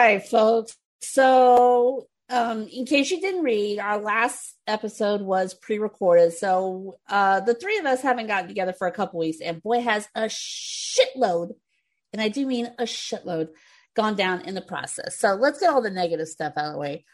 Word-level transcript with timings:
Right, 0.00 0.26
folks. 0.26 0.78
So, 1.02 2.08
um, 2.30 2.66
in 2.68 2.86
case 2.86 3.10
you 3.10 3.20
didn't 3.20 3.42
read, 3.42 3.78
our 3.78 3.98
last 3.98 4.56
episode 4.66 5.20
was 5.20 5.52
pre-recorded. 5.52 6.32
So, 6.32 6.96
uh, 7.06 7.40
the 7.40 7.52
three 7.52 7.76
of 7.76 7.84
us 7.84 8.00
haven't 8.00 8.28
gotten 8.28 8.48
together 8.48 8.72
for 8.72 8.86
a 8.86 8.92
couple 8.92 9.20
weeks, 9.20 9.42
and 9.42 9.62
boy, 9.62 9.82
has 9.82 10.08
a 10.14 10.22
shitload, 10.22 11.50
and 12.14 12.22
I 12.22 12.28
do 12.30 12.46
mean 12.46 12.72
a 12.78 12.84
shitload, 12.84 13.48
gone 13.94 14.16
down 14.16 14.40
in 14.46 14.54
the 14.54 14.62
process. 14.62 15.18
So, 15.18 15.34
let's 15.34 15.60
get 15.60 15.68
all 15.68 15.82
the 15.82 15.90
negative 15.90 16.28
stuff 16.28 16.54
out 16.56 16.68
of 16.68 16.72
the 16.72 16.78
way. 16.78 17.04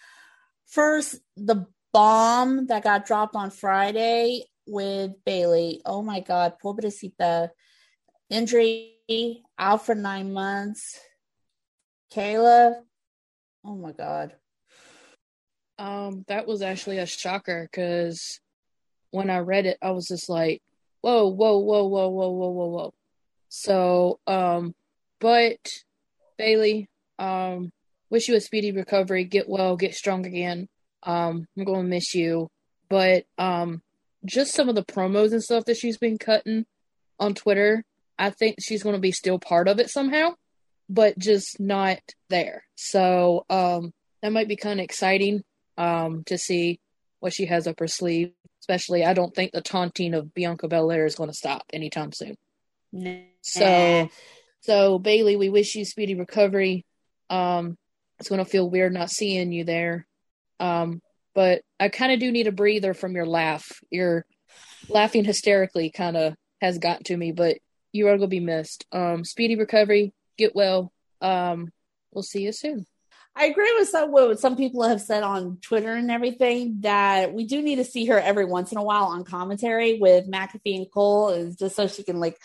First, 0.67 1.17
the 1.37 1.67
bomb 1.93 2.69
that 2.69 2.85
got 2.85 3.05
dropped 3.05 3.35
on 3.35 3.51
Friday 3.51 4.45
with 4.65 5.11
Bayley. 5.25 5.83
Oh 5.85 6.03
my 6.03 6.21
God, 6.21 6.61
poor 6.63 6.77
pobrecita. 6.77 7.51
Injury, 8.31 9.43
out 9.59 9.85
for 9.85 9.97
nine 9.97 10.33
months. 10.33 11.01
Kayla, 12.15 12.75
oh 13.65 13.77
my 13.77 13.93
god. 13.93 14.35
Um, 15.79 16.25
that 16.29 16.47
was 16.47 16.63
actually 16.63 16.99
a 16.99 17.07
shocker 17.07 17.69
because 17.71 18.41
when 19.11 19.29
I 19.29 19.39
read 19.39 19.67
it, 19.67 19.79
I 19.83 19.91
was 19.91 20.07
just 20.07 20.29
like, 20.29 20.63
whoa, 21.01 21.29
whoa, 21.29 21.59
whoa, 21.59 21.87
whoa, 21.87 22.09
whoa, 22.09 22.31
whoa, 22.31 22.51
whoa, 22.51 22.67
whoa. 22.67 22.95
So, 23.49 24.21
um, 24.27 24.75
but 25.21 25.59
Bayley, 26.39 26.89
um, 27.19 27.71
wish 28.11 28.29
you 28.29 28.37
a 28.37 28.41
speedy 28.41 28.73
recovery. 28.73 29.25
Get 29.25 29.49
well, 29.49 29.77
get 29.77 29.95
strong 29.95 30.27
again. 30.27 30.69
Um, 31.03 31.47
I'm 31.57 31.65
going 31.65 31.83
to 31.83 31.89
miss 31.89 32.15
you. 32.15 32.49
But, 32.89 33.25
um, 33.37 33.83
just 34.25 34.55
some 34.55 34.69
of 34.69 34.75
the 34.75 34.85
promos 34.85 35.33
and 35.33 35.43
stuff 35.43 35.65
that 35.67 35.77
she's 35.77 35.99
been 35.99 36.19
cutting 36.19 36.67
on 37.19 37.35
Twitter, 37.35 37.85
I 38.19 38.31
think 38.31 38.57
she's 38.61 38.83
going 38.83 38.95
to 38.95 39.01
be 39.01 39.13
still 39.13 39.39
part 39.39 39.69
of 39.69 39.79
it 39.79 39.91
somehow 39.91 40.35
but 40.89 41.19
just 41.19 41.59
not 41.61 41.99
there. 42.29 42.65
So 42.77 43.45
um, 43.51 43.93
that 44.23 44.33
might 44.33 44.49
be 44.49 44.57
kind 44.57 44.81
of 44.81 44.85
exciting 44.85 45.43
um, 45.77 46.25
to 46.25 46.39
see 46.39 46.81
what 47.21 47.33
she 47.33 47.47
has 47.47 47.67
up 47.67 47.81
her 47.81 47.89
sleeve. 47.89 48.33
Especially, 48.61 49.05
I 49.05 49.15
don't 49.15 49.35
think 49.35 49.53
the 49.53 49.61
taunting 49.61 50.15
of 50.15 50.35
Bianca 50.35 50.67
Belair 50.67 51.07
is 51.07 51.15
going 51.15 51.31
to 51.31 51.37
stop 51.37 51.63
anytime 51.73 52.13
soon. 52.13 52.35
Nah. 52.93 53.21
So, 53.43 54.09
so 54.61 54.99
Bayley, 54.99 55.37
we 55.37 55.51
wish 55.51 55.77
you 55.77 55.85
speedy 55.85 56.15
recovery. 56.15 56.85
Um, 57.31 57.77
it's 58.19 58.29
going 58.29 58.45
to 58.45 58.51
feel 58.51 58.69
weird 58.69 58.93
not 58.93 59.11
seeing 59.11 59.53
you 59.53 59.65
there. 59.65 60.07
Um, 60.59 61.01
but 61.35 61.63
I 61.79 61.91
kind 61.91 62.13
of 62.13 62.19
do 62.19 62.33
need 62.33 62.47
a 62.47 62.53
breather 62.53 62.95
from 62.95 63.15
your 63.15 63.27
laugh. 63.27 63.67
Your 63.91 64.25
laughing 64.89 65.25
hysterically 65.25 65.91
kind 65.91 66.17
of 66.17 66.35
has 66.61 66.79
gotten 66.79 67.05
to 67.05 67.17
me, 67.17 67.31
but 67.31 67.59
you 67.93 68.09
are 68.09 68.17
going 68.17 68.23
to 68.23 68.27
be 68.29 68.41
missed. 68.41 68.87
Um, 68.91 69.25
speedy 69.25 69.55
recovery 69.55 70.13
get 70.37 70.55
well. 70.55 70.93
Um, 71.21 71.73
we'll 72.13 72.23
see 72.23 72.43
you 72.43 72.53
soon. 72.53 72.87
I 73.39 73.47
agree 73.47 73.75
with 73.79 73.89
some 73.89 74.11
what 74.13 74.41
some 74.41 74.57
people 74.57 74.83
have 74.83 75.03
said 75.03 75.23
on 75.23 75.59
Twitter 75.61 75.93
and 75.93 76.11
everything 76.11 76.79
that 76.81 77.35
we 77.35 77.45
do 77.45 77.61
need 77.61 77.77
to 77.77 77.85
see 77.85 78.07
her 78.07 78.19
every 78.19 78.47
once 78.47 78.73
in 78.73 78.79
a 78.79 78.83
while 78.83 79.05
on 79.05 79.25
commentary 79.25 79.99
with 79.99 80.31
McAfee 80.31 80.77
and 80.77 80.91
Cole, 80.91 81.29
is 81.29 81.57
just 81.57 81.77
so 81.77 81.87
she 81.87 82.03
can 82.03 82.19
like 82.19 82.39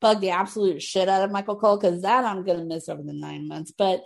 bug 0.00 0.20
the 0.20 0.30
absolute 0.30 0.82
shit 0.82 1.08
out 1.08 1.24
of 1.24 1.32
Michael 1.32 1.56
Cole 1.56 1.76
because 1.76 2.02
that 2.02 2.24
I'm 2.24 2.44
gonna 2.44 2.64
miss 2.64 2.88
over 2.88 3.02
the 3.02 3.12
nine 3.12 3.48
months. 3.48 3.72
But 3.76 4.04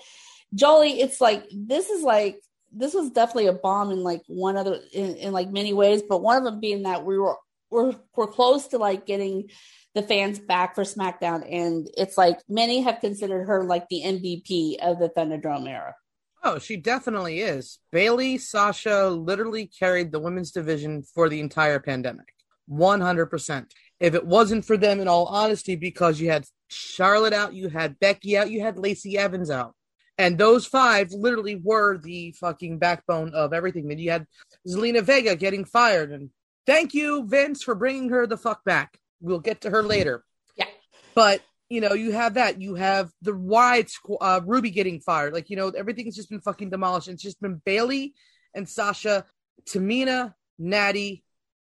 Jolie, 0.54 1.00
it's 1.00 1.20
like 1.20 1.44
this 1.52 1.90
is 1.90 2.02
like 2.02 2.40
this 2.72 2.94
was 2.94 3.10
definitely 3.10 3.48
a 3.48 3.52
bomb 3.52 3.90
in 3.90 4.02
like 4.02 4.22
one 4.26 4.56
other 4.56 4.80
in, 4.94 5.16
in 5.16 5.32
like 5.32 5.50
many 5.50 5.74
ways, 5.74 6.02
but 6.08 6.22
one 6.22 6.38
of 6.38 6.44
them 6.44 6.58
being 6.58 6.84
that 6.84 7.04
we 7.04 7.18
were 7.18 7.36
we're 7.70 7.94
we're 8.16 8.26
close 8.26 8.68
to 8.68 8.78
like 8.78 9.04
getting 9.04 9.50
the 9.94 10.02
fans 10.02 10.38
back 10.38 10.74
for 10.74 10.84
SmackDown, 10.84 11.46
and 11.50 11.88
it's 11.96 12.16
like 12.16 12.38
many 12.48 12.82
have 12.82 13.00
considered 13.00 13.46
her 13.46 13.64
like 13.64 13.88
the 13.88 14.02
MVP 14.04 14.76
of 14.82 14.98
the 14.98 15.08
Thunderdome 15.08 15.68
era. 15.68 15.94
Oh, 16.42 16.58
she 16.58 16.76
definitely 16.76 17.40
is. 17.40 17.78
Bayley, 17.92 18.38
Sasha 18.38 19.08
literally 19.08 19.66
carried 19.66 20.10
the 20.10 20.20
women's 20.20 20.52
division 20.52 21.02
for 21.02 21.28
the 21.28 21.40
entire 21.40 21.80
pandemic. 21.80 22.32
100%. 22.70 23.66
If 23.98 24.14
it 24.14 24.24
wasn't 24.24 24.64
for 24.64 24.76
them, 24.78 25.00
in 25.00 25.08
all 25.08 25.26
honesty, 25.26 25.76
because 25.76 26.20
you 26.20 26.30
had 26.30 26.46
Charlotte 26.68 27.34
out, 27.34 27.52
you 27.52 27.68
had 27.68 27.98
Becky 27.98 28.38
out, 28.38 28.50
you 28.50 28.62
had 28.62 28.78
Lacey 28.78 29.18
Evans 29.18 29.50
out. 29.50 29.74
And 30.16 30.38
those 30.38 30.66
five 30.66 31.12
literally 31.12 31.56
were 31.56 31.98
the 31.98 32.32
fucking 32.38 32.78
backbone 32.78 33.34
of 33.34 33.52
everything. 33.52 33.88
Then 33.88 33.98
you 33.98 34.10
had 34.10 34.26
Zelina 34.68 35.02
Vega 35.02 35.34
getting 35.34 35.64
fired. 35.64 36.12
And 36.12 36.30
thank 36.66 36.94
you, 36.94 37.26
Vince, 37.26 37.62
for 37.62 37.74
bringing 37.74 38.10
her 38.10 38.26
the 38.26 38.36
fuck 38.36 38.64
back. 38.64 38.99
We'll 39.20 39.40
get 39.40 39.62
to 39.62 39.70
her 39.70 39.82
later. 39.82 40.24
Yeah. 40.56 40.66
But 41.14 41.42
you 41.68 41.80
know, 41.80 41.92
you 41.92 42.12
have 42.12 42.34
that. 42.34 42.60
You 42.60 42.74
have 42.74 43.10
the 43.22 43.34
wide 43.34 43.86
squ- 43.86 44.18
uh, 44.20 44.40
Ruby 44.44 44.70
getting 44.70 45.00
fired. 45.00 45.32
Like 45.32 45.50
you 45.50 45.56
know, 45.56 45.68
everything's 45.68 46.16
just 46.16 46.30
been 46.30 46.40
fucking 46.40 46.70
demolished. 46.70 47.08
It's 47.08 47.22
just 47.22 47.40
been 47.40 47.62
Bayley 47.64 48.14
and 48.54 48.68
Sasha, 48.68 49.24
Tamina, 49.64 50.34
Natty 50.58 51.24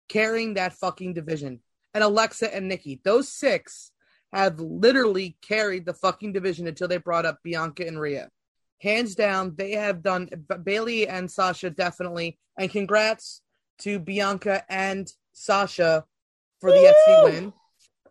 carrying 0.08 0.54
that 0.54 0.72
fucking 0.74 1.14
division, 1.14 1.60
and 1.94 2.04
Alexa 2.04 2.54
and 2.54 2.68
Nikki. 2.68 3.00
Those 3.04 3.28
six 3.28 3.92
have 4.32 4.60
literally 4.60 5.36
carried 5.42 5.86
the 5.86 5.94
fucking 5.94 6.32
division 6.32 6.66
until 6.66 6.88
they 6.88 6.98
brought 6.98 7.26
up 7.26 7.38
Bianca 7.42 7.86
and 7.86 8.00
Rhea. 8.00 8.28
Hands 8.80 9.12
down, 9.14 9.54
they 9.56 9.72
have 9.72 10.02
done 10.02 10.28
Bayley 10.62 11.08
and 11.08 11.30
Sasha 11.30 11.70
definitely. 11.70 12.38
And 12.58 12.70
congrats 12.70 13.42
to 13.80 13.98
Bianca 13.98 14.64
and 14.68 15.10
Sasha 15.32 16.04
for 16.60 16.70
the 16.70 16.94
FC 17.08 17.24
win. 17.24 17.52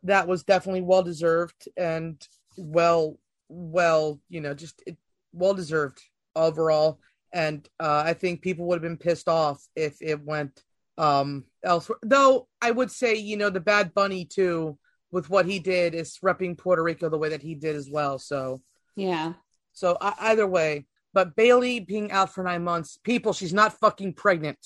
That 0.03 0.27
was 0.27 0.43
definitely 0.43 0.81
well 0.81 1.03
deserved 1.03 1.67
and 1.75 2.21
well, 2.57 3.17
well, 3.49 4.19
you 4.29 4.41
know, 4.41 4.53
just 4.53 4.81
it, 4.85 4.97
well 5.33 5.53
deserved 5.53 6.01
overall. 6.35 6.99
And 7.33 7.67
uh, 7.79 8.03
I 8.05 8.13
think 8.13 8.41
people 8.41 8.65
would 8.67 8.75
have 8.75 8.81
been 8.81 8.97
pissed 8.97 9.27
off 9.27 9.65
if 9.75 10.01
it 10.01 10.23
went 10.23 10.63
um, 10.97 11.45
elsewhere. 11.63 11.99
Though 12.03 12.47
I 12.61 12.71
would 12.71 12.91
say, 12.91 13.15
you 13.15 13.37
know, 13.37 13.49
the 13.49 13.59
Bad 13.59 13.93
Bunny 13.93 14.25
too, 14.25 14.77
with 15.11 15.29
what 15.29 15.45
he 15.45 15.59
did, 15.59 15.93
is 15.93 16.19
repping 16.23 16.57
Puerto 16.57 16.83
Rico 16.83 17.09
the 17.09 17.17
way 17.17 17.29
that 17.29 17.41
he 17.41 17.55
did 17.55 17.75
as 17.75 17.89
well. 17.89 18.19
So 18.19 18.61
yeah. 18.95 19.33
So 19.73 19.97
uh, 19.99 20.13
either 20.19 20.47
way, 20.47 20.85
but 21.13 21.35
Bayley 21.35 21.79
being 21.79 22.11
out 22.11 22.33
for 22.33 22.43
nine 22.43 22.63
months, 22.63 22.99
people, 23.03 23.33
she's 23.33 23.53
not 23.53 23.79
fucking 23.79 24.13
pregnant. 24.13 24.59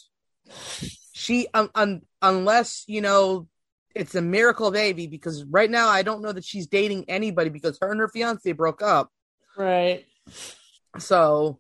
She, 1.13 1.48
um, 1.54 1.69
un, 1.75 2.01
unless 2.22 2.84
you 2.88 3.01
know 3.01 3.48
it's 3.96 4.16
a 4.16 4.22
miracle 4.22 4.72
baby 4.72 5.08
because 5.08 5.44
right 5.46 5.70
now 5.70 5.90
I 5.90 6.02
don't 6.02 6.22
know 6.22 6.32
that 6.32 6.46
she's 6.46 6.68
dating 6.68 7.06
anybody 7.08 7.50
because 7.50 7.78
her 7.82 7.92
and 7.92 8.00
her 8.00 8.08
fiance 8.08 8.52
broke 8.54 8.82
up. 8.82 9.12
Right. 9.58 10.06
So 11.00 11.60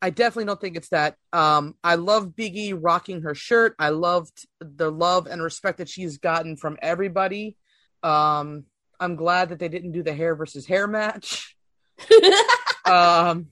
I 0.00 0.10
definitely 0.10 0.46
don't 0.46 0.60
think 0.60 0.76
it's 0.76 0.88
that. 0.88 1.16
Um, 1.32 1.76
I 1.84 1.94
love 1.94 2.34
Biggie 2.36 2.76
rocking 2.78 3.22
her 3.22 3.34
shirt. 3.34 3.74
I 3.78 3.90
loved 3.90 4.46
the 4.60 4.90
love 4.90 5.26
and 5.26 5.42
respect 5.42 5.78
that 5.78 5.88
she's 5.88 6.18
gotten 6.18 6.56
from 6.56 6.76
everybody. 6.82 7.56
Um, 8.02 8.64
I'm 8.98 9.16
glad 9.16 9.50
that 9.50 9.58
they 9.58 9.68
didn't 9.68 9.92
do 9.92 10.02
the 10.02 10.12
hair 10.12 10.34
versus 10.34 10.66
hair 10.66 10.86
match. 10.86 11.56
um, 12.84 13.46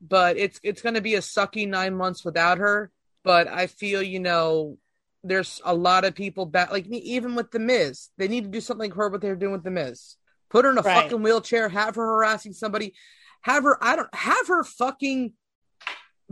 but 0.00 0.36
it's 0.36 0.60
it's 0.62 0.82
going 0.82 0.94
to 0.94 1.00
be 1.00 1.16
a 1.16 1.20
sucky 1.20 1.68
nine 1.68 1.96
months 1.96 2.24
without 2.24 2.58
her. 2.58 2.90
But 3.24 3.48
I 3.48 3.66
feel 3.66 4.02
you 4.02 4.20
know 4.20 4.78
there's 5.28 5.60
a 5.64 5.74
lot 5.74 6.04
of 6.04 6.14
people 6.14 6.46
back, 6.46 6.70
like 6.70 6.86
me, 6.86 6.98
even 6.98 7.34
with 7.34 7.50
the 7.50 7.58
Miz, 7.58 8.08
they 8.18 8.28
need 8.28 8.44
to 8.44 8.50
do 8.50 8.60
something 8.60 8.90
like 8.90 8.96
her 8.96 9.08
what 9.08 9.20
they're 9.20 9.36
doing 9.36 9.52
with 9.52 9.64
the 9.64 9.70
Miz. 9.70 10.16
Put 10.50 10.64
her 10.64 10.70
in 10.70 10.78
a 10.78 10.82
Right. 10.82 11.02
fucking 11.02 11.22
wheelchair, 11.22 11.68
have 11.68 11.94
her 11.96 12.06
harassing 12.06 12.52
somebody, 12.52 12.94
Have 13.42 13.64
her, 13.64 13.78
I 13.82 13.94
don't 13.96 14.12
have 14.14 14.48
her 14.48 14.64
fucking 14.64 15.34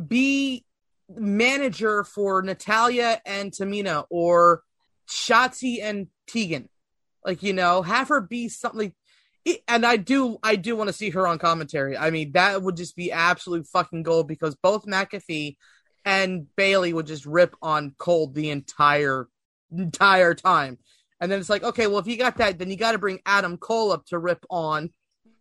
be 0.08 0.64
manager 1.08 2.02
for 2.05 2.43
Natalya 2.43 3.20
and 3.25 3.52
Tamina 3.52 4.05
or 4.11 4.62
Shotzi 5.08 5.81
and 5.82 6.08
Tegan. 6.26 6.69
Like, 7.25 7.43
you 7.43 7.52
know, 7.52 7.82
have 7.82 8.08
her 8.08 8.20
be 8.20 8.49
something 8.49 8.93
like, 9.47 9.62
and 9.69 9.85
I 9.85 9.97
do 9.97 10.38
I 10.43 10.56
do 10.56 10.75
want 10.75 10.88
to 10.88 10.93
see 10.94 11.11
her 11.11 11.26
on 11.26 11.38
commentary. 11.38 11.97
I 11.97 12.11
mean, 12.11 12.32
that 12.32 12.62
would 12.62 12.76
just 12.76 12.97
be 12.97 13.12
absolute 13.12 13.67
fucking 13.67 14.02
gold 14.02 14.26
because 14.26 14.56
both 14.56 14.87
McAfee 14.87 15.56
and 16.04 16.46
Bayley 16.56 16.92
would 16.92 17.06
just 17.06 17.26
rip 17.26 17.54
on 17.62 17.94
Cole 17.98 18.28
the 18.28 18.50
entire 18.50 19.28
entire 19.70 20.34
time. 20.34 20.78
And 21.20 21.30
then 21.30 21.40
it's 21.40 21.48
like, 21.48 21.62
okay, 21.62 21.86
well, 21.86 21.98
if 21.98 22.06
you 22.06 22.16
got 22.16 22.36
that, 22.38 22.58
then 22.58 22.70
you 22.70 22.76
got 22.76 22.92
to 22.92 22.98
bring 22.98 23.20
Adam 23.24 23.56
Cole 23.56 23.92
up 23.92 24.04
to 24.06 24.18
rip 24.18 24.44
on 24.50 24.90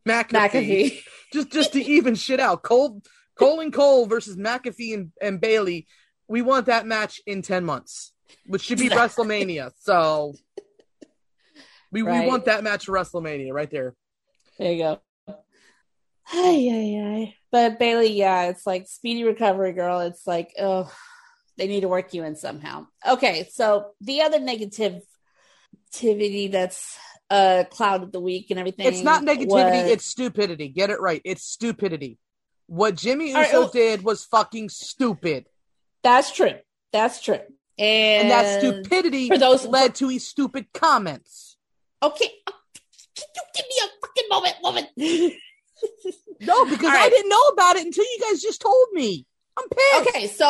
McAfee, 0.08 0.50
McAfee. 0.52 1.04
just 1.34 1.52
just 1.52 1.74
to 1.74 1.84
even 1.84 2.16
shit 2.16 2.40
out. 2.40 2.64
Cole, 2.64 3.02
Cole 3.38 3.60
and 3.60 3.74
Cole 3.74 4.06
versus 4.06 4.38
McAfee 4.38 4.94
and, 4.94 5.12
and 5.22 5.42
Bayley. 5.42 5.88
We 6.28 6.42
want 6.42 6.68
that 6.68 6.86
match 6.86 7.22
in 7.28 7.42
ten 7.42 7.66
months, 7.66 8.14
which 8.48 8.64
should 8.64 8.80
be 8.80 8.90
WrestleMania. 8.90 9.72
So 9.80 10.34
we, 11.92 12.02
Right. 12.02 12.22
we 12.22 12.28
want 12.28 12.46
that 12.46 12.64
match 12.64 12.86
for 12.86 12.94
WrestleMania 12.94 13.52
right 13.52 13.70
there. 13.70 13.94
There 14.58 14.72
you 14.72 14.78
go. 14.78 15.02
Ay, 16.32 16.70
ay, 16.72 17.02
ay. 17.04 17.36
But 17.54 17.78
Bayley, 17.78 18.14
yeah, 18.14 18.46
it's 18.46 18.66
like 18.66 18.88
speedy 18.88 19.24
recovery, 19.24 19.74
girl. 19.74 20.00
It's 20.00 20.26
like, 20.26 20.56
oh, 20.60 20.92
they 21.56 21.68
need 21.68 21.82
to 21.82 21.88
work 21.88 22.12
you 22.16 22.24
in 22.24 22.36
somehow. 22.36 22.88
Okay, 23.08 23.48
so 23.54 23.92
the 24.02 24.24
other 24.24 24.40
negativity 24.40 25.04
that's 26.52 26.98
a 27.30 27.36
uh 27.36 27.64
clouded 27.66 28.12
the 28.12 28.20
week 28.20 28.48
and 28.50 28.60
everything. 28.60 28.88
It's 28.88 29.04
not 29.04 29.22
negativity, 29.22 29.84
was- 29.84 29.92
it's 29.92 30.06
stupidity. 30.06 30.70
Get 30.70 30.90
it 30.90 31.00
right. 31.00 31.22
It's 31.24 31.44
stupidity. 31.44 32.18
What 32.66 32.96
Jimmy 32.96 33.36
right, 33.36 33.46
Uso 33.46 33.60
well- 33.62 33.70
did 33.70 34.04
was 34.04 34.26
fucking 34.26 34.70
stupid. 34.70 35.46
that's 36.02 36.32
true. 36.32 36.56
That's 36.92 37.22
true. 37.22 37.40
And, 37.78 38.24
And 38.24 38.32
that 38.32 38.60
stupidity 38.62 39.28
for 39.30 39.38
those- 39.38 39.68
led 39.68 39.94
to 39.96 40.08
his 40.10 40.28
stupid 40.28 40.74
comments. 40.74 41.56
Okay, 42.02 42.30
can 42.46 43.28
you 43.36 43.42
give 43.56 43.66
me 43.70 43.76
a 43.84 43.88
fucking 44.02 44.30
moment, 44.30 44.56
woman? 44.64 44.88
No, 46.40 46.66
because 46.66 46.84
All 46.90 46.98
I 46.98 47.10
didn't 47.10 47.30
know 47.30 47.48
about 47.54 47.78
it 47.78 47.86
until 47.86 48.04
you 48.04 48.18
guys 48.22 48.42
just 48.42 48.60
told 48.62 48.88
me. 48.92 49.26
I'm 49.58 49.66
pissed. 49.70 50.10
okay, 50.16 50.28
so 50.28 50.46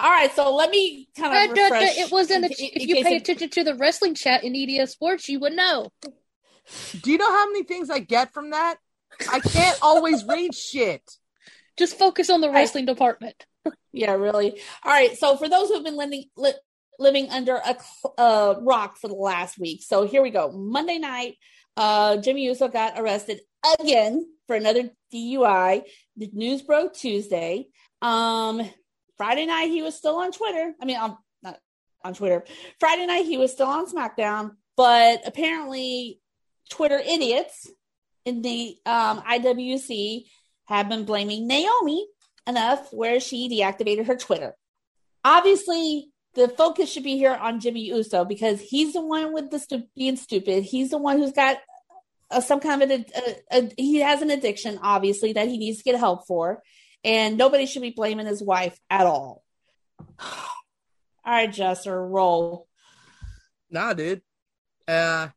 all 0.00 0.10
right, 0.10 0.30
so 0.34 0.54
let 0.54 0.70
me 0.70 1.08
kind 1.16 1.32
Uh, 1.34 1.50
of 1.52 1.56
duh, 1.56 1.68
duh, 1.70 1.74
refresh. 1.74 1.98
it 1.98 2.12
was 2.12 2.30
in 2.30 2.42
the. 2.42 2.48
in- 2.48 2.66
in 2.74 2.82
If 2.82 2.88
you 2.88 3.04
pay 3.04 3.14
it- 3.16 3.22
attention 3.22 3.48
to 3.50 3.64
the 3.64 3.74
wrestling 3.76 4.14
chat 4.14 4.44
in 4.44 4.54
EDS 4.54 4.90
Sports, 4.92 5.28
you 5.28 5.40
would 5.40 5.54
know. 5.54 5.86
Do 7.02 7.10
you 7.10 7.16
know 7.18 7.30
how 7.30 7.46
many 7.46 7.62
things 7.64 7.88
I 7.88 8.00
get 8.00 8.32
from 8.34 8.50
that? 8.50 8.76
I 9.32 9.40
can't 9.40 9.78
always 9.80 10.22
read 10.24 10.54
shit. 10.54 11.02
Just 11.78 11.96
focus 11.98 12.28
on 12.28 12.40
the 12.42 12.48
Right. 12.48 12.56
wrestling 12.56 12.84
department. 12.84 13.46
Yeah, 13.92 14.12
really. 14.12 14.60
All 14.84 14.92
right. 14.92 15.16
So 15.16 15.36
for 15.36 15.48
those 15.48 15.68
who've 15.70 15.82
been 15.84 15.96
living 15.96 16.24
li- 16.36 16.52
living 16.98 17.30
under 17.30 17.56
a 17.56 17.74
cl- 17.80 18.14
uh, 18.18 18.54
rock 18.60 18.98
for 18.98 19.08
the 19.08 19.14
last 19.14 19.58
week, 19.58 19.82
so 19.82 20.06
here 20.06 20.20
we 20.22 20.30
go. 20.30 20.50
Monday 20.52 20.98
night, 20.98 21.36
uh, 21.76 22.18
Jimmy 22.18 22.42
Uso 22.44 22.68
got 22.68 22.98
arrested 22.98 23.40
again 23.80 24.26
for 24.48 24.56
another 24.56 24.90
DUI. 25.14 25.82
The 26.16 26.30
news 26.32 26.62
broke 26.62 26.94
Tuesday. 26.94 27.68
Um, 28.02 28.68
Friday 29.16 29.46
night 29.46 29.70
he 29.70 29.82
was 29.82 29.94
still 29.94 30.16
on 30.16 30.32
Twitter. 30.32 30.72
I 30.80 30.84
mean, 30.84 30.96
um, 30.96 31.18
not 31.42 31.60
on 32.02 32.14
Twitter. 32.14 32.44
Friday 32.80 33.06
night 33.06 33.26
he 33.26 33.36
was 33.36 33.52
still 33.52 33.68
on 33.68 33.86
SmackDown, 33.86 34.52
but 34.76 35.20
apparently 35.26 36.20
Twitter 36.70 36.98
idiots 36.98 37.70
in 38.24 38.42
the 38.42 38.76
um, 38.84 39.20
IWC 39.20 40.24
have 40.66 40.88
been 40.88 41.04
blaming 41.04 41.46
Naomi 41.46 42.06
enough 42.46 42.92
where 42.92 43.20
she 43.20 43.48
deactivated 43.48 44.06
her 44.06 44.16
Twitter. 44.16 44.54
Obviously, 45.24 46.10
the 46.34 46.48
focus 46.48 46.90
should 46.90 47.02
be 47.02 47.16
here 47.16 47.34
on 47.34 47.60
Jimmy 47.60 47.86
Uso 47.86 48.24
because 48.24 48.60
he's 48.60 48.92
the 48.92 49.00
one 49.02 49.32
with 49.32 49.50
the 49.50 49.58
stu- 49.58 49.84
being 49.94 50.16
stupid. 50.16 50.62
He's 50.64 50.90
the 50.90 50.98
one 50.98 51.18
who's 51.18 51.32
got 51.32 51.58
uh, 52.30 52.40
some 52.40 52.60
kind 52.60 52.82
of 52.82 52.90
a, 52.90 53.04
a, 53.50 53.72
he 53.76 53.96
has 54.00 54.22
an 54.22 54.30
addiction, 54.30 54.78
obviously 54.82 55.32
that 55.32 55.48
he 55.48 55.58
needs 55.58 55.78
to 55.78 55.84
get 55.84 55.98
help 55.98 56.26
for, 56.26 56.62
and 57.04 57.36
nobody 57.36 57.66
should 57.66 57.82
be 57.82 57.90
blaming 57.90 58.26
his 58.26 58.42
wife 58.42 58.78
at 58.90 59.06
all. 59.06 59.42
all 60.20 60.26
right, 61.24 61.52
Jester, 61.52 62.06
roll. 62.06 62.66
Nah, 63.70 63.94
dude. 63.94 64.22
Uh, 64.86 65.28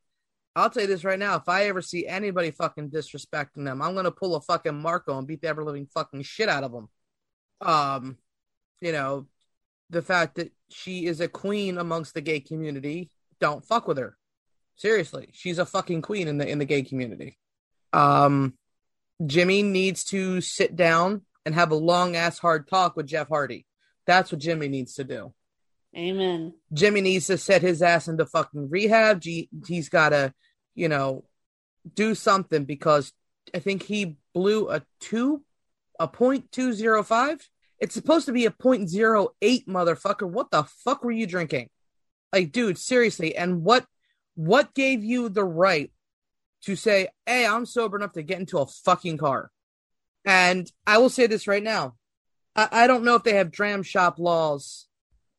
I'll 0.55 0.69
tell 0.69 0.83
you 0.83 0.87
this 0.87 1.03
right 1.03 1.19
now. 1.19 1.35
If 1.35 1.47
I 1.47 1.65
ever 1.65 1.81
see 1.81 2.05
anybody 2.05 2.51
fucking 2.51 2.89
disrespecting 2.89 3.65
them, 3.65 3.81
I'm 3.81 3.95
gonna 3.95 4.11
pull 4.11 4.35
a 4.35 4.41
fucking 4.41 4.81
Marco 4.81 5.17
and 5.17 5.27
beat 5.27 5.41
the 5.41 5.47
ever 5.47 5.63
living 5.63 5.87
fucking 5.93 6.23
shit 6.23 6.49
out 6.49 6.63
of 6.63 6.71
them. 6.71 6.89
Um, 7.61 8.17
you 8.81 8.91
know, 8.91 9.27
the 9.89 10.01
fact 10.01 10.35
that 10.35 10.51
she 10.69 11.05
is 11.05 11.21
a 11.21 11.27
queen 11.27 11.77
amongst 11.77 12.13
the 12.13 12.21
gay 12.21 12.39
community, 12.39 13.11
don't 13.39 13.65
fuck 13.65 13.87
with 13.87 13.97
her. 13.97 14.17
Seriously, 14.81 15.29
she's 15.33 15.59
a 15.59 15.65
fucking 15.67 16.01
queen 16.01 16.27
in 16.27 16.39
the 16.39 16.47
in 16.49 16.57
the 16.57 16.65
gay 16.65 16.81
community. 16.81 17.37
Um, 17.93 18.55
Jimmy 19.23 19.61
needs 19.61 20.03
to 20.05 20.41
sit 20.41 20.75
down 20.75 21.21
and 21.45 21.53
have 21.53 21.69
a 21.69 21.75
long 21.75 22.15
ass 22.15 22.39
hard 22.39 22.67
talk 22.67 22.95
with 22.95 23.05
Jeff 23.05 23.27
Hardy. 23.27 23.67
That's 24.07 24.31
what 24.31 24.41
Jimmy 24.41 24.69
needs 24.69 24.95
to 24.95 25.03
do. 25.03 25.35
Amen. 25.95 26.55
Jimmy 26.73 27.01
needs 27.01 27.27
to 27.27 27.37
set 27.37 27.61
his 27.61 27.83
ass 27.83 28.07
into 28.07 28.25
fucking 28.25 28.71
rehab. 28.71 29.21
G- 29.21 29.49
he's 29.67 29.87
got 29.87 30.09
to, 30.09 30.33
you 30.73 30.89
know, 30.89 31.25
do 31.93 32.15
something 32.15 32.65
because 32.65 33.13
I 33.53 33.59
think 33.59 33.83
he 33.83 34.17
blew 34.33 34.71
a 34.71 34.81
two, 34.99 35.43
a 35.99 36.07
point 36.07 36.51
two 36.51 36.73
zero 36.73 37.03
five. 37.03 37.47
It's 37.77 37.93
supposed 37.93 38.25
to 38.25 38.31
be 38.31 38.47
a 38.47 38.51
point 38.51 38.89
zero 38.89 39.29
eight, 39.43 39.67
motherfucker. 39.67 40.27
What 40.27 40.49
the 40.49 40.63
fuck 40.63 41.03
were 41.03 41.11
you 41.11 41.27
drinking? 41.27 41.69
Like, 42.33 42.51
dude, 42.51 42.79
seriously. 42.79 43.35
And 43.35 43.63
what, 43.63 43.85
what 44.35 44.73
gave 44.73 45.03
you 45.03 45.29
the 45.29 45.43
right 45.43 45.91
to 46.63 46.75
say, 46.75 47.09
"Hey, 47.25 47.45
I'm 47.45 47.65
sober 47.65 47.97
enough 47.97 48.13
to 48.13 48.23
get 48.23 48.39
into 48.39 48.59
a 48.59 48.65
fucking 48.65 49.17
car"? 49.17 49.51
And 50.25 50.71
I 50.85 50.97
will 50.99 51.09
say 51.09 51.27
this 51.27 51.47
right 51.47 51.63
now. 51.63 51.95
I, 52.55 52.67
I 52.71 52.87
don't 52.87 53.03
know 53.03 53.15
if 53.15 53.23
they 53.23 53.35
have 53.35 53.51
dram 53.51 53.83
shop 53.83 54.19
laws 54.19 54.87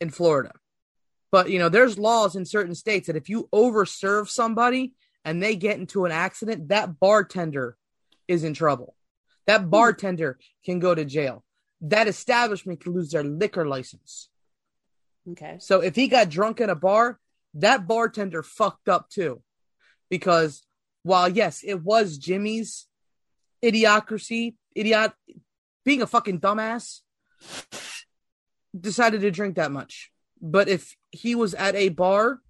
in 0.00 0.10
Florida. 0.10 0.52
But 1.30 1.50
you 1.50 1.58
know, 1.58 1.68
there's 1.68 1.98
laws 1.98 2.36
in 2.36 2.44
certain 2.44 2.74
states 2.74 3.06
that 3.06 3.16
if 3.16 3.28
you 3.28 3.48
overserve 3.52 4.28
somebody 4.28 4.92
and 5.24 5.42
they 5.42 5.56
get 5.56 5.78
into 5.78 6.04
an 6.04 6.12
accident, 6.12 6.68
that 6.68 6.98
bartender 7.00 7.76
is 8.28 8.44
in 8.44 8.54
trouble. 8.54 8.94
That 9.46 9.62
hmm. 9.62 9.70
bartender 9.70 10.38
can 10.64 10.78
go 10.78 10.94
to 10.94 11.04
jail. 11.04 11.44
That 11.80 12.06
establishment 12.06 12.80
can 12.80 12.92
lose 12.92 13.10
their 13.10 13.24
liquor 13.24 13.66
license. 13.66 14.28
Okay. 15.30 15.56
So 15.58 15.80
if 15.80 15.96
he 15.96 16.08
got 16.08 16.28
drunk 16.28 16.60
at 16.60 16.70
a 16.70 16.74
bar, 16.74 17.18
that 17.54 17.86
bartender 17.86 18.42
fucked 18.42 18.88
up 18.88 19.08
too. 19.08 19.42
Because 20.10 20.62
while 21.02 21.28
yes, 21.28 21.62
it 21.64 21.82
was 21.82 22.18
Jimmy's 22.18 22.86
idiocracy, 23.62 24.54
idiot 24.74 25.12
being 25.84 26.02
a 26.02 26.06
fucking 26.06 26.40
dumbass, 26.40 27.00
decided 28.78 29.20
to 29.22 29.30
drink 29.30 29.56
that 29.56 29.72
much. 29.72 30.10
But 30.40 30.68
if 30.68 30.96
he 31.10 31.34
was 31.34 31.54
at 31.54 31.74
a 31.74 31.90
bar 31.90 32.40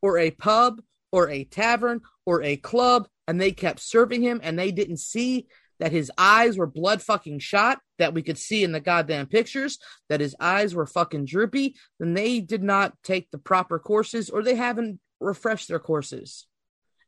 or 0.00 0.18
a 0.18 0.30
pub 0.30 0.82
or 1.10 1.28
a 1.28 1.44
tavern 1.44 2.00
or 2.26 2.42
a 2.42 2.56
club 2.56 3.08
and 3.26 3.40
they 3.40 3.52
kept 3.52 3.80
serving 3.80 4.22
him 4.22 4.40
and 4.42 4.58
they 4.58 4.70
didn't 4.70 4.98
see 4.98 5.46
that 5.82 5.90
his 5.90 6.12
eyes 6.16 6.56
were 6.56 6.66
blood 6.68 7.02
fucking 7.02 7.40
shot, 7.40 7.80
that 7.98 8.14
we 8.14 8.22
could 8.22 8.38
see 8.38 8.62
in 8.62 8.70
the 8.70 8.78
goddamn 8.78 9.26
pictures, 9.26 9.80
that 10.08 10.20
his 10.20 10.36
eyes 10.38 10.76
were 10.76 10.86
fucking 10.86 11.24
droopy, 11.24 11.74
then 11.98 12.14
they 12.14 12.38
did 12.38 12.62
not 12.62 12.94
take 13.02 13.28
the 13.32 13.38
proper 13.38 13.80
courses 13.80 14.30
or 14.30 14.44
they 14.44 14.54
haven't 14.54 15.00
refreshed 15.18 15.66
their 15.66 15.80
courses. 15.80 16.46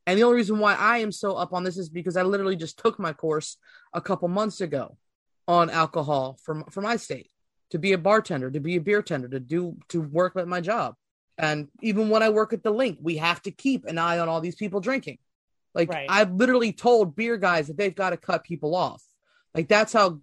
And 0.05 0.19
the 0.19 0.23
only 0.23 0.35
reason 0.35 0.59
why 0.59 0.75
I 0.75 0.97
am 0.97 1.13
so 1.13 1.35
up 1.35 1.53
on 1.53 1.63
this 1.63 1.77
is 1.77 1.87
because 1.87 2.17
I 2.17 2.23
literally 2.23 2.57
just 2.57 2.77
took 2.77 2.99
my 2.99 3.13
course 3.13 3.55
a 3.93 4.01
couple 4.01 4.27
months 4.27 4.59
ago 4.59 4.97
on 5.47 5.69
alcohol 5.69 6.37
from 6.43 6.65
for 6.65 6.81
my 6.81 6.97
state 6.97 7.31
to 7.69 7.79
be 7.79 7.93
a 7.93 7.97
bartender, 7.97 8.51
to 8.51 8.59
be 8.59 8.75
a 8.75 8.81
beer 8.81 9.01
tender, 9.01 9.29
to 9.29 9.39
do 9.39 9.77
to 9.87 10.01
work 10.01 10.35
at 10.35 10.49
my 10.49 10.59
job. 10.59 10.95
And 11.37 11.69
even 11.81 12.09
when 12.09 12.23
I 12.23 12.29
work 12.29 12.51
at 12.51 12.61
the 12.61 12.71
Linc, 12.71 12.97
we 13.01 13.15
have 13.17 13.41
to 13.43 13.51
keep 13.51 13.85
an 13.85 13.97
eye 13.97 14.19
on 14.19 14.27
all 14.27 14.41
these 14.41 14.55
people 14.55 14.81
drinking. 14.81 15.19
Like 15.75 15.89
Right. 15.89 16.07
I've 16.09 16.31
literally 16.31 16.71
told 16.71 17.15
beer 17.15 17.37
guys 17.37 17.67
that 17.67 17.77
they've 17.77 17.93
got 17.93 18.11
to 18.11 18.17
cut 18.17 18.43
people 18.43 18.73
off. 18.73 19.03
Like 19.53 19.67
that's 19.67 19.93
how 19.93 20.21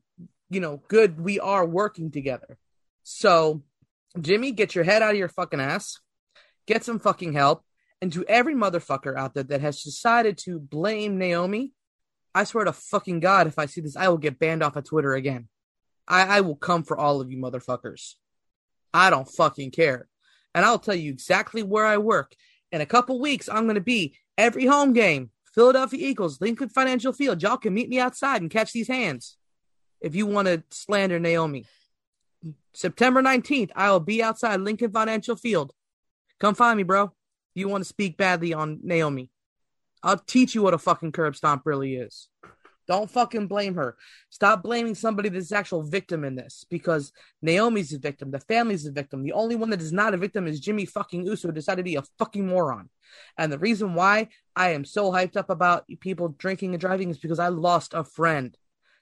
you 0.50 0.60
know 0.60 0.82
good 0.88 1.20
we 1.20 1.38
are 1.38 1.64
working 1.64 2.10
together. 2.10 2.58
So, 3.04 3.62
Jimmy, 4.20 4.52
get 4.52 4.74
your 4.74 4.84
head 4.84 5.02
out 5.02 5.12
of 5.12 5.18
your 5.18 5.28
fucking 5.28 5.60
ass. 5.60 6.00
Get 6.66 6.84
some 6.84 6.98
fucking 6.98 7.34
help. 7.34 7.64
And 8.00 8.12
to 8.14 8.24
every 8.24 8.54
motherfucker 8.54 9.16
out 9.16 9.34
there 9.34 9.44
that 9.44 9.60
has 9.60 9.82
decided 9.82 10.38
to 10.38 10.58
blame 10.58 11.18
Naomi, 11.18 11.72
I 12.34 12.44
swear 12.44 12.64
to 12.64 12.72
fucking 12.72 13.20
God, 13.20 13.46
if 13.46 13.58
I 13.58 13.66
see 13.66 13.80
this, 13.80 13.96
I 13.96 14.08
will 14.08 14.18
get 14.18 14.38
banned 14.38 14.62
off 14.62 14.76
of 14.76 14.84
Twitter 14.84 15.14
again. 15.14 15.48
I, 16.08 16.38
I 16.38 16.40
will 16.40 16.56
come 16.56 16.82
for 16.82 16.96
all 16.96 17.20
of 17.20 17.30
you 17.30 17.38
motherfuckers. 17.38 18.14
I 18.92 19.10
don't 19.10 19.28
fucking 19.28 19.70
care. 19.70 20.08
And 20.54 20.64
I'll 20.64 20.78
tell 20.78 20.94
you 20.94 21.10
exactly 21.10 21.62
where 21.62 21.86
I 21.86 21.98
work. 21.98 22.34
In 22.70 22.80
a 22.80 22.86
couple 22.86 23.20
weeks, 23.20 23.48
I'm 23.48 23.64
going 23.64 23.76
to 23.76 23.80
be 23.80 24.16
every 24.36 24.66
home 24.66 24.92
game, 24.92 25.30
Philadelphia 25.54 26.08
Eagles, 26.08 26.40
Lincoln 26.40 26.68
Financial 26.68 27.12
Field. 27.12 27.42
Y'all 27.42 27.56
can 27.56 27.74
meet 27.74 27.88
me 27.88 27.98
outside 28.00 28.40
and 28.40 28.50
catch 28.50 28.72
these 28.72 28.88
hands. 28.88 29.36
if 30.00 30.16
you 30.16 30.26
want 30.26 30.48
to 30.48 30.64
slander 30.70 31.20
Naomi. 31.20 31.64
September 32.74 33.22
19th, 33.22 33.70
I 33.76 33.90
will 33.92 34.00
be 34.00 34.20
outside 34.20 34.60
Lincoln 34.60 34.90
Financial 34.90 35.36
Field. 35.36 35.72
Come 36.40 36.56
find 36.56 36.76
me, 36.76 36.82
bro. 36.82 37.12
You 37.54 37.68
want 37.68 37.84
to 37.84 37.88
speak 37.88 38.16
badly 38.16 38.52
on 38.52 38.80
Naomi. 38.82 39.30
I'll 40.02 40.18
teach 40.18 40.56
you 40.56 40.62
what 40.62 40.74
a 40.74 40.78
fucking 40.78 41.12
curb 41.12 41.36
stomp 41.36 41.62
really 41.64 41.94
is. 41.94 42.28
Don't 42.88 43.10
fucking 43.10 43.46
blame 43.46 43.74
her. 43.76 43.96
Stop 44.30 44.62
blaming 44.62 44.94
somebody 44.94 45.28
that's 45.28 45.52
actual 45.52 45.82
victim 45.82 46.24
in 46.24 46.34
this 46.34 46.64
because 46.68 47.12
Naomi's 47.40 47.92
a 47.92 47.98
victim. 47.98 48.30
The 48.30 48.40
family's 48.40 48.86
a 48.86 48.92
victim. 48.92 49.22
The 49.22 49.32
only 49.32 49.54
one 49.54 49.70
that 49.70 49.80
is 49.80 49.92
not 49.92 50.14
a 50.14 50.16
victim 50.16 50.46
is 50.46 50.60
Jimmy 50.60 50.84
fucking 50.84 51.24
Uso 51.24 51.50
decided 51.50 51.78
to 51.78 51.84
be 51.84 51.96
a 51.96 52.02
fucking 52.18 52.46
moron. 52.46 52.88
And 53.38 53.52
the 53.52 53.58
reason 53.58 53.94
why 53.94 54.28
I 54.56 54.70
am 54.70 54.84
so 54.84 55.12
hyped 55.12 55.36
up 55.36 55.50
about 55.50 55.86
people 56.00 56.34
drinking 56.38 56.74
and 56.74 56.80
driving 56.80 57.10
is 57.10 57.18
because 57.18 57.38
I 57.38 57.48
lost 57.48 57.94
a 57.94 58.04
friend 58.04 58.56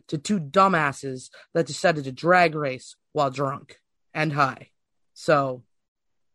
to 0.08 0.18
two 0.18 0.40
dumbasses 0.40 1.30
that 1.54 1.66
decided 1.66 2.04
to 2.04 2.12
drag 2.12 2.54
race 2.54 2.96
while 3.12 3.30
drunk 3.30 3.78
and 4.12 4.32
high. 4.32 4.70
So 5.14 5.62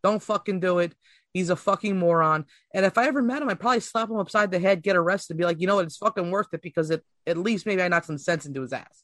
don't 0.03 0.21
fucking 0.21 0.59
do 0.59 0.79
it. 0.79 0.93
He's 1.35 1.49
a 1.49 1.57
fucking 1.57 1.99
moron. 1.99 2.45
And 2.73 2.85
if 2.85 2.97
I 2.97 3.07
ever 3.07 3.21
met 3.21 3.41
him, 3.41 3.49
I'd 3.49 3.59
probably 3.59 3.81
slap 3.81 4.09
him 4.09 4.15
upside 4.15 4.51
the 4.51 4.59
head, 4.59 4.81
get 4.81 4.95
arrested, 4.95 5.33
and 5.33 5.37
be 5.37 5.43
like, 5.43 5.59
you 5.59 5.67
know 5.67 5.75
what, 5.75 5.83
it's 5.83 5.97
fucking 5.97 6.31
worth 6.31 6.47
it 6.53 6.61
because 6.61 6.89
it 6.91 7.03
at 7.27 7.37
least 7.37 7.65
maybe 7.65 7.81
I 7.81 7.89
knocked 7.89 8.05
some 8.05 8.17
sense 8.17 8.45
into 8.45 8.61
his 8.61 8.71
ass. 8.71 9.03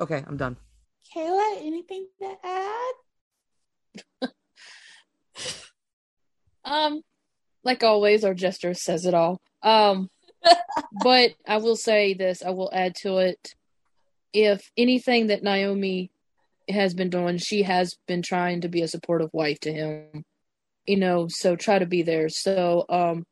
Okay, 0.00 0.24
I'm 0.26 0.36
done. 0.36 0.56
Kayla, 1.14 1.58
anything 1.64 2.08
to 2.20 2.34
add? 2.42 4.30
Um, 6.64 7.02
like 7.64 7.82
always, 7.82 8.24
our 8.24 8.34
Jester 8.34 8.72
says 8.72 9.04
it 9.04 9.14
all. 9.14 9.40
Um, 9.64 10.08
but 11.02 11.34
I 11.46 11.56
will 11.56 11.74
say 11.74 12.14
this: 12.14 12.40
I 12.40 12.50
will 12.50 12.70
add 12.72 12.94
to 13.02 13.18
it. 13.18 13.54
If 14.32 14.70
anything 14.76 15.26
that 15.26 15.42
Naomi 15.42 16.12
has 16.68 16.94
been 16.94 17.10
doing, 17.10 17.38
she 17.38 17.64
has 17.64 17.96
been 18.06 18.22
trying 18.22 18.60
to 18.60 18.68
be 18.68 18.82
a 18.82 18.88
supportive 18.88 19.30
wife 19.32 19.58
to 19.60 19.72
him. 19.72 20.24
You 20.86 20.96
know, 20.96 21.28
so 21.28 21.54
try 21.56 21.78
to 21.78 21.86
be 21.86 22.02
there. 22.02 22.28
So, 22.28 22.84
um, 22.88 23.24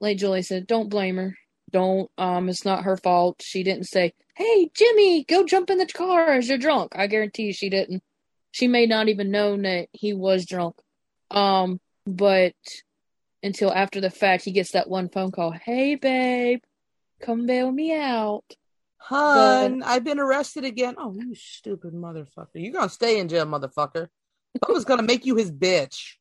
like 0.00 0.16
Julie 0.16 0.42
said, 0.42 0.66
don't 0.66 0.88
blame 0.88 1.16
her. 1.16 1.36
Don't. 1.70 2.10
Um, 2.18 2.48
it's 2.48 2.64
not 2.64 2.84
her 2.84 2.96
fault. 2.96 3.40
She 3.42 3.62
didn't 3.62 3.84
say, 3.84 4.12
"Hey, 4.36 4.70
Jimmy, 4.74 5.24
go 5.24 5.44
jump 5.44 5.70
in 5.70 5.78
the 5.78 5.86
car 5.86 6.28
as 6.28 6.48
you're 6.48 6.58
drunk." 6.58 6.92
I 6.94 7.06
guarantee 7.06 7.44
you, 7.44 7.52
she 7.52 7.70
didn't. 7.70 8.02
She 8.50 8.68
may 8.68 8.86
not 8.86 9.08
even 9.08 9.30
known 9.30 9.62
that 9.62 9.88
he 9.92 10.12
was 10.12 10.44
drunk. 10.46 10.76
Um, 11.30 11.80
but 12.06 12.54
until 13.42 13.72
after 13.72 14.00
the 14.00 14.10
fact, 14.10 14.44
he 14.44 14.52
gets 14.52 14.72
that 14.72 14.88
one 14.88 15.08
phone 15.08 15.30
call. 15.30 15.50
Hey, 15.50 15.94
babe, 15.94 16.60
come 17.20 17.46
bail 17.46 17.70
me 17.70 17.94
out. 17.94 18.44
Hun, 18.98 19.82
I've 19.82 20.04
been 20.04 20.20
arrested 20.20 20.64
again. 20.64 20.94
Oh, 20.96 21.12
you 21.12 21.34
stupid 21.34 21.92
motherfucker. 21.92 22.54
You're 22.54 22.72
gonna 22.72 22.88
stay 22.88 23.18
in 23.18 23.28
jail, 23.28 23.46
motherfucker. 23.46 24.08
I 24.66 24.72
was 24.72 24.84
gonna 24.84 25.02
make 25.02 25.26
you 25.26 25.34
his 25.36 25.50
bitch. 25.50 26.16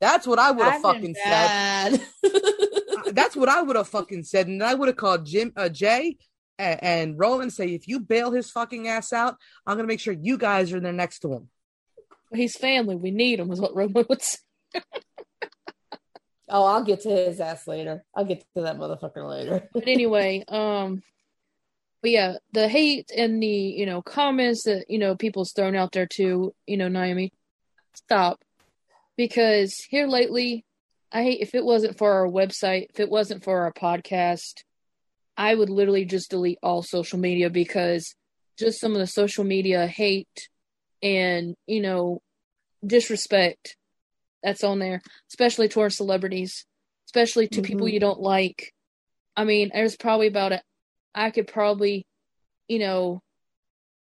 That's 0.00 0.26
what 0.26 0.38
I 0.38 0.50
would 0.50 0.64
have 0.64 0.82
fucking 0.82 1.14
said. 1.14 2.00
That's 3.12 3.34
what 3.34 3.48
I 3.48 3.62
would 3.62 3.76
have 3.76 3.88
fucking 3.88 4.24
said. 4.24 4.46
And 4.46 4.62
I 4.62 4.74
would 4.74 4.88
have 4.88 4.96
called 4.96 5.26
Jim 5.26 5.52
uh, 5.56 5.68
Jey 5.68 6.18
and, 6.58 6.82
and 6.82 7.18
Roman 7.18 7.50
say, 7.50 7.68
if 7.68 7.88
you 7.88 8.00
bail 8.00 8.30
his 8.30 8.50
fucking 8.50 8.88
ass 8.88 9.12
out, 9.12 9.36
I'm 9.66 9.76
gonna 9.76 9.88
make 9.88 10.00
sure 10.00 10.14
you 10.14 10.38
guys 10.38 10.72
are 10.72 10.80
there 10.80 10.92
next 10.92 11.20
to 11.20 11.32
him. 11.32 11.48
He's 12.32 12.56
family. 12.56 12.96
We 12.96 13.10
need 13.10 13.40
him, 13.40 13.50
is 13.50 13.60
what 13.60 13.74
Roman 13.74 14.04
would 14.08 14.22
say. 14.22 14.38
Oh, 16.50 16.64
I'll 16.64 16.84
get 16.84 17.02
to 17.02 17.10
his 17.10 17.40
ass 17.40 17.66
later. 17.66 18.04
I'll 18.14 18.24
get 18.24 18.44
to 18.56 18.62
that 18.62 18.78
motherfucker 18.78 19.28
later. 19.28 19.68
But 19.72 19.86
anyway, 19.86 20.44
um, 20.48 21.02
but 22.00 22.10
yeah, 22.10 22.36
the 22.52 22.68
hate 22.68 23.10
and 23.14 23.42
the 23.42 23.46
you 23.46 23.86
know 23.86 24.02
comments 24.02 24.64
that 24.64 24.86
you 24.88 24.98
know 24.98 25.14
people's 25.14 25.52
thrown 25.52 25.76
out 25.76 25.92
there 25.92 26.06
to 26.14 26.54
you 26.66 26.76
know 26.76 26.88
Naomi, 26.88 27.32
stop, 27.94 28.40
because 29.18 29.74
here 29.90 30.06
lately, 30.06 30.64
I 31.12 31.24
hate 31.24 31.40
if 31.42 31.54
it 31.54 31.64
wasn't 31.64 31.98
for 31.98 32.12
our 32.12 32.26
website, 32.26 32.86
if 32.90 33.00
it 33.00 33.10
wasn't 33.10 33.44
for 33.44 33.62
our 33.62 33.72
podcast, 33.72 34.62
I 35.36 35.54
would 35.54 35.68
literally 35.68 36.06
just 36.06 36.30
delete 36.30 36.58
all 36.62 36.82
social 36.82 37.18
media 37.18 37.50
because 37.50 38.14
just 38.58 38.80
some 38.80 38.92
of 38.92 38.98
the 38.98 39.06
social 39.06 39.44
media 39.44 39.86
hate 39.86 40.48
and 41.02 41.54
you 41.66 41.80
know 41.80 42.20
disrespect 42.86 43.76
that's 44.42 44.64
on 44.64 44.78
there, 44.78 45.02
especially 45.30 45.68
towards 45.68 45.96
celebrities, 45.96 46.64
especially 47.06 47.48
to 47.48 47.60
people 47.60 47.88
Mhm. 47.88 47.92
you 47.92 48.00
don't 48.00 48.20
like. 48.20 48.72
I 49.36 49.44
mean, 49.44 49.70
there's 49.74 49.96
probably 49.96 50.28
about 50.28 50.52
a, 50.52 50.62
I 51.12 51.30
could 51.32 51.48
probably, 51.48 52.06
you 52.68 52.78
know, 52.78 53.20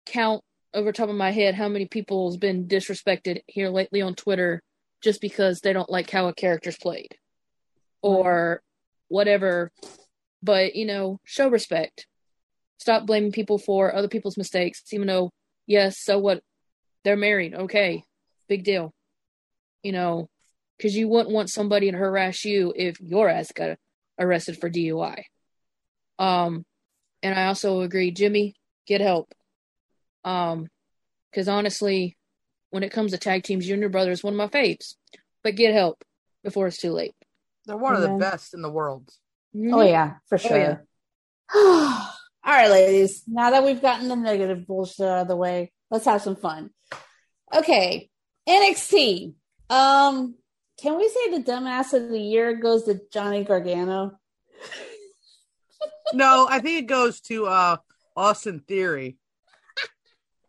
count 0.07 0.43
over 0.73 0.93
top 0.93 1.09
of 1.09 1.17
my 1.17 1.33
head 1.33 1.57
how 1.57 1.69
many 1.69 1.87
people's 1.87 2.37
been 2.37 2.69
disrespected 2.69 3.41
here 3.49 3.71
lately 3.71 4.03
on 4.03 4.15
Twitter 4.15 4.63
just 5.03 5.21
because 5.21 5.61
they 5.61 5.73
don't 5.73 5.91
like 5.91 6.11
how 6.11 6.29
a 6.29 6.35
character's 6.35 6.77
played 6.77 7.17
or 8.03 8.63
whatever. 9.09 9.73
But, 10.43 10.75
you 10.75 10.87
know, 10.87 11.21
show 11.25 11.49
respect. 11.49 12.07
Stop 12.79 13.07
blaming 13.07 13.33
people 13.33 13.59
for 13.59 13.95
other 13.95 14.09
people's 14.09 14.39
mistakes, 14.39 14.83
even 14.93 15.07
though, 15.07 15.31
yes, 15.67 15.99
so 15.99 16.19
what? 16.19 16.43
They're 17.05 17.17
married. 17.17 17.55
Okay. 17.55 18.03
Big 18.49 18.65
deal 18.65 18.95
you 19.83 19.93
know, 19.93 20.29
because 20.77 20.97
you 20.97 21.09
wouldn't 21.09 21.35
want 21.35 21.51
somebody 21.51 21.91
to 21.91 21.97
harass 21.97 22.45
you 22.45 22.73
if 22.75 23.01
your 23.01 23.29
ass 23.29 23.53
got 23.53 23.77
arrested 24.19 24.59
for 24.59 24.71
DUI. 24.71 25.25
Um, 26.19 26.65
and 27.23 27.39
I 27.39 27.47
also 27.47 27.81
agree, 27.81 28.11
Jimmy, 28.11 28.55
get 28.87 29.01
help. 29.01 29.33
Um, 30.25 30.69
because 31.31 31.49
honestly, 31.49 32.17
when 32.71 32.83
it 32.83 32.93
comes 32.93 33.13
to 33.13 33.19
tag 33.19 33.43
teams, 33.43 33.67
you 33.67 33.75
and 33.75 33.81
your 33.81 33.91
brother 33.91 34.11
is 34.11 34.23
one 34.25 34.33
of 34.35 34.39
my 34.39 34.49
faves, 34.49 34.95
but 35.45 35.57
get 35.57 35.75
help 35.75 36.05
before 36.45 36.67
it's 36.67 36.79
too 36.79 36.93
late. 36.93 37.15
They're 37.67 37.77
one 37.77 37.95
of 37.95 38.03
the 38.03 38.17
best 38.19 38.55
in 38.55 38.63
the 38.63 38.71
world. 38.71 39.11
Oh 39.55 39.83
yeah, 39.83 40.15
for 40.29 40.39
Oh, 40.45 40.57
yeah. 40.57 40.77
sure. 40.77 40.87
All 41.55 42.57
right, 42.57 42.71
ladies. 42.71 43.23
Now 43.27 43.51
that 43.51 43.65
we've 43.65 43.83
gotten 43.83 44.09
the 44.09 44.17
negative 44.17 44.67
bullshit 44.67 45.07
out 45.07 45.23
of 45.23 45.29
the 45.29 45.37
way, 45.37 45.73
let's 45.91 46.07
have 46.07 46.23
some 46.23 46.37
fun. 46.37 46.71
Okay, 47.55 48.09
NXT. 48.49 49.35
Um, 49.69 50.37
can 50.81 50.97
we 50.97 51.09
say 51.09 51.31
the 51.37 51.45
dumbass 51.45 51.93
of 51.93 52.09
the 52.09 52.19
year 52.21 52.55
goes 52.57 52.85
to 52.85 53.01
Johnny 53.13 53.45
Gargano? 53.45 54.13
No, 56.13 56.49
I 56.51 56.59
think 56.59 56.81
it 56.81 56.87
goes 56.87 57.21
to 57.23 57.47
uh 57.47 57.77
Austin 58.17 58.61
Theory. 58.67 59.17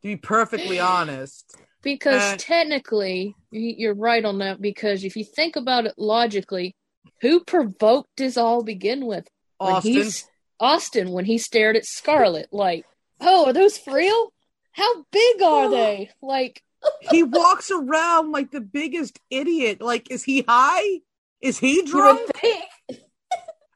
To 0.01 0.07
be 0.07 0.15
perfectly 0.15 0.79
honest. 0.79 1.55
Because 1.81 2.21
Uh, 2.33 2.35
technically, 2.37 3.35
you're 3.51 3.95
right 3.95 4.23
on 4.23 4.39
that. 4.39 4.61
Because 4.61 5.03
if 5.03 5.15
you 5.15 5.23
think 5.23 5.55
about 5.55 5.85
it 5.85 5.93
logically, 5.97 6.75
who 7.21 7.43
provoked 7.43 8.09
this 8.17 8.37
all 8.37 8.63
begin 8.63 9.05
with? 9.05 9.27
When 9.57 9.73
Austin. 9.73 9.91
he's- 9.93 10.27
Austin, 10.59 11.11
when 11.11 11.25
he 11.25 11.37
stared 11.39 11.75
at 11.75 11.85
Scarlett, 11.85 12.49
like, 12.51 12.85
oh, 13.19 13.47
are 13.47 13.53
those 13.53 13.77
for 13.77 13.95
real? 13.95 14.31
How 14.73 15.03
big 15.11 15.41
are 15.41 15.69
they? 15.69 16.11
Like, 16.21 16.61
he 17.11 17.23
walks 17.23 17.71
around 17.71 18.31
like 18.31 18.51
the 18.51 18.61
biggest 18.61 19.19
idiot. 19.29 19.81
Like, 19.81 20.11
is 20.11 20.23
he 20.23 20.45
high? 20.47 21.01
Is 21.41 21.57
he 21.57 21.81
drunk? 21.83 22.29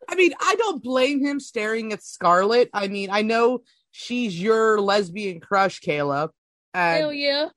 I 0.07 0.15
mean, 0.15 0.33
I 0.39 0.55
don't 0.55 0.83
blame 0.83 1.25
him 1.25 1.39
staring 1.39 1.91
at 1.91 2.03
Scarlett. 2.03 2.69
I 2.74 2.88
mean, 2.88 3.09
I 3.12 3.24
know 3.24 3.63
she's 3.91 4.39
your 4.39 4.79
lesbian 4.79 5.39
crush, 5.39 5.81
Kayla. 5.81 6.29
hell 6.74 7.12
yeah. 7.12 7.50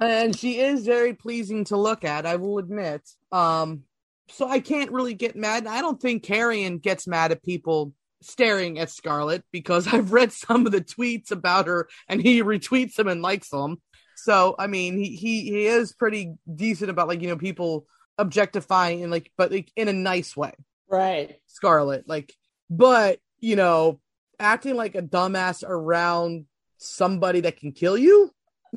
And 0.00 0.36
she 0.36 0.60
is 0.60 0.86
very 0.86 1.14
pleasing 1.14 1.64
to 1.64 1.76
look 1.76 2.04
at, 2.04 2.26
I 2.26 2.36
will 2.36 2.58
admit. 2.58 3.02
Um, 3.30 3.82
so 4.28 4.48
I 4.48 4.60
can't 4.60 4.92
really 4.92 5.14
get 5.14 5.36
mad. 5.36 5.66
I 5.66 5.80
don't 5.80 6.00
think 6.00 6.24
Karrion 6.24 6.80
gets 6.80 7.06
mad 7.06 7.32
at 7.32 7.42
people 7.42 7.92
staring 8.20 8.78
at 8.78 8.90
Scarlett 8.90 9.44
because 9.52 9.86
I've 9.92 10.12
read 10.12 10.32
some 10.32 10.66
of 10.66 10.72
the 10.72 10.80
tweets 10.80 11.30
about 11.30 11.66
her 11.66 11.88
and 12.08 12.22
he 12.22 12.42
retweets 12.42 12.94
them 12.94 13.08
and 13.08 13.22
likes 13.22 13.48
them. 13.48 13.80
So 14.16 14.54
I 14.58 14.68
mean, 14.68 14.96
he 14.96 15.16
he 15.16 15.42
he 15.50 15.66
is 15.66 15.92
pretty 15.92 16.34
decent 16.52 16.90
about 16.90 17.08
like 17.08 17.22
you 17.22 17.28
know 17.28 17.36
people 17.36 17.86
objectifying 18.18 19.02
and 19.02 19.10
like, 19.10 19.32
but 19.36 19.50
like 19.50 19.72
in 19.74 19.88
a 19.88 19.92
nice 19.92 20.36
way. 20.36 20.52
Right. 20.88 21.40
Scarlett. 21.46 22.08
Like, 22.08 22.32
but 22.70 23.18
you 23.40 23.56
know, 23.56 24.00
acting 24.38 24.76
like 24.76 24.94
a 24.94 25.02
dumbass 25.02 25.64
around 25.66 26.46
somebody 26.78 27.40
that 27.40 27.56
can 27.56 27.72
kill 27.72 27.98
you? 27.98 28.30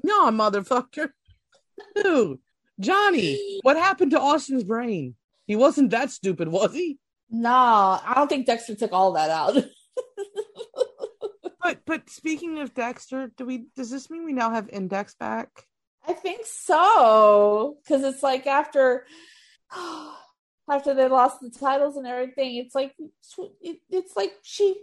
No, 0.04 0.30
motherfucker. 0.32 1.10
Dude, 1.96 2.40
Johnny, 2.80 3.60
what 3.64 3.78
happened 3.78 4.12
to 4.12 4.20
Austin's 4.20 4.64
brain? 4.64 5.16
He 5.48 5.56
wasn't 5.56 5.92
that 5.92 6.12
stupid, 6.12 6.48
was 6.48 6.74
he? 6.74 7.00
No, 7.30 7.50
I 7.52 8.14
don't 8.16 8.28
think 8.28 8.46
Dexter 8.46 8.76
took 8.76 8.94
all 8.94 9.14
that 9.14 9.30
out. 9.30 9.64
But 11.66 11.80
but 11.88 12.10
speaking 12.12 12.60
of 12.60 12.76
Dexter, 12.76 13.32
do 13.36 13.44
we 13.44 13.66
does 13.76 13.90
this 13.90 14.12
mean 14.12 14.24
we 14.24 14.34
now 14.34 14.52
have 14.52 14.70
Index 14.70 15.16
back? 15.16 15.50
I 16.08 16.14
think 16.14 16.46
so 16.46 17.78
because 17.82 18.04
it's 18.04 18.22
like 18.22 18.46
after 18.46 19.08
after 20.70 20.94
they 20.94 21.08
lost 21.08 21.40
the 21.42 21.50
titles 21.50 21.98
and 21.98 22.06
everything, 22.06 22.58
it's 22.58 22.76
like 22.76 22.94
it's 23.62 24.16
like 24.16 24.34
she 24.44 24.76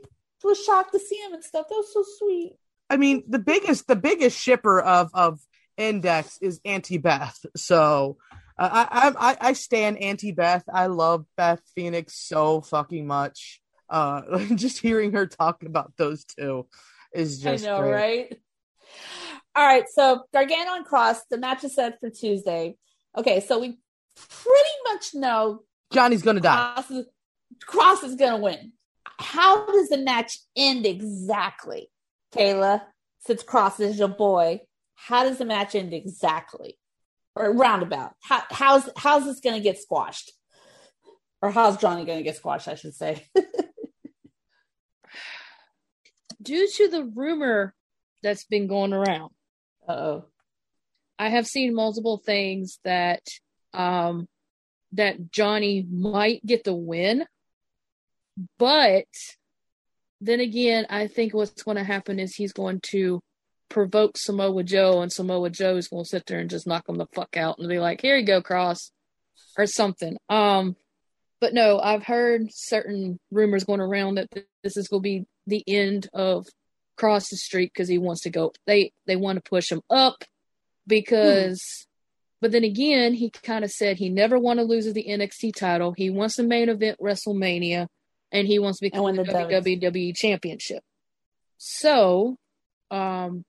was 0.42 0.60
shocked 0.64 0.90
to 0.90 0.98
see 0.98 1.18
him 1.18 1.34
and 1.34 1.44
stuff. 1.44 1.66
That 1.68 1.76
was 1.76 1.92
so 1.92 2.04
sweet. 2.18 2.56
I 2.92 2.98
mean, 2.98 3.24
the 3.26 3.38
biggest 3.38 3.86
the 3.86 3.96
biggest 3.96 4.38
shipper 4.38 4.78
of 4.78 5.10
of 5.14 5.40
Index 5.78 6.36
is 6.42 6.60
Auntie 6.62 6.98
Beth. 6.98 7.38
So 7.56 8.18
uh, 8.58 8.68
I 8.70 9.12
I 9.18 9.36
I 9.48 9.52
stand 9.54 9.96
Auntie 9.96 10.32
Beth. 10.32 10.64
I 10.70 10.86
love 10.86 11.24
Beth 11.38 11.62
Phoenix 11.74 12.14
so 12.14 12.60
fucking 12.60 13.06
much. 13.06 13.62
Uh, 13.88 14.44
just 14.54 14.78
hearing 14.78 15.12
her 15.12 15.26
talking 15.26 15.68
about 15.68 15.94
those 15.96 16.24
two 16.24 16.66
is 17.14 17.38
just 17.38 17.64
I 17.64 17.66
know, 17.66 17.80
great. 17.80 17.92
right? 17.92 18.38
All 19.54 19.66
right, 19.66 19.84
so 19.88 20.24
Gargano 20.34 20.74
and 20.74 20.86
Kross, 20.86 21.18
the 21.30 21.38
match 21.38 21.64
is 21.64 21.74
set 21.74 21.98
for 21.98 22.10
Tuesday. 22.10 22.76
Okay, 23.16 23.40
so 23.40 23.58
we 23.58 23.78
pretty 24.16 24.70
much 24.92 25.14
know 25.14 25.62
Johnny's 25.92 26.22
gonna 26.22 26.40
die. 26.40 26.74
Kross 26.76 26.90
is, 26.90 27.06
Kross 27.66 28.04
is 28.04 28.16
going 28.16 28.32
to 28.32 28.38
win. 28.38 28.72
How 29.18 29.66
does 29.66 29.88
the 29.88 29.98
match 29.98 30.38
end 30.56 30.84
exactly, 30.84 31.88
Kayla? 32.34 32.82
Since 33.20 33.44
Kross 33.44 33.80
is 33.80 33.98
your 33.98 34.08
boy, 34.08 34.60
how 34.94 35.24
does 35.24 35.38
the 35.38 35.44
match 35.44 35.74
end 35.74 35.94
exactly, 35.94 36.78
or 37.36 37.52
roundabout? 37.52 38.14
How, 38.20 38.42
how's 38.50 38.88
how's 38.96 39.24
this 39.24 39.40
going 39.40 39.56
to 39.56 39.62
get 39.62 39.78
squashed, 39.78 40.32
or 41.40 41.50
how's 41.50 41.76
Johnny 41.76 42.04
going 42.04 42.18
to 42.18 42.24
get 42.24 42.36
squashed? 42.36 42.68
I 42.68 42.74
should 42.74 42.94
say. 42.94 43.24
Due 46.42 46.68
to 46.68 46.88
the 46.88 47.04
rumor 47.04 47.74
that's 48.22 48.44
been 48.44 48.66
going 48.66 48.92
around, 48.92 49.30
oh. 49.88 50.24
I 51.18 51.28
have 51.28 51.46
seen 51.46 51.74
multiple 51.74 52.18
things 52.18 52.80
that 52.82 53.22
um 53.72 54.26
that 54.92 55.30
Johnny 55.30 55.86
might 55.88 56.44
get 56.44 56.64
the 56.64 56.74
win. 56.74 57.24
But 58.58 59.06
then 60.22 60.38
again, 60.38 60.86
I 60.88 61.08
think 61.08 61.34
what's 61.34 61.62
going 61.64 61.76
to 61.76 61.84
happen 61.84 62.20
is 62.20 62.34
he's 62.34 62.52
going 62.52 62.80
to 62.90 63.20
provoke 63.68 64.16
Samoa 64.16 64.62
Joe, 64.62 65.02
and 65.02 65.12
Samoa 65.12 65.50
Joe 65.50 65.76
is 65.76 65.88
going 65.88 66.04
to 66.04 66.08
sit 66.08 66.26
there 66.26 66.38
and 66.38 66.48
just 66.48 66.66
knock 66.66 66.88
him 66.88 66.96
the 66.96 67.06
fuck 67.12 67.36
out 67.36 67.58
and 67.58 67.68
be 67.68 67.80
like, 67.80 68.00
"Here 68.00 68.16
you 68.16 68.24
go, 68.24 68.40
Kross," 68.40 68.92
or 69.58 69.66
something. 69.66 70.16
Um, 70.28 70.76
but 71.40 71.54
no, 71.54 71.80
I've 71.80 72.04
heard 72.04 72.46
certain 72.50 73.18
rumors 73.32 73.64
going 73.64 73.80
around 73.80 74.14
that 74.14 74.28
this 74.62 74.76
is 74.76 74.86
going 74.86 75.00
to 75.00 75.08
be 75.08 75.26
the 75.48 75.64
end 75.66 76.08
of 76.14 76.46
Kross's 76.96 77.42
streak 77.42 77.72
because 77.74 77.88
he 77.88 77.98
wants 77.98 78.22
to 78.22 78.30
go. 78.30 78.52
They 78.64 78.92
they 79.06 79.16
want 79.16 79.42
to 79.42 79.48
push 79.48 79.70
him 79.70 79.82
up 79.90 80.24
because. 80.86 81.86
But 82.40 82.50
then 82.50 82.64
again, 82.64 83.14
he 83.14 83.30
kind 83.30 83.64
of 83.64 83.70
said 83.70 83.98
he 83.98 84.08
never 84.08 84.36
want 84.36 84.58
to 84.58 84.64
lose 84.64 84.92
the 84.92 85.06
NXT 85.08 85.54
title. 85.54 85.94
He 85.96 86.10
wants 86.10 86.34
the 86.34 86.42
main 86.42 86.68
event 86.68 86.98
WrestleMania, 87.00 87.86
and 88.32 88.46
he 88.46 88.58
wants 88.58 88.80
to 88.80 88.86
become 88.86 89.14
the 89.14 89.24
the. 89.24 89.32
WWE 89.32 90.16
Championship. 90.16 90.82
So, 91.58 92.36
um, 92.90 93.44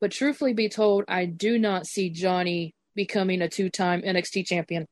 but 0.00 0.10
truthfully 0.10 0.54
be 0.54 0.68
told, 0.68 1.04
I 1.06 1.26
do 1.26 1.58
not 1.58 1.86
see 1.86 2.10
Johnny 2.10 2.74
becoming 2.96 3.42
a 3.42 3.48
two-time 3.48 4.02
NXT 4.02 4.46
champion. 4.46 4.86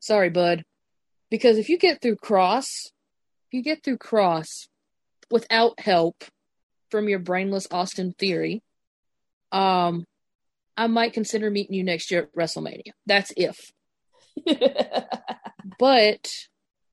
Sorry, 0.00 0.28
bud. 0.28 0.64
Because 1.30 1.56
if 1.56 1.68
you 1.68 1.78
get 1.78 2.02
through 2.02 2.16
Kross, 2.16 2.66
if 3.46 3.52
you 3.52 3.62
get 3.62 3.82
through 3.82 3.98
Kross 3.98 4.66
without 5.30 5.78
help 5.80 6.24
from 6.90 7.08
your 7.08 7.20
brainless 7.20 7.68
Austin 7.70 8.12
Theory, 8.18 8.62
um, 9.52 10.04
I 10.76 10.88
might 10.88 11.12
consider 11.12 11.50
meeting 11.50 11.74
you 11.74 11.84
next 11.84 12.10
year 12.10 12.22
at 12.22 12.34
WrestleMania. 12.34 12.92
That's 13.06 13.32
if. 13.36 13.56
But 15.78 16.30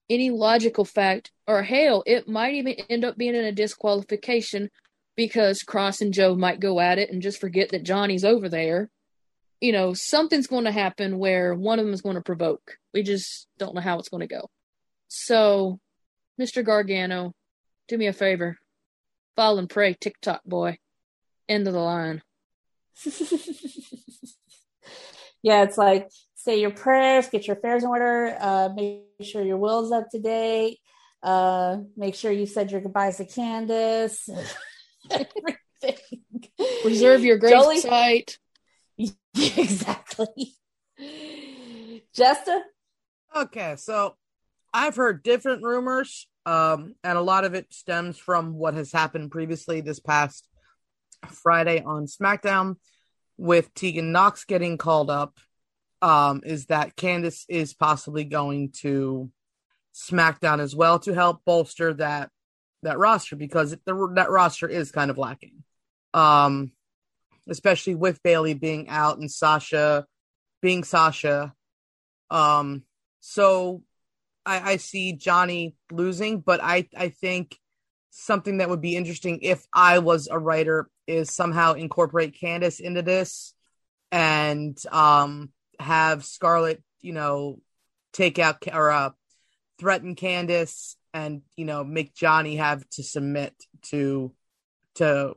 any 0.09 0.29
logical 0.29 0.85
fact, 0.85 1.31
or 1.47 1.63
hell, 1.63 2.03
it 2.05 2.27
might 2.27 2.55
even 2.55 2.73
end 2.89 3.03
up 3.03 3.17
being 3.17 3.35
in 3.35 3.45
a 3.45 3.51
disqualification 3.51 4.69
because 5.15 5.63
Kross 5.63 6.01
and 6.01 6.13
Joe 6.13 6.35
might 6.35 6.59
go 6.59 6.79
at 6.79 6.99
it 6.99 7.11
and 7.11 7.21
just 7.21 7.41
forget 7.41 7.69
that 7.69 7.83
Johnny's 7.83 8.23
over 8.23 8.47
there. 8.47 8.89
You 9.59 9.71
know, 9.71 9.93
something's 9.93 10.47
going 10.47 10.65
to 10.65 10.71
happen 10.71 11.17
where 11.17 11.55
one 11.55 11.79
of 11.79 11.85
them 11.85 11.93
is 11.93 12.01
going 12.01 12.15
to 12.15 12.21
provoke. 12.21 12.77
We 12.93 13.03
just 13.03 13.47
don't 13.57 13.73
know 13.73 13.81
how 13.81 13.97
it's 13.99 14.09
going 14.09 14.21
to 14.21 14.27
go. 14.27 14.49
So, 15.07 15.79
Mr. 16.39 16.63
Gargano, 16.63 17.33
do 17.87 17.97
me 17.97 18.07
a 18.07 18.13
favor. 18.13 18.57
Fall 19.35 19.57
and 19.57 19.69
pray, 19.69 19.95
TikTok 19.99 20.43
boy. 20.45 20.77
End 21.49 21.67
of 21.67 21.73
the 21.73 21.79
line. 21.79 22.21
yeah, 25.41 25.63
it's 25.63 25.77
like 25.77 26.09
say 26.47 26.61
your 26.61 26.71
prayers, 26.71 27.27
get 27.27 27.45
your 27.45 27.57
affairs 27.57 27.83
in 27.83 27.89
order, 27.89 28.37
uh, 28.39 28.69
make 28.73 29.03
sure 29.21 29.43
your 29.43 29.57
will's 29.57 29.91
up 29.91 30.09
to 30.09 30.19
date, 30.19 30.79
uh, 31.21 31.77
make 31.97 32.15
sure 32.15 32.31
you 32.31 32.45
said 32.45 32.71
your 32.71 32.79
goodbyes 32.79 33.17
to 33.17 33.25
Candice. 33.25 34.29
Everything. 35.11 36.21
Reserve 36.85 37.25
your 37.25 37.37
grave 37.37 37.53
Jolie- 37.53 37.81
site. 37.81 38.37
exactly. 39.35 40.55
Jester? 42.15 42.61
Okay, 43.35 43.75
so 43.77 44.15
I've 44.73 44.95
heard 44.95 45.23
different 45.23 45.63
rumors, 45.63 46.29
um, 46.45 46.95
and 47.03 47.17
a 47.17 47.21
lot 47.21 47.43
of 47.43 47.55
it 47.55 47.73
stems 47.73 48.17
from 48.17 48.53
what 48.53 48.73
has 48.73 48.93
happened 48.93 49.31
previously 49.31 49.81
this 49.81 49.99
past 49.99 50.47
Friday 51.27 51.83
on 51.83 52.05
SmackDown 52.05 52.77
with 53.35 53.73
Tegan 53.73 54.13
Nox 54.13 54.45
getting 54.45 54.77
called 54.77 55.09
up. 55.09 55.37
Um, 56.01 56.41
is 56.45 56.67
that 56.67 56.95
Candice 56.95 57.45
is 57.49 57.73
possibly 57.73 58.23
going 58.23 58.71
to 58.81 59.31
SmackDown 59.95 60.59
as 60.59 60.75
well 60.75 60.99
to 60.99 61.13
help 61.13 61.41
bolster 61.43 61.93
that 61.95 62.29
that 62.83 62.99
roster 62.99 63.35
because 63.35 63.71
the, 63.71 64.11
that 64.15 64.29
roster 64.29 64.67
is 64.67 64.91
kind 64.91 65.09
of 65.09 65.17
lacking. 65.17 65.63
Um, 66.13 66.71
especially 67.49 67.95
with 67.95 68.21
Bayley 68.23 68.53
being 68.53 68.89
out 68.89 69.17
and 69.17 69.31
Sasha 69.31 70.05
being 70.61 70.83
Sasha. 70.83 71.53
Um, 72.29 72.83
so 73.19 73.83
I, 74.45 74.73
I 74.73 74.77
see 74.77 75.13
Johnny 75.13 75.75
losing, 75.91 76.39
but 76.39 76.59
I, 76.61 76.87
I 76.95 77.09
think 77.09 77.57
something 78.09 78.57
that 78.57 78.69
would 78.69 78.81
be 78.81 78.95
interesting 78.95 79.39
if 79.41 79.65
I 79.73 79.99
was 79.99 80.27
a 80.27 80.39
writer 80.39 80.89
is 81.05 81.31
somehow 81.31 81.73
incorporate 81.73 82.39
Candice 82.39 82.79
into 82.79 83.01
this 83.01 83.53
and 84.11 84.77
um, 84.91 85.51
have 85.79 86.25
Scarlett, 86.25 86.81
you 87.01 87.13
know, 87.13 87.59
take 88.13 88.39
out 88.39 88.57
or 88.71 88.91
uh, 88.91 89.11
threaten 89.79 90.15
Candice 90.15 90.95
and 91.13 91.41
you 91.55 91.65
know 91.65 91.83
make 91.83 92.13
Johnny 92.13 92.57
have 92.57 92.87
to 92.91 93.03
submit 93.03 93.53
to 93.89 94.33
to 94.95 95.35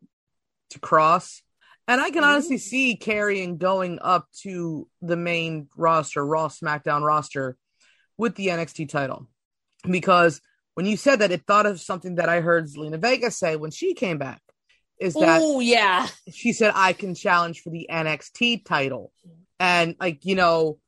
to 0.70 0.78
Kross. 0.78 1.40
And 1.88 2.00
I 2.00 2.10
can 2.10 2.22
honestly 2.22 2.58
see 2.58 2.96
Karrion 2.96 3.58
going 3.58 3.98
up 4.00 4.28
to 4.42 4.86
the 5.02 5.16
main 5.16 5.68
roster, 5.76 6.24
Raw 6.24 6.48
SmackDown 6.48 7.02
roster 7.02 7.56
with 8.16 8.36
the 8.36 8.48
NXT 8.48 8.88
title. 8.88 9.26
Because 9.90 10.40
when 10.74 10.86
you 10.86 10.96
said 10.96 11.18
that, 11.18 11.32
it 11.32 11.46
thought 11.48 11.66
of 11.66 11.80
something 11.80 12.16
that 12.16 12.28
I 12.28 12.42
heard 12.42 12.68
Zelina 12.68 13.00
Vega 13.00 13.30
say 13.32 13.56
when 13.56 13.72
she 13.72 13.94
came 13.94 14.18
back. 14.18 14.40
Is 15.00 15.14
that 15.14 15.40
Oh 15.42 15.58
yeah. 15.60 16.06
she 16.30 16.52
said 16.52 16.72
I 16.76 16.92
can 16.92 17.14
challenge 17.14 17.62
for 17.62 17.70
the 17.70 17.88
NXT 17.90 18.64
title, 18.64 19.12
and 19.60 19.94
like 20.00 20.24
you 20.24 20.34
know, 20.34 20.78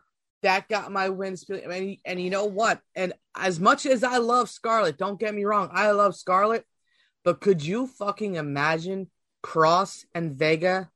that 0.43 0.69
got 0.69 0.91
my 0.91 1.11
wins. 1.11 1.49
And, 1.49 1.99
and 2.05 2.21
you 2.21 2.31
know 2.31 2.47
what? 2.47 2.81
And 2.97 3.13
as 3.37 3.61
much 3.61 3.87
as 3.87 4.03
I 4.03 4.17
love 4.17 4.51
Scarlett, 4.51 4.99
don't 4.99 5.21
get 5.21 5.35
me 5.35 5.45
wrong, 5.45 5.71
I 5.73 5.93
love 5.93 6.17
Scarlett, 6.17 6.65
but 7.25 7.41
could 7.41 7.65
you 7.65 7.87
fucking 7.87 8.35
imagine 8.35 9.09
Kross 9.45 10.05
and 10.15 10.35
Vega, 10.35 10.91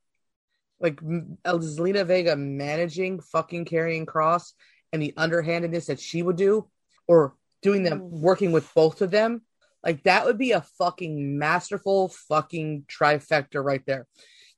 like 0.81 1.01
Zelina 1.01 2.05
Vega 2.05 2.37
managing 2.37 3.21
fucking 3.21 3.67
Karrion 3.67 4.07
Kross 4.07 4.53
and 4.93 5.01
the 5.01 5.15
underhandedness 5.17 5.87
that 5.87 6.01
she 6.01 6.23
would 6.23 6.37
do, 6.37 6.69
or 7.07 7.35
doing 7.63 7.83
them 7.83 8.01
mm. 8.01 8.11
working 8.11 8.53
with 8.53 8.73
both 8.75 9.03
of 9.03 9.11
them? 9.11 9.43
Like 9.85 10.03
that 10.03 10.25
would 10.25 10.39
be 10.39 10.53
a 10.53 10.63
fucking 10.79 11.39
masterful 11.39 12.09
fucking 12.09 12.87
trifecta 12.89 13.63
right 13.63 13.85
there. 13.87 14.07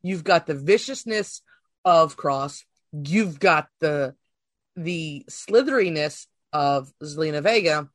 You've 0.03 0.25
got 0.25 0.47
the 0.47 0.55
viciousness 0.55 1.43
of 1.85 2.17
Kross, 2.17 2.63
you've 2.93 3.39
got 3.39 3.69
the 3.81 4.15
the 4.77 5.25
slitheriness 5.29 6.27
of 6.53 6.93
Zelina 7.03 7.43
Vega, 7.43 7.89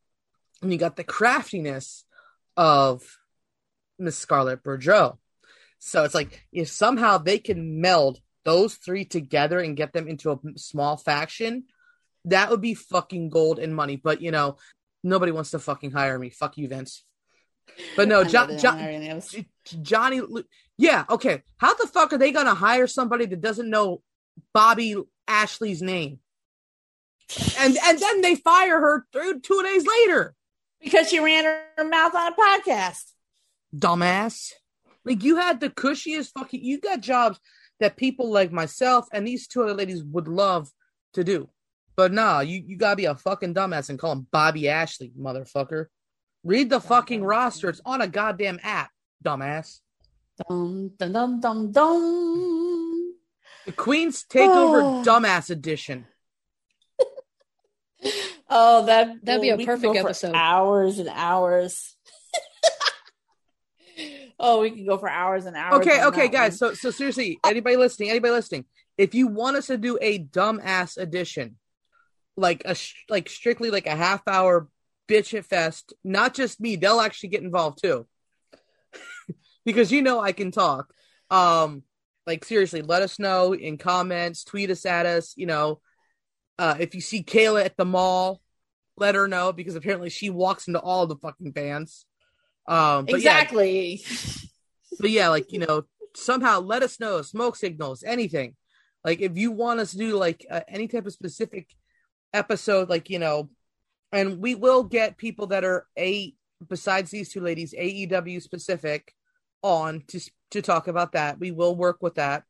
and 0.61 0.71
you 0.71 0.77
got 0.77 0.95
the 0.95 1.03
craftiness 1.03 2.05
of 2.57 3.03
Miss 3.97 4.17
Scarlett 4.17 4.63
Bordeaux. 4.63 5.17
So 5.79 6.03
it's 6.03 6.15
like 6.15 6.45
if 6.51 6.69
somehow 6.69 7.17
they 7.17 7.39
can 7.39 7.81
meld 7.81 8.19
those 8.45 8.75
three 8.75 9.05
together 9.05 9.59
and 9.59 9.77
get 9.77 9.93
them 9.93 10.07
into 10.07 10.31
a 10.31 10.39
small 10.57 10.97
faction, 10.97 11.63
that 12.25 12.49
would 12.49 12.61
be 12.61 12.73
fucking 12.73 13.29
gold 13.29 13.59
and 13.59 13.75
money. 13.75 13.95
But 13.95 14.21
you 14.21 14.31
know, 14.31 14.57
nobody 15.03 15.31
wants 15.31 15.51
to 15.51 15.59
fucking 15.59 15.91
hire 15.91 16.17
me. 16.19 16.29
Fuck 16.29 16.57
you, 16.57 16.67
Vince. 16.67 17.03
But 17.95 18.07
no, 18.07 18.19
I 18.19 18.23
know 18.23 18.29
jo- 18.29 18.47
they 18.47 18.55
Jo- 18.57 18.61
don't 18.69 18.79
hire 18.79 18.89
any 18.91 19.09
of 19.09 19.17
us. 19.17 19.31
J- 19.31 19.47
Johnny, 19.81 20.21
yeah, 20.77 21.05
okay. 21.09 21.43
How 21.57 21.73
the 21.75 21.87
fuck 21.87 22.13
are 22.13 22.17
they 22.17 22.31
gonna 22.31 22.53
hire 22.53 22.87
somebody 22.87 23.25
that 23.25 23.41
doesn't 23.41 23.69
know 23.69 24.01
Bobby 24.53 24.95
Ashley's 25.27 25.81
name? 25.81 26.19
And 27.59 27.77
and 27.83 27.99
then 27.99 28.21
they 28.21 28.35
fire 28.35 28.79
her 28.79 29.05
through 29.11 29.39
two 29.39 29.63
days 29.63 29.85
later. 29.87 30.35
because 30.83 31.09
she 31.09 31.19
ran 31.19 31.45
her 31.45 31.83
mouth 31.85 32.13
on 32.13 32.33
a 32.33 32.35
podcast. 32.35 33.11
Dumbass. 33.75 34.51
Like 35.05 35.23
you 35.23 35.37
had 35.37 35.59
the 35.59 35.69
cushiest 35.69 36.31
fucking. 36.37 36.63
You 36.63 36.79
got 36.79 37.01
jobs 37.01 37.39
that 37.79 37.97
people 37.97 38.31
like 38.31 38.51
myself 38.51 39.07
and 39.11 39.25
these 39.25 39.47
two 39.47 39.63
other 39.63 39.73
ladies 39.73 40.03
would 40.03 40.27
love 40.27 40.69
to 41.13 41.23
do. 41.23 41.49
But 41.95 42.11
nah, 42.11 42.39
you, 42.41 42.63
you 42.65 42.77
gotta 42.77 42.95
be 42.95 43.05
a 43.05 43.15
fucking 43.15 43.53
dumbass 43.53 43.89
and 43.89 43.99
call 43.99 44.13
him 44.13 44.27
Bobby 44.31 44.69
Ashley, 44.69 45.11
motherfucker. 45.19 45.87
Read 46.43 46.69
the 46.69 46.81
fucking 46.81 47.23
roster. 47.23 47.69
It's 47.69 47.81
on 47.85 48.01
a 48.01 48.07
goddamn 48.07 48.59
app, 48.63 48.89
dumbass. 49.23 49.79
Dum 50.49 50.91
dum 50.97 51.13
dum 51.13 51.39
dum 51.39 51.71
dum. 51.71 52.62
The 53.65 53.71
Queen's 53.71 54.23
Takeover 54.23 54.81
Oh. 54.81 55.03
Dumbass 55.05 55.49
Edition. 55.49 56.05
Oh, 58.55 58.85
that 58.85 59.23
That'd 59.23 59.41
be 59.41 59.49
a 59.49 59.55
we 59.55 59.65
could 59.65 59.81
perfect 59.81 59.93
go 59.93 60.01
for 60.01 60.07
episode. 60.09 60.35
Hours 60.35 60.99
and 60.99 61.09
hours. 61.11 61.95
oh, 64.39 64.61
we 64.61 64.69
can 64.69 64.85
go 64.85 64.97
for 64.99 65.09
hours 65.09 65.45
and 65.45 65.55
hours. 65.55 65.79
Okay, 65.79 66.03
okay, 66.03 66.27
guys. 66.27 66.61
one. 66.61 66.75
So 66.75 66.89
so 66.89 66.91
seriously, 66.91 67.39
anybody 67.43 67.77
listening, 67.77 68.11
anybody 68.11 68.31
listening, 68.31 68.65
if 68.97 69.15
you 69.15 69.25
want 69.27 69.55
us 69.55 69.67
to 69.67 69.77
do 69.77 69.97
a 70.01 70.19
dumbass 70.19 70.97
edition, 70.97 71.55
like 72.37 72.61
a 72.65 72.75
like 73.09 73.27
strictly 73.27 73.71
like 73.71 73.87
a 73.87 73.95
half 73.95 74.21
hour 74.27 74.67
bitch 75.07 75.33
it 75.33 75.45
fest, 75.45 75.93
not 76.03 76.35
just 76.35 76.59
me, 76.61 76.75
they'll 76.75 77.01
actually 77.01 77.29
get 77.29 77.41
involved 77.41 77.81
too. 77.81 78.05
because 79.65 79.91
you 79.91 80.01
know 80.03 80.19
I 80.19 80.31
can 80.33 80.51
talk. 80.51 80.93
Um 81.31 81.83
like 82.25 82.45
seriously, 82.45 82.81
let 82.81 83.01
us 83.01 83.19
know 83.19 83.53
in 83.53 83.77
comments, 83.77 84.43
tweet 84.43 84.69
us 84.69 84.85
at 84.85 85.05
us, 85.05 85.33
you 85.35 85.45
know. 85.45 85.81
Uh 86.57 86.75
if 86.79 86.93
you 86.95 87.01
see 87.01 87.23
Kayla 87.23 87.65
at 87.65 87.77
the 87.77 87.85
mall, 87.85 88.41
let 88.97 89.15
her 89.15 89.27
know 89.27 89.51
because 89.51 89.75
apparently 89.75 90.09
she 90.09 90.29
walks 90.29 90.67
into 90.67 90.79
all 90.79 91.07
the 91.07 91.17
fucking 91.17 91.51
bands. 91.51 92.05
Um 92.67 93.05
but 93.05 93.21
yeah, 93.21 93.41
exactly. 93.41 94.03
but 94.99 95.09
yeah, 95.09 95.29
like 95.29 95.51
you 95.51 95.59
know, 95.59 95.85
somehow 96.15 96.59
let 96.59 96.83
us 96.83 96.99
know 96.99 97.21
smoke 97.21 97.55
signals, 97.55 98.03
anything. 98.03 98.55
Like 99.03 99.19
if 99.19 99.37
you 99.37 99.51
want 99.51 99.79
us 99.79 99.91
to 99.91 99.97
do 99.97 100.15
like 100.15 100.45
uh, 100.49 100.61
any 100.67 100.87
type 100.87 101.05
of 101.05 101.13
specific 101.13 101.69
episode, 102.33 102.89
like 102.89 103.09
you 103.09 103.19
know, 103.19 103.49
and 104.11 104.39
we 104.39 104.55
will 104.55 104.83
get 104.83 105.17
people 105.17 105.47
that 105.47 105.63
are 105.63 105.85
a 105.97 106.33
besides 106.69 107.11
these 107.11 107.29
two 107.29 107.41
ladies 107.41 107.73
AEW 107.77 108.41
specific 108.41 109.13
on 109.61 110.03
to 110.07 110.19
to 110.53 110.61
talk 110.61 110.87
about 110.87 111.13
that. 111.13 111.39
We 111.39 111.51
will 111.51 111.75
work 111.75 112.01
with 112.01 112.15
that. 112.15 112.43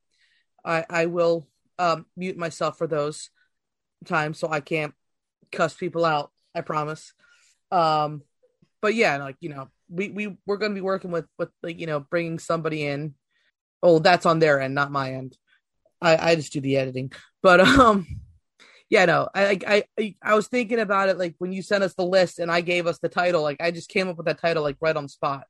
I 0.64 0.86
I 0.90 1.06
will 1.08 1.48
um 1.80 2.06
mute 2.16 2.38
myself 2.38 2.78
for 2.78 2.88
those 2.88 3.30
times 4.06 4.38
so 4.38 4.50
I 4.50 4.60
can't 4.60 4.94
cuss 5.52 5.74
people 5.74 6.06
out. 6.06 6.32
I 6.56 6.62
promise. 6.62 7.14
Um, 7.72 8.22
but 8.82 8.96
yeah, 8.96 9.18
like 9.18 9.38
you 9.40 9.50
know, 9.50 9.70
we 9.90 10.10
we 10.10 10.38
we're 10.46 10.58
going 10.58 10.72
to 10.72 10.76
be 10.76 10.82
working 10.82 11.12
with 11.12 11.26
with 11.38 11.50
like 11.62 11.80
you 11.80 11.88
know 11.88 12.00
bringing 12.00 12.40
somebody 12.40 12.86
in. 12.86 13.16
Oh, 13.82 14.00
that's 14.00 14.26
on 14.26 14.40
their 14.40 14.62
end, 14.62 14.76
not 14.76 14.92
my 14.92 15.14
end. 15.14 15.38
I 16.02 16.32
I 16.32 16.36
just 16.36 16.54
do 16.54 16.62
the 16.62 16.78
editing, 16.78 17.12
but 17.42 17.60
um, 17.62 18.06
yeah, 18.90 19.06
no, 19.06 19.30
I 19.34 19.60
I 19.66 19.84
I 19.98 20.16
I 20.22 20.36
was 20.36 20.48
thinking 20.48 20.80
about 20.80 21.10
it 21.10 21.18
like 21.18 21.36
when 21.40 21.52
you 21.52 21.62
sent 21.62 21.84
us 21.84 21.96
the 21.96 22.06
list 22.06 22.40
and 22.40 22.52
I 22.52 22.62
gave 22.62 22.88
us 22.88 23.00
the 23.00 23.10
title, 23.10 23.42
like 23.42 23.62
I 23.62 23.72
just 23.72 23.90
came 23.90 24.08
up 24.08 24.18
with 24.18 24.28
that 24.28 24.40
title 24.40 24.64
like 24.64 24.78
right 24.82 24.96
on 24.96 25.08
spot. 25.08 25.46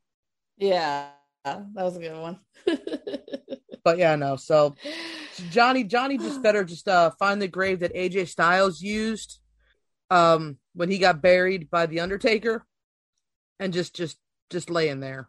yeah, 0.56 1.08
that 1.44 1.68
was 1.74 1.96
a 1.96 2.00
good 2.00 2.18
one. 2.20 2.38
But 3.84 3.98
yeah, 3.98 4.16
no, 4.16 4.36
so 4.36 4.74
Johnny 5.50 5.84
Johnny 5.84 6.16
just 6.16 6.42
better 6.42 6.64
just 6.64 6.88
uh 6.88 7.10
find 7.18 7.40
the 7.40 7.48
grave 7.48 7.80
that 7.80 7.94
AJ 7.94 8.28
Styles 8.28 8.80
used 8.80 9.38
um 10.10 10.58
when 10.74 10.90
he 10.90 10.98
got 10.98 11.22
buried 11.22 11.70
by 11.70 11.86
the 11.86 12.00
Undertaker 12.00 12.64
and 13.60 13.72
just 13.72 13.94
just 13.94 14.16
just 14.50 14.70
lay 14.70 14.88
in 14.88 15.00
there. 15.00 15.28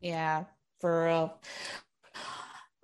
Yeah, 0.00 0.44
for 0.80 1.04
real. 1.04 1.38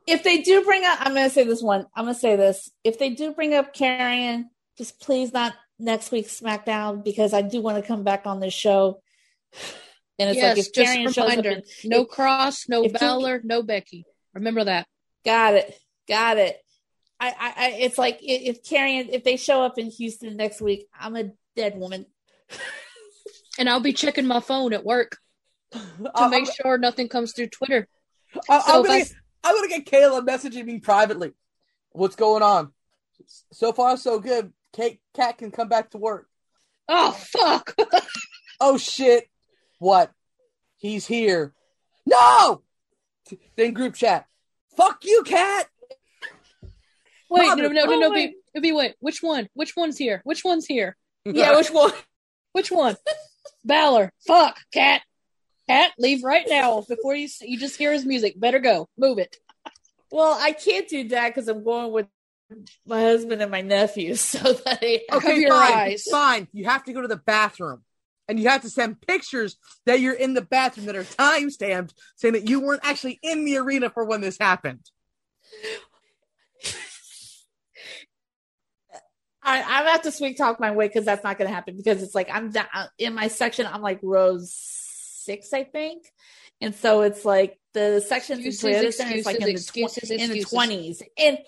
If 0.07 0.23
they 0.23 0.43
do 0.43 0.65
bring 0.65 0.85
up, 0.85 0.99
I'm 1.01 1.15
going 1.15 1.29
to 1.29 1.35
say 1.35 1.45
this 1.45 1.63
one. 1.63 1.87
I'm 1.95 2.05
going 2.05 2.15
to 2.15 2.21
say 2.21 2.35
this. 2.35 2.69
If 2.83 2.99
they 2.99 3.11
do 3.11 3.33
bring 3.33 3.55
up 3.55 3.75
Karrion, 3.75 4.47
just 4.77 5.01
please 5.01 5.33
not 5.33 5.53
next 5.79 6.11
week's 6.11 6.41
SmackDown 6.41 7.05
because 7.05 7.33
I 7.33 7.43
do 7.43 7.61
want 7.61 7.77
to 7.77 7.87
come 7.87 8.03
back 8.03 8.27
on 8.27 8.41
this 8.41 8.55
show. 8.55 9.03
And 10.21 10.29
it's 10.29 10.37
yes, 10.37 10.57
like 10.57 10.67
if 10.67 10.73
just 10.75 10.97
a 10.97 11.23
up, 11.23 11.29
reminder: 11.29 11.51
and, 11.51 11.65
no 11.85 12.05
Kross, 12.05 12.69
no 12.69 12.87
two- 12.87 13.41
no 13.43 13.63
Becky. 13.63 14.05
Remember 14.35 14.63
that. 14.65 14.87
got 15.25 15.55
it, 15.55 15.75
got 16.07 16.37
it. 16.37 16.57
I, 17.19 17.29
I, 17.29 17.55
I 17.57 17.71
it's 17.81 17.97
like 17.97 18.17
i- 18.17 18.19
if 18.27 18.63
Karrion, 18.63 19.09
if 19.11 19.25
they 19.25 19.37
show 19.37 19.63
up 19.63 19.79
in 19.79 19.87
Houston 19.91 20.37
next 20.37 20.61
week, 20.61 20.87
I'm 20.99 21.17
a 21.17 21.31
dead 21.57 21.77
woman. 21.77 22.05
And 23.59 23.69
I'll 23.69 23.81
be 23.81 23.93
checking 23.95 24.27
my 24.27 24.41
phone 24.41 24.73
at 24.75 24.85
work 24.85 25.17
to 25.73 25.81
I'm, 26.15 26.31
make 26.31 26.49
sure 26.53 26.77
nothing 26.77 27.09
comes 27.09 27.33
through 27.33 27.49
Twitter. 27.49 27.89
I'm, 28.49 28.61
So 28.61 28.67
I'm 28.75 28.83
gonna 28.85 28.99
I- 28.99 29.07
I'm 29.43 29.55
gonna 29.57 29.69
get 29.69 29.87
Kayla 29.87 30.27
messaging 30.27 30.67
me 30.67 30.81
privately. 30.81 31.33
What's 31.93 32.17
going 32.17 32.43
on? 32.43 32.73
So 33.53 33.73
far, 33.73 33.97
so 33.97 34.19
good. 34.21 34.53
Kate, 34.75 35.01
Cat 35.15 35.39
can 35.39 35.51
come 35.51 35.69
back 35.69 35.91
to 35.91 35.99
work. 35.99 36.29
Oh 36.89 37.13
fuck! 37.13 37.75
Oh 38.63 38.77
shit! 38.77 39.25
What? 39.81 40.13
He's 40.79 41.07
here. 41.07 41.53
No. 42.07 42.63
Then 43.57 43.73
group 43.73 43.95
chat. 43.97 44.27
Fuck 44.77 45.05
you, 45.05 45.23
Cat. 45.25 45.67
Wait, 47.29 47.47
Mother- 47.49 47.63
no, 47.63 47.69
no, 47.69 47.85
no, 47.85 47.93
oh, 47.95 47.99
no, 48.01 48.11
wait. 48.11 48.31
be, 48.31 48.37
no, 48.55 48.61
be 48.61 48.73
wait. 48.73 48.95
Which 49.01 49.23
one? 49.23 49.49
Which 49.55 49.77
one's 49.77 49.99
here? 49.99 50.21
Which 50.25 50.45
one's 50.45 50.67
here? 50.67 50.97
Yeah, 51.27 51.55
which 51.57 51.69
one? 51.71 51.93
Which 52.53 52.71
one? 52.71 52.97
Balor. 53.65 54.11
Fuck, 54.27 54.59
cat. 54.73 55.03
Cat, 55.69 55.93
leave 55.99 56.25
right 56.25 56.47
now 56.49 56.81
before 56.89 57.15
you 57.15 57.29
you 57.43 57.59
just 57.59 57.77
hear 57.77 57.93
his 57.93 58.07
music. 58.07 58.41
Better 58.41 58.59
go. 58.59 58.89
Move 58.97 59.19
it. 59.19 59.37
Well, 60.11 60.37
I 60.41 60.53
can't 60.53 60.89
do 60.89 61.09
that 61.11 61.29
because 61.29 61.47
I'm 61.47 61.63
going 61.63 61.93
with 61.93 62.07
my 62.87 63.01
husband 63.03 63.43
and 63.43 63.51
my 63.51 63.61
nephew. 63.61 64.15
So 64.17 64.55
that 64.55 64.81
they, 64.81 65.03
Cover 65.11 65.29
Okay, 65.29 65.41
your 65.41 65.51
fine. 65.51 65.73
eyes. 65.73 66.05
Fine. 66.11 66.49
You 66.53 66.65
have 66.65 66.85
to 66.85 66.93
go 66.95 67.03
to 67.03 67.09
the 67.09 67.17
bathroom. 67.19 67.83
And 68.31 68.39
you 68.39 68.49
have 68.49 68.63
to 68.63 68.71
send 68.71 69.01
pictures 69.01 69.57
that 69.87 69.99
you're 69.99 70.15
in 70.15 70.35
the 70.35 70.41
bathroom 70.41 70.87
that 70.87 70.95
are 70.95 71.03
time 71.03 71.51
stamped 71.51 71.95
saying 72.15 72.35
that 72.35 72.49
you 72.49 72.61
weren't 72.61 72.83
actually 72.85 73.19
in 73.25 73.45
the 73.45 73.57
arena 73.57 73.91
for 73.91 74.05
when 74.05 74.21
this 74.21 74.39
happened. 74.39 74.89
I, 79.43 79.63
I'm 79.63 79.81
gonna 79.81 79.91
have 79.91 80.03
to 80.03 80.13
sweet 80.13 80.39
talk 80.39 80.61
my 80.61 80.71
way 80.71 80.87
because 80.87 81.05
that's 81.05 81.25
not 81.25 81.39
gonna 81.39 81.51
happen 81.51 81.77
because 81.77 82.05
it's 82.05 82.15
like 82.15 82.29
I'm 82.33 82.53
down 82.53 82.67
in 82.99 83.17
my 83.17 83.27
section. 83.27 83.67
I'm 83.67 83.83
like 83.83 83.99
row 84.01 84.39
six, 84.41 85.53
I 85.53 85.65
think, 85.65 86.05
and 86.61 86.73
so 86.73 87.01
it's 87.01 87.25
like 87.25 87.59
the 87.75 88.01
sections 88.07 88.41
in 88.41 88.47
Excuses, 88.47 89.01
Toyota 89.01 89.13
is 89.17 89.27
like 89.27 89.41
in 89.41 89.45
the 89.45 89.51
excuses, 89.51 90.09
tw- 90.09 90.13
in 90.13 90.31
the 90.31 90.45
twenties, 90.45 91.03
and 91.19 91.39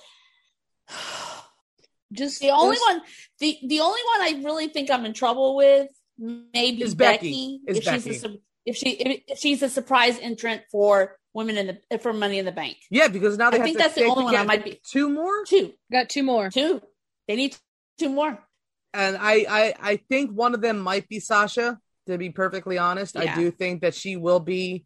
Just 2.13 2.41
the 2.41 2.51
only 2.51 2.75
just- 2.77 2.91
one, 2.91 3.03
the 3.39 3.59
the 3.69 3.81
only 3.81 4.01
one 4.17 4.21
I 4.21 4.43
really 4.45 4.67
think 4.67 4.91
I'm 4.91 5.05
in 5.05 5.13
trouble 5.13 5.55
with 5.55 5.89
maybe 6.19 6.83
Is 6.83 6.95
Becky, 6.95 7.29
Becky. 7.29 7.61
Is 7.67 7.79
if 7.79 7.85
Becky. 7.85 8.01
she's 8.03 8.25
a, 8.25 8.37
if 8.65 8.77
she 8.77 8.91
if, 8.91 9.23
if 9.29 9.39
she's 9.39 9.63
a 9.63 9.69
surprise 9.69 10.19
entrant 10.21 10.63
for 10.71 11.17
women 11.35 11.57
in 11.57 11.79
the 11.91 11.99
for 11.99 12.13
Money 12.13 12.39
in 12.39 12.45
the 12.45 12.53
Bank. 12.53 12.77
Yeah, 12.91 13.09
because 13.09 13.39
now 13.39 13.51
they 13.51 13.57
I 13.57 13.59
have 13.59 13.65
think 13.65 13.79
to 13.79 13.83
that's 13.83 13.95
the 13.95 14.05
only 14.05 14.25
one 14.25 14.37
I 14.37 14.45
might 14.45 14.65
be 14.65 14.81
two 14.91 15.09
more. 15.09 15.45
two 15.45 15.73
got 15.91 16.09
two 16.09 16.23
more. 16.23 16.51
two. 16.51 16.81
They 17.29 17.37
need 17.37 17.57
two 17.99 18.11
more. 18.11 18.39
And 18.95 19.17
I, 19.17 19.47
I, 19.49 19.75
I 19.81 19.97
think 20.09 20.33
one 20.33 20.55
of 20.55 20.61
them 20.61 20.79
might 20.79 21.09
be 21.09 21.21
Sasha. 21.21 21.79
To 22.09 22.19
be 22.19 22.31
perfectly 22.31 22.79
honest, 22.79 23.17
I 23.17 23.33
do 23.37 23.53
think 23.53 23.83
that 23.83 23.95
she 23.95 24.17
will 24.17 24.41
be 24.41 24.85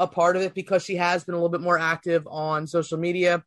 a 0.00 0.06
part 0.06 0.36
of 0.36 0.42
it 0.42 0.52
because 0.52 0.84
she 0.84 0.96
has 0.96 1.24
been 1.24 1.34
a 1.34 1.38
little 1.38 1.48
bit 1.48 1.60
more 1.60 1.78
active 1.78 2.26
on 2.28 2.66
social 2.66 2.98
media, 2.98 3.44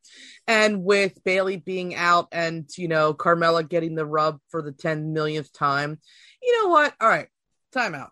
and 0.48 0.84
with 0.84 1.22
Bayley 1.26 1.58
being 1.58 1.96
out 1.96 2.30
and 2.32 2.66
you 2.78 2.88
know 2.88 3.14
Carmella 3.14 3.68
getting 3.68 3.96
the 3.96 4.06
rub 4.06 4.40
for 4.50 4.62
the 4.62 4.72
ten 4.72 5.12
millionth 5.12 5.52
time. 5.52 6.00
You 6.42 6.62
know 6.62 6.70
what? 6.70 6.94
All 7.00 7.10
right, 7.10 7.28
timeout. 7.76 8.10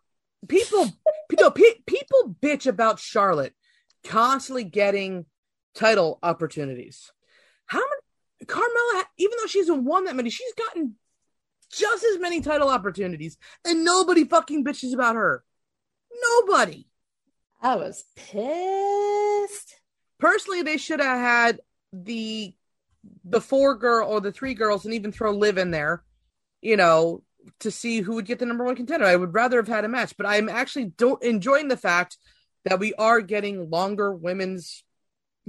People, 0.47 0.91
people, 1.29 1.51
pe- 1.51 1.81
people 1.85 2.35
bitch 2.41 2.67
about 2.67 2.99
Charlotte 2.99 3.53
constantly 4.03 4.63
getting 4.63 5.25
title 5.73 6.19
opportunities. 6.23 7.11
How 7.65 7.79
many? 7.79 8.45
Carmella, 8.45 9.03
even 9.17 9.37
though 9.39 9.47
she 9.47 9.59
hasn't 9.59 9.83
won 9.83 10.05
that 10.05 10.15
many, 10.15 10.29
she's 10.29 10.53
gotten 10.53 10.95
just 11.71 12.03
as 12.03 12.19
many 12.19 12.39
title 12.41 12.69
opportunities, 12.69 13.37
and 13.65 13.83
nobody 13.83 14.23
fucking 14.23 14.63
bitches 14.63 14.93
about 14.93 15.15
her. 15.15 15.43
Nobody. 16.21 16.87
I 17.61 17.75
was 17.75 18.03
pissed. 18.15 19.81
Personally, 20.19 20.61
they 20.61 20.77
should 20.77 20.99
have 20.99 21.19
had 21.19 21.59
the 21.91 22.53
the 23.23 23.41
four 23.41 23.75
girl 23.75 24.07
or 24.07 24.21
the 24.21 24.31
three 24.31 24.53
girls, 24.53 24.85
and 24.85 24.93
even 24.93 25.11
throw 25.11 25.31
Liv 25.31 25.57
in 25.57 25.71
there. 25.71 26.03
You 26.61 26.77
know, 26.77 27.23
to 27.59 27.71
see 27.71 28.01
who 28.01 28.15
would 28.15 28.25
get 28.25 28.39
the 28.39 28.45
number 28.45 28.63
one 28.63 28.75
contender. 28.75 29.05
I 29.05 29.15
would 29.15 29.33
rather 29.33 29.57
have 29.57 29.67
had 29.67 29.85
a 29.85 29.89
match, 29.89 30.15
but 30.17 30.25
I'm 30.25 30.49
actually 30.49 30.85
don't 30.85 31.21
enjoying 31.23 31.67
the 31.67 31.77
fact 31.77 32.17
that 32.65 32.79
we 32.79 32.93
are 32.95 33.21
getting 33.21 33.69
longer 33.69 34.13
women's 34.13 34.83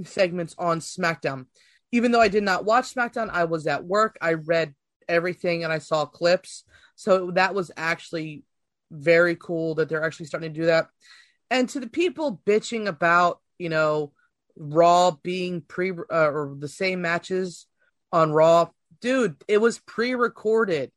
segments 0.03 0.55
on 0.57 0.79
SmackDown. 0.79 1.45
Even 1.91 2.11
though 2.11 2.21
I 2.21 2.27
did 2.27 2.43
not 2.43 2.65
watch 2.65 2.93
SmackDown, 2.93 3.29
I 3.29 3.45
was 3.45 3.67
at 3.67 3.83
work. 3.83 4.17
I 4.21 4.33
read 4.33 4.73
everything 5.07 5.63
and 5.63 5.73
I 5.73 5.79
saw 5.79 6.05
clips. 6.05 6.63
So 6.95 7.31
that 7.31 7.55
was 7.55 7.71
actually 7.75 8.43
very 8.91 9.35
cool 9.35 9.75
that 9.75 9.89
they're 9.89 10.03
actually 10.03 10.27
starting 10.27 10.53
to 10.53 10.59
do 10.59 10.67
that. 10.67 10.87
And 11.49 11.67
to 11.69 11.79
the 11.79 11.87
people 11.87 12.41
bitching 12.45 12.87
about, 12.87 13.39
you 13.57 13.69
know, 13.69 14.13
Raw 14.55 15.11
being 15.11 15.61
pre 15.61 15.91
uh, 15.91 15.95
or 16.11 16.55
the 16.59 16.67
same 16.67 17.01
matches 17.01 17.65
on 18.11 18.31
Raw, 18.31 18.69
dude, 19.01 19.35
it 19.47 19.59
was 19.59 19.79
pre-recorded. 19.79 20.91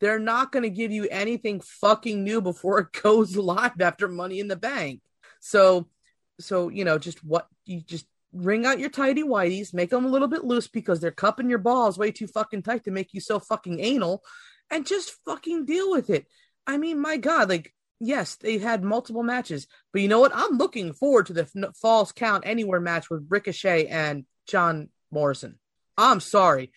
They're 0.00 0.18
not 0.18 0.52
going 0.52 0.62
to 0.62 0.70
give 0.70 0.92
you 0.92 1.08
anything 1.10 1.60
fucking 1.60 2.22
new 2.22 2.40
before 2.40 2.80
it 2.80 2.92
goes 3.02 3.36
live 3.36 3.80
after 3.80 4.08
Money 4.08 4.40
in 4.40 4.48
the 4.48 4.56
Bank. 4.56 5.00
So, 5.40 5.88
so 6.40 6.68
you 6.68 6.84
know, 6.84 6.98
just 6.98 7.24
what 7.24 7.46
you 7.64 7.80
just 7.80 8.06
wring 8.32 8.66
out 8.66 8.78
your 8.78 8.90
tidy 8.90 9.22
whities, 9.22 9.72
make 9.72 9.90
them 9.90 10.04
a 10.04 10.10
little 10.10 10.28
bit 10.28 10.44
loose 10.44 10.68
because 10.68 11.00
they're 11.00 11.10
cupping 11.10 11.48
your 11.48 11.58
balls 11.58 11.98
way 11.98 12.10
too 12.10 12.26
fucking 12.26 12.62
tight 12.62 12.84
to 12.84 12.90
make 12.90 13.14
you 13.14 13.20
so 13.20 13.38
fucking 13.38 13.80
anal, 13.80 14.22
and 14.70 14.86
just 14.86 15.12
fucking 15.24 15.64
deal 15.64 15.90
with 15.90 16.10
it. 16.10 16.26
I 16.66 16.76
mean, 16.76 17.00
my 17.00 17.16
God, 17.16 17.48
like 17.48 17.72
yes, 18.00 18.36
they 18.36 18.58
had 18.58 18.84
multiple 18.84 19.22
matches, 19.22 19.66
but 19.92 20.02
you 20.02 20.08
know 20.08 20.20
what? 20.20 20.32
I'm 20.34 20.58
looking 20.58 20.92
forward 20.92 21.26
to 21.26 21.32
the 21.32 21.42
f- 21.42 21.76
Falls 21.76 22.12
Count 22.12 22.44
Anywhere 22.46 22.80
match 22.80 23.08
with 23.10 23.26
Ricochet 23.28 23.86
and 23.86 24.24
John 24.46 24.90
Morrison. 25.10 25.58
I'm 25.96 26.20
sorry. 26.20 26.72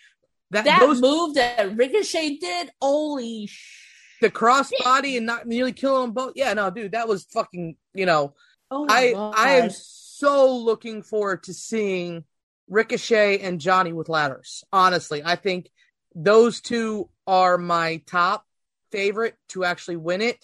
That, 0.51 0.65
that 0.65 0.79
those, 0.79 0.99
move 0.99 1.35
that 1.35 1.75
Ricochet 1.77 2.37
did, 2.37 2.71
holy 2.81 3.47
sh- 3.47 4.17
the 4.21 4.31
crossbody 4.31 5.17
and 5.17 5.25
not 5.25 5.45
nearly 5.47 5.73
killing 5.73 6.01
them 6.01 6.11
both. 6.11 6.33
Yeah, 6.35 6.53
no, 6.53 6.69
dude, 6.69 6.93
that 6.93 7.07
was 7.07 7.25
fucking. 7.25 7.75
You 7.93 8.05
know, 8.05 8.33
oh 8.71 8.87
I 8.89 9.13
God. 9.13 9.35
I 9.37 9.49
am 9.57 9.69
so 9.69 10.57
looking 10.57 11.03
forward 11.03 11.43
to 11.43 11.53
seeing 11.53 12.23
Ricochet 12.67 13.39
and 13.39 13.59
Johnny 13.59 13.93
with 13.93 14.09
ladders. 14.09 14.63
Honestly, 14.71 15.21
I 15.23 15.35
think 15.35 15.69
those 16.15 16.61
two 16.61 17.09
are 17.27 17.57
my 17.57 18.01
top 18.05 18.45
favorite 18.91 19.35
to 19.49 19.63
actually 19.63 19.97
win 19.97 20.21
it 20.21 20.43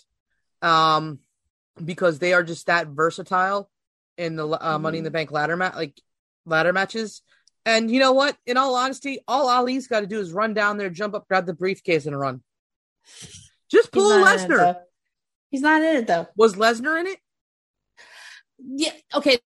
um, 0.62 1.20
because 1.84 2.20
they 2.20 2.34
are 2.34 2.44
just 2.44 2.68
that 2.68 2.88
versatile 2.88 3.70
in 4.18 4.36
the 4.36 4.48
uh, 4.48 4.80
Money 4.80 5.00
in 5.00 5.04
the 5.04 5.10
mm-hmm. 5.10 5.16
Bank 5.16 5.32
ladder 5.32 5.58
match, 5.58 5.76
like 5.76 6.00
ladder 6.46 6.74
matches. 6.74 7.22
And 7.66 7.90
you 7.90 8.00
know 8.00 8.12
what? 8.12 8.38
In 8.46 8.58
all 8.58 8.76
honesty, 8.76 9.20
all 9.28 9.50
Ali's 9.50 9.88
got 9.88 10.02
to 10.02 10.08
do 10.08 10.20
is 10.20 10.32
run 10.32 10.54
down 10.54 10.78
there, 10.78 10.90
jump 10.90 11.16
up, 11.16 11.28
grab 11.28 11.46
the 11.46 11.54
briefcase, 11.54 12.06
and 12.06 12.18
run. 12.18 12.42
Just 13.72 13.92
pull 13.92 14.12
Lesnar. 14.12 14.78
He's 15.50 15.62
not 15.62 15.82
in 15.82 15.96
it 15.98 16.08
though. 16.08 16.28
Was 16.36 16.56
Lesnar 16.56 17.00
in 17.00 17.08
it? 17.08 17.20
Yeah. 18.60 18.92
Okay. 19.14 19.40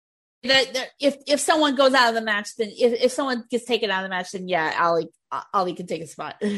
If 0.43 1.17
if 1.27 1.41
someone 1.41 1.75
goes 1.75 1.93
out 1.93 2.09
of 2.09 2.15
the 2.15 2.23
match, 2.23 2.49
then 2.57 2.71
if, 2.71 3.05
if 3.05 3.13
someone 3.13 3.45
gets 3.51 3.65
taken 3.65 3.91
out 3.91 4.05
of 4.05 4.05
the 4.05 4.15
match, 4.15 4.31
then 4.33 4.49
yeah, 4.49 4.77
Ali 4.81 5.09
Ali 5.53 5.75
can 5.75 5.87
take 5.87 6.03
a 6.03 6.07
spot. 6.07 6.41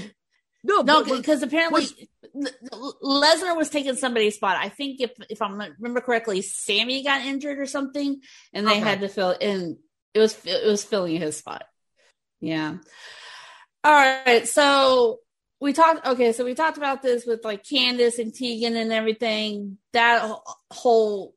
No, 0.65 0.81
no, 0.83 1.05
because 1.05 1.43
apparently 1.45 1.87
Lesnar 2.35 3.57
was 3.57 3.71
taking 3.71 3.95
somebody's 3.95 4.35
spot. 4.35 4.57
I 4.61 4.69
think 4.69 5.01
if 5.01 5.13
if 5.31 5.41
I 5.41 5.49
remember 5.49 6.01
correctly, 6.01 6.43
Sammy 6.43 7.05
got 7.05 7.25
injured 7.25 7.61
or 7.61 7.67
something, 7.67 8.21
and 8.53 8.67
they 8.67 8.73
okay. 8.73 8.81
had 8.81 9.01
to 9.01 9.09
fill 9.09 9.37
in. 9.41 9.79
It 10.15 10.21
was 10.21 10.39
it 10.45 10.67
was 10.67 10.85
filling 10.85 11.17
his 11.21 11.37
spot. 11.37 11.65
Yeah. 12.41 12.77
All 13.85 13.93
right, 13.93 14.47
so 14.47 15.21
we 15.61 15.73
talked. 15.73 16.07
Okay, 16.07 16.33
so 16.33 16.45
we 16.45 16.55
talked 16.55 16.79
about 16.79 17.03
this 17.03 17.27
with 17.27 17.45
like 17.45 17.65
Candice 17.65 18.19
and 18.19 18.35
Tegan 18.35 18.77
and 18.77 18.93
everything. 18.93 19.79
That 19.93 20.37
whole 20.71 21.35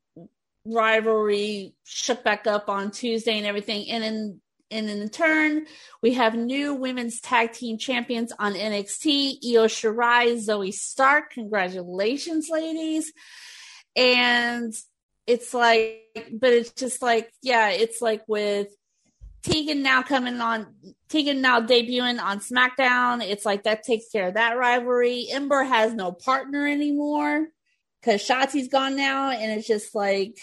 rivalry 0.65 1.73
shook 1.83 2.23
back 2.23 2.47
up 2.47 2.69
on 2.69 2.91
Tuesday 2.91 3.37
and 3.37 3.47
everything, 3.47 3.89
and 3.89 4.03
then 4.03 4.41
and 4.71 4.89
in 4.89 5.09
turn, 5.09 5.65
we 6.01 6.13
have 6.13 6.33
new 6.33 6.73
women's 6.73 7.19
tag 7.19 7.51
team 7.51 7.77
champions 7.77 8.31
on 8.39 8.53
NXT 8.53 9.39
Io 9.45 9.65
Shirai, 9.67 10.37
Zoey 10.37 10.73
Stark. 10.73 11.31
Congratulations, 11.31 12.47
ladies. 12.49 13.11
And 13.95 14.73
it's 15.27 15.53
like, 15.53 16.01
but 16.33 16.51
it's 16.51 16.71
just 16.71 17.01
like, 17.01 17.31
yeah, 17.41 17.69
it's 17.69 18.01
like 18.01 18.23
with 18.27 18.67
Tegan 19.43 19.81
now 19.83 20.01
coming 20.01 20.39
on, 20.41 20.67
Tegan 21.09 21.41
now 21.41 21.61
debuting 21.61 22.21
on 22.21 22.39
SmackDown. 22.39 23.23
It's 23.23 23.45
like 23.45 23.63
that 23.63 23.83
takes 23.83 24.09
care 24.11 24.27
of 24.27 24.33
that 24.35 24.57
rivalry. 24.57 25.27
Ember 25.31 25.63
has 25.63 25.93
no 25.93 26.11
partner 26.11 26.67
anymore 26.67 27.47
because 28.01 28.21
Shotzi's 28.21 28.67
gone 28.67 28.95
now. 28.95 29.31
And 29.31 29.51
it's 29.51 29.67
just 29.67 29.95
like, 29.95 30.37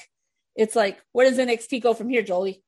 it's 0.54 0.74
like, 0.74 0.98
where 1.12 1.28
does 1.28 1.38
NXT 1.38 1.82
go 1.82 1.94
from 1.94 2.08
here, 2.08 2.22
Jolie? 2.22 2.62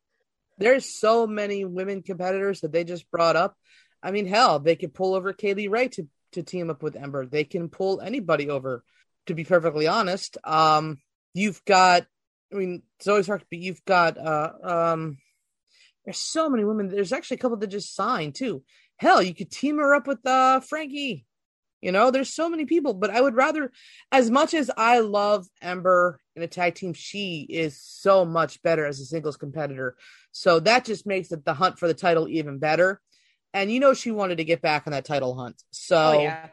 there's 0.61 0.85
so 0.85 1.27
many 1.27 1.65
women 1.65 2.03
competitors 2.03 2.61
that 2.61 2.71
they 2.71 2.85
just 2.85 3.11
brought 3.11 3.35
up. 3.35 3.57
I 4.03 4.13
mean, 4.13 4.27
hell, 4.27 4.61
they 4.61 4.77
could 4.77 4.95
pull 4.95 5.15
over 5.15 5.33
Kay 5.33 5.55
Lee 5.55 5.69
Ray 5.69 5.89
to 5.89 6.07
to 6.33 6.45
team 6.45 6.71
up 6.71 6.81
with 6.81 6.95
Ember. 6.95 7.27
They 7.27 7.43
can 7.43 7.69
pull 7.69 8.01
anybody 8.01 8.49
over. 8.49 8.85
To 9.27 9.35
be 9.35 9.45
perfectly 9.45 9.87
honest, 9.87 10.39
um, 10.45 10.99
you've 11.35 11.65
got. 11.65 12.07
I 12.53 12.57
mean, 12.57 12.83
it's 12.99 13.09
always 13.09 13.27
hard, 13.27 13.45
but 13.51 13.59
you've 13.59 13.85
got. 13.85 14.19
Uh, 14.19 14.53
um, 14.63 15.19
there's 16.05 16.19
so 16.19 16.49
many 16.49 16.65
women. 16.65 16.89
There's 16.89 17.13
actually 17.13 17.37
a 17.37 17.41
couple 17.41 17.57
that 17.59 17.67
just 17.69 17.95
signed 17.95 18.35
too. 18.35 18.63
Hell, 18.97 19.23
you 19.23 19.35
could 19.35 19.51
team 19.51 19.79
her 19.79 19.95
up 19.95 20.07
with 20.07 20.25
uh, 20.27 20.61
Frankie. 20.61 21.27
You 21.81 21.93
know, 21.93 22.11
there's 22.11 22.33
so 22.33 22.51
many 22.51 22.67
people, 22.67 22.93
but 22.93 23.11
I 23.11 23.21
would 23.21 23.35
rather, 23.35 23.73
as 24.13 24.31
much 24.31 24.53
as 24.53 24.71
I 24.77 24.99
love 24.99 25.47
Ember 25.63 26.21
in 26.37 26.43
a 26.43 26.47
tag 26.47 26.75
team, 26.75 26.93
she 26.93 27.47
is 27.49 27.81
so 27.81 28.27
much 28.27 28.63
better 28.63 28.85
as 28.85 29.01
a 29.01 29.07
singles 29.07 29.39
competitor. 29.39 29.97
So 30.33 30.61
that 30.61 30.85
just 30.85 31.07
makes 31.07 31.33
it 31.33 31.45
the 31.45 31.55
hunt 31.55 31.79
for 31.79 31.89
the 31.89 31.95
title 31.95 32.29
even 32.29 32.59
better. 32.59 33.01
And 33.55 33.73
you 33.73 33.81
know, 33.81 33.95
she 33.95 34.11
wanted 34.11 34.39
to 34.39 34.45
get 34.45 34.61
back 34.61 34.87
on 34.87 34.93
that 34.93 35.07
title 35.07 35.35
hunt. 35.35 35.63
So 35.71 35.97
oh, 35.97 36.23
yeah. 36.23 36.49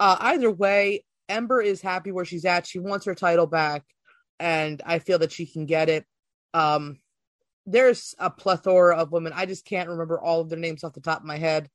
uh, 0.00 0.16
either 0.20 0.50
way, 0.50 1.04
Ember 1.28 1.60
is 1.60 1.80
happy 1.80 2.10
where 2.10 2.24
she's 2.24 2.44
at. 2.44 2.66
She 2.66 2.78
wants 2.78 3.06
her 3.06 3.14
title 3.14 3.46
back, 3.46 3.84
and 4.38 4.82
I 4.84 4.98
feel 4.98 5.18
that 5.20 5.32
she 5.32 5.46
can 5.46 5.66
get 5.66 5.88
it. 5.88 6.04
Um, 6.52 6.98
there's 7.66 8.14
a 8.18 8.30
plethora 8.30 8.96
of 8.96 9.12
women. 9.12 9.32
I 9.34 9.46
just 9.46 9.64
can't 9.64 9.88
remember 9.88 10.20
all 10.20 10.40
of 10.40 10.48
their 10.48 10.58
names 10.58 10.84
off 10.84 10.92
the 10.92 11.00
top 11.00 11.20
of 11.20 11.26
my 11.26 11.38
head. 11.38 11.70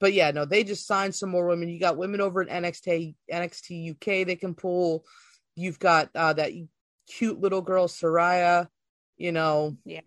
But 0.00 0.12
yeah, 0.12 0.30
no, 0.32 0.44
they 0.44 0.64
just 0.64 0.86
signed 0.86 1.14
some 1.14 1.30
more 1.30 1.46
women. 1.46 1.68
You 1.68 1.78
got 1.78 1.96
women 1.96 2.20
over 2.20 2.42
at 2.42 2.48
NXT 2.48 3.14
NXT 3.30 3.92
UK 3.92 4.26
they 4.26 4.36
can 4.36 4.54
pull. 4.54 5.04
You've 5.54 5.78
got 5.78 6.10
uh, 6.14 6.32
that 6.32 6.52
cute 7.08 7.40
little 7.40 7.62
girl 7.62 7.86
Soraya. 7.86 8.68
You 9.16 9.32
know, 9.32 9.76
yeah. 9.84 10.00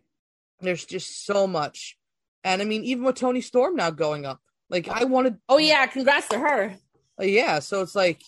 There's 0.59 0.85
just 0.85 1.25
so 1.25 1.47
much. 1.47 1.97
And 2.43 2.61
I 2.61 2.65
mean, 2.65 2.83
even 2.83 3.03
with 3.03 3.15
Toni 3.15 3.41
Storm 3.41 3.75
now 3.75 3.89
going 3.89 4.25
up, 4.25 4.39
like 4.69 4.87
I 4.89 5.05
wanted. 5.05 5.37
Oh 5.47 5.57
yeah, 5.57 5.85
congrats 5.87 6.27
to 6.29 6.39
her. 6.39 6.75
Uh, 7.19 7.23
yeah, 7.23 7.59
so 7.59 7.81
it's 7.81 7.95
like 7.95 8.21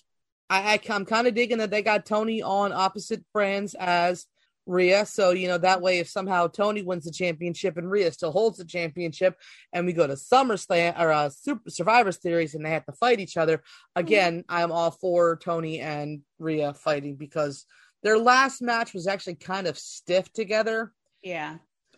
I, 0.50 0.74
I 0.74 0.94
am 0.94 1.06
kind 1.06 1.28
of 1.28 1.34
digging 1.34 1.58
that 1.60 1.72
they 1.72 1.82
got 1.82 2.06
Toni 2.06 2.42
on 2.42 2.72
opposite 2.72 3.24
brands 3.34 3.76
as 3.76 4.26
Rhea. 4.68 5.06
So 5.06 5.32
you 5.32 5.48
know 5.48 5.58
that 5.58 5.82
way, 5.82 6.00
if 6.00 6.10
somehow 6.10 6.48
Toni 6.48 6.84
wins 6.84 7.06
the 7.06 7.12
championship 7.12 7.78
and 7.78 7.90
Rhea 7.90 8.12
still 8.12 8.32
holds 8.32 8.58
the 8.58 8.66
championship, 8.66 9.38
and 9.74 9.86
we 9.86 9.94
go 9.94 10.06
to 10.06 10.14
SummerSlam 10.14 11.00
or 11.00 11.12
uh, 11.12 11.30
Super 11.30 11.70
Survivor 11.70 12.12
Series 12.12 12.54
and 12.54 12.66
they 12.66 12.72
have 12.72 12.86
to 12.86 12.92
fight 12.92 13.20
each 13.20 13.38
other 13.38 13.64
again, 13.96 14.44
I'm 14.50 14.72
all 14.72 14.92
for 14.92 15.38
Toni 15.38 15.80
and 15.80 16.22
Rhea 16.40 16.74
fighting 16.74 17.16
because 17.16 17.66
their 18.04 18.18
last 18.18 18.62
match 18.62 18.94
was 18.94 19.08
actually 19.08 19.36
kind 19.36 19.68
of 19.68 19.78
stiff 19.78 20.32
together. 20.34 20.94
Yeah. 21.24 21.58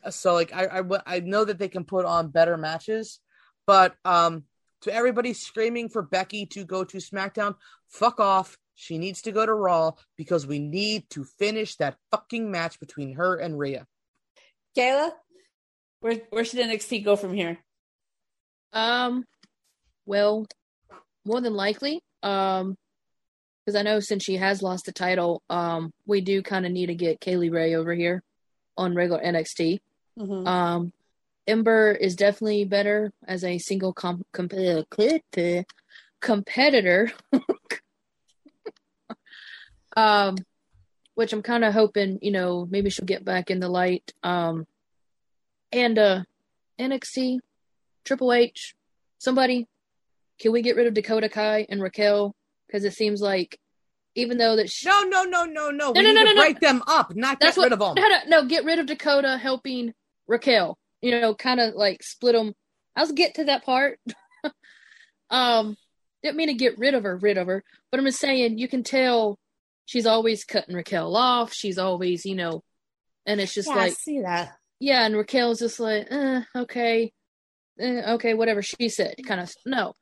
So 0.10 0.34
like 0.34 0.54
I, 0.54 0.80
I 0.80 0.84
I 1.06 1.20
know 1.20 1.44
that 1.44 1.60
they 1.60 1.68
can 1.68 1.84
put 1.84 2.06
on 2.06 2.30
better 2.30 2.56
matches, 2.56 3.20
but 3.68 3.96
um 4.06 4.46
to 4.82 4.94
everybody 4.94 5.34
screaming 5.34 5.90
for 5.90 6.02
Becky 6.02 6.46
to 6.48 6.66
go 6.66 6.84
to 6.84 6.98
SmackDown, 6.98 7.56
fuck 7.88 8.20
off. 8.20 8.58
She 8.76 8.98
needs 8.98 9.22
to 9.24 9.32
go 9.32 9.46
to 9.46 9.54
Raw 9.54 9.92
because 10.16 10.48
we 10.48 10.60
need 10.60 11.10
to 11.12 11.26
finish 11.26 11.76
that 11.76 11.98
fucking 12.12 12.50
match 12.50 12.80
between 12.80 13.16
her 13.16 13.36
and 13.36 13.60
Rhea. 13.60 13.86
Kayla, 14.78 15.12
where 16.00 16.22
where 16.30 16.46
should 16.46 16.60
NXT 16.60 17.04
go 17.04 17.16
from 17.16 17.34
here? 17.34 17.58
Um, 18.72 19.26
well, 20.06 20.46
more 21.26 21.42
than 21.42 21.54
likely, 21.54 22.02
um, 22.24 22.78
because 23.66 23.76
I 23.76 23.82
know 23.82 24.00
since 24.00 24.24
she 24.24 24.38
has 24.38 24.62
lost 24.62 24.86
the 24.86 24.94
title, 24.94 25.42
um, 25.50 25.92
we 26.06 26.22
do 26.22 26.42
kind 26.42 26.66
of 26.66 26.72
need 26.72 26.88
to 26.88 26.96
get 26.96 27.20
Kay 27.20 27.36
Lee 27.36 27.50
Ray 27.50 27.76
over 27.76 27.94
here 27.94 28.24
on 28.78 28.96
regular 28.96 29.22
NXT. 29.22 29.80
Mm-hmm. 30.18 30.48
Um, 30.48 30.94
Ember 31.48 31.92
is 31.92 32.16
definitely 32.16 32.66
better 32.66 33.12
as 33.28 33.44
a 33.44 33.58
single 33.58 33.94
com- 33.94 34.26
com- 34.32 34.50
uh, 34.56 34.84
competitor. 36.22 37.12
um, 39.98 40.38
which 41.16 41.34
I'm 41.34 41.42
kind 41.42 41.66
of 41.66 41.74
hoping, 41.74 42.20
you 42.22 42.32
know, 42.32 42.66
maybe 42.70 42.90
she'll 42.90 43.06
get 43.06 43.26
back 43.26 43.52
in 43.52 43.60
the 43.60 43.68
light. 43.68 44.14
Um, 44.24 44.66
and 45.72 46.00
uh, 46.00 46.24
NXT, 46.80 47.40
Triple 48.06 48.32
H, 48.32 48.76
somebody, 49.18 49.68
can 50.40 50.54
we 50.54 50.62
get 50.62 50.78
rid 50.78 50.88
of 50.88 50.94
Dakota 50.94 51.28
Kai 51.28 51.66
and 51.70 51.82
Raquel? 51.82 52.34
Because 52.68 52.86
it 52.86 52.94
seems 52.94 53.22
like 53.22 53.60
even 54.16 54.38
though 54.38 54.56
that 54.56 54.70
she... 54.70 54.88
no 54.88 55.04
no 55.04 55.24
no 55.24 55.46
no 55.46 55.70
no 55.70 55.92
no 55.92 55.92
we 55.92 56.02
no, 56.02 56.12
no, 56.12 56.24
no 56.24 56.36
break 56.36 56.62
no. 56.62 56.68
them 56.68 56.84
up 56.88 57.16
not 57.16 57.40
That's 57.40 57.56
get 57.56 57.62
what, 57.62 57.66
rid 57.66 57.74
of 57.74 57.80
them 57.80 57.94
no, 57.96 58.08
no 58.08 58.42
no 58.42 58.48
get 58.48 58.66
rid 58.66 58.80
of 58.80 58.88
dakota 58.88 59.38
helping 59.38 59.94
raquel 60.28 60.79
you 61.02 61.20
know, 61.20 61.34
kind 61.34 61.60
of 61.60 61.76
like 61.76 62.04
split 62.04 62.36
them. 62.36 62.54
I'll 62.96 63.12
get 63.12 63.36
to 63.36 63.46
that 63.46 63.64
part. 63.64 64.00
um, 65.30 65.78
didn't 66.22 66.38
mean 66.38 66.48
to 66.48 66.54
get 66.54 66.78
rid 66.78 66.94
of 66.94 67.04
her, 67.04 67.18
rid 67.18 67.38
of 67.38 67.48
her, 67.48 67.64
but 67.92 68.00
I'm 68.00 68.06
just 68.06 68.20
saying 68.20 68.58
you 68.58 68.68
can 68.68 68.84
tell 68.84 69.40
she's 69.86 70.06
always 70.06 70.44
cutting 70.44 70.76
Raquel 70.76 71.16
off. 71.16 71.54
She's 71.54 71.78
always, 71.78 72.26
you 72.26 72.36
know, 72.36 72.62
and 73.26 73.40
it's 73.40 73.54
just 73.54 73.70
yeah, 73.70 73.76
like 73.76 73.92
I 73.92 73.96
see 73.96 74.22
that. 74.22 74.56
yeah, 74.80 75.06
and 75.06 75.16
Raquel's 75.16 75.60
just 75.60 75.80
like, 75.80 76.08
eh, 76.12 76.42
okay, 76.56 77.12
eh, 77.80 78.14
okay, 78.14 78.34
whatever 78.34 78.62
she 78.62 78.90
said. 78.90 79.16
Kind 79.26 79.42
of 79.42 79.52
no, 79.66 79.94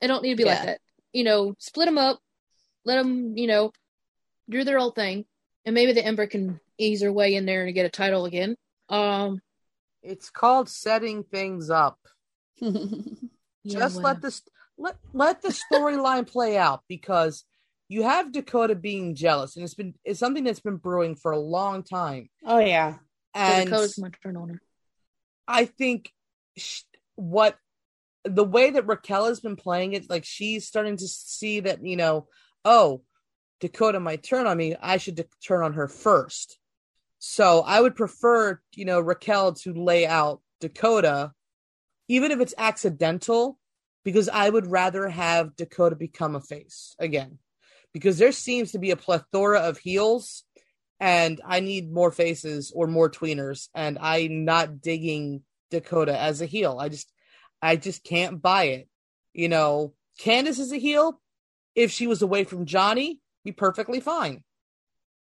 it 0.00 0.06
don't 0.06 0.22
need 0.22 0.30
to 0.30 0.36
be 0.36 0.44
like 0.44 0.62
that. 0.62 0.80
You 1.12 1.24
know, 1.24 1.54
split 1.58 1.86
them 1.86 1.98
up, 1.98 2.18
let 2.84 2.96
them, 2.96 3.36
you 3.36 3.46
know, 3.46 3.72
do 4.48 4.64
their 4.64 4.78
own 4.78 4.92
thing, 4.92 5.24
and 5.64 5.74
maybe 5.74 5.92
the 5.92 6.04
Ember 6.04 6.26
can 6.26 6.60
ease 6.78 7.02
her 7.02 7.12
way 7.12 7.34
in 7.34 7.46
there 7.46 7.64
and 7.64 7.74
get 7.74 7.86
a 7.86 7.90
title 7.90 8.24
again. 8.26 8.56
Um, 8.88 9.40
It's 10.04 10.30
called 10.30 10.68
setting 10.68 11.24
things 11.24 11.70
up. 11.70 11.98
yeah, 12.60 12.70
Just 13.66 13.96
whatever. 13.96 14.00
let 14.02 14.22
this 14.22 14.42
let 14.76 14.96
let 15.12 15.42
the 15.42 15.48
storyline 15.72 16.26
play 16.26 16.56
out 16.58 16.82
because 16.88 17.44
you 17.88 18.02
have 18.02 18.32
Dakota 18.32 18.74
being 18.74 19.14
jealous, 19.14 19.56
and 19.56 19.64
it's 19.64 19.74
been 19.74 19.94
it's 20.04 20.20
something 20.20 20.44
that's 20.44 20.60
been 20.60 20.76
brewing 20.76 21.16
for 21.16 21.32
a 21.32 21.38
long 21.38 21.82
time. 21.82 22.28
oh 22.46 22.58
yeah. 22.58 22.96
And 23.34 23.68
Dakota's 23.68 23.98
turn 24.22 24.36
on 24.36 24.48
her. 24.50 24.60
I 25.48 25.64
think 25.64 26.12
sh- 26.56 26.82
what 27.16 27.56
the 28.24 28.44
way 28.44 28.70
that 28.70 28.86
Raquel 28.86 29.26
has 29.26 29.40
been 29.40 29.56
playing 29.56 29.94
it, 29.94 30.08
like 30.08 30.24
she's 30.24 30.66
starting 30.66 30.96
to 30.96 31.08
see 31.08 31.60
that 31.60 31.84
you 31.84 31.96
know, 31.96 32.28
oh, 32.64 33.02
Dakota 33.60 34.00
might 34.00 34.22
turn 34.22 34.46
on 34.46 34.56
me. 34.56 34.76
I 34.80 34.98
should 34.98 35.16
de- 35.16 35.26
turn 35.46 35.62
on 35.64 35.74
her 35.74 35.88
first. 35.88 36.58
So 37.26 37.62
I 37.62 37.80
would 37.80 37.96
prefer, 37.96 38.60
you 38.74 38.84
know, 38.84 39.00
Raquel 39.00 39.54
to 39.54 39.72
lay 39.72 40.06
out 40.06 40.42
Dakota, 40.60 41.32
even 42.06 42.30
if 42.30 42.38
it's 42.38 42.52
accidental, 42.58 43.58
because 44.04 44.28
I 44.28 44.50
would 44.50 44.70
rather 44.70 45.08
have 45.08 45.56
Dakota 45.56 45.96
become 45.96 46.36
a 46.36 46.40
face 46.42 46.94
again, 46.98 47.38
because 47.94 48.18
there 48.18 48.30
seems 48.30 48.72
to 48.72 48.78
be 48.78 48.90
a 48.90 48.96
plethora 48.96 49.60
of 49.60 49.78
heels 49.78 50.44
and 51.00 51.40
I 51.46 51.60
need 51.60 51.90
more 51.90 52.10
faces 52.10 52.70
or 52.74 52.88
more 52.88 53.10
tweeners, 53.10 53.68
and 53.74 53.98
I'm 53.98 54.44
not 54.44 54.82
digging 54.82 55.44
Dakota 55.70 56.20
as 56.20 56.42
a 56.42 56.46
heel. 56.46 56.76
I 56.78 56.90
just, 56.90 57.10
I 57.62 57.76
just 57.76 58.04
can't 58.04 58.42
buy 58.42 58.64
it. 58.64 58.88
You 59.32 59.48
know, 59.48 59.94
Candice 60.20 60.58
is 60.58 60.72
a 60.72 60.78
heel. 60.78 61.18
If 61.74 61.90
she 61.90 62.06
was 62.06 62.20
away 62.20 62.44
from 62.44 62.66
Johnny, 62.66 63.18
be 63.46 63.52
perfectly 63.52 64.00
fine. 64.00 64.44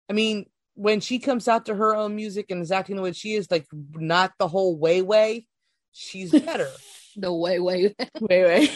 I 0.10 0.14
mean, 0.14 0.48
when 0.76 1.00
she 1.00 1.20
comes 1.20 1.48
out 1.48 1.66
to 1.68 1.76
her 1.76 1.96
own 1.96 2.16
music 2.16 2.50
and 2.50 2.62
is 2.62 2.72
acting 2.72 2.96
the 2.96 3.02
way 3.02 3.12
she 3.14 3.36
is, 3.36 3.50
like 3.52 3.68
not 3.94 4.34
the 4.40 4.48
whole 4.48 4.76
way 4.78 5.02
way, 5.02 5.48
she's 5.92 6.32
better. 6.46 6.70
The 7.16 7.32
way, 7.32 7.60
way. 7.60 7.94
way 8.20 8.68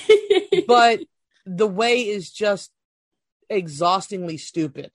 wait. 0.52 0.66
but 0.68 1.00
the 1.46 1.66
way 1.68 2.08
is 2.08 2.32
just 2.32 2.72
exhaustingly 3.50 4.38
stupid. 4.38 4.92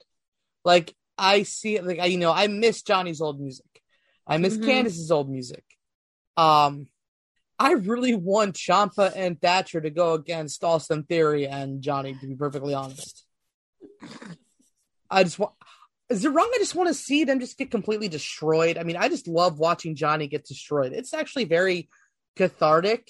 Like 0.63 0.95
I 1.17 1.43
see 1.43 1.75
it, 1.75 1.85
like 1.85 1.99
I, 1.99 2.05
you 2.05 2.17
know, 2.17 2.31
I 2.31 2.47
miss 2.47 2.81
Johnny's 2.83 3.19
old 3.21 3.39
music. 3.39 3.65
I 4.25 4.37
miss 4.37 4.57
Mhm. 4.57 4.65
Candice's 4.65 5.11
old 5.11 5.29
music. 5.29 5.63
Um, 6.37 6.87
I 7.59 7.73
really 7.73 8.15
want 8.15 8.55
Ciampa 8.55 9.11
and 9.15 9.39
Thatcher 9.39 9.81
to 9.81 9.89
go 9.89 10.13
against 10.13 10.63
Austin 10.63 11.03
Theory 11.03 11.45
and 11.47 11.81
Johnny. 11.81 12.13
To 12.19 12.27
be 12.27 12.35
perfectly 12.35 12.73
honest, 12.73 13.25
I 15.09 15.23
just 15.23 15.37
want. 15.37 15.53
Is 16.09 16.25
it 16.25 16.29
wrong? 16.29 16.49
I 16.53 16.57
just 16.59 16.75
want 16.75 16.89
to 16.89 16.93
see 16.93 17.23
them 17.23 17.39
just 17.39 17.57
get 17.57 17.71
completely 17.71 18.07
destroyed. 18.07 18.77
I 18.77 18.83
mean, 18.83 18.97
I 18.97 19.09
just 19.09 19.27
love 19.27 19.59
watching 19.59 19.95
Johnny 19.95 20.27
get 20.27 20.45
destroyed. 20.45 20.93
It's 20.93 21.13
actually 21.13 21.45
very 21.45 21.89
cathartic 22.35 23.09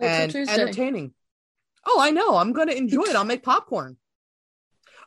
Wait 0.00 0.08
and 0.08 0.34
entertaining. 0.34 1.12
Oh, 1.86 2.00
I 2.00 2.10
know. 2.10 2.36
I'm 2.36 2.52
going 2.52 2.68
to 2.68 2.76
enjoy 2.76 3.02
it. 3.02 3.16
I'll 3.16 3.24
make 3.24 3.42
popcorn. 3.42 3.96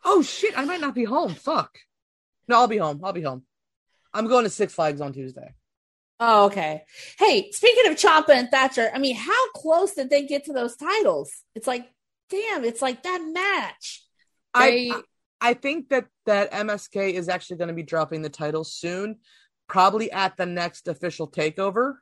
Oh 0.03 0.23
shit! 0.23 0.57
I 0.57 0.65
might 0.65 0.81
not 0.81 0.95
be 0.95 1.03
home. 1.03 1.35
Fuck. 1.35 1.77
No, 2.47 2.57
I'll 2.57 2.67
be 2.67 2.77
home. 2.77 3.01
I'll 3.03 3.13
be 3.13 3.21
home. 3.21 3.43
I'm 4.13 4.27
going 4.27 4.45
to 4.45 4.49
Six 4.49 4.73
Flags 4.73 4.99
on 4.99 5.13
Tuesday. 5.13 5.53
Oh, 6.19 6.45
okay. 6.45 6.83
Hey, 7.17 7.49
speaking 7.51 7.89
of 7.91 7.97
Ciampa 7.97 8.29
and 8.29 8.49
Thatcher, 8.49 8.91
I 8.93 8.99
mean, 8.99 9.15
how 9.15 9.51
close 9.53 9.93
did 9.93 10.09
they 10.09 10.25
get 10.25 10.45
to 10.45 10.53
those 10.53 10.75
titles? 10.75 11.31
It's 11.55 11.65
like, 11.67 11.87
damn, 12.29 12.63
it's 12.63 12.81
like 12.81 13.03
that 13.03 13.21
match. 13.33 14.03
They- 14.57 14.91
I 14.91 14.95
I 14.95 15.01
think 15.53 15.89
that 15.89 16.05
that 16.25 16.51
MSK 16.51 17.13
is 17.13 17.27
actually 17.27 17.57
going 17.57 17.69
to 17.69 17.73
be 17.73 17.83
dropping 17.83 18.21
the 18.21 18.29
title 18.29 18.63
soon, 18.63 19.17
probably 19.67 20.11
at 20.11 20.37
the 20.37 20.45
next 20.45 20.87
official 20.87 21.29
takeover, 21.29 21.95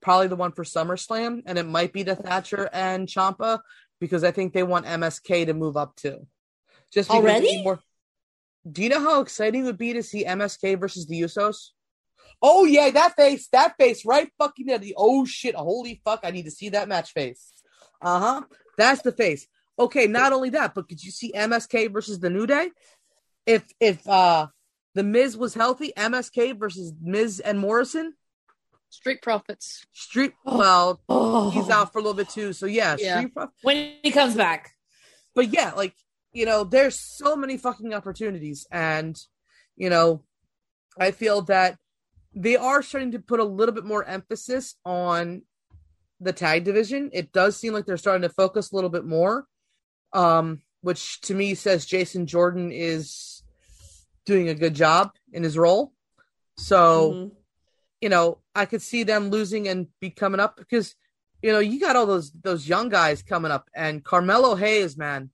probably 0.00 0.28
the 0.28 0.36
one 0.36 0.52
for 0.52 0.64
SummerSlam, 0.64 1.42
and 1.44 1.58
it 1.58 1.66
might 1.66 1.92
be 1.92 2.04
to 2.04 2.14
Thatcher 2.14 2.70
and 2.72 3.06
Ciampa 3.06 3.60
because 4.00 4.24
I 4.24 4.30
think 4.30 4.52
they 4.52 4.62
want 4.62 4.86
MSK 4.86 5.46
to 5.46 5.54
move 5.54 5.76
up 5.76 5.94
too. 5.96 6.26
Just 6.92 7.10
Already? 7.10 7.62
More... 7.62 7.80
Do 8.70 8.82
you 8.82 8.88
know 8.88 9.00
how 9.00 9.20
exciting 9.20 9.62
it 9.62 9.64
would 9.64 9.78
be 9.78 9.92
to 9.92 10.02
see 10.02 10.24
MSK 10.24 10.80
versus 10.80 11.06
the 11.06 11.20
Usos? 11.20 11.68
Oh 12.42 12.64
yeah, 12.64 12.90
that 12.90 13.16
face, 13.16 13.48
that 13.48 13.74
face, 13.78 14.04
right 14.06 14.30
fucking 14.38 14.66
there. 14.66 14.78
The 14.78 14.94
oh 14.96 15.26
shit, 15.26 15.54
holy 15.54 16.00
fuck, 16.04 16.20
I 16.22 16.30
need 16.30 16.44
to 16.44 16.50
see 16.50 16.70
that 16.70 16.88
match 16.88 17.12
face. 17.12 17.52
Uh 18.00 18.18
huh. 18.18 18.42
That's 18.78 19.02
the 19.02 19.12
face. 19.12 19.46
Okay, 19.80 20.06
not 20.06 20.32
only 20.32 20.50
that, 20.50 20.74
but 20.74 20.88
could 20.88 21.02
you 21.02 21.10
see 21.10 21.32
MSK 21.32 21.90
versus 21.92 22.20
the 22.20 22.30
New 22.30 22.46
Day? 22.46 22.70
If 23.46 23.64
if 23.80 24.06
uh 24.08 24.46
the 24.94 25.02
Miz 25.02 25.36
was 25.36 25.54
healthy, 25.54 25.92
MSK 25.96 26.58
versus 26.58 26.92
Miz 27.00 27.40
and 27.40 27.58
Morrison, 27.58 28.14
Street 28.90 29.22
Profits. 29.22 29.84
Street. 29.92 30.32
Well, 30.44 31.00
Oh, 31.08 31.50
he's 31.50 31.70
out 31.70 31.92
for 31.92 31.98
a 31.98 32.02
little 32.02 32.16
bit 32.16 32.28
too. 32.28 32.52
So 32.52 32.66
yeah, 32.66 32.96
Yeah. 32.98 33.18
Street 33.20 33.34
Prof- 33.34 33.50
when 33.62 33.92
he 34.02 34.10
comes 34.10 34.34
back. 34.36 34.72
but 35.34 35.52
yeah, 35.52 35.72
like 35.72 35.94
you 36.32 36.44
know, 36.46 36.62
there's 36.64 37.00
so 37.00 37.34
many 37.34 37.56
fucking 37.56 37.92
opportunities, 37.94 38.66
and 38.70 39.18
you 39.76 39.88
know, 39.90 40.22
I 40.98 41.10
feel 41.12 41.42
that 41.42 41.78
they 42.34 42.56
are 42.56 42.82
starting 42.82 43.12
to 43.12 43.18
put 43.18 43.40
a 43.40 43.44
little 43.44 43.74
bit 43.74 43.84
more 43.84 44.04
emphasis 44.04 44.76
on 44.84 45.42
the 46.20 46.32
tag 46.32 46.64
division. 46.64 47.10
It 47.12 47.32
does 47.32 47.56
seem 47.56 47.72
like 47.72 47.86
they're 47.86 47.96
starting 47.96 48.22
to 48.22 48.28
focus 48.28 48.70
a 48.70 48.74
little 48.76 48.90
bit 48.90 49.04
more, 49.04 49.46
um, 50.12 50.62
which 50.82 51.20
to 51.22 51.34
me 51.34 51.54
says 51.54 51.86
Jason 51.86 52.26
Jordan 52.26 52.72
is 52.72 53.42
doing 54.26 54.48
a 54.48 54.54
good 54.54 54.74
job 54.74 55.12
in 55.32 55.42
his 55.42 55.56
role. 55.58 55.92
So 56.56 57.14
Mhm. 57.14 57.30
you 58.00 58.08
know, 58.08 58.38
I 58.54 58.64
could 58.64 58.80
see 58.80 59.02
them 59.02 59.28
losing 59.28 59.68
and 59.68 59.86
be 60.00 60.08
coming 60.08 60.40
up 60.40 60.56
because, 60.56 60.94
you 61.42 61.52
know, 61.52 61.58
you 61.58 61.78
got 61.78 61.96
all 61.96 62.06
those 62.06 62.32
those 62.32 62.66
young 62.66 62.88
guys 62.88 63.22
coming 63.22 63.50
up, 63.52 63.68
and 63.74 64.02
Carmelo 64.02 64.54
Hayes, 64.54 64.96
man, 64.96 65.30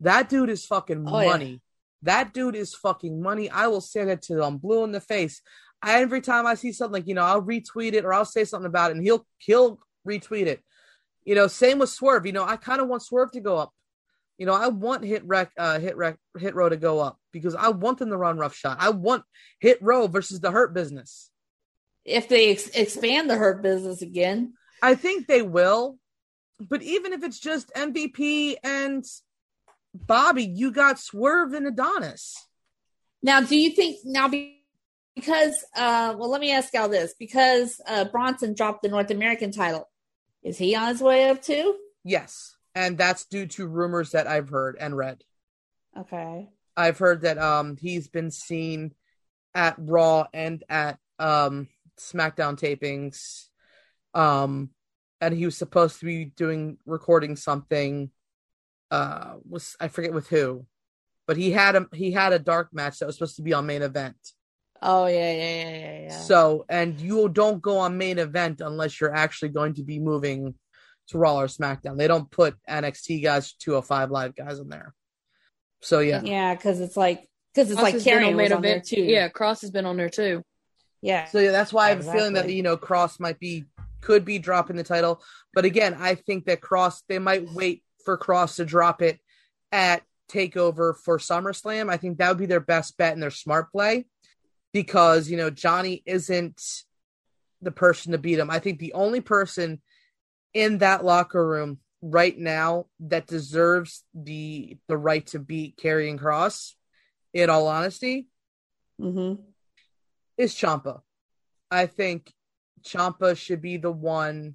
that 0.00 0.28
dude 0.28 0.50
is 0.50 0.66
fucking 0.66 1.04
Oh, 1.06 1.20
yeah. 1.20 1.26
money. 1.30 1.62
That 2.02 2.34
dude 2.34 2.56
is 2.56 2.74
fucking 2.74 3.22
money. 3.22 3.48
I 3.48 3.68
will 3.68 3.80
say 3.80 4.04
that 4.04 4.22
to 4.22 4.34
them, 4.34 4.58
blue 4.58 4.82
in 4.82 4.90
the 4.90 5.00
face. 5.00 5.40
I, 5.80 6.00
every 6.02 6.20
time 6.20 6.44
I 6.46 6.54
see 6.54 6.72
something, 6.72 6.94
like, 6.94 7.06
you 7.06 7.14
know, 7.14 7.24
I'll 7.24 7.42
retweet 7.42 7.92
it 7.92 8.04
or 8.04 8.12
I'll 8.12 8.24
say 8.24 8.44
something 8.44 8.66
about 8.66 8.90
it, 8.90 8.96
and 8.96 9.04
he'll 9.04 9.24
he'll 9.38 9.78
retweet 10.04 10.46
it. 10.46 10.60
You 11.24 11.36
know, 11.36 11.46
same 11.46 11.78
with 11.78 11.90
Swerve. 11.90 12.26
You 12.26 12.32
know, 12.32 12.44
I 12.44 12.56
kind 12.56 12.80
of 12.80 12.88
want 12.88 13.02
Swerve 13.02 13.30
to 13.32 13.40
go 13.40 13.58
up. 13.58 13.72
You 14.42 14.46
know, 14.46 14.54
I 14.54 14.66
want 14.66 15.04
Hit 15.04 15.24
Rec, 15.24 15.52
uh, 15.56 15.78
Hit 15.78 15.96
Rec, 15.96 16.16
Hit 16.36 16.56
Row 16.56 16.68
to 16.68 16.76
go 16.76 16.98
up 16.98 17.16
because 17.30 17.54
I 17.54 17.68
want 17.68 18.00
them 18.00 18.10
to 18.10 18.16
run 18.16 18.38
rough 18.38 18.56
shot. 18.56 18.78
I 18.80 18.90
want 18.90 19.22
Hit 19.60 19.78
Row 19.80 20.08
versus 20.08 20.40
the 20.40 20.50
Hurt 20.50 20.74
Business. 20.74 21.30
If 22.04 22.28
they 22.28 22.50
ex- 22.50 22.66
expand 22.70 23.30
the 23.30 23.36
hurt 23.36 23.62
business 23.62 24.02
again, 24.02 24.54
I 24.82 24.96
think 24.96 25.28
they 25.28 25.42
will. 25.42 25.96
But 26.58 26.82
even 26.82 27.12
if 27.12 27.22
it's 27.22 27.38
just 27.38 27.72
MVP 27.74 28.56
and 28.64 29.04
Bobby, 29.94 30.42
you 30.42 30.72
got 30.72 30.98
Swerve 30.98 31.52
and 31.52 31.68
Adonis. 31.68 32.34
now 33.22 33.42
do 33.42 33.56
you 33.56 33.70
think 33.70 33.98
now 34.04 34.28
because 35.14 35.64
uh 35.76 36.16
well 36.18 36.30
let 36.30 36.40
me 36.40 36.50
ask 36.50 36.74
y'all 36.74 36.88
this 36.88 37.14
because 37.16 37.80
uh 37.86 38.06
Bronson 38.06 38.54
dropped 38.54 38.82
the 38.82 38.88
North 38.88 39.12
American 39.12 39.52
title, 39.52 39.88
is 40.42 40.58
he 40.58 40.74
on 40.74 40.88
his 40.88 41.00
way 41.00 41.30
up 41.30 41.40
too? 41.42 41.76
Yes. 42.02 42.51
And 42.74 42.96
that's 42.96 43.26
due 43.26 43.46
to 43.46 43.66
rumors 43.66 44.12
that 44.12 44.26
I've 44.26 44.48
heard 44.48 44.76
and 44.78 44.96
read. 44.96 45.22
Okay. 45.98 46.48
I've 46.76 46.98
heard 46.98 47.22
that 47.22 47.38
um 47.38 47.76
he's 47.76 48.08
been 48.08 48.30
seen 48.30 48.94
at 49.54 49.74
Raw 49.78 50.26
and 50.32 50.64
at 50.68 50.98
um 51.18 51.68
SmackDown 52.00 52.58
tapings. 52.58 53.48
Um 54.14 54.70
and 55.20 55.34
he 55.34 55.44
was 55.44 55.56
supposed 55.56 56.00
to 56.00 56.06
be 56.06 56.24
doing 56.24 56.78
recording 56.86 57.36
something 57.36 58.10
uh 58.90 59.34
was 59.48 59.76
I 59.80 59.88
forget 59.88 60.14
with 60.14 60.28
who. 60.28 60.66
But 61.26 61.36
he 61.36 61.50
had 61.50 61.76
a 61.76 61.86
he 61.92 62.10
had 62.10 62.32
a 62.32 62.38
dark 62.38 62.70
match 62.72 62.98
that 62.98 63.06
was 63.06 63.16
supposed 63.16 63.36
to 63.36 63.42
be 63.42 63.52
on 63.52 63.66
main 63.66 63.82
event. 63.82 64.16
Oh 64.80 65.06
yeah, 65.06 65.32
yeah, 65.32 65.54
yeah, 65.54 65.76
yeah, 65.76 66.00
yeah. 66.00 66.18
So, 66.18 66.64
and 66.68 66.98
you 66.98 67.28
don't 67.28 67.62
go 67.62 67.78
on 67.78 67.96
main 67.96 68.18
event 68.18 68.60
unless 68.60 69.00
you're 69.00 69.14
actually 69.14 69.50
going 69.50 69.74
to 69.74 69.84
be 69.84 70.00
moving 70.00 70.54
to 71.08 71.18
Raw 71.18 71.40
or 71.40 71.46
SmackDown. 71.46 71.96
They 71.96 72.08
don't 72.08 72.30
put 72.30 72.56
NXT 72.68 73.22
guys, 73.22 73.52
205 73.54 74.10
live 74.10 74.34
guys 74.34 74.58
in 74.58 74.68
there. 74.68 74.94
So, 75.80 76.00
yeah. 76.00 76.22
yeah, 76.22 76.54
because 76.54 76.80
it's 76.80 76.96
like 76.96 77.28
because 77.54 77.70
it's 77.70 77.80
Kross 77.80 77.82
like 77.82 77.94
has 77.94 78.04
been 78.04 78.18
Karrion 78.18 78.28
on 78.28 78.36
was 78.36 78.52
on 78.52 78.62
there 78.62 78.72
event. 78.72 78.86
too. 78.86 79.02
Yeah, 79.02 79.28
Kross 79.28 79.60
has 79.62 79.70
been 79.70 79.86
on 79.86 79.96
there 79.96 80.08
too. 80.08 80.42
yeah. 81.02 81.26
So, 81.26 81.38
yeah, 81.38 81.50
that's 81.50 81.72
why 81.72 81.86
I 81.86 81.88
have 81.90 82.06
a 82.06 82.12
feeling 82.12 82.34
that, 82.34 82.50
you 82.50 82.62
know, 82.62 82.76
Kross 82.76 83.20
might 83.20 83.38
be, 83.38 83.64
could 84.00 84.24
be 84.24 84.38
dropping 84.38 84.76
the 84.76 84.84
title. 84.84 85.22
But 85.54 85.64
again, 85.64 85.96
I 85.98 86.14
think 86.14 86.46
that 86.46 86.60
Kross, 86.60 87.02
they 87.08 87.18
might 87.18 87.46
wait 87.52 87.82
for 88.04 88.16
Kross 88.16 88.56
to 88.56 88.64
drop 88.64 89.02
it 89.02 89.18
at 89.70 90.02
TakeOver 90.30 90.96
for 90.96 91.18
SummerSlam. 91.18 91.90
I 91.90 91.96
think 91.96 92.18
that 92.18 92.28
would 92.28 92.38
be 92.38 92.46
their 92.46 92.60
best 92.60 92.96
bet 92.96 93.12
and 93.12 93.22
their 93.22 93.30
smart 93.30 93.70
play 93.72 94.06
because, 94.72 95.28
you 95.28 95.36
know, 95.36 95.50
Johnny 95.50 96.02
isn't 96.06 96.62
the 97.60 97.72
person 97.72 98.12
to 98.12 98.18
beat 98.18 98.38
him. 98.38 98.50
I 98.50 98.58
think 98.58 98.78
the 98.78 98.94
only 98.94 99.20
person 99.20 99.80
in 100.54 100.78
that 100.78 101.04
locker 101.04 101.46
room 101.46 101.78
right 102.00 102.36
now 102.36 102.86
that 103.00 103.26
deserves 103.26 104.04
the 104.14 104.76
the 104.88 104.96
right 104.96 105.26
to 105.28 105.38
beat 105.38 105.76
Karrion 105.76 106.18
Kross 106.18 106.74
in 107.32 107.48
all 107.50 107.66
honesty, 107.68 108.26
Mm-hmm. 109.00 109.40
is 110.36 110.54
Ciampa. 110.54 111.00
I 111.70 111.86
think 111.86 112.32
Ciampa 112.84 113.36
should 113.36 113.62
be 113.62 113.78
the 113.78 113.90
one 113.90 114.54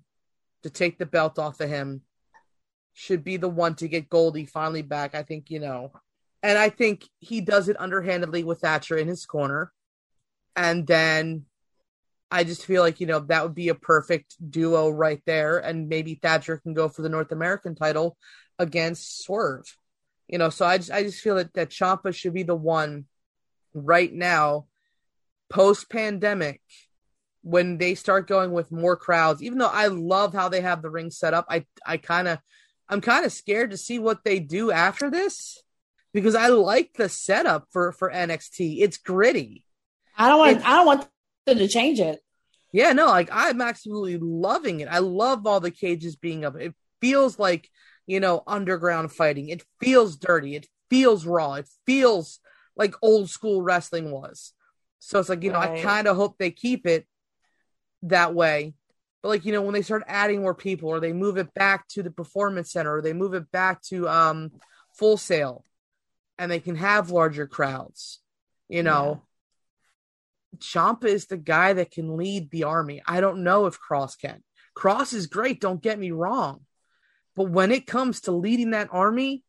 to 0.63 0.69
take 0.69 0.97
the 0.99 1.05
belt 1.05 1.39
off 1.39 1.59
of 1.59 1.69
him. 1.69 2.01
Should 2.93 3.23
be 3.23 3.37
the 3.37 3.49
one 3.49 3.75
to 3.75 3.87
get 3.87 4.09
Goldie 4.09 4.45
finally 4.45 4.81
back. 4.83 5.15
I 5.15 5.23
think 5.23 5.49
you 5.49 5.59
know, 5.59 5.91
and 6.43 6.57
I 6.57 6.69
think 6.69 7.07
he 7.19 7.41
does 7.41 7.69
it 7.69 7.79
underhandedly 7.79 8.43
with 8.43 8.61
Thatcher 8.61 8.97
in 8.97 9.07
his 9.07 9.25
corner, 9.25 9.71
and 10.55 10.85
then 10.87 11.45
I 12.29 12.43
just 12.43 12.65
feel 12.65 12.81
like 12.81 12.99
you 12.99 13.07
know 13.07 13.19
that 13.19 13.43
would 13.43 13.55
be 13.55 13.69
a 13.69 13.75
perfect 13.75 14.35
duo 14.49 14.89
right 14.89 15.21
there, 15.25 15.59
and 15.59 15.89
maybe 15.89 16.15
Thatcher 16.15 16.57
can 16.57 16.73
go 16.73 16.89
for 16.89 17.01
the 17.01 17.09
North 17.09 17.31
American 17.31 17.75
title 17.75 18.17
against 18.59 19.23
Swerve. 19.23 19.65
You 20.27 20.37
know, 20.37 20.49
so 20.49 20.65
I 20.65 20.77
just 20.77 20.91
I 20.91 21.03
just 21.03 21.21
feel 21.21 21.35
that 21.35 21.53
that 21.53 21.69
Ciampa 21.69 22.13
should 22.13 22.33
be 22.33 22.43
the 22.43 22.55
one 22.55 23.05
right 23.73 24.11
now, 24.11 24.65
post 25.49 25.89
pandemic, 25.89 26.61
when 27.43 27.77
they 27.77 27.95
start 27.95 28.27
going 28.27 28.51
with 28.51 28.71
more 28.71 28.97
crowds. 28.97 29.41
Even 29.41 29.57
though 29.57 29.67
I 29.67 29.87
love 29.87 30.33
how 30.33 30.49
they 30.49 30.61
have 30.61 30.81
the 30.81 30.89
ring 30.89 31.11
set 31.11 31.33
up, 31.33 31.45
I 31.49 31.65
I 31.85 31.95
kind 31.95 32.27
of 32.27 32.39
I'm 32.89 33.01
kind 33.01 33.25
of 33.25 33.31
scared 33.31 33.71
to 33.71 33.77
see 33.77 33.99
what 33.99 34.23
they 34.25 34.39
do 34.39 34.71
after 34.71 35.09
this 35.09 35.61
because 36.13 36.35
I 36.35 36.47
like 36.47 36.93
the 36.93 37.07
setup 37.07 37.67
for 37.71 37.93
for 37.93 38.11
NXT. 38.11 38.81
It's 38.81 38.97
gritty. 38.97 39.63
I 40.17 40.27
don't 40.27 40.39
want. 40.39 40.65
I 40.65 40.75
don't 40.75 40.85
want 40.85 41.07
to 41.55 41.67
change 41.67 41.99
it. 41.99 42.19
Yeah, 42.73 42.93
no, 42.93 43.05
like 43.07 43.29
I'm 43.31 43.61
absolutely 43.61 44.17
loving 44.17 44.81
it. 44.81 44.89
I 44.89 44.99
love 44.99 45.47
all 45.47 45.59
the 45.59 45.71
cages 45.71 46.15
being 46.15 46.43
up. 46.43 46.55
It 46.57 46.75
feels 46.99 47.39
like, 47.39 47.69
you 48.05 48.19
know, 48.19 48.43
underground 48.45 49.11
fighting. 49.11 49.49
It 49.49 49.63
feels 49.79 50.17
dirty. 50.17 50.55
It 50.55 50.67
feels 50.89 51.25
raw. 51.25 51.53
It 51.53 51.67
feels 51.85 52.39
like 52.75 52.93
old 53.01 53.29
school 53.29 53.61
wrestling 53.61 54.11
was. 54.11 54.53
So 54.99 55.19
it's 55.19 55.29
like, 55.29 55.43
you 55.43 55.51
know, 55.51 55.59
I 55.59 55.81
kind 55.81 56.07
of 56.07 56.17
hope 56.17 56.37
they 56.37 56.51
keep 56.51 56.85
it 56.85 57.07
that 58.03 58.33
way. 58.33 58.73
But 59.23 59.29
like, 59.29 59.45
you 59.45 59.53
know, 59.53 59.61
when 59.61 59.73
they 59.73 59.81
start 59.81 60.03
adding 60.05 60.41
more 60.41 60.53
people 60.53 60.89
or 60.89 60.99
they 60.99 61.13
move 61.13 61.37
it 61.37 61.53
back 61.53 61.87
to 61.89 62.03
the 62.03 62.11
performance 62.11 62.71
center 62.71 62.97
or 62.97 63.01
they 63.01 63.13
move 63.13 63.33
it 63.33 63.51
back 63.51 63.81
to 63.83 64.07
um 64.07 64.51
Full 64.95 65.17
Sail 65.17 65.63
and 66.37 66.51
they 66.51 66.59
can 66.59 66.75
have 66.75 67.11
larger 67.11 67.47
crowds, 67.47 68.19
you 68.67 68.83
know. 68.83 69.21
Ciampa 70.57 71.05
is 71.05 71.27
the 71.27 71.37
guy 71.37 71.73
that 71.73 71.91
can 71.91 72.17
lead 72.17 72.49
the 72.49 72.63
army. 72.63 73.01
I 73.05 73.21
don't 73.21 73.43
know 73.43 73.65
if 73.65 73.77
Kross 73.79 74.19
can. 74.19 74.43
Kross 74.75 75.13
is 75.13 75.27
great, 75.27 75.59
don't 75.59 75.81
get 75.81 75.99
me 75.99 76.11
wrong. 76.11 76.61
But 77.35 77.49
when 77.49 77.71
it 77.71 77.85
comes 77.85 78.21
to 78.21 78.31
leading 78.31 78.71
that 78.71 78.89
army, 78.91 79.43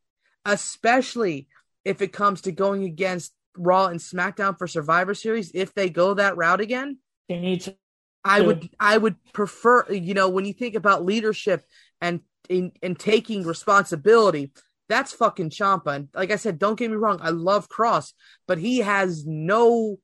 especially 0.44 1.48
if 1.84 2.02
it 2.02 2.12
comes 2.12 2.42
to 2.42 2.52
going 2.52 2.84
against 2.84 3.32
Raw 3.56 3.86
and 3.86 4.00
SmackDown 4.00 4.58
for 4.58 4.66
Survivor 4.66 5.14
Series, 5.14 5.50
if 5.54 5.74
they 5.74 5.90
go 5.90 6.14
that 6.14 6.36
route 6.36 6.60
again, 6.60 6.98
They 7.28 7.38
need 7.38 7.62
to. 7.62 7.76
I 8.24 8.40
would 8.40 8.68
I 8.78 8.98
would 8.98 9.16
prefer 9.32 9.86
you 9.90 10.12
know 10.12 10.28
when 10.28 10.44
you 10.44 10.52
think 10.52 10.74
about 10.74 11.04
leadership 11.04 11.64
and 12.00 12.20
in 12.48 12.72
and 12.82 12.98
taking 12.98 13.46
responsibility 13.46 14.52
that's 14.88 15.12
fucking 15.12 15.50
Ciampa 15.50 15.94
and 15.94 16.08
like 16.14 16.30
I 16.30 16.36
said 16.36 16.58
don't 16.58 16.78
get 16.78 16.90
me 16.90 16.96
wrong 16.96 17.20
I 17.22 17.30
love 17.30 17.68
Kross 17.68 18.12
but 18.46 18.58
he 18.58 18.78
has 18.78 19.24
no 19.24 19.98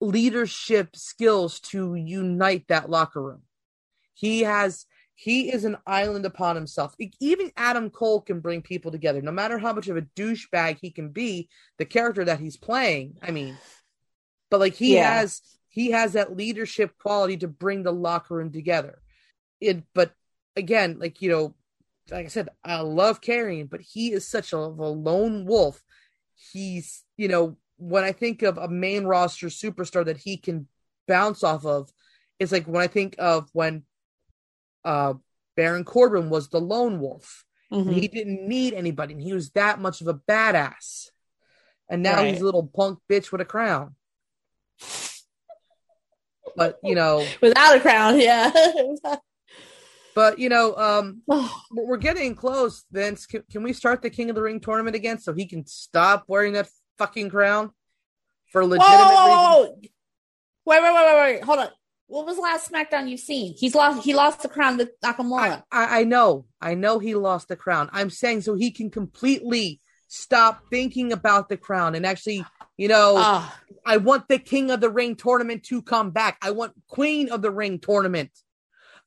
leadership 0.00 0.94
skills 0.94 1.60
to 1.60 1.94
unite 1.94 2.64
that 2.68 2.90
locker 2.90 3.22
room 3.22 3.42
he 4.14 4.42
has 4.42 4.86
he 5.14 5.50
is 5.50 5.64
an 5.64 5.76
island 5.86 6.26
upon 6.26 6.54
himself 6.56 6.94
even 7.20 7.50
Adam 7.56 7.88
Cole 7.88 8.20
can 8.20 8.40
bring 8.40 8.60
people 8.60 8.90
together 8.90 9.22
no 9.22 9.32
matter 9.32 9.58
how 9.58 9.72
much 9.72 9.88
of 9.88 9.96
a 9.96 10.02
douchebag 10.02 10.78
he 10.80 10.90
can 10.90 11.08
be 11.08 11.48
the 11.78 11.84
character 11.86 12.24
that 12.24 12.40
he's 12.40 12.56
playing 12.56 13.16
I 13.22 13.30
mean 13.30 13.58
but 14.50 14.60
like 14.60 14.74
he 14.74 14.92
Yeah. 14.92 15.14
has 15.14 15.42
he 15.68 15.90
has 15.90 16.14
that 16.14 16.36
leadership 16.36 16.96
quality 16.98 17.36
to 17.38 17.48
bring 17.48 17.82
the 17.82 17.92
locker 17.92 18.36
room 18.36 18.50
together. 18.50 19.02
It, 19.60 19.82
but 19.94 20.12
again, 20.56 20.98
like 20.98 21.20
you 21.20 21.28
know, 21.28 21.54
like 22.10 22.24
I 22.24 22.28
said, 22.28 22.48
I 22.64 22.80
love 22.80 23.20
Karrion, 23.20 23.68
but 23.68 23.82
he 23.82 24.12
is 24.12 24.26
such 24.26 24.52
a, 24.52 24.56
a 24.56 24.58
lone 24.58 25.44
wolf. 25.44 25.82
He's 26.34 27.04
you 27.16 27.28
know 27.28 27.58
when 27.78 28.04
I 28.04 28.12
think 28.12 28.42
of 28.42 28.58
a 28.58 28.68
main 28.68 29.04
roster 29.04 29.48
superstar 29.48 30.04
that 30.04 30.16
he 30.18 30.36
can 30.36 30.68
bounce 31.06 31.44
off 31.44 31.64
of, 31.64 31.90
it's 32.38 32.52
like 32.52 32.66
when 32.66 32.82
I 32.82 32.86
think 32.86 33.16
of 33.18 33.48
when 33.52 33.84
uh 34.84 35.14
Baron 35.56 35.84
Corbin 35.84 36.28
was 36.30 36.48
the 36.48 36.60
lone 36.60 37.00
wolf. 37.00 37.44
Mhm. 37.72 37.92
He 37.92 38.08
didn't 38.08 38.46
need 38.46 38.74
anybody, 38.74 39.14
and 39.14 39.22
he 39.22 39.32
was 39.32 39.50
that 39.50 39.80
much 39.80 40.00
of 40.00 40.06
a 40.08 40.14
badass. 40.14 41.10
And 41.88 42.02
now 42.02 42.16
Right. 42.16 42.32
he's 42.32 42.40
a 42.40 42.44
little 42.44 42.66
punk 42.66 42.98
bitch 43.10 43.32
with 43.32 43.40
a 43.40 43.44
crown. 43.44 43.96
But 46.56 46.78
you 46.82 46.94
know, 46.94 47.26
Without 47.42 47.76
a 47.76 47.80
crown, 47.80 48.20
yeah. 48.20 48.50
but 50.14 50.38
you 50.38 50.48
know, 50.48 50.74
um, 50.76 51.22
Oh, 51.28 51.62
we're 51.72 51.86
we're 51.86 51.96
getting 51.96 52.34
close. 52.34 52.84
Vince, 52.90 53.26
can, 53.26 53.42
can 53.50 53.62
we 53.62 53.72
start 53.72 54.02
the 54.02 54.10
King 54.10 54.30
of 54.30 54.36
the 54.36 54.42
Ring 54.42 54.60
tournament 54.60 54.96
again 54.96 55.18
so 55.18 55.32
he 55.32 55.46
can 55.46 55.66
stop 55.66 56.24
wearing 56.28 56.52
that 56.54 56.68
fucking 56.98 57.30
crown 57.30 57.70
for 58.52 58.64
legitimate 58.64 58.96
whoa, 58.96 59.26
reasons? 59.26 59.36
whoa, 59.36 59.64
whoa. 59.64 59.80
Wait, 60.66 60.82
wait, 60.82 60.94
wait, 60.94 61.06
wait, 61.06 61.34
wait. 61.34 61.44
Hold 61.44 61.58
on. 61.60 61.68
What 62.08 62.26
was 62.26 62.36
the 62.36 62.42
last 62.42 62.70
SmackDown 62.70 63.08
you've 63.08 63.20
seen? 63.20 63.54
He's 63.56 63.74
lost. 63.74 64.04
He 64.04 64.14
lost 64.14 64.42
the 64.42 64.48
crown 64.48 64.78
to 64.78 64.90
Nakamura. 65.04 65.64
I, 65.72 66.00
I, 66.00 66.04
know, 66.04 66.46
I 66.60 66.74
know 66.74 66.98
he 66.98 67.14
lost 67.14 67.48
the 67.48 67.56
crown. 67.56 67.90
I'm 67.92 68.10
saying 68.10 68.42
so 68.42 68.54
he 68.54 68.70
can 68.70 68.90
completely 68.90 69.80
stop 70.08 70.62
thinking 70.70 71.12
about 71.12 71.48
the 71.48 71.56
crown 71.56 71.96
and 71.96 72.06
actually, 72.06 72.44
you 72.76 72.86
know, 72.86 73.14
Ah, 73.16 73.60
I 73.84 73.96
want 73.96 74.28
the 74.28 74.38
King 74.38 74.70
of 74.70 74.80
the 74.80 74.90
Ring 74.90 75.16
tournament 75.16 75.64
to 75.64 75.82
come 75.82 76.10
back. 76.10 76.38
I 76.42 76.52
want 76.52 76.74
Queen 76.88 77.30
of 77.30 77.42
the 77.42 77.50
Ring 77.50 77.80
tournament. 77.80 78.30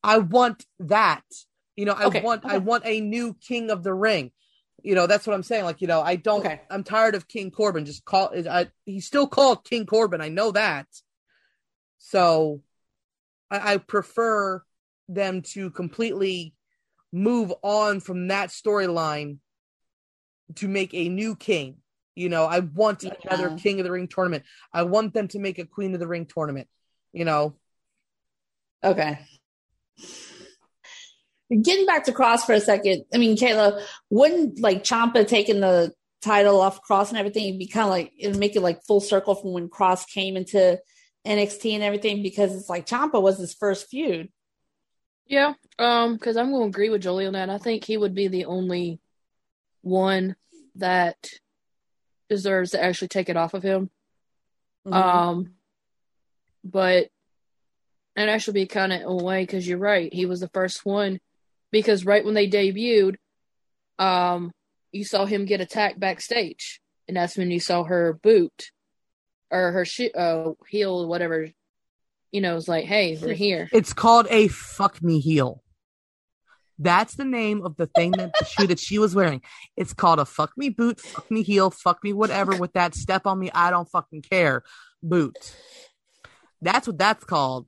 I 0.03 0.17
want 0.17 0.65
that. 0.79 1.23
You 1.75 1.85
know, 1.85 1.93
I 1.93 2.05
Okay, 2.05 2.21
want 2.21 2.45
I 2.45 2.57
want 2.57 2.85
a 2.85 2.99
new 2.99 3.33
King 3.33 3.71
of 3.71 3.83
the 3.83 3.93
Ring. 3.93 4.31
You 4.83 4.95
know, 4.95 5.07
that's 5.07 5.27
what 5.27 5.33
I'm 5.33 5.43
saying. 5.43 5.65
Like, 5.65 5.81
you 5.81 5.87
know, 5.87 6.01
I 6.01 6.15
don't. 6.15 6.45
Okay. 6.45 6.61
I'm 6.69 6.83
tired 6.83 7.15
of 7.15 7.27
King 7.27 7.51
Corbin. 7.51 7.85
Just 7.85 8.05
call. 8.05 8.31
I, 8.49 8.67
he's 8.85 9.05
still 9.05 9.27
called 9.27 9.65
King 9.65 9.85
Corbin. 9.85 10.21
I 10.21 10.29
know 10.29 10.51
that. 10.51 10.87
So, 11.97 12.61
I, 13.51 13.73
I 13.73 13.77
prefer 13.77 14.63
them 15.07 15.41
to 15.41 15.71
completely 15.71 16.53
move 17.11 17.53
on 17.63 17.99
from 17.99 18.27
that 18.27 18.49
storyline 18.49 19.37
to 20.55 20.67
make 20.67 20.93
a 20.93 21.09
new 21.09 21.35
king. 21.35 21.77
You 22.15 22.29
know, 22.29 22.45
I 22.45 22.59
want 22.59 23.03
another 23.03 23.55
King 23.57 23.79
of 23.79 23.85
the 23.85 23.91
Ring 23.91 24.07
tournament. 24.07 24.43
I 24.73 24.83
want 24.83 25.13
them 25.13 25.29
to 25.29 25.39
make 25.39 25.57
a 25.57 25.65
Queen 25.65 25.93
of 25.93 25.99
the 25.99 26.07
Ring 26.07 26.25
tournament. 26.25 26.67
You 27.13 27.25
know, 27.25 27.55
okay. 28.83 29.19
Getting 31.49 31.85
back 31.85 32.03
to 32.05 32.11
Kross 32.11 32.41
for 32.41 32.53
a 32.53 32.59
second. 32.59 33.05
I 33.13 33.17
mean, 33.17 33.35
Kayla, 33.35 33.81
wouldn't 34.09 34.59
like 34.59 34.83
Ciampa 34.83 35.27
taking 35.27 35.61
the 35.61 35.93
title 36.21 36.61
off 36.61 36.81
Kross 36.87 37.09
and 37.09 37.17
everything 37.17 37.57
be 37.57 37.65
kind 37.67 37.85
of 37.85 37.89
like 37.89 38.11
it'd 38.17 38.37
make 38.37 38.55
it 38.55 38.61
like 38.61 38.83
full 38.85 38.99
circle 38.99 39.35
from 39.35 39.53
when 39.53 39.69
Kross 39.69 40.07
came 40.07 40.37
into 40.37 40.79
NXT 41.25 41.73
and 41.73 41.83
everything 41.83 42.21
because 42.21 42.55
it's 42.55 42.69
like 42.69 42.85
Ciampa 42.85 43.21
was 43.21 43.37
his 43.37 43.53
first 43.53 43.89
feud. 43.89 44.29
Yeah, 45.25 45.53
um, 45.77 46.13
because 46.13 46.37
I'm 46.37 46.51
going 46.51 46.63
to 46.63 46.69
agree 46.69 46.89
with 46.89 47.01
Jolie 47.01 47.27
on 47.27 47.33
that. 47.33 47.49
I 47.49 47.59
think 47.59 47.83
he 47.83 47.97
would 47.97 48.15
be 48.15 48.27
the 48.27 48.45
only 48.45 48.99
one 49.81 50.35
that 50.75 51.17
deserves 52.29 52.71
to 52.71 52.83
actually 52.83 53.09
take 53.09 53.29
it 53.29 53.37
off 53.37 53.53
of 53.53 53.63
him. 53.63 53.89
Mhm. 54.85 54.93
Um, 54.93 55.53
but 56.63 57.09
and 58.15 58.29
actually 58.29 58.61
be 58.61 58.65
kind 58.65 58.91
of 58.91 59.01
in 59.01 59.07
a 59.07 59.15
way 59.15 59.43
because 59.43 59.67
you're 59.67 59.77
right. 59.77 60.13
He 60.13 60.25
was 60.25 60.39
the 60.39 60.49
first 60.49 60.85
one 60.85 61.19
because 61.71 62.05
right 62.05 62.23
when 62.23 62.33
they 62.33 62.49
debuted, 62.49 63.15
um, 63.97 64.51
you 64.91 65.03
saw 65.03 65.25
him 65.25 65.45
get 65.45 65.61
attacked 65.61 65.99
backstage, 65.99 66.81
and 67.07 67.17
that's 67.17 67.37
when 67.37 67.51
you 67.51 67.59
saw 67.59 67.83
her 67.83 68.13
boot 68.21 68.71
or 69.51 69.71
her 69.71 69.85
shi 69.85 70.11
uh, 70.13 70.51
heel, 70.67 71.07
whatever. 71.07 71.47
You 72.31 72.41
know, 72.41 72.55
it's 72.57 72.67
like, 72.67 72.85
hey, 72.85 73.17
we're 73.19 73.33
here. 73.33 73.69
it's 73.71 73.93
called 73.93 74.27
a 74.29 74.47
fuck 74.47 75.01
me 75.01 75.19
heel. 75.19 75.63
That's 76.77 77.15
the 77.15 77.25
name 77.25 77.65
of 77.65 77.75
the 77.75 77.87
thing 77.87 78.11
that 78.11 78.31
the 78.39 78.45
shoe 78.45 78.67
that 78.67 78.79
she 78.79 78.99
was 78.99 79.13
wearing. 79.13 79.41
It's 79.75 79.93
called 79.93 80.19
a 80.19 80.25
fuck 80.25 80.51
me 80.55 80.69
boot, 80.69 80.99
fuck 80.99 81.29
me 81.29 81.43
heel, 81.43 81.71
fuck 81.71 82.01
me 82.03 82.13
whatever 82.13 82.55
with 82.55 82.73
that 82.73 82.95
step 82.95 83.27
on 83.27 83.37
me. 83.37 83.51
I 83.53 83.69
don't 83.69 83.89
fucking 83.89 84.21
care 84.21 84.63
boot. 85.03 85.35
That's 86.61 86.87
what 86.87 86.97
that's 86.97 87.23
called. 87.25 87.67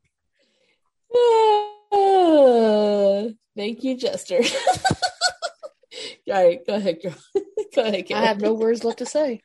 Oh, 1.92 3.34
thank 3.58 3.84
you, 3.84 3.98
Jester. 3.98 4.42
All 6.28 6.46
right, 6.46 6.66
go 6.66 6.76
ahead, 6.76 7.00
girl. 7.02 7.16
go 7.76 7.84
ahead, 7.84 8.06
I 8.14 8.26
have 8.26 8.40
no 8.40 8.54
words 8.54 8.84
left 8.84 9.00
to 9.00 9.06
say. 9.06 9.42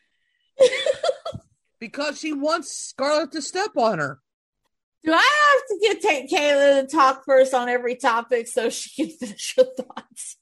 Because 1.79 2.19
she 2.19 2.33
wants 2.33 2.73
Scarlett 2.73 3.33
to 3.33 3.43
step 3.43 3.77
on 3.77 3.99
her. 3.99 4.19
Do 5.05 5.13
I 5.13 5.17
have 5.17 5.69
to 5.69 5.79
get 5.83 6.01
take 6.01 6.31
Kayla 6.31 6.81
to 6.81 6.87
talk 6.87 7.23
first 7.27 7.53
on 7.53 7.69
every 7.69 7.97
topic 7.97 8.49
so 8.49 8.71
she 8.71 9.05
can 9.05 9.15
finish 9.15 9.55
her 9.57 9.65
thoughts. 9.77 10.39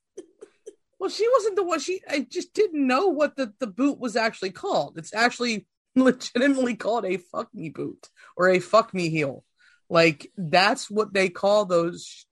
Well, 0.98 1.10
she 1.10 1.28
wasn't 1.34 1.56
the 1.56 1.64
one. 1.64 1.80
She 1.80 2.00
I 2.08 2.20
just 2.20 2.54
didn't 2.54 2.86
know 2.86 3.08
what 3.08 3.36
the, 3.36 3.52
the 3.58 3.66
boot 3.66 3.98
was 3.98 4.16
actually 4.16 4.52
called. 4.52 4.96
It's 4.96 5.12
actually 5.12 5.66
legitimately 5.96 6.76
called 6.76 7.04
a 7.04 7.18
fuck 7.18 7.52
me 7.52 7.68
boot 7.68 8.08
or 8.36 8.48
a 8.48 8.58
fuck 8.60 8.94
me 8.94 9.10
heel. 9.10 9.44
Like 9.88 10.32
that's 10.36 10.90
what 10.90 11.12
they 11.12 11.28
call 11.28 11.66
those 11.66 12.26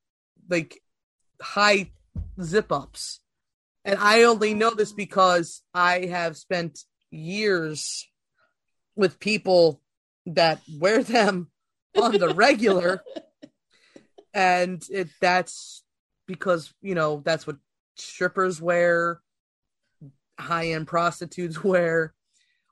like 0.48 0.80
high 1.40 1.90
zip 2.40 2.72
ups. 2.72 3.20
And 3.84 3.98
I 3.98 4.22
only 4.24 4.54
know 4.54 4.70
this 4.70 4.92
because 4.92 5.62
I 5.74 6.06
have 6.06 6.36
spent 6.36 6.80
years 7.10 8.08
with 8.94 9.18
people 9.18 9.80
that 10.26 10.60
wear 10.78 11.02
them 11.02 11.48
on 12.00 12.12
the 12.12 12.34
regular. 12.34 13.02
and 14.34 14.82
it 14.90 15.08
that's 15.20 15.82
because, 16.26 16.72
you 16.80 16.94
know, 16.94 17.22
that's 17.24 17.46
what 17.46 17.56
strippers 17.96 18.60
wear, 18.60 19.20
high 20.38 20.68
end 20.68 20.86
prostitutes 20.86 21.62
wear, 21.64 22.14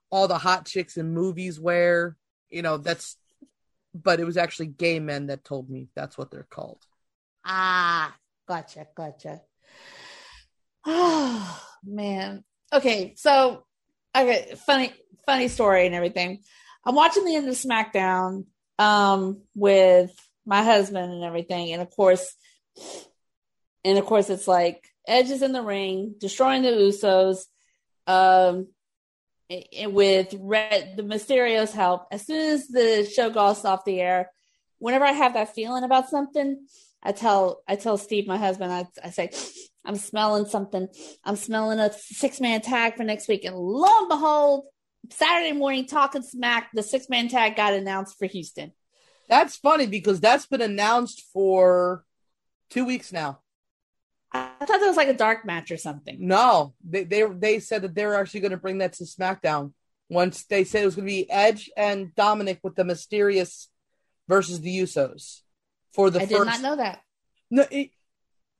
all 0.09 0.27
the 0.27 0.37
hot 0.37 0.65
chicks 0.65 0.97
in 0.97 1.13
movies 1.13 1.59
wear. 1.59 2.15
You 2.49 2.61
know, 2.61 2.77
that's 2.77 3.17
but 3.93 4.19
it 4.19 4.25
was 4.25 4.37
actually 4.37 4.67
gay 4.67 4.99
men 4.99 5.27
that 5.27 5.43
told 5.43 5.69
me 5.69 5.89
that's 5.95 6.17
what 6.17 6.31
they're 6.31 6.47
called. 6.49 6.83
Ah, 7.45 8.15
gotcha, 8.47 8.87
gotcha. 8.95 9.41
Oh 10.85 11.63
man. 11.83 12.43
Okay, 12.73 13.13
so 13.17 13.65
okay, 14.15 14.55
funny, 14.65 14.93
funny 15.25 15.47
story 15.47 15.85
and 15.85 15.95
everything. 15.95 16.39
I'm 16.85 16.95
watching 16.95 17.25
the 17.25 17.35
end 17.35 17.47
of 17.47 17.55
SmackDown 17.55 18.45
um 18.79 19.41
with 19.55 20.11
my 20.45 20.63
husband 20.63 21.13
and 21.13 21.23
everything, 21.23 21.73
and 21.73 21.81
of 21.81 21.89
course, 21.91 22.33
and 23.83 23.97
of 23.97 24.05
course, 24.05 24.29
it's 24.29 24.47
like 24.47 24.87
Edge 25.07 25.29
is 25.29 25.41
in 25.41 25.51
the 25.51 25.63
ring, 25.63 26.15
destroying 26.17 26.61
the 26.63 26.69
Usos, 26.69 27.45
um, 28.07 28.67
with 29.87 30.33
Red, 30.39 30.93
the 30.97 31.03
Mysterios 31.03 31.71
help. 31.71 32.07
As 32.11 32.25
soon 32.25 32.51
as 32.51 32.67
the 32.67 33.09
show 33.13 33.29
goes 33.29 33.65
off 33.65 33.85
the 33.85 33.99
air, 33.99 34.31
whenever 34.79 35.05
I 35.05 35.11
have 35.11 35.33
that 35.33 35.53
feeling 35.53 35.83
about 35.83 36.09
something, 36.09 36.65
I 37.03 37.11
tell 37.11 37.63
I 37.67 37.75
tell 37.75 37.97
Steve, 37.97 38.27
my 38.27 38.37
husband, 38.37 38.71
I, 38.71 38.87
I 39.03 39.09
say, 39.09 39.31
I'm 39.83 39.95
smelling 39.95 40.45
something. 40.45 40.87
I'm 41.23 41.35
smelling 41.35 41.79
a 41.79 41.91
six 41.93 42.39
man 42.39 42.61
tag 42.61 42.95
for 42.95 43.03
next 43.03 43.27
week. 43.27 43.45
And 43.45 43.55
lo 43.55 43.89
and 43.99 44.09
behold, 44.09 44.65
Saturday 45.09 45.53
morning, 45.53 45.87
talking 45.87 46.21
smack, 46.21 46.69
the 46.73 46.83
six 46.83 47.09
man 47.09 47.27
tag 47.27 47.55
got 47.55 47.73
announced 47.73 48.17
for 48.19 48.27
Houston. 48.27 48.71
That's 49.27 49.55
funny 49.55 49.87
because 49.87 50.19
that's 50.19 50.45
been 50.45 50.61
announced 50.61 51.23
for 51.33 52.05
two 52.69 52.85
weeks 52.85 53.11
now. 53.11 53.39
I 54.33 54.65
thought 54.65 54.79
that 54.79 54.87
was 54.87 54.97
like 54.97 55.07
a 55.07 55.13
dark 55.13 55.45
match 55.45 55.71
or 55.71 55.77
something. 55.77 56.17
No, 56.19 56.73
they 56.83 57.03
they, 57.03 57.23
they 57.23 57.59
said 57.59 57.81
that 57.81 57.95
they're 57.95 58.15
actually 58.15 58.39
going 58.41 58.51
to 58.51 58.57
bring 58.57 58.77
that 58.79 58.93
to 58.93 59.03
SmackDown. 59.03 59.73
Once 60.09 60.43
they 60.45 60.63
said 60.63 60.83
it 60.83 60.85
was 60.85 60.95
going 60.95 61.07
to 61.07 61.13
be 61.13 61.29
Edge 61.29 61.69
and 61.77 62.13
Dominic 62.15 62.59
with 62.63 62.75
the 62.75 62.83
Mysterios 62.83 63.67
versus 64.27 64.61
the 64.61 64.79
Usos 64.79 65.41
for 65.93 66.09
the 66.09 66.19
I 66.19 66.25
first. 66.25 66.31
did 66.31 66.45
not 66.45 66.61
know 66.61 66.75
that. 66.75 67.01
No, 67.49 67.65
it, 67.71 67.91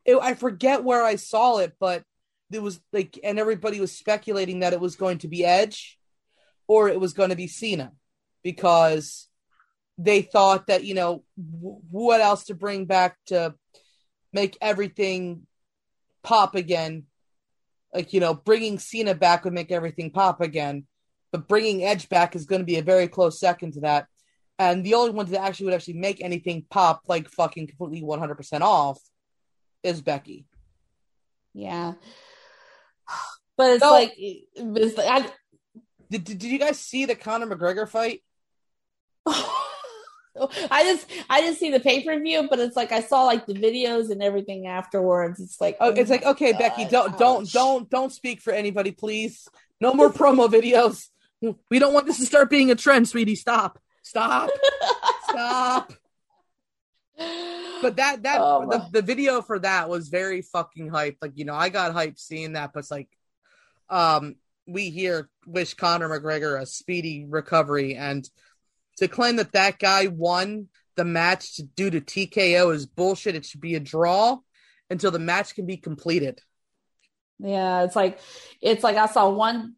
it, 0.05 0.17
I 0.21 0.33
forget 0.33 0.83
where 0.83 1.03
I 1.03 1.15
saw 1.15 1.57
it, 1.57 1.73
but 1.79 2.03
it 2.51 2.61
was 2.61 2.79
like, 2.91 3.19
and 3.23 3.39
everybody 3.39 3.79
was 3.79 3.91
speculating 3.91 4.59
that 4.59 4.73
it 4.73 4.79
was 4.79 4.95
going 4.95 5.19
to 5.19 5.27
be 5.27 5.45
Edge 5.45 5.97
or 6.67 6.89
it 6.89 6.99
was 6.99 7.13
going 7.13 7.29
to 7.29 7.35
be 7.35 7.47
Cena 7.47 7.93
because 8.43 9.27
they 9.97 10.21
thought 10.21 10.67
that, 10.67 10.83
you 10.83 10.93
know, 10.93 11.23
w- 11.37 11.79
what 11.89 12.21
else 12.21 12.45
to 12.45 12.55
bring 12.55 12.85
back 12.85 13.17
to 13.27 13.53
make 14.33 14.57
everything 14.61 15.47
pop 16.23 16.55
again. 16.55 17.03
Like, 17.93 18.13
you 18.13 18.19
know, 18.19 18.33
bringing 18.33 18.79
Cena 18.79 19.13
back 19.15 19.43
would 19.43 19.53
make 19.53 19.71
everything 19.71 20.11
pop 20.11 20.39
again, 20.41 20.85
but 21.31 21.47
bringing 21.47 21.83
Edge 21.83 22.07
back 22.09 22.35
is 22.35 22.45
going 22.45 22.61
to 22.61 22.65
be 22.65 22.77
a 22.77 22.81
very 22.83 23.07
close 23.07 23.39
second 23.39 23.73
to 23.73 23.81
that. 23.81 24.07
And 24.57 24.83
the 24.85 24.93
only 24.93 25.11
one 25.11 25.25
that 25.31 25.41
actually 25.41 25.65
would 25.65 25.73
actually 25.75 25.95
make 25.95 26.21
anything 26.23 26.65
pop 26.69 27.01
like 27.07 27.27
fucking 27.29 27.67
completely 27.67 28.01
100% 28.01 28.61
off 28.61 28.99
is 29.83 30.01
Becky. 30.01 30.45
Yeah. 31.53 31.93
But 33.57 33.71
it's 33.71 33.83
So- 33.83 33.91
like, 33.91 34.13
it's 34.17 34.97
like 34.97 35.07
I, 35.07 35.29
Did, 36.09 36.23
did, 36.23 36.39
did 36.39 36.43
you 36.51 36.57
guys 36.59 36.79
see 36.79 37.05
the 37.05 37.15
Conor 37.15 37.47
McGregor 37.47 37.87
fight? 37.87 38.23
I 40.39 40.83
just 40.83 41.07
I 41.29 41.41
didn't 41.41 41.57
see 41.57 41.71
the 41.71 41.79
pay 41.79 42.03
per 42.03 42.19
view, 42.19 42.47
but 42.49 42.59
it's 42.59 42.75
like 42.75 42.91
I 42.91 43.01
saw 43.01 43.23
like 43.23 43.45
the 43.45 43.53
videos 43.53 44.09
and 44.09 44.23
everything 44.23 44.67
afterwards. 44.67 45.39
It's 45.39 45.59
like 45.59 45.77
Oh, 45.79 45.91
it's 45.91 46.09
like 46.09 46.25
okay, 46.25 46.53
my 46.53 46.59
Becky, 46.59 46.85
don't 46.85 47.17
don't 47.17 47.51
don't 47.51 47.89
don't 47.89 48.11
speak 48.11 48.41
for 48.41 48.53
anybody, 48.53 48.91
please. 48.91 49.47
No 49.79 49.93
more 49.93 50.11
promo 50.11 50.49
videos. 50.49 51.07
We 51.69 51.79
don't 51.79 51.93
want 51.93 52.05
this 52.05 52.19
to 52.19 52.25
start 52.25 52.49
being 52.49 52.71
a 52.71 52.75
trend, 52.75 53.09
sweetie. 53.09 53.35
Stop, 53.35 53.79
stop, 54.03 54.49
stop. 55.29 55.93
But 57.17 57.95
that 57.97 58.23
that 58.23 58.39
Oh, 58.39 58.69
the, 58.69 58.87
the 58.91 59.01
video 59.01 59.41
for 59.41 59.59
that 59.59 59.89
was 59.89 60.09
very 60.09 60.43
fucking 60.43 60.91
hyped. 60.91 61.17
Like 61.21 61.33
you 61.35 61.45
know, 61.45 61.55
I 61.55 61.69
got 61.69 61.93
hyped 61.93 62.19
seeing 62.19 62.53
that. 62.53 62.73
But 62.73 62.81
it's 62.81 62.91
like, 62.91 63.09
um, 63.89 64.35
we 64.67 64.91
here 64.91 65.29
wish 65.45 65.73
Conor 65.73 66.09
McGregor 66.09 66.61
a 66.61 66.65
speedy 66.65 67.25
recovery, 67.27 67.95
and 67.95 68.27
to 69.01 69.07
claim 69.07 69.37
that 69.37 69.53
that 69.53 69.79
guy 69.79 70.07
won 70.07 70.67
the 70.95 71.03
match 71.03 71.59
due 71.75 71.89
to 71.89 71.99
TKO 71.99 72.73
is 72.73 72.85
bullshit. 72.85 73.35
It 73.35 73.45
should 73.45 73.59
be 73.59 73.75
a 73.75 73.79
draw 73.79 74.37
until 74.91 75.09
the 75.09 75.19
match 75.19 75.55
can 75.55 75.65
be 75.65 75.77
completed. 75.77 76.39
Yeah, 77.39 77.83
it's 77.83 77.95
like 77.95 78.19
it's 78.61 78.83
like 78.83 78.97
I 78.97 79.07
saw 79.07 79.29
one 79.29 79.75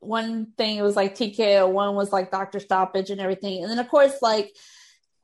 one 0.00 0.48
thing 0.58 0.76
it 0.76 0.82
was 0.82 0.94
like 0.94 1.16
TKO, 1.16 1.70
one 1.70 1.94
was 1.94 2.12
like 2.12 2.30
doctor 2.30 2.60
stoppage 2.60 3.08
and 3.08 3.20
everything, 3.20 3.62
and 3.62 3.70
then 3.70 3.78
of 3.78 3.88
course 3.88 4.20
like 4.20 4.54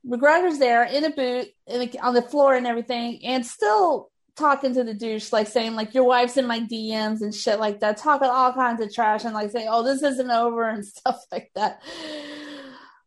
McGregor's 0.06 0.58
there 0.58 0.84
in 0.84 1.04
a 1.04 1.10
boot 1.10 1.48
in 1.66 1.90
on 2.02 2.14
the 2.14 2.22
floor 2.22 2.54
and 2.54 2.66
everything, 2.66 3.20
and 3.24 3.44
still 3.44 4.10
talking 4.34 4.72
to 4.72 4.84
the 4.84 4.94
douche, 4.94 5.30
like 5.30 5.46
saying 5.46 5.74
like 5.74 5.92
your 5.92 6.04
wife's 6.04 6.38
in 6.38 6.46
my 6.46 6.60
DMs 6.60 7.20
and 7.20 7.34
shit 7.34 7.60
like 7.60 7.80
that, 7.80 7.98
talking 7.98 8.28
all 8.28 8.54
kinds 8.54 8.80
of 8.80 8.90
trash 8.94 9.24
and 9.24 9.34
like 9.34 9.50
saying 9.50 9.68
oh 9.70 9.82
this 9.82 10.02
isn't 10.02 10.30
over 10.30 10.66
and 10.70 10.86
stuff 10.86 11.20
like 11.30 11.50
that. 11.54 11.82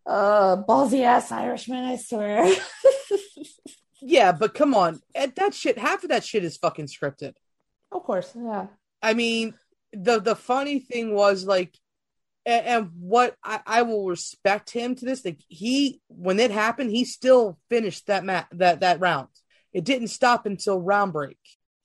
Uh, 0.06 0.58
ballsy 0.64 1.04
ass 1.04 1.32
Irishman, 1.32 1.84
I 1.84 1.96
swear. 1.98 2.54
Yeah, 4.08 4.34
but 4.34 4.54
come 4.54 4.76
on, 4.76 5.00
that 5.16 5.56
shit. 5.56 5.80
Half 5.80 6.04
of 6.04 6.10
that 6.10 6.24
shit 6.24 6.44
is 6.44 6.58
fucking 6.58 6.86
scripted. 6.88 7.34
of 7.92 8.04
course, 8.04 8.32
yeah. 8.36 8.68
I 9.02 9.16
mean, 9.16 9.56
the 9.94 10.20
the 10.20 10.36
funny 10.36 10.78
thing 10.78 11.16
was 11.16 11.46
like, 11.46 11.76
and, 12.46 12.66
and 12.68 12.90
what 13.00 13.36
I, 13.44 13.62
I 13.66 13.82
will 13.82 14.06
respect 14.06 14.70
him 14.70 14.94
to 14.96 15.06
this. 15.06 15.26
Like 15.26 15.40
he, 15.48 16.02
when 16.08 16.40
it 16.40 16.52
happened, 16.52 16.92
he 16.92 17.04
still 17.04 17.58
finished 17.70 18.06
that 18.06 18.24
mat 18.24 18.46
that 18.52 18.82
that 18.82 19.00
round. 19.00 19.30
It 19.74 19.86
didn't 19.86 20.10
stop 20.10 20.46
until 20.46 20.80
round 20.80 21.12
break. 21.12 21.40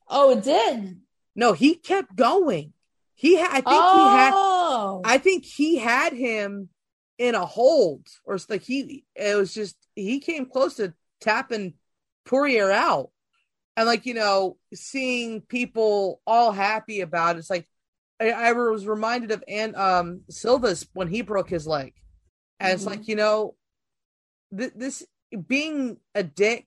Oh, 0.06 0.32
it 0.32 0.42
did. 0.42 1.00
No, 1.34 1.54
he 1.54 1.74
kept 1.74 2.14
going. 2.14 2.74
He, 3.14 3.40
ha- 3.40 3.48
I 3.50 3.60
think 3.62 3.66
he 3.66 4.16
had. 4.18 4.32
oh, 4.34 5.00
I 5.06 5.16
think 5.16 5.44
he 5.46 5.78
had 5.78 6.12
him 6.12 6.68
in 7.20 7.34
a 7.34 7.44
hold, 7.44 8.06
or 8.24 8.34
it's 8.34 8.48
like 8.48 8.62
he. 8.62 9.04
It 9.14 9.36
was 9.36 9.52
just 9.52 9.76
he 9.94 10.20
came 10.20 10.46
close 10.46 10.76
to 10.76 10.94
tapping 11.20 11.74
Poirier 12.24 12.70
out, 12.70 13.10
and 13.76 13.86
like 13.86 14.06
you 14.06 14.14
know, 14.14 14.56
seeing 14.72 15.42
people 15.42 16.22
all 16.26 16.50
happy 16.50 17.02
about 17.02 17.36
it, 17.36 17.40
it's 17.40 17.50
like 17.50 17.68
I, 18.18 18.30
I 18.30 18.52
was 18.52 18.86
reminded 18.86 19.32
of 19.32 19.44
and 19.46 19.76
um 19.76 20.22
Silva's 20.30 20.88
when 20.94 21.08
he 21.08 21.20
broke 21.20 21.50
his 21.50 21.66
leg, 21.66 21.92
and 22.58 22.72
it's 22.72 22.84
Mhm. 22.84 22.86
like 22.86 23.06
you 23.06 23.16
know, 23.16 23.54
th- 24.56 24.72
this 24.74 25.06
being 25.46 25.98
a 26.14 26.22
dick. 26.22 26.66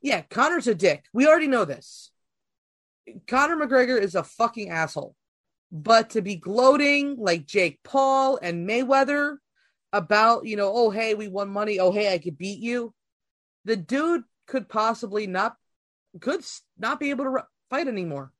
Yeah, 0.00 0.22
Conor's 0.22 0.66
a 0.66 0.74
dick. 0.74 1.04
We 1.12 1.28
already 1.28 1.46
know 1.46 1.64
this. 1.64 2.10
Conor 3.28 3.56
McGregor 3.56 4.00
is 4.00 4.16
a 4.16 4.24
fucking 4.24 4.68
asshole. 4.68 5.14
But 5.70 6.10
to 6.10 6.22
be 6.22 6.34
gloating 6.34 7.16
like 7.18 7.46
Jake 7.46 7.78
Paul 7.84 8.38
and 8.42 8.68
Mayweather 8.68 9.36
about, 9.92 10.46
you 10.46 10.56
know, 10.56 10.72
oh, 10.74 10.90
hey, 10.90 11.14
we 11.14 11.28
won 11.28 11.48
money. 11.48 11.78
Oh, 11.78 11.92
hey, 11.92 12.12
I 12.12 12.18
could 12.18 12.38
beat 12.38 12.60
you. 12.60 12.94
The 13.64 13.76
dude 13.76 14.24
could 14.46 14.68
possibly 14.68 15.26
not, 15.26 15.56
could 16.20 16.42
not 16.78 16.98
be 16.98 17.10
able 17.10 17.24
to 17.24 17.44
fight 17.70 17.88
anymore, 17.88 18.32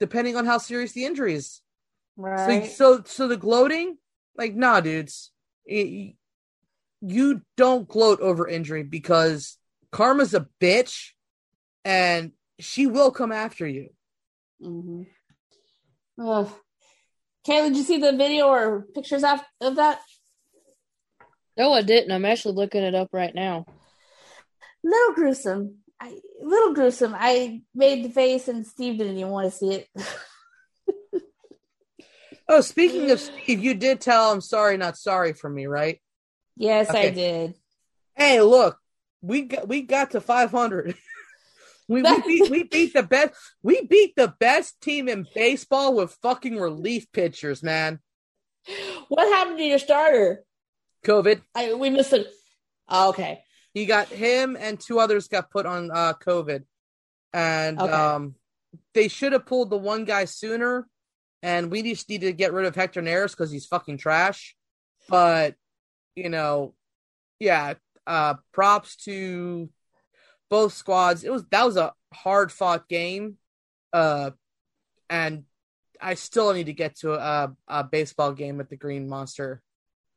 depending 0.00 0.36
on 0.36 0.46
how 0.46 0.58
serious 0.58 0.92
the 0.92 1.04
injury 1.04 1.34
is. 1.34 1.60
right. 2.16 2.66
So, 2.66 2.98
so, 2.98 3.02
so 3.04 3.28
the 3.28 3.36
gloating, 3.36 3.96
like, 4.36 4.54
nah, 4.54 4.80
dudes, 4.80 5.30
y- 5.68 6.14
you 7.00 7.42
don't 7.56 7.88
gloat 7.88 8.20
over 8.20 8.46
injury 8.46 8.84
because 8.84 9.58
karma's 9.90 10.34
a 10.34 10.46
bitch 10.60 11.10
and 11.84 12.32
she 12.58 12.86
will 12.86 13.10
come 13.10 13.32
after 13.32 13.66
you. 13.66 13.90
Mm-hmm. 14.62 15.02
Ugh. 16.24 16.50
Kayla, 17.46 17.68
did 17.68 17.76
you 17.76 17.82
see 17.82 17.98
the 17.98 18.12
video 18.12 18.46
or 18.46 18.86
pictures 18.94 19.24
of 19.24 19.40
that? 19.60 20.00
No, 21.56 21.72
I 21.72 21.82
didn't. 21.82 22.12
I'm 22.12 22.24
actually 22.24 22.54
looking 22.54 22.82
it 22.82 22.94
up 22.94 23.08
right 23.12 23.34
now. 23.34 23.66
little 24.82 25.14
gruesome. 25.14 25.78
I, 26.00 26.18
little 26.42 26.74
gruesome. 26.74 27.14
I 27.16 27.62
made 27.74 28.04
the 28.04 28.10
face, 28.10 28.48
and 28.48 28.66
Steve 28.66 28.98
didn't 28.98 29.18
even 29.18 29.30
want 29.30 29.50
to 29.52 29.56
see 29.56 29.72
it. 29.74 29.88
Oh, 32.48 32.60
speaking 32.60 33.10
of 33.10 33.18
Steve, 33.18 33.62
you 33.62 33.72
did 33.72 34.00
tell 34.02 34.30
I'm 34.30 34.42
sorry, 34.42 34.76
not 34.76 34.98
sorry 34.98 35.32
for 35.32 35.48
me, 35.48 35.66
right? 35.66 36.00
yes, 36.56 36.90
I 36.90 37.08
did. 37.08 37.54
Hey, 38.14 38.42
look, 38.42 38.78
we 39.22 39.42
got 39.42 39.66
we 39.68 39.80
got 39.80 40.10
to 40.10 40.20
500. 40.20 40.94
we, 41.88 42.02
we 42.02 42.20
beat 42.20 42.50
we 42.50 42.62
beat 42.64 42.92
the 42.92 43.04
best 43.04 43.32
we 43.62 43.86
beat 43.86 44.14
the 44.16 44.34
best 44.38 44.80
team 44.82 45.08
in 45.08 45.26
baseball 45.34 45.94
with 45.94 46.18
fucking 46.20 46.58
relief 46.58 47.10
pitchers, 47.12 47.62
man. 47.62 48.00
What 49.08 49.32
happened 49.32 49.56
to 49.56 49.64
your 49.64 49.78
starter? 49.78 50.44
COVID. 51.04 51.40
I 51.54 51.74
we 51.74 51.90
missed 51.90 52.12
it. 52.12 52.28
Oh, 52.88 53.10
okay. 53.10 53.42
He 53.74 53.86
got 53.86 54.08
him 54.08 54.56
and 54.58 54.78
two 54.78 54.98
others 54.98 55.28
got 55.28 55.50
put 55.50 55.66
on 55.66 55.90
uh 55.90 56.14
COVID. 56.14 56.64
And 57.32 57.80
Okay. 57.80 57.92
um 57.92 58.34
they 58.94 59.08
should 59.08 59.32
have 59.32 59.46
pulled 59.46 59.70
the 59.70 59.78
one 59.78 60.04
guy 60.04 60.24
sooner. 60.26 60.88
And 61.42 61.70
we 61.70 61.82
just 61.82 62.08
need 62.08 62.20
to 62.20 62.32
get 62.32 62.52
rid 62.52 62.66
of 62.66 62.74
Hector 62.76 63.02
Neris 63.02 63.30
because 63.32 63.50
he's 63.50 63.66
fucking 63.66 63.98
trash. 63.98 64.54
But 65.08 65.54
you 66.14 66.28
know, 66.28 66.74
yeah, 67.38 67.74
uh 68.06 68.34
props 68.52 68.96
to 69.04 69.68
both 70.50 70.74
squads. 70.74 71.24
It 71.24 71.32
was 71.32 71.44
that 71.50 71.64
was 71.64 71.76
a 71.76 71.92
hard 72.12 72.52
fought 72.52 72.88
game. 72.88 73.38
Uh 73.92 74.30
and 75.10 75.44
I 76.00 76.14
still 76.14 76.52
need 76.52 76.66
to 76.66 76.72
get 76.72 76.96
to 76.96 77.12
a, 77.14 77.54
a 77.68 77.84
baseball 77.84 78.32
game 78.32 78.60
at 78.60 78.68
the 78.68 78.76
Green 78.76 79.08
Monster. 79.08 79.62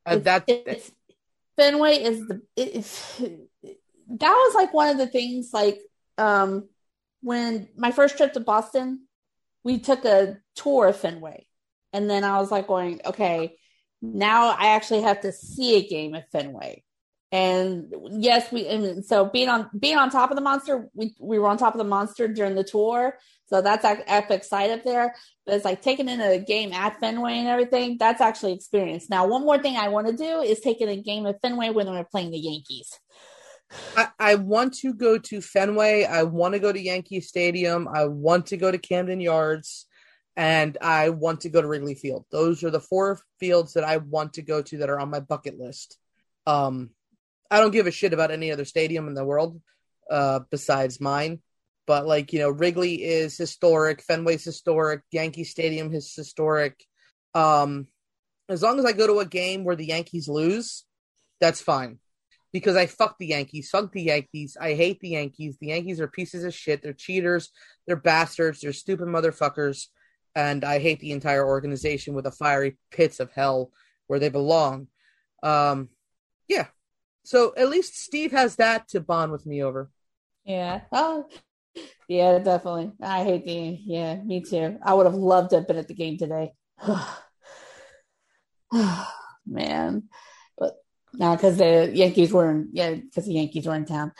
Uh, 0.06 0.16
It's- 0.16 0.24
that 0.24 0.44
it's, 0.46 0.92
Fenway 1.56 2.02
is 2.02 2.26
the 2.28 2.42
it, 2.54 3.48
that 4.08 4.32
was 4.32 4.54
like 4.54 4.72
one 4.74 4.90
of 4.90 4.98
the 4.98 5.06
things 5.06 5.52
like 5.52 5.80
um 6.18 6.68
when 7.22 7.68
my 7.76 7.90
first 7.90 8.16
trip 8.16 8.34
to 8.34 8.40
Boston, 8.40 9.06
we 9.64 9.78
took 9.78 10.04
a 10.04 10.38
tour 10.54 10.88
of 10.88 10.96
Fenway, 10.96 11.46
and 11.92 12.08
then 12.08 12.22
I 12.24 12.38
was 12.38 12.50
like 12.52 12.68
going, 12.68 13.00
okay, 13.04 13.56
now 14.00 14.50
I 14.50 14.68
actually 14.76 15.02
have 15.02 15.22
to 15.22 15.32
see 15.32 15.76
a 15.76 15.88
game 15.88 16.14
at 16.14 16.30
Fenway. 16.30 16.84
And 17.32 17.92
yes, 18.10 18.52
we 18.52 18.68
and 18.68 19.04
so 19.04 19.24
being 19.24 19.48
on 19.48 19.68
being 19.76 19.96
on 19.96 20.10
top 20.10 20.30
of 20.30 20.36
the 20.36 20.42
monster, 20.42 20.88
we 20.94 21.14
we 21.18 21.38
were 21.38 21.48
on 21.48 21.56
top 21.56 21.74
of 21.74 21.78
the 21.78 21.84
monster 21.84 22.28
during 22.28 22.54
the 22.54 22.62
tour, 22.64 23.18
so 23.46 23.62
that's 23.62 23.84
like 23.84 24.04
epic 24.06 24.44
sight 24.44 24.70
up 24.70 24.84
there. 24.84 25.14
But 25.44 25.54
it's 25.54 25.64
like 25.64 25.80
taking 25.80 26.08
in 26.08 26.20
a 26.20 26.38
game 26.38 26.72
at 26.72 26.98
Fenway 26.98 27.38
and 27.38 27.48
everything. 27.48 27.96
That's 27.98 28.20
actually 28.20 28.52
experience. 28.52 29.08
Now, 29.08 29.26
one 29.26 29.42
more 29.42 29.58
thing 29.58 29.76
I 29.76 29.88
want 29.88 30.08
to 30.08 30.16
do 30.16 30.40
is 30.40 30.60
taking 30.60 30.88
a 30.88 30.96
game 30.96 31.26
at 31.26 31.40
Fenway 31.40 31.70
when 31.70 31.86
we're 31.86 32.04
playing 32.04 32.32
the 32.32 32.38
Yankees. 32.38 32.90
I, 33.96 34.08
I 34.18 34.34
want 34.36 34.74
to 34.74 34.92
go 34.92 35.18
to 35.18 35.40
Fenway. 35.40 36.04
I 36.04 36.24
want 36.24 36.54
to 36.54 36.60
go 36.60 36.72
to 36.72 36.80
Yankee 36.80 37.20
Stadium. 37.20 37.88
I 37.88 38.06
want 38.06 38.46
to 38.46 38.56
go 38.56 38.70
to 38.70 38.78
Camden 38.78 39.20
Yards. 39.20 39.86
And 40.36 40.76
I 40.82 41.10
want 41.10 41.42
to 41.42 41.48
go 41.48 41.62
to 41.62 41.68
Wrigley 41.68 41.94
Field. 41.94 42.26
Those 42.30 42.62
are 42.62 42.70
the 42.70 42.80
four 42.80 43.18
fields 43.40 43.72
that 43.72 43.84
I 43.84 43.96
want 43.98 44.34
to 44.34 44.42
go 44.42 44.60
to 44.60 44.78
that 44.78 44.90
are 44.90 45.00
on 45.00 45.08
my 45.08 45.20
bucket 45.20 45.58
list. 45.58 45.96
Um, 46.46 46.90
I 47.50 47.60
don't 47.60 47.70
give 47.70 47.86
a 47.86 47.90
shit 47.90 48.12
about 48.12 48.30
any 48.30 48.52
other 48.52 48.64
stadium 48.64 49.08
in 49.08 49.14
the 49.14 49.24
world 49.24 49.60
uh, 50.10 50.40
besides 50.50 51.00
mine. 51.00 51.40
But, 51.86 52.06
like, 52.06 52.32
you 52.32 52.40
know, 52.40 52.50
Wrigley 52.50 53.04
is 53.04 53.36
historic. 53.36 54.02
Fenway's 54.02 54.44
historic. 54.44 55.02
Yankee 55.12 55.44
Stadium 55.44 55.94
is 55.94 56.12
historic. 56.14 56.84
Um, 57.34 57.86
as 58.48 58.62
long 58.62 58.78
as 58.78 58.84
I 58.84 58.92
go 58.92 59.06
to 59.06 59.20
a 59.20 59.26
game 59.26 59.64
where 59.64 59.76
the 59.76 59.86
Yankees 59.86 60.28
lose, 60.28 60.84
that's 61.40 61.60
fine 61.60 61.98
because 62.52 62.76
I 62.76 62.86
fuck 62.86 63.18
the 63.18 63.26
Yankees. 63.26 63.68
Fuck 63.70 63.92
the 63.92 64.02
Yankees. 64.02 64.56
I 64.60 64.74
hate 64.74 65.00
the 65.00 65.10
Yankees. 65.10 65.58
The 65.60 65.68
Yankees 65.68 66.00
are 66.00 66.08
pieces 66.08 66.44
of 66.44 66.54
shit. 66.54 66.82
They're 66.82 66.92
cheaters. 66.92 67.50
They're 67.86 67.96
bastards. 67.96 68.60
They're 68.60 68.72
stupid 68.72 69.08
motherfuckers. 69.08 69.86
And 70.34 70.64
I 70.64 70.78
hate 70.78 71.00
the 71.00 71.12
entire 71.12 71.46
organization 71.46 72.14
with 72.14 72.24
the 72.24 72.30
fiery 72.30 72.78
pits 72.90 73.20
of 73.20 73.32
hell 73.32 73.72
where 74.06 74.18
they 74.18 74.28
belong. 74.28 74.88
Um, 75.42 75.90
yeah. 76.48 76.68
So 77.24 77.52
at 77.56 77.68
least 77.68 77.98
Steve 77.98 78.32
has 78.32 78.56
that 78.56 78.88
to 78.88 79.00
bond 79.00 79.32
with 79.32 79.44
me 79.44 79.62
over. 79.62 79.90
Yeah. 80.44 80.82
Oh, 80.92 81.26
yeah, 82.08 82.38
definitely. 82.38 82.92
I 83.02 83.24
hate 83.24 83.44
the. 83.44 83.78
Yeah, 83.84 84.16
me 84.22 84.40
too. 84.42 84.78
I 84.82 84.94
would 84.94 85.06
have 85.06 85.14
loved 85.14 85.50
to 85.50 85.56
have 85.56 85.66
been 85.68 85.76
at 85.76 85.88
the 85.88 85.94
game 85.94 86.18
today. 86.18 86.52
Man, 89.46 90.04
but 90.58 90.74
now 91.14 91.36
because 91.36 91.56
the 91.56 91.90
Yankees 91.92 92.32
were 92.32 92.50
in. 92.50 92.70
Yeah, 92.72 92.94
because 92.94 93.26
the 93.26 93.34
Yankees 93.34 93.66
were 93.66 93.74
in 93.74 93.84
town. 93.84 94.12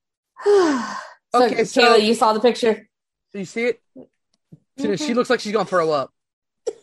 so, 0.44 0.94
Okay, 1.34 1.64
so- 1.64 1.82
Kayla, 1.82 2.02
you 2.02 2.14
saw 2.14 2.32
the 2.32 2.40
picture. 2.40 2.88
Do 3.32 3.38
you 3.38 3.44
see 3.44 3.64
it? 3.66 3.80
She 4.78 5.12
looks 5.12 5.28
like 5.28 5.40
she's 5.40 5.52
gonna 5.52 5.64
throw 5.64 5.90
up. 5.90 6.12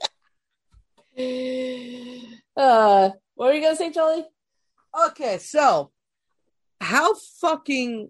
Uh, 2.58 3.10
what 3.36 3.48
were 3.48 3.54
you 3.54 3.62
gonna 3.62 3.76
say, 3.76 3.92
Jolie? 3.92 4.26
Okay, 5.08 5.38
so 5.40 5.92
how 6.80 7.14
fucking 7.42 8.10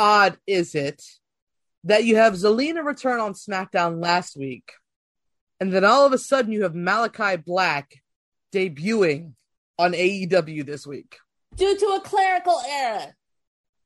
odd 0.00 0.38
is 0.46 0.74
it 0.74 1.02
that 1.84 2.04
you 2.04 2.16
have 2.16 2.34
Zelina 2.34 2.84
return 2.84 3.20
on 3.20 3.34
SmackDown 3.34 4.02
last 4.02 4.36
week, 4.36 4.72
and 5.60 5.72
then 5.72 5.84
all 5.84 6.06
of 6.06 6.12
a 6.12 6.18
sudden 6.18 6.52
you 6.52 6.62
have 6.62 6.74
Malachi 6.74 7.36
Black 7.36 7.94
debuting 8.52 9.32
on 9.78 9.92
AEW 9.92 10.66
this 10.66 10.86
week 10.86 11.16
Due 11.56 11.76
to 11.78 11.86
a 11.86 12.00
clerical 12.00 12.60
error. 12.68 13.14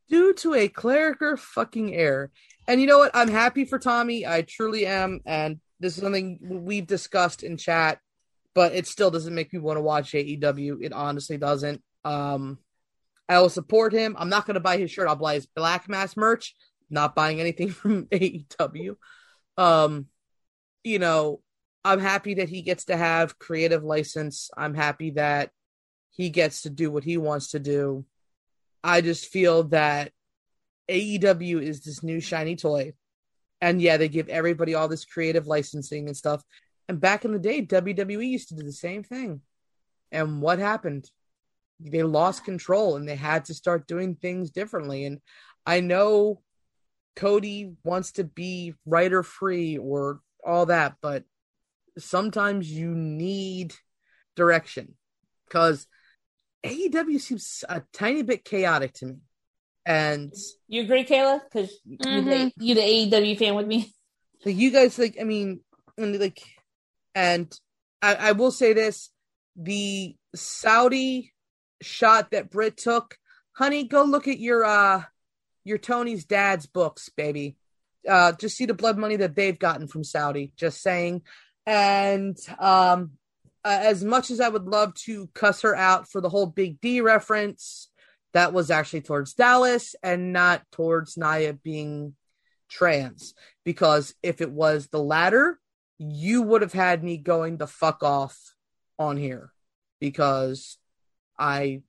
due 0.08 0.34
to 0.34 0.54
a 0.54 0.68
clerical 0.68 1.36
fucking 1.36 1.94
error. 1.94 2.30
And 2.66 2.80
you 2.80 2.86
know 2.86 2.98
what? 2.98 3.10
I'm 3.14 3.28
happy 3.28 3.64
for 3.64 3.78
Tommy. 3.78 4.26
I 4.26 4.42
truly 4.42 4.86
am, 4.86 5.20
and 5.26 5.60
this 5.80 5.96
is 5.96 6.02
something 6.02 6.38
we've 6.42 6.86
discussed 6.86 7.42
in 7.42 7.56
chat, 7.58 7.98
but 8.54 8.74
it 8.74 8.86
still 8.86 9.10
doesn't 9.10 9.34
make 9.34 9.52
me 9.52 9.58
want 9.58 9.76
to 9.76 9.82
watch 9.82 10.12
AEW. 10.12 10.82
It 10.82 10.92
honestly 10.92 11.36
doesn't. 11.36 11.82
Um, 12.04 12.58
I 13.28 13.40
will 13.40 13.48
support 13.48 13.92
him. 13.92 14.16
I'm 14.18 14.28
not 14.28 14.46
going 14.46 14.54
to 14.54 14.60
buy 14.60 14.76
his 14.76 14.90
shirt. 14.90 15.08
I'll 15.08 15.16
buy 15.16 15.34
his 15.34 15.46
Black 15.46 15.88
Mass 15.88 16.16
merch. 16.16 16.54
Not 16.90 17.14
buying 17.14 17.40
anything 17.40 17.70
from 17.70 18.06
AEW. 18.06 18.96
Um, 19.56 20.06
you 20.82 20.98
know, 20.98 21.40
I'm 21.84 22.00
happy 22.00 22.34
that 22.34 22.48
he 22.48 22.62
gets 22.62 22.86
to 22.86 22.96
have 22.96 23.38
creative 23.38 23.84
license. 23.84 24.50
I'm 24.56 24.74
happy 24.74 25.10
that 25.12 25.50
he 26.10 26.30
gets 26.30 26.62
to 26.62 26.70
do 26.70 26.90
what 26.90 27.04
he 27.04 27.16
wants 27.16 27.50
to 27.50 27.58
do. 27.58 28.04
I 28.82 29.00
just 29.00 29.26
feel 29.26 29.64
that 29.64 30.12
AEW 30.88 31.62
is 31.62 31.82
this 31.82 32.02
new 32.02 32.20
shiny 32.20 32.56
toy. 32.56 32.92
And 33.60 33.80
yeah, 33.80 33.96
they 33.96 34.08
give 34.08 34.28
everybody 34.28 34.74
all 34.74 34.88
this 34.88 35.04
creative 35.04 35.46
licensing 35.46 36.06
and 36.06 36.16
stuff. 36.16 36.42
And 36.88 37.00
back 37.00 37.24
in 37.24 37.32
the 37.32 37.38
day, 37.38 37.64
WWE 37.64 38.28
used 38.28 38.48
to 38.48 38.54
do 38.54 38.62
the 38.62 38.72
same 38.72 39.02
thing. 39.02 39.40
And 40.12 40.42
what 40.42 40.58
happened? 40.58 41.10
They 41.80 42.02
lost 42.02 42.44
control 42.44 42.96
and 42.96 43.08
they 43.08 43.16
had 43.16 43.46
to 43.46 43.54
start 43.54 43.86
doing 43.86 44.16
things 44.16 44.50
differently. 44.50 45.04
And 45.04 45.20
I 45.66 45.80
know 45.80 46.42
Cody 47.16 47.74
wants 47.84 48.12
to 48.12 48.24
be 48.24 48.74
writer 48.86 49.22
free 49.22 49.78
or 49.78 50.20
all 50.44 50.66
that, 50.66 50.96
but 51.00 51.24
sometimes 51.98 52.70
you 52.70 52.88
need 52.88 53.74
direction 54.36 54.94
because 55.46 55.86
AEW 56.64 57.20
seems 57.20 57.64
a 57.68 57.82
tiny 57.92 58.22
bit 58.22 58.44
chaotic 58.44 58.94
to 58.94 59.06
me. 59.06 59.16
And 59.86 60.32
You 60.66 60.82
agree, 60.82 61.04
Kayla? 61.04 61.42
Because 61.44 61.78
Mhm. 61.86 62.52
you 62.56 62.74
the 62.74 62.80
AEW 62.80 63.36
fan 63.38 63.54
with 63.54 63.66
me. 63.66 63.92
like 64.44 64.56
you 64.56 64.70
guys 64.70 64.98
like 64.98 65.16
I 65.20 65.24
mean 65.24 65.60
and 65.98 66.18
like 66.18 66.42
and 67.14 67.54
I, 68.00 68.14
I 68.14 68.32
will 68.32 68.50
say 68.50 68.72
this 68.72 69.10
the 69.56 70.16
Saudi 70.34 71.33
shot 71.80 72.30
that 72.30 72.50
Britt 72.50 72.76
took, 72.76 73.18
honey, 73.52 73.84
go 73.84 74.02
look 74.02 74.28
at 74.28 74.38
your 74.38 74.64
uh 74.64 75.02
your 75.64 75.78
Tony's 75.78 76.24
dad's 76.24 76.66
books, 76.66 77.08
baby. 77.08 77.56
Uh 78.08 78.32
just 78.32 78.56
see 78.56 78.66
the 78.66 78.74
blood 78.74 78.98
money 78.98 79.16
that 79.16 79.34
they've 79.34 79.58
gotten 79.58 79.88
from 79.88 80.04
Saudi, 80.04 80.52
just 80.56 80.82
saying. 80.82 81.22
And 81.66 82.36
um 82.58 83.12
as 83.64 84.04
much 84.04 84.30
as 84.30 84.40
I 84.40 84.48
would 84.48 84.66
love 84.66 84.92
to 85.06 85.28
cuss 85.34 85.62
her 85.62 85.74
out 85.74 86.10
for 86.10 86.20
the 86.20 86.28
whole 86.28 86.46
Big 86.46 86.80
D 86.80 87.00
reference, 87.00 87.88
that 88.34 88.52
was 88.52 88.70
actually 88.70 89.00
towards 89.00 89.32
Dallas 89.32 89.94
and 90.02 90.32
not 90.32 90.62
towards 90.72 91.14
Nyla 91.14 91.62
being 91.62 92.14
trans 92.68 93.32
because 93.64 94.14
if 94.22 94.40
it 94.40 94.50
was 94.50 94.88
the 94.88 95.02
latter, 95.02 95.58
you 95.98 96.42
would 96.42 96.62
have 96.62 96.72
had 96.72 97.02
me 97.02 97.16
going 97.16 97.56
the 97.56 97.66
fuck 97.66 98.02
off 98.02 98.36
on 98.98 99.16
here 99.16 99.52
because 100.00 100.76
I 101.38 101.82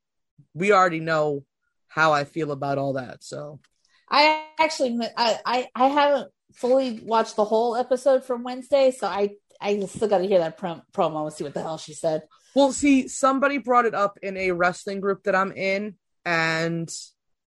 we 0.53 0.71
already 0.71 0.99
know 0.99 1.43
how 1.87 2.13
I 2.13 2.23
feel 2.23 2.51
about 2.51 2.77
all 2.77 2.93
that. 2.93 3.23
So 3.23 3.59
I 4.09 4.45
actually, 4.59 4.99
I, 5.17 5.39
I, 5.45 5.67
I 5.75 5.87
haven't 5.87 6.31
fully 6.53 6.99
watched 7.03 7.35
the 7.35 7.45
whole 7.45 7.75
episode 7.75 8.23
from 8.23 8.43
Wednesday, 8.43 8.91
so 8.91 9.07
I, 9.07 9.31
I 9.59 9.79
still 9.85 10.07
got 10.07 10.19
to 10.19 10.27
hear 10.27 10.39
that 10.39 10.57
prom- 10.57 10.83
promo 10.93 11.25
and 11.25 11.33
see 11.33 11.43
what 11.43 11.53
the 11.53 11.61
hell 11.61 11.77
she 11.77 11.93
said. 11.93 12.23
Well, 12.55 12.71
see, 12.71 13.07
somebody 13.07 13.57
brought 13.57 13.85
it 13.85 13.95
up 13.95 14.17
in 14.21 14.37
a 14.37 14.51
wrestling 14.51 15.01
group 15.01 15.23
that 15.23 15.35
I'm 15.35 15.51
in, 15.51 15.95
and 16.25 16.89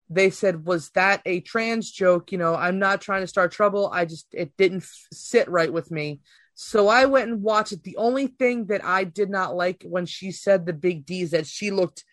they 0.09 0.29
said, 0.29 0.65
"Was 0.65 0.89
that 0.91 1.21
a 1.25 1.39
trans 1.39 1.89
joke?" 1.89 2.31
You 2.31 2.37
know, 2.37 2.55
I'm 2.55 2.79
not 2.79 2.99
trying 2.99 3.21
to 3.21 3.27
start 3.27 3.53
trouble. 3.53 3.89
I 3.93 4.03
just 4.03 4.27
it 4.33 4.57
didn't 4.57 4.83
f- 4.83 5.07
sit 5.13 5.49
right 5.49 5.71
with 5.71 5.91
me. 5.91 6.19
So 6.59 6.87
I 6.87 7.05
went 7.05 7.29
and 7.29 7.43
watched 7.43 7.71
it. 7.71 7.83
The 7.83 7.97
only 7.97 8.25
thing 8.25 8.65
that 8.65 8.83
I 8.83 9.03
did 9.03 9.29
not 9.29 9.55
like 9.55 9.83
when 9.87 10.07
she 10.07 10.31
said 10.31 10.65
the 10.65 10.73
big 10.73 11.05
D 11.05 11.21
is 11.21 11.29
that 11.29 11.45
she 11.45 11.69
looked 11.69 12.03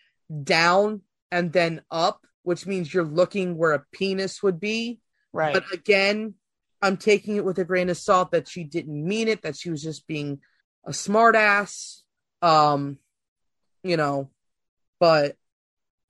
down 0.43 1.01
and 1.31 1.51
then 1.51 1.81
up, 1.91 2.27
which 2.43 2.67
means 2.67 2.93
you're 2.93 3.05
looking 3.05 3.57
where 3.57 3.73
a 3.73 3.83
penis 3.91 4.43
would 4.43 4.61
be. 4.61 5.01
Right. 5.33 5.55
But 5.55 5.73
again, 5.73 6.35
I'm 6.83 6.99
taking 6.99 7.37
it 7.37 7.45
with 7.47 7.59
a 7.59 7.65
grain 7.65 7.89
of 7.89 7.97
salt 7.97 8.33
that 8.33 8.47
she 8.47 8.65
didn't 8.65 9.09
mean 9.09 9.29
it, 9.29 9.41
that 9.43 9.57
she 9.57 9.71
was 9.71 9.83
just 9.83 10.07
being 10.07 10.41
a 10.85 10.91
smartass. 10.91 12.03
Um, 12.43 12.99
you 13.83 13.97
know, 13.97 14.29
but 15.01 15.39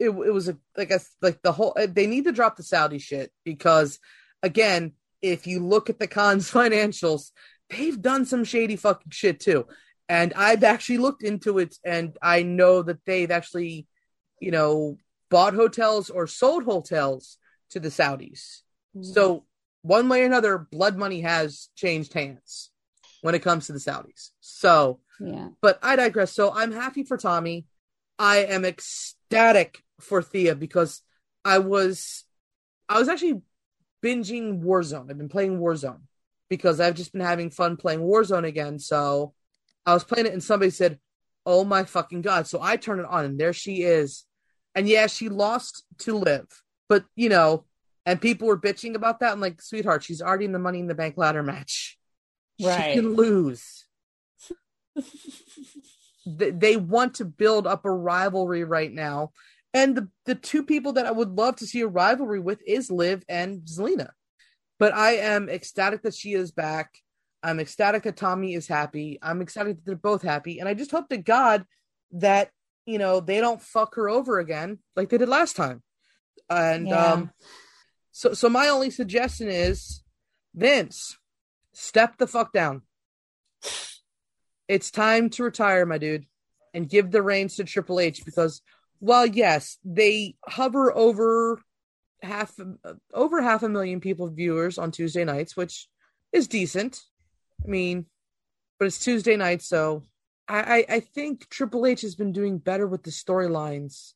it 0.00 0.08
it 0.08 0.10
was 0.10 0.48
a 0.48 0.58
like 0.76 0.90
a 0.90 0.98
like 1.22 1.40
the 1.42 1.52
whole 1.52 1.76
they 1.88 2.08
need 2.08 2.24
to 2.24 2.32
drop 2.32 2.56
the 2.56 2.64
Saudi 2.64 2.98
shit 2.98 3.30
because 3.44 4.00
again, 4.42 4.94
if 5.22 5.46
you 5.46 5.64
look 5.64 5.88
at 5.88 6.00
the 6.00 6.08
Khans 6.08 6.50
financials, 6.52 7.30
they've 7.70 8.00
done 8.00 8.24
some 8.24 8.44
shady 8.44 8.76
fucking 8.76 9.10
shit 9.10 9.40
too. 9.40 9.66
And 10.08 10.34
I've 10.34 10.64
actually 10.64 10.98
looked 10.98 11.22
into 11.22 11.58
it 11.58 11.76
and 11.84 12.16
I 12.20 12.42
know 12.42 12.82
that 12.82 13.04
they've 13.06 13.30
actually, 13.30 13.86
you 14.40 14.50
know, 14.50 14.98
bought 15.30 15.54
hotels 15.54 16.10
or 16.10 16.26
sold 16.26 16.64
hotels 16.64 17.38
to 17.70 17.80
the 17.80 17.88
Saudis. 17.88 18.60
Mm-hmm. 18.96 19.02
So 19.02 19.44
one 19.82 20.08
way 20.08 20.22
or 20.22 20.26
another, 20.26 20.58
blood 20.58 20.96
money 20.96 21.22
has 21.22 21.68
changed 21.74 22.12
hands 22.12 22.70
when 23.22 23.34
it 23.34 23.42
comes 23.42 23.66
to 23.66 23.72
the 23.72 23.78
Saudis. 23.78 24.30
So, 24.40 25.00
yeah. 25.18 25.48
but 25.62 25.78
I 25.82 25.96
digress. 25.96 26.32
So 26.32 26.52
I'm 26.52 26.72
happy 26.72 27.04
for 27.04 27.16
Tommy. 27.16 27.66
I 28.18 28.44
am 28.44 28.64
ecstatic 28.64 29.82
for 30.00 30.22
Thea 30.22 30.54
because 30.54 31.00
I 31.44 31.58
was, 31.58 32.24
I 32.88 32.98
was 32.98 33.08
actually 33.08 33.40
binging 34.02 34.62
Warzone. 34.62 35.10
I've 35.10 35.18
been 35.18 35.28
playing 35.30 35.58
Warzone 35.58 36.02
because 36.48 36.80
I've 36.80 36.94
just 36.94 37.12
been 37.12 37.22
having 37.22 37.50
fun 37.50 37.76
playing 37.76 38.00
Warzone 38.00 38.46
again. 38.46 38.78
So 38.78 39.34
I 39.86 39.94
was 39.94 40.04
playing 40.04 40.26
it 40.26 40.32
and 40.32 40.42
somebody 40.42 40.70
said, 40.70 40.98
Oh 41.46 41.64
my 41.64 41.84
fucking 41.84 42.22
God. 42.22 42.46
So 42.46 42.60
I 42.62 42.76
turn 42.76 43.00
it 43.00 43.06
on 43.06 43.24
and 43.24 43.38
there 43.38 43.52
she 43.52 43.82
is. 43.82 44.24
And 44.74 44.88
yeah, 44.88 45.06
she 45.06 45.28
lost 45.28 45.84
to 46.00 46.16
Liv, 46.16 46.46
but 46.88 47.04
you 47.14 47.28
know, 47.28 47.64
and 48.06 48.20
people 48.20 48.48
were 48.48 48.58
bitching 48.58 48.94
about 48.94 49.20
that. 49.20 49.32
I'm 49.32 49.40
like, 49.40 49.62
sweetheart, 49.62 50.02
she's 50.02 50.20
already 50.20 50.44
in 50.44 50.52
the 50.52 50.58
money 50.58 50.80
in 50.80 50.88
the 50.88 50.94
bank 50.94 51.16
ladder 51.16 51.42
match. 51.42 51.98
Right. 52.62 52.94
She 52.94 53.00
can 53.00 53.14
lose. 53.14 53.84
they, 56.26 56.50
they 56.50 56.76
want 56.76 57.14
to 57.14 57.24
build 57.24 57.66
up 57.66 57.84
a 57.84 57.90
rivalry 57.90 58.64
right 58.64 58.92
now. 58.92 59.32
And 59.72 59.96
the, 59.96 60.08
the 60.26 60.34
two 60.34 60.62
people 60.62 60.92
that 60.94 61.06
I 61.06 61.10
would 61.10 61.30
love 61.30 61.56
to 61.56 61.66
see 61.66 61.80
a 61.80 61.86
rivalry 61.86 62.40
with 62.40 62.60
is 62.66 62.90
Liv 62.90 63.24
and 63.28 63.62
Zelina. 63.62 64.10
But 64.84 64.92
I 64.94 65.12
am 65.12 65.48
ecstatic 65.48 66.02
that 66.02 66.12
she 66.12 66.34
is 66.34 66.50
back. 66.50 66.98
I'm 67.42 67.58
ecstatic 67.58 68.02
that 68.02 68.18
Tommy 68.18 68.52
is 68.52 68.66
happy. 68.66 69.18
I'm 69.22 69.40
ecstatic 69.40 69.76
that 69.76 69.86
they're 69.86 69.96
both 69.96 70.20
happy. 70.20 70.58
And 70.58 70.68
I 70.68 70.74
just 70.74 70.90
hope 70.90 71.08
to 71.08 71.16
God 71.16 71.64
that, 72.12 72.50
you 72.84 72.98
know, 72.98 73.20
they 73.20 73.40
don't 73.40 73.62
fuck 73.62 73.94
her 73.94 74.10
over 74.10 74.40
again 74.40 74.80
like 74.94 75.08
they 75.08 75.16
did 75.16 75.30
last 75.30 75.56
time. 75.56 75.82
And 76.50 76.90
Yeah. 76.90 77.12
um 77.12 77.30
so 78.12 78.34
so 78.34 78.50
my 78.50 78.68
only 78.68 78.90
suggestion 78.90 79.48
is 79.48 80.02
Vince, 80.54 81.16
step 81.72 82.18
the 82.18 82.26
fuck 82.26 82.52
down. 82.52 82.82
It's 84.68 84.90
time 84.90 85.30
to 85.30 85.44
retire, 85.44 85.86
my 85.86 85.96
dude, 85.96 86.26
and 86.74 86.90
give 86.90 87.10
the 87.10 87.22
reins 87.22 87.56
to 87.56 87.64
Triple 87.64 88.00
H 88.00 88.22
because 88.26 88.60
while 88.98 89.24
yes, 89.24 89.78
they 89.82 90.36
hover 90.46 90.94
over 90.94 91.62
half 92.24 92.52
over 93.12 93.42
half 93.42 93.62
a 93.62 93.68
million 93.68 94.00
people 94.00 94.28
viewers 94.28 94.78
on 94.78 94.90
Tuesday 94.90 95.24
nights, 95.24 95.56
which 95.56 95.88
is 96.32 96.48
decent. 96.48 97.00
I 97.64 97.68
mean, 97.68 98.06
but 98.78 98.86
it's 98.86 98.98
Tuesday 98.98 99.36
night, 99.36 99.62
so 99.62 100.04
I, 100.48 100.58
I, 100.58 100.94
I 100.96 101.00
think 101.00 101.48
Triple 101.48 101.86
H 101.86 102.02
has 102.02 102.14
been 102.14 102.32
doing 102.32 102.58
better 102.58 102.86
with 102.86 103.02
the 103.02 103.10
storylines 103.10 104.12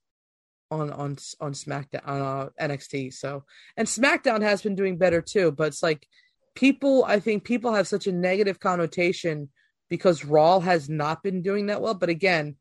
on 0.71 0.91
on 0.91 1.17
on 1.41 1.53
SmackDown 1.53 2.07
on 2.07 2.21
uh, 2.21 2.49
NXT. 2.61 3.15
So 3.15 3.45
and 3.77 3.89
SmackDown 3.89 4.43
has 4.43 4.63
been 4.63 4.75
doing 4.75 4.99
better 4.99 5.23
too, 5.23 5.53
but 5.53 5.69
it's 5.69 5.83
like 5.83 6.07
people. 6.55 7.05
I 7.05 7.21
think 7.21 7.45
people 7.45 7.73
have 7.73 7.89
such 7.89 8.07
a 8.07 8.13
negative 8.13 8.61
connotation 8.61 9.49
because 9.89 10.25
Raw 10.25 10.61
has 10.61 10.89
not 10.89 11.23
been 11.23 11.43
doing 11.43 11.67
that 11.67 11.81
well. 11.81 11.95
But 11.95 12.11
again, 12.11 12.57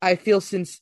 I 0.00 0.14
feel 0.16 0.40
since 0.40 0.80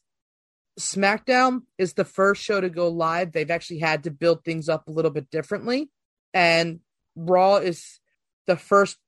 SmackDown 0.78 1.62
is 1.78 1.94
the 1.94 2.04
first 2.04 2.42
show 2.42 2.60
to 2.60 2.68
go 2.68 2.88
live, 2.88 3.32
they've 3.32 3.50
actually 3.50 3.78
had 3.78 4.04
to 4.04 4.10
build 4.10 4.44
things 4.44 4.68
up 4.68 4.88
a 4.88 4.92
little 4.92 5.10
bit 5.10 5.30
differently, 5.30 5.90
and 6.34 6.80
Raw 7.14 7.56
is 7.56 7.98
the 8.46 8.56
first 8.56 8.98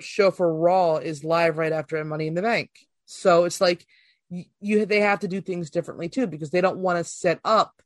show 0.00 0.30
for 0.30 0.52
Raw 0.52 0.96
is 0.96 1.24
live 1.24 1.58
right 1.58 1.72
after 1.72 2.02
Money 2.04 2.26
in 2.26 2.34
the 2.34 2.42
Bank. 2.42 2.70
So 3.04 3.44
it's 3.44 3.60
like 3.60 3.84
you, 4.30 4.44
you 4.60 4.86
they 4.86 5.00
have 5.00 5.20
to 5.20 5.28
do 5.28 5.40
things 5.40 5.70
differently 5.70 6.08
too 6.08 6.26
because 6.26 6.50
they 6.50 6.60
don't 6.60 6.78
want 6.78 6.98
to 6.98 7.04
set 7.04 7.40
up 7.44 7.82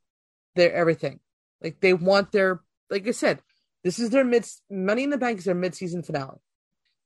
their 0.55 0.73
everything. 0.73 1.21
Like 1.63 1.81
they 1.81 1.93
want 1.93 2.33
their 2.33 2.61
like 2.91 3.09
I 3.09 3.13
said, 3.13 3.41
this 3.83 3.99
is 3.99 4.11
their 4.11 4.25
mid 4.25 4.47
Money 4.71 5.05
in 5.05 5.11
the 5.11 5.19
Bank 5.19 5.39
is 5.39 5.45
their 5.45 5.55
mid 5.55 5.75
season 5.75 6.03
finale. 6.03 6.39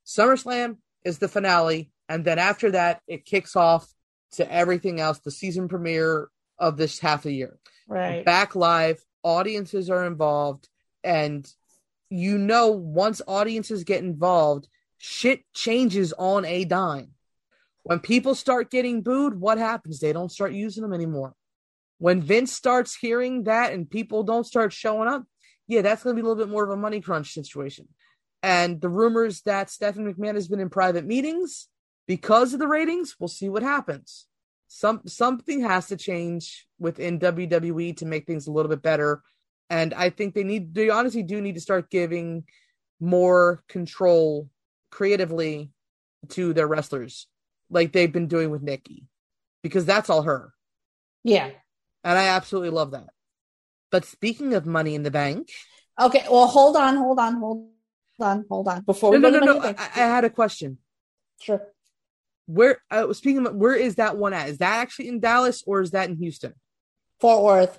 SummerSlam 0.07 0.77
is 1.05 1.19
the 1.19 1.29
finale, 1.29 1.91
and 2.09 2.25
then 2.25 2.39
after 2.39 2.73
that 2.73 3.01
it 3.07 3.25
kicks 3.25 3.57
off 3.57 3.89
to 4.33 4.51
everything 4.53 5.01
else, 5.01 5.19
the 5.21 5.31
season 5.31 5.69
premiere 5.69 6.29
of 6.59 6.77
this 6.77 6.99
half 6.99 7.25
a 7.25 7.33
year. 7.33 7.59
Right. 7.89 8.23
back 8.23 8.55
live 8.55 9.03
audiences 9.23 9.89
are 9.89 10.05
involved 10.05 10.69
and 11.03 11.51
you 12.11 12.37
know 12.37 12.69
once 12.69 13.23
audiences 13.27 13.83
get 13.85 14.03
involved 14.03 14.69
shit 14.99 15.43
changes 15.55 16.13
on 16.19 16.45
a 16.45 16.65
dime. 16.65 17.13
When 17.85 18.01
people 18.01 18.35
start 18.35 18.71
getting 18.71 19.01
booed 19.03 19.41
what 19.41 19.57
happens? 19.57 20.01
They 20.01 20.13
don't 20.13 20.31
start 20.31 20.53
using 20.53 20.83
them 20.83 20.93
anymore. 20.93 21.35
When 21.97 22.21
vince 22.21 22.53
starts 22.53 22.95
hearing 22.95 23.45
that 23.45 23.73
and 23.73 23.89
people 23.89 24.23
don't 24.23 24.45
start 24.45 24.73
showing 24.73 25.09
up 25.09 25.25
yeah 25.67 25.83
that's 25.83 26.03
going 26.03 26.15
to 26.15 26.23
be 26.23 26.25
a 26.25 26.29
little 26.29 26.45
bit 26.45 26.53
more 26.53 26.65
of 26.65 26.71
a 26.71 26.77
money 26.77 27.01
crunch 27.01 27.33
situation. 27.33 27.89
And 28.43 28.83
the 28.83 28.91
rumors 28.91 29.41
that 29.43 29.71
stephanie 29.71 30.13
mcmahon 30.13 30.35
has 30.35 30.49
been 30.49 30.61
in 30.61 30.69
private 30.69 31.07
meetings 31.07 31.69
because 32.09 32.53
of 32.53 32.59
the 32.59 32.67
ratings 32.67 33.15
we'll 33.21 33.29
see 33.29 33.49
what 33.49 33.63
happens 33.63 34.27
some 34.69 35.01
something 35.07 35.63
has 35.63 35.89
to 35.89 35.97
change 35.97 36.67
within 36.79 37.19
WWE 37.19 37.97
to 37.97 38.07
make 38.07 38.27
things 38.27 38.47
a 38.47 38.53
little 38.53 38.69
bit 38.69 38.83
better. 38.83 39.23
And 39.71 39.93
I 39.95 40.11
think 40.11 40.35
they 40.35 40.45
need 40.45 40.75
they 40.75 40.91
honestly 40.91 41.23
do 41.23 41.41
need 41.41 41.55
to 41.55 41.61
start 41.61 41.91
giving 41.91 42.45
more 43.01 43.65
control 43.69 44.49
creatively 44.91 45.71
to 46.31 46.53
their 46.53 46.69
wrestlers, 46.69 47.27
like 47.71 47.93
they've 47.93 48.13
been 48.13 48.29
doing 48.29 48.51
with 48.51 48.63
Nikki. 48.63 49.07
Because 49.63 49.85
that's 49.85 50.09
all 50.09 50.23
her. 50.23 50.53
Yeah. 51.25 51.51
And 52.05 52.19
I 52.19 52.29
absolutely 52.29 52.71
love 52.71 52.93
that. 52.93 53.09
But 53.91 54.05
speaking 54.05 54.55
of 54.55 54.67
money 54.67 54.95
in 54.95 55.03
the 55.03 55.11
bank, 55.11 55.51
Okay. 56.01 56.25
Well, 56.31 56.47
hold 56.47 56.77
on, 56.77 56.97
hold 56.97 57.19
on, 57.19 57.41
hold 57.41 57.71
on, 58.21 58.45
hold 58.49 58.69
on. 58.69 58.83
Before 58.83 59.19
no, 59.19 59.29
we 59.29 59.35
no, 59.35 59.41
go 59.41 59.47
no, 59.47 59.55
to 59.55 59.73
no. 59.73 59.75
I, 59.77 59.91
I 59.97 60.07
had 60.07 60.25
a 60.25 60.31
question. 60.31 60.79
Sure. 61.41 61.61
Where 62.49 62.79
uh, 62.91 63.13
speaking 63.13 63.47
of 63.47 63.55
where 63.55 63.75
is 63.75 63.97
that 63.97 64.17
one 64.17 64.33
at? 64.33 64.49
Is 64.49 64.59
that 64.59 64.79
actually 64.79 65.09
in 65.09 65.21
Dallas 65.21 65.63
or 65.67 65.83
is 65.83 65.91
that 65.91 66.09
in 66.09 66.17
Houston? 66.17 66.55
Fort 67.21 67.45
Worth. 67.45 67.79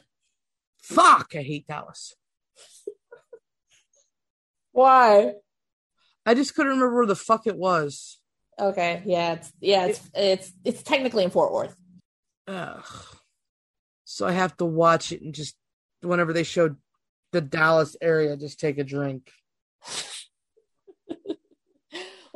Fuck, 0.83 1.31
I 1.33 1.41
hate 1.41 1.65
Dallas. 1.65 2.13
Why? 4.71 5.33
I 6.23 6.35
just 6.35 6.53
couldn't 6.53 6.73
remember 6.73 6.95
where 6.95 7.07
the 7.07 7.15
fuck 7.15 7.47
it 7.47 7.57
was. 7.57 8.19
Okay. 8.59 9.01
Yeah. 9.05 9.33
It's 9.33 9.51
yeah. 9.59 9.85
It's 9.87 10.09
it's 10.13 10.51
it's 10.63 10.83
technically 10.83 11.23
in 11.23 11.31
Fort 11.31 11.51
Worth. 11.51 11.75
Ugh. 12.47 12.83
So 14.05 14.27
I 14.27 14.33
have 14.33 14.55
to 14.57 14.65
watch 14.65 15.11
it 15.11 15.23
and 15.23 15.33
just 15.33 15.55
whenever 16.01 16.31
they 16.31 16.43
show 16.43 16.75
the 17.31 17.41
Dallas 17.41 17.95
area, 18.01 18.37
just 18.37 18.59
take 18.59 18.77
a 18.77 18.83
drink. 18.83 19.31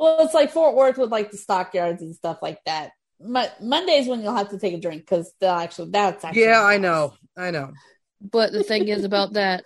Well, 0.04 0.18
it's 0.20 0.34
like 0.34 0.50
Fort 0.50 0.74
Worth 0.74 0.98
with 0.98 1.10
like 1.10 1.30
the 1.30 1.38
stockyards 1.38 2.02
and 2.02 2.14
stuff 2.14 2.40
like 2.42 2.62
that. 2.66 2.90
Mo- 3.18 3.48
Monday's 3.58 4.06
when 4.06 4.20
you'll 4.20 4.36
have 4.36 4.50
to 4.50 4.58
take 4.58 4.74
a 4.74 4.78
drink 4.78 5.00
because 5.00 5.32
they'll 5.40 5.52
actually 5.52 5.92
that's 5.92 6.22
actually 6.22 6.42
Yeah, 6.42 6.62
I 6.62 6.76
know. 6.76 7.14
I 7.38 7.50
know. 7.50 7.72
But 8.20 8.52
the 8.52 8.62
thing 8.62 8.88
is 8.88 9.04
about 9.04 9.32
that, 9.32 9.64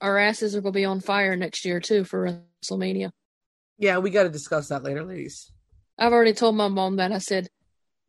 our 0.00 0.16
asses 0.16 0.56
are 0.56 0.62
going 0.62 0.72
to 0.72 0.78
be 0.78 0.86
on 0.86 1.02
fire 1.02 1.36
next 1.36 1.66
year 1.66 1.78
too 1.78 2.04
for 2.04 2.42
WrestleMania. 2.64 3.10
Yeah, 3.76 3.98
we 3.98 4.08
got 4.08 4.22
to 4.22 4.30
discuss 4.30 4.68
that 4.68 4.82
later, 4.82 5.04
ladies. 5.04 5.52
I've 5.98 6.14
already 6.14 6.32
told 6.32 6.56
my 6.56 6.68
mom 6.68 6.96
that. 6.96 7.12
I 7.12 7.18
said, 7.18 7.48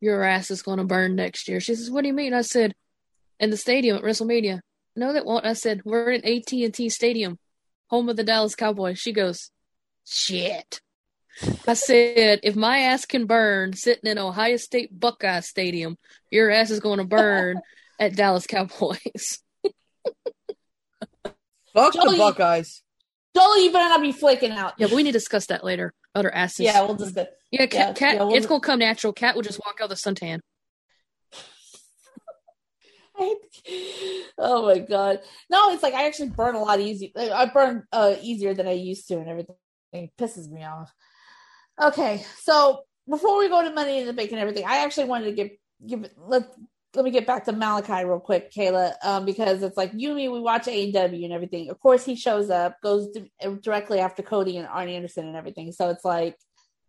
"Your 0.00 0.24
ass 0.24 0.50
is 0.50 0.62
going 0.62 0.78
to 0.78 0.84
burn 0.84 1.16
next 1.16 1.48
year." 1.48 1.60
She 1.60 1.74
says, 1.74 1.90
"What 1.90 2.00
do 2.00 2.08
you 2.08 2.14
mean?" 2.14 2.32
I 2.32 2.40
said, 2.40 2.72
"In 3.40 3.50
the 3.50 3.58
stadium 3.58 3.98
at 3.98 4.02
WrestleMania." 4.02 4.60
No, 4.96 5.12
that 5.12 5.26
won't. 5.26 5.44
I 5.44 5.52
said, 5.52 5.82
"We're 5.84 6.12
in 6.12 6.24
AT 6.24 6.50
and 6.64 6.72
T 6.72 6.88
Stadium, 6.88 7.38
home 7.88 8.08
of 8.08 8.16
the 8.16 8.24
Dallas 8.24 8.54
Cowboys." 8.54 8.98
She 8.98 9.12
goes, 9.12 9.50
"Shit." 10.06 10.80
I 11.66 11.74
said, 11.74 12.40
"If 12.42 12.56
my 12.56 12.78
ass 12.78 13.04
can 13.06 13.26
burn 13.26 13.72
sitting 13.74 14.10
in 14.10 14.18
Ohio 14.18 14.56
State 14.56 14.98
Buckeye 14.98 15.40
Stadium, 15.40 15.96
your 16.30 16.50
ass 16.50 16.70
is 16.70 16.80
going 16.80 16.98
to 16.98 17.04
burn 17.04 17.60
at 18.00 18.16
Dallas 18.16 18.46
Cowboys." 18.46 19.38
Fuck 21.74 21.92
the 21.92 22.14
Buckeyes. 22.18 22.82
Jolie, 23.36 23.64
you 23.64 23.72
better 23.72 23.88
not 23.88 24.00
be 24.02 24.12
flaking 24.12 24.52
out. 24.52 24.74
Yeah, 24.78 24.86
but 24.86 24.96
we 24.96 25.02
need 25.02 25.12
to 25.12 25.18
discuss 25.18 25.46
that 25.46 25.62
later. 25.64 25.92
Other 26.14 26.34
asses. 26.34 26.60
yeah, 26.60 26.80
we'll 26.82 26.96
just. 26.96 27.16
Yeah, 27.16 27.66
cat. 27.66 27.72
yeah, 27.72 27.92
cat 27.92 28.14
yeah, 28.16 28.22
we'll- 28.24 28.34
it's 28.34 28.46
gonna 28.46 28.60
come 28.60 28.78
natural. 28.80 29.12
Cat 29.12 29.36
will 29.36 29.42
just 29.42 29.60
walk 29.64 29.78
out 29.82 29.88
the 29.88 29.94
suntan. 29.94 30.40
Oh 34.40 34.66
my 34.66 34.78
god! 34.78 35.18
No, 35.50 35.72
it's 35.72 35.82
like 35.82 35.92
I 35.92 36.06
actually 36.06 36.28
burn 36.28 36.54
a 36.54 36.62
lot 36.62 36.78
easier. 36.78 37.10
I 37.16 37.46
burn 37.46 37.82
uh, 37.92 38.14
easier 38.22 38.54
than 38.54 38.68
I 38.68 38.72
used 38.72 39.08
to, 39.08 39.18
and 39.18 39.28
everything 39.28 39.56
it 39.92 40.10
pisses 40.16 40.48
me 40.48 40.62
off. 40.64 40.92
Okay, 41.80 42.24
so 42.42 42.82
before 43.08 43.38
we 43.38 43.48
go 43.48 43.62
to 43.62 43.72
money 43.72 44.00
in 44.00 44.06
the 44.06 44.12
bank 44.12 44.32
and 44.32 44.40
everything, 44.40 44.64
I 44.66 44.78
actually 44.78 45.06
wanted 45.06 45.26
to 45.26 45.32
give 45.32 45.50
give 45.86 46.10
let 46.18 46.48
let 46.94 47.04
me 47.04 47.10
get 47.10 47.26
back 47.26 47.44
to 47.44 47.52
Malachi 47.52 48.04
real 48.04 48.18
quick, 48.18 48.50
Kayla, 48.50 48.94
um, 49.04 49.24
because 49.24 49.62
it's 49.62 49.76
like 49.76 49.92
you 49.94 50.08
and 50.08 50.16
me, 50.16 50.28
we 50.28 50.40
watch 50.40 50.64
AEW 50.64 51.24
and 51.24 51.32
everything. 51.32 51.70
Of 51.70 51.78
course, 51.80 52.04
he 52.04 52.16
shows 52.16 52.50
up, 52.50 52.80
goes 52.82 53.08
directly 53.62 54.00
after 54.00 54.22
Cody 54.22 54.56
and 54.56 54.66
Arn 54.66 54.88
Anderson 54.88 55.26
and 55.26 55.36
everything. 55.36 55.70
So 55.72 55.90
it's 55.90 56.04
like, 56.04 56.36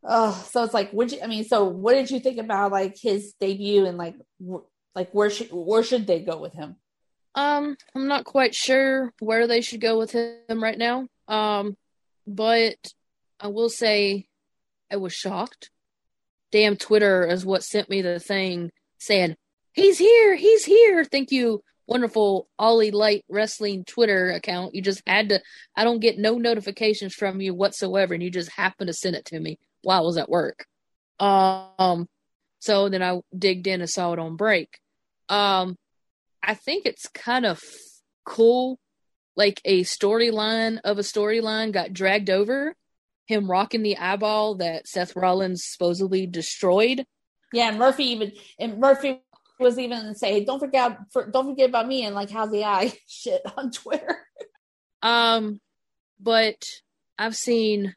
oh, 0.04 0.48
so 0.52 0.64
it's 0.64 0.74
like, 0.74 0.92
would 0.94 1.12
you? 1.12 1.20
I 1.22 1.28
mean, 1.28 1.44
so 1.44 1.66
what 1.66 1.94
did 1.94 2.10
you 2.10 2.20
think 2.20 2.38
about 2.38 2.72
like 2.72 2.96
his 3.00 3.34
debut 3.40 3.86
and 3.86 3.98
like, 3.98 4.16
wh- 4.42 4.66
like 4.96 5.12
where 5.12 5.30
should 5.30 5.50
where 5.52 5.84
should 5.84 6.08
they 6.08 6.22
go 6.22 6.38
with 6.38 6.54
him? 6.54 6.78
Um, 7.36 7.78
I'm 7.94 8.08
not 8.08 8.26
quite 8.26 8.56
sure 8.56 9.14
where 9.20 9.48
they 9.48 9.62
should 9.62 9.82
go 9.82 9.98
with 9.98 10.12
him 10.12 10.64
right 10.64 10.78
now. 10.78 11.08
Um, 11.28 11.78
but 12.26 12.78
I 13.40 13.48
will 13.48 13.70
say 13.70 14.29
I 14.92 14.98
was 14.98 15.14
shocked. 15.14 15.70
Damn 16.52 16.78
Twitter 16.78 17.26
is 17.28 17.46
what 17.46 17.64
sent 17.64 17.90
me 17.90 18.02
the 18.02 18.20
thing 18.20 18.72
saying, 18.98 19.36
He's 19.74 19.98
here, 19.98 20.36
he's 20.36 20.66
here. 20.66 21.06
Thank 21.06 21.32
you, 21.32 21.64
wonderful 21.90 22.48
Ollie 22.58 22.92
Light 22.92 23.26
Wrestling 23.30 23.84
Twitter 23.84 24.32
account. 24.32 24.76
You 24.76 24.82
just 24.82 25.02
had 25.08 25.30
to 25.30 25.42
I 25.76 25.84
don't 25.84 26.00
get 26.00 26.18
no 26.18 26.38
notifications 26.38 27.14
from 27.14 27.42
you 27.42 27.54
whatsoever, 27.54 28.14
and 28.14 28.24
you 28.24 28.30
just 28.30 28.52
happened 28.52 28.88
to 28.88 28.94
send 28.94 29.16
it 29.16 29.26
to 29.26 29.40
me 29.40 29.60
while 29.82 30.02
I 30.02 30.06
was 30.06 30.18
at 30.18 30.30
work. 30.30 30.66
Um 31.20 32.08
so 32.60 32.90
then 32.90 33.02
I 33.02 33.20
digged 33.38 33.68
in 33.68 33.82
and 33.82 33.90
saw 33.90 34.14
it 34.14 34.20
on 34.20 34.36
break. 34.36 34.80
Um 35.28 35.78
I 36.42 36.54
think 36.54 36.86
it's 36.86 37.08
kind 37.08 37.46
of 37.46 37.62
cool. 38.24 38.80
Like 39.36 39.62
a 39.66 39.84
storyline 39.84 40.80
of 40.84 40.98
a 41.00 41.04
storyline 41.04 41.72
got 41.72 41.94
dragged 41.94 42.30
over. 42.30 42.76
Him 43.30 43.50
rocking 43.50 43.84
the 43.84 43.96
eyeball 43.96 44.56
that 44.56 44.88
Seth 44.88 45.16
Rollins 45.16 45.64
supposedly 45.64 46.26
destroyed. 46.26 47.06
Yeah, 47.54 47.70
and 47.70 47.78
Murphy 47.78 48.06
even 48.06 48.32
and 48.58 48.80
Murphy 48.80 49.22
was 49.60 49.78
even 49.78 50.16
say, 50.16 50.44
"Don't 50.44 50.60
forget, 50.60 50.98
for, 51.12 51.30
don't 51.30 51.46
forget 51.46 51.70
about 51.70 51.88
me." 51.88 52.06
And 52.06 52.16
like, 52.16 52.32
how's 52.32 52.50
the 52.50 52.64
eye 52.64 52.92
shit 53.08 53.44
on 53.56 53.70
Twitter? 53.70 54.18
Um, 55.04 55.62
but 56.20 56.66
I've 57.20 57.36
seen 57.36 57.94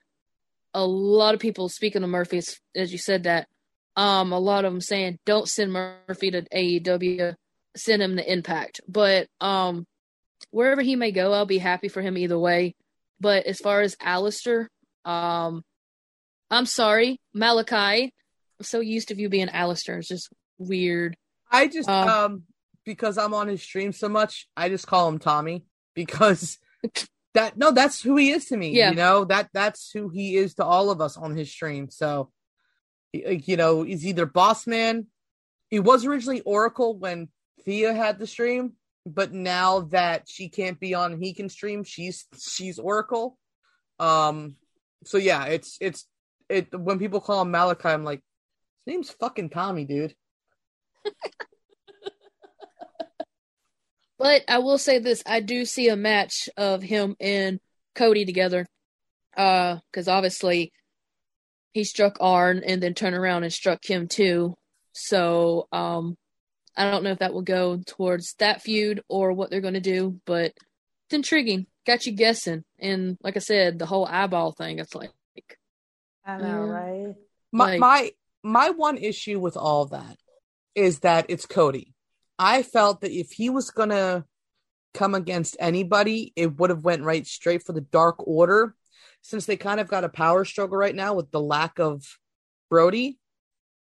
a 0.74 0.84
lot 0.84 1.32
of 1.32 1.40
people 1.40 1.70
speaking 1.70 2.02
of 2.02 2.10
Murphy, 2.10 2.36
as, 2.36 2.60
as 2.76 2.92
you 2.92 2.98
said 2.98 3.22
that. 3.22 3.48
Um, 3.96 4.32
a 4.32 4.38
lot 4.38 4.66
of 4.66 4.72
them 4.74 4.82
saying, 4.82 5.18
"Don't 5.24 5.48
send 5.48 5.72
Murphy 5.72 6.30
to 6.30 6.42
AEW, 6.42 7.36
send 7.74 8.02
him 8.02 8.18
to 8.18 8.32
Impact." 8.32 8.82
But 8.86 9.28
um, 9.40 9.86
wherever 10.50 10.82
he 10.82 10.94
may 10.94 11.10
go, 11.10 11.32
I'll 11.32 11.46
be 11.46 11.56
happy 11.56 11.88
for 11.88 12.02
him 12.02 12.18
either 12.18 12.38
way. 12.38 12.74
But 13.18 13.46
as 13.46 13.60
far 13.60 13.80
as 13.80 13.96
Aleister, 13.96 14.66
um, 15.04 15.64
I'm 16.50 16.66
sorry, 16.66 17.20
Malachi. 17.34 18.12
I'm 18.58 18.64
so 18.64 18.80
used 18.80 19.08
to 19.08 19.14
you 19.20 19.28
being 19.28 19.48
Aleister. 19.48 19.98
It's 19.98 20.08
just 20.08 20.28
weird. 20.58 21.16
I 21.50 21.66
just 21.66 21.88
Um, 21.88 22.08
um 22.08 22.42
because 22.84 23.16
I'm 23.16 23.34
on 23.34 23.48
his 23.48 23.62
stream 23.62 23.92
so 23.92 24.08
much, 24.08 24.48
I 24.56 24.68
just 24.68 24.86
call 24.86 25.08
him 25.08 25.18
Tommy 25.18 25.64
because 25.94 26.58
that 27.34 27.56
no, 27.56 27.72
that's 27.72 28.02
who 28.02 28.16
he 28.16 28.30
is 28.30 28.46
to 28.46 28.56
me. 28.56 28.76
Yeah. 28.76 28.90
You 28.90 28.96
know 28.96 29.24
that 29.24 29.48
that's 29.52 29.90
who 29.92 30.08
he 30.08 30.36
is 30.36 30.54
to 30.54 30.64
all 30.64 30.90
of 30.90 31.00
us 31.00 31.16
on 31.16 31.34
his 31.36 31.50
stream. 31.50 31.88
So, 31.90 32.30
you 33.12 33.56
know, 33.56 33.82
he's 33.82 34.06
either 34.06 34.26
boss 34.26 34.66
man. 34.66 35.06
He 35.70 35.80
was 35.80 36.04
originally 36.04 36.42
Oracle 36.42 36.98
when 36.98 37.28
Thea 37.64 37.94
had 37.94 38.18
the 38.18 38.26
stream, 38.26 38.72
but 39.06 39.32
now 39.32 39.80
that 39.90 40.28
she 40.28 40.48
can't 40.48 40.78
be 40.78 40.94
on, 40.94 41.20
he 41.20 41.32
can 41.32 41.48
stream. 41.48 41.84
She's 41.84 42.26
she's 42.38 42.78
Oracle. 42.78 43.38
Um. 43.98 44.56
So 45.04 45.18
yeah, 45.18 45.46
it's 45.46 45.76
it's 45.80 46.06
it 46.48 46.78
when 46.78 46.98
people 46.98 47.20
call 47.20 47.42
him 47.42 47.50
Malachi, 47.50 47.88
I'm 47.88 48.04
like, 48.04 48.20
his 48.84 48.94
name's 48.94 49.10
fucking 49.10 49.50
Tommy, 49.50 49.84
dude. 49.84 50.14
But 54.18 54.44
I 54.46 54.58
will 54.58 54.78
say 54.78 55.00
this: 55.00 55.22
I 55.26 55.40
do 55.40 55.64
see 55.64 55.88
a 55.88 55.96
match 55.96 56.48
of 56.56 56.80
him 56.80 57.16
and 57.18 57.58
Cody 57.96 58.24
together, 58.24 58.68
uh, 59.36 59.78
because 59.90 60.06
obviously 60.06 60.72
he 61.72 61.82
struck 61.82 62.18
Arn 62.20 62.62
and 62.64 62.80
then 62.80 62.94
turned 62.94 63.16
around 63.16 63.42
and 63.42 63.52
struck 63.52 63.84
him 63.84 64.06
too. 64.06 64.54
So, 64.92 65.66
um, 65.72 66.16
I 66.76 66.88
don't 66.90 67.02
know 67.02 67.10
if 67.10 67.18
that 67.18 67.34
will 67.34 67.42
go 67.42 67.82
towards 67.84 68.34
that 68.38 68.62
feud 68.62 69.02
or 69.08 69.32
what 69.32 69.50
they're 69.50 69.60
going 69.60 69.74
to 69.74 69.80
do, 69.80 70.20
but 70.24 70.52
it's 71.06 71.14
intriguing. 71.14 71.66
Got 71.86 72.06
you 72.06 72.12
guessing, 72.12 72.64
and 72.78 73.18
like 73.22 73.36
I 73.36 73.40
said, 73.40 73.78
the 73.78 73.86
whole 73.86 74.06
eyeball 74.06 74.52
thing. 74.52 74.78
It's 74.78 74.94
like, 74.94 75.10
I 76.24 76.38
know, 76.38 76.60
right? 76.62 77.14
my 77.50 77.64
Like- 77.70 77.80
my 77.80 78.10
my 78.44 78.70
one 78.70 78.96
issue 78.98 79.38
with 79.40 79.56
all 79.56 79.86
that 79.86 80.16
is 80.74 81.00
that 81.00 81.26
it's 81.28 81.46
Cody. 81.46 81.94
I 82.38 82.62
felt 82.62 83.00
that 83.02 83.10
if 83.12 83.32
he 83.32 83.50
was 83.50 83.70
gonna 83.70 84.24
come 84.94 85.14
against 85.14 85.56
anybody, 85.58 86.32
it 86.36 86.58
would 86.58 86.70
have 86.70 86.84
went 86.84 87.02
right 87.02 87.26
straight 87.26 87.64
for 87.64 87.72
the 87.72 87.80
Dark 87.80 88.16
Order, 88.26 88.74
since 89.22 89.46
they 89.46 89.56
kind 89.56 89.80
of 89.80 89.88
got 89.88 90.04
a 90.04 90.08
power 90.08 90.44
struggle 90.44 90.76
right 90.76 90.94
now 90.94 91.14
with 91.14 91.30
the 91.30 91.40
lack 91.40 91.78
of 91.80 92.04
Brodie. 92.70 93.18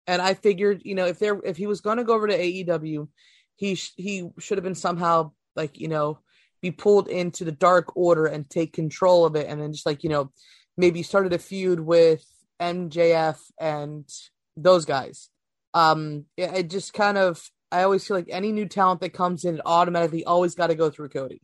And 0.07 0.21
I 0.23 0.35
figured, 0.35 0.83
you 0.85 0.95
know, 0.95 1.07
if 1.07 1.19
there 1.19 1.39
if 1.45 1.57
he 1.59 1.67
was 1.67 1.81
gonna 1.83 2.05
go 2.05 2.15
over 2.15 2.27
to 2.27 2.39
AEW, 2.39 3.09
he 3.57 3.75
sh- 3.75 3.93
he 3.97 4.29
should 4.39 4.57
have 4.59 4.65
been 4.65 4.75
somehow 4.75 5.33
like 5.55 5.79
you 5.79 5.89
know 5.89 6.19
be 6.63 6.71
pulled 6.71 7.09
into 7.09 7.45
the 7.45 7.53
Dark 7.53 7.97
Order 7.97 8.27
and 8.27 8.49
take 8.49 8.73
control 8.73 9.25
of 9.25 9.37
it, 9.37 9.47
and 9.49 9.61
then 9.61 9.73
just 9.73 9.87
like 9.87 10.03
you 10.03 10.11
know 10.11 10.31
maybe 10.77 11.03
started 11.03 11.33
a 11.33 11.39
feud 11.39 11.81
with 11.81 12.25
MJF 12.61 13.39
and 13.59 14.09
those 14.57 14.85
guys. 14.85 15.31
Um, 15.75 16.27
it, 16.37 16.55
it 16.55 16.71
just 16.71 16.93
kind 16.93 17.19
of 17.19 17.43
I 17.73 17.83
always 17.85 18.07
feel 18.07 18.17
like 18.17 18.29
any 18.31 18.53
new 18.53 18.67
talent 18.67 19.01
that 19.01 19.13
comes 19.13 19.45
in, 19.45 19.57
it 19.57 19.61
automatically 19.65 20.25
always 20.25 20.55
got 20.55 20.69
to 20.69 20.75
go 20.75 20.91
through 20.91 21.11
Cody. 21.11 21.41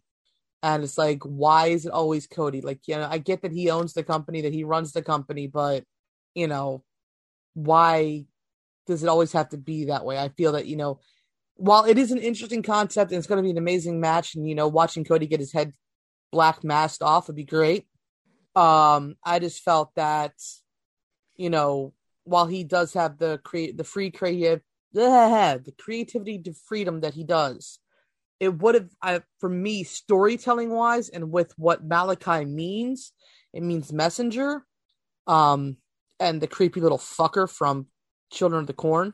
And 0.63 0.83
it's 0.83 0.99
like, 0.99 1.23
why 1.23 1.69
is 1.69 1.87
it 1.87 1.93
always 1.93 2.27
Cody? 2.27 2.61
Like, 2.61 2.81
you 2.89 2.97
know, 2.97 3.07
I 3.09 3.19
get 3.19 3.43
that 3.43 3.53
he 3.53 3.71
owns 3.71 3.93
the 3.93 4.03
company, 4.03 4.41
that 4.43 4.53
he 4.53 4.65
runs 4.65 4.93
the 4.93 5.03
company, 5.03 5.47
but 5.47 5.85
you 6.35 6.49
know, 6.49 6.83
why 7.55 8.27
does 8.87 9.03
it 9.03 9.09
always 9.09 9.33
have 9.33 9.49
to 9.51 9.59
be 9.59 9.87
that 9.87 10.05
way? 10.05 10.19
I 10.19 10.29
feel 10.31 10.53
that, 10.53 10.67
you 10.67 10.77
know, 10.77 11.01
while 11.57 11.85
it 11.85 11.99
is 11.99 12.13
an 12.13 12.19
interesting 12.19 12.63
concept 12.63 13.11
and 13.11 13.19
it's 13.19 13.27
going 13.27 13.39
to 13.39 13.43
be 13.43 13.51
an 13.51 13.59
amazing 13.59 14.01
match, 14.01 14.35
and 14.35 14.49
you 14.49 14.55
know, 14.55 14.69
watching 14.69 15.05
Cody 15.05 15.27
get 15.27 15.41
his 15.41 15.53
head 15.53 15.73
black 16.31 16.63
masked 16.63 17.03
off 17.03 17.27
would 17.27 17.37
be 17.37 17.45
great. 17.45 17.87
Um, 18.55 19.17
I 19.25 19.39
just 19.39 19.63
felt 19.63 19.95
that, 19.97 20.33
you 21.37 21.51
know, 21.51 21.93
while 22.25 22.47
he 22.47 22.65
does 22.65 22.95
have 22.95 23.19
the 23.19 23.41
create 23.45 23.77
the 23.77 23.85
free 23.85 24.11
creative 24.11 24.61
the 24.93 25.75
creativity 25.79 26.39
to 26.39 26.55
freedom 26.69 27.01
that 27.01 27.15
he 27.15 27.25
does, 27.25 27.79
it 28.41 28.59
would 28.59 28.75
have 28.75 28.91
I, 29.03 29.23
for 29.41 29.49
me 29.49 29.85
storytelling 29.85 30.71
wise 30.71 31.09
and 31.09 31.31
with 31.31 31.53
what 31.57 31.85
Malachi 31.85 32.45
means, 32.45 33.13
it 33.53 33.63
means 33.63 33.93
messenger, 33.93 34.65
um, 35.27 35.77
and 36.21 36.41
the 36.41 36.47
creepy 36.47 36.81
little 36.81 36.99
fucker 36.99 37.51
from 37.51 37.87
Children 38.33 38.63
of 38.63 38.67
the 38.67 38.73
Corn. 38.73 39.13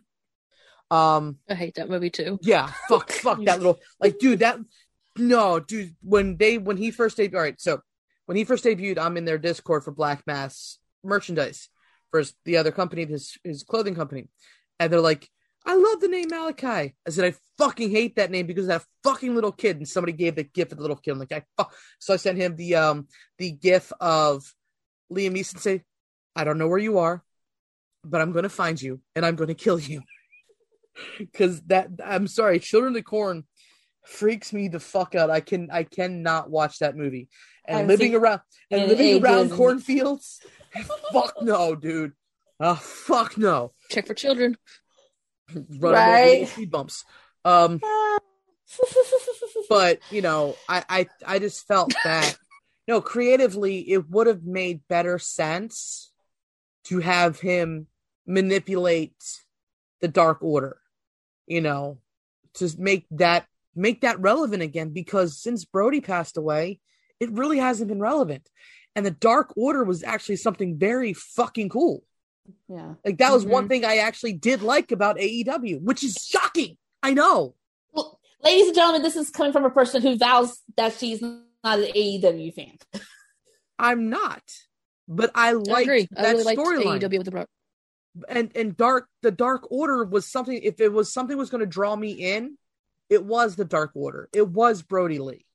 Um, 0.92 1.38
I 1.48 1.54
hate 1.54 1.76
that 1.76 1.88
movie 1.88 2.10
too. 2.10 2.38
yeah, 2.42 2.70
fuck, 2.86 3.10
fuck 3.24 3.42
that 3.46 3.58
little 3.58 3.80
like, 3.98 4.18
dude. 4.18 4.40
That 4.40 4.58
no, 5.16 5.58
dude. 5.58 5.96
When 6.02 6.36
they 6.36 6.58
when 6.58 6.76
he 6.76 6.90
first 6.90 7.16
debuted, 7.16 7.34
all 7.34 7.40
right. 7.40 7.58
So 7.58 7.80
when 8.26 8.36
he 8.36 8.44
first 8.44 8.64
debuted, 8.64 8.98
I'm 8.98 9.16
in 9.16 9.24
their 9.24 9.38
Discord 9.38 9.84
for 9.84 9.90
Black 9.90 10.22
Mass 10.26 10.78
merchandise 11.02 11.70
for 12.10 12.18
his, 12.18 12.34
the 12.44 12.58
other 12.58 12.72
company, 12.72 13.06
his 13.06 13.38
his 13.42 13.62
clothing 13.62 13.94
company, 13.94 14.28
and 14.78 14.92
they're 14.92 15.00
like, 15.00 15.30
"I 15.64 15.76
love 15.76 16.00
the 16.00 16.08
name 16.08 16.28
Malachi." 16.28 16.94
I 17.06 17.10
said, 17.10 17.24
"I 17.24 17.38
fucking 17.56 17.90
hate 17.90 18.16
that 18.16 18.30
name 18.30 18.46
because 18.46 18.64
of 18.64 18.68
that 18.68 18.84
fucking 19.02 19.34
little 19.34 19.52
kid." 19.52 19.78
And 19.78 19.88
somebody 19.88 20.12
gave 20.12 20.34
the 20.36 20.44
gift 20.44 20.72
of 20.72 20.78
the 20.78 20.82
little 20.82 20.98
kid. 20.98 21.12
I'm 21.12 21.18
like, 21.18 21.32
"I 21.32 21.42
fuck." 21.56 21.74
So 22.00 22.12
I 22.12 22.18
sent 22.18 22.36
him 22.36 22.54
the 22.56 22.74
um 22.74 23.08
the 23.38 23.50
gif 23.50 23.92
of 23.98 24.44
Liam 25.10 25.34
Neeson 25.34 25.58
say, 25.58 25.84
"I 26.36 26.44
don't 26.44 26.58
know 26.58 26.68
where 26.68 26.78
you 26.78 26.98
are, 26.98 27.24
but 28.04 28.20
I'm 28.20 28.32
going 28.32 28.42
to 28.42 28.50
find 28.50 28.80
you 28.80 29.00
and 29.16 29.24
I'm 29.24 29.36
going 29.36 29.48
to 29.48 29.54
kill 29.54 29.78
you." 29.78 30.02
because 31.18 31.60
that 31.62 31.88
I'm 32.04 32.26
sorry, 32.26 32.58
Children 32.58 32.92
of 32.92 32.94
the 32.94 33.02
Corn 33.02 33.44
freaks 34.04 34.52
me 34.52 34.68
the 34.68 34.80
fuck 34.80 35.14
out. 35.14 35.30
I 35.30 35.40
can 35.40 35.70
I 35.70 35.84
cannot 35.84 36.50
watch 36.50 36.78
that 36.78 36.96
movie. 36.96 37.28
And 37.66 37.86
living 37.86 38.14
around 38.14 38.40
and 38.70 38.82
in 38.82 38.88
living 38.88 39.22
around 39.22 39.50
cornfields, 39.50 40.40
fuck 41.12 41.42
no, 41.42 41.74
dude. 41.74 42.12
Oh 42.58 42.74
fuck 42.74 43.36
no. 43.38 43.72
Check 43.90 44.06
for 44.06 44.14
children. 44.14 44.56
Run 45.54 45.92
right. 45.92 46.48
speed 46.48 46.70
bumps. 46.70 47.04
Um, 47.44 47.80
but 49.68 50.00
you 50.10 50.22
know, 50.22 50.56
I 50.68 50.84
I 50.88 51.06
I 51.26 51.38
just 51.38 51.66
felt 51.66 51.92
that 52.04 52.36
no, 52.88 53.00
creatively, 53.00 53.90
it 53.90 54.08
would 54.10 54.26
have 54.26 54.44
made 54.44 54.86
better 54.88 55.18
sense 55.18 56.12
to 56.84 56.98
have 56.98 57.40
him 57.40 57.86
manipulate 58.26 59.14
the 60.00 60.08
Dark 60.08 60.42
Order, 60.42 60.78
you 61.46 61.60
know, 61.60 61.98
to 62.54 62.68
make 62.78 63.06
that 63.12 63.46
make 63.74 64.02
that 64.02 64.20
relevant 64.20 64.62
again. 64.62 64.90
Because 64.90 65.40
since 65.40 65.64
Brodie 65.64 66.00
passed 66.00 66.36
away, 66.36 66.80
it 67.20 67.30
really 67.32 67.58
hasn't 67.58 67.88
been 67.88 68.00
relevant. 68.00 68.48
And 68.94 69.06
the 69.06 69.10
Dark 69.10 69.52
Order 69.56 69.84
was 69.84 70.02
actually 70.02 70.36
something 70.36 70.76
very 70.78 71.14
fucking 71.14 71.70
cool. 71.70 72.04
Yeah. 72.68 72.94
Like 73.04 73.18
that 73.18 73.32
was 73.32 73.44
Mhm. 73.46 73.50
one 73.50 73.68
thing 73.68 73.84
I 73.84 73.98
actually 73.98 74.34
did 74.34 74.62
like 74.62 74.92
about 74.92 75.18
AEW, 75.18 75.78
which 75.80 76.04
is 76.04 76.14
shocking. 76.14 76.76
I 77.02 77.14
know. 77.14 77.54
Well, 77.92 78.18
ladies 78.42 78.66
and 78.66 78.74
gentlemen, 78.74 79.02
this 79.02 79.16
is 79.16 79.30
coming 79.30 79.52
from 79.52 79.64
a 79.64 79.70
person 79.70 80.02
who 80.02 80.16
vows 80.16 80.60
that 80.76 80.92
she's 80.98 81.22
not 81.22 81.38
an 81.64 81.86
AEW 81.94 82.52
fan. 82.52 82.76
I'm 83.78 84.10
not. 84.10 84.42
But 85.08 85.30
I 85.34 85.48
I 85.48 85.52
like 85.52 85.84
agree. 85.84 86.08
That 86.12 86.36
really 86.36 86.56
storyline. 86.56 87.00
AEW 87.00 87.18
with 87.18 87.24
the 87.24 87.30
Brock. 87.30 87.48
And 88.28 88.50
and 88.54 88.76
dark 88.76 89.08
the 89.22 89.30
dark 89.30 89.70
order 89.70 90.04
was 90.04 90.30
something 90.30 90.60
if 90.62 90.80
it 90.80 90.92
was 90.92 91.12
something 91.12 91.36
was 91.36 91.50
going 91.50 91.60
to 91.60 91.66
draw 91.66 91.96
me 91.96 92.12
in 92.12 92.58
it 93.08 93.24
was 93.24 93.56
the 93.56 93.64
dark 93.64 93.92
order. 93.94 94.28
It 94.32 94.48
was 94.48 94.82
Brodie 94.82 95.18
Lee 95.18 95.46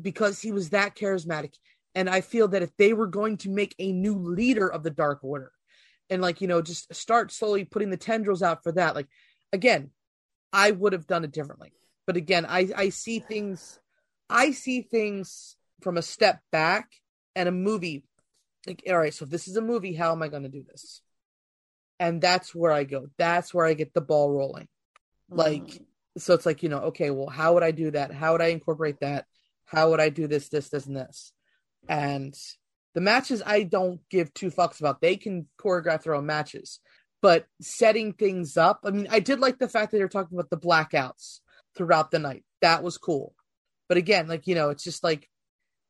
because 0.00 0.40
he 0.40 0.50
was 0.50 0.70
that 0.70 0.96
charismatic. 0.96 1.54
And 1.94 2.10
i 2.10 2.20
feel 2.20 2.48
that 2.48 2.62
if 2.62 2.76
they 2.76 2.92
were 2.92 3.06
going 3.06 3.36
to 3.38 3.50
make 3.50 3.74
a 3.78 3.92
new 3.92 4.16
leader 4.18 4.68
of 4.68 4.82
the 4.82 4.90
dark 4.90 5.22
order 5.22 5.52
and 6.10 6.20
like 6.20 6.40
you 6.40 6.48
know 6.48 6.60
just 6.60 6.92
start 6.92 7.32
slowly 7.32 7.64
putting 7.64 7.90
the 7.90 7.96
tendrils 7.96 8.42
out 8.42 8.64
for 8.64 8.72
that 8.72 8.96
like 8.96 9.06
again 9.52 9.90
i 10.52 10.70
would 10.70 10.92
have 10.92 11.06
done 11.06 11.24
it 11.24 11.32
differently. 11.32 11.72
But 12.06 12.16
again 12.16 12.46
i 12.46 12.68
i 12.76 12.88
see 12.88 13.20
things 13.20 13.78
i 14.28 14.50
see 14.50 14.82
things 14.82 15.56
from 15.82 15.96
a 15.96 16.02
step 16.02 16.40
back 16.50 16.90
and 17.36 17.48
a 17.48 17.52
movie 17.52 18.04
like 18.66 18.82
all 18.88 18.98
right 18.98 19.14
so 19.14 19.24
if 19.24 19.30
this 19.30 19.46
is 19.48 19.56
a 19.56 19.62
movie. 19.62 19.94
How 19.94 20.12
am 20.12 20.22
i 20.22 20.28
going 20.28 20.42
to 20.42 20.48
do 20.48 20.64
this 20.64 21.00
and 21.98 22.20
that's 22.20 22.54
where 22.54 22.72
I 22.72 22.84
go. 22.84 23.08
That's 23.18 23.52
where 23.54 23.66
I 23.66 23.74
get 23.74 23.94
the 23.94 24.00
ball 24.00 24.30
rolling. 24.30 24.68
Like, 25.28 25.62
Mm. 25.62 25.86
so 26.18 26.34
it's 26.34 26.46
like, 26.46 26.62
you 26.62 26.68
know, 26.68 26.78
okay, 26.90 27.10
well, 27.10 27.28
how 27.28 27.54
would 27.54 27.62
I 27.62 27.70
do 27.70 27.90
that? 27.92 28.12
How 28.12 28.32
would 28.32 28.42
I 28.42 28.48
incorporate 28.48 29.00
that? 29.00 29.26
How 29.64 29.90
would 29.90 30.00
I 30.00 30.10
do 30.10 30.26
this, 30.26 30.48
this, 30.48 30.68
this, 30.68 30.86
and 30.86 30.96
this? 30.96 31.32
And 31.88 32.34
the 32.94 33.00
matches 33.00 33.42
I 33.44 33.62
don't 33.64 34.00
give 34.10 34.32
two 34.34 34.50
fucks 34.50 34.80
about. 34.80 35.00
They 35.00 35.16
can 35.16 35.48
choreograph 35.60 36.02
their 36.02 36.14
own 36.14 36.26
matches, 36.26 36.80
but 37.22 37.46
setting 37.60 38.12
things 38.12 38.56
up. 38.56 38.80
I 38.84 38.90
mean, 38.90 39.08
I 39.10 39.20
did 39.20 39.40
like 39.40 39.58
the 39.58 39.68
fact 39.68 39.90
that 39.90 39.98
they're 39.98 40.08
talking 40.08 40.38
about 40.38 40.50
the 40.50 40.58
blackouts 40.58 41.40
throughout 41.76 42.10
the 42.10 42.18
night. 42.18 42.44
That 42.60 42.82
was 42.82 42.98
cool. 42.98 43.34
But 43.88 43.98
again, 43.98 44.28
like, 44.28 44.46
you 44.46 44.54
know, 44.54 44.70
it's 44.70 44.84
just 44.84 45.02
like 45.02 45.28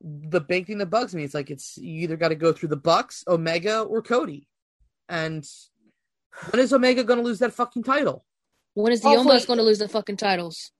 the 0.01 0.41
big 0.41 0.67
thing 0.67 0.79
that 0.79 0.87
bugs 0.87 1.13
me. 1.13 1.23
It's 1.23 1.33
like, 1.33 1.51
it's 1.51 1.77
you 1.77 2.01
either 2.03 2.17
got 2.17 2.29
to 2.29 2.35
go 2.35 2.51
through 2.51 2.69
the 2.69 2.75
Bucks, 2.75 3.23
Omega, 3.27 3.81
or 3.81 4.01
Cody. 4.01 4.47
And 5.07 5.45
when 6.49 6.61
is 6.61 6.73
Omega 6.73 7.03
going 7.03 7.19
to 7.19 7.25
lose 7.25 7.39
that 7.39 7.53
fucking 7.53 7.83
title? 7.83 8.25
When 8.73 8.91
is 8.91 9.01
the 9.01 9.09
Hopefully- 9.09 9.37
Omos 9.37 9.47
going 9.47 9.57
to 9.57 9.63
lose 9.63 9.79
the 9.79 9.87
fucking 9.89 10.17
titles? 10.17 10.71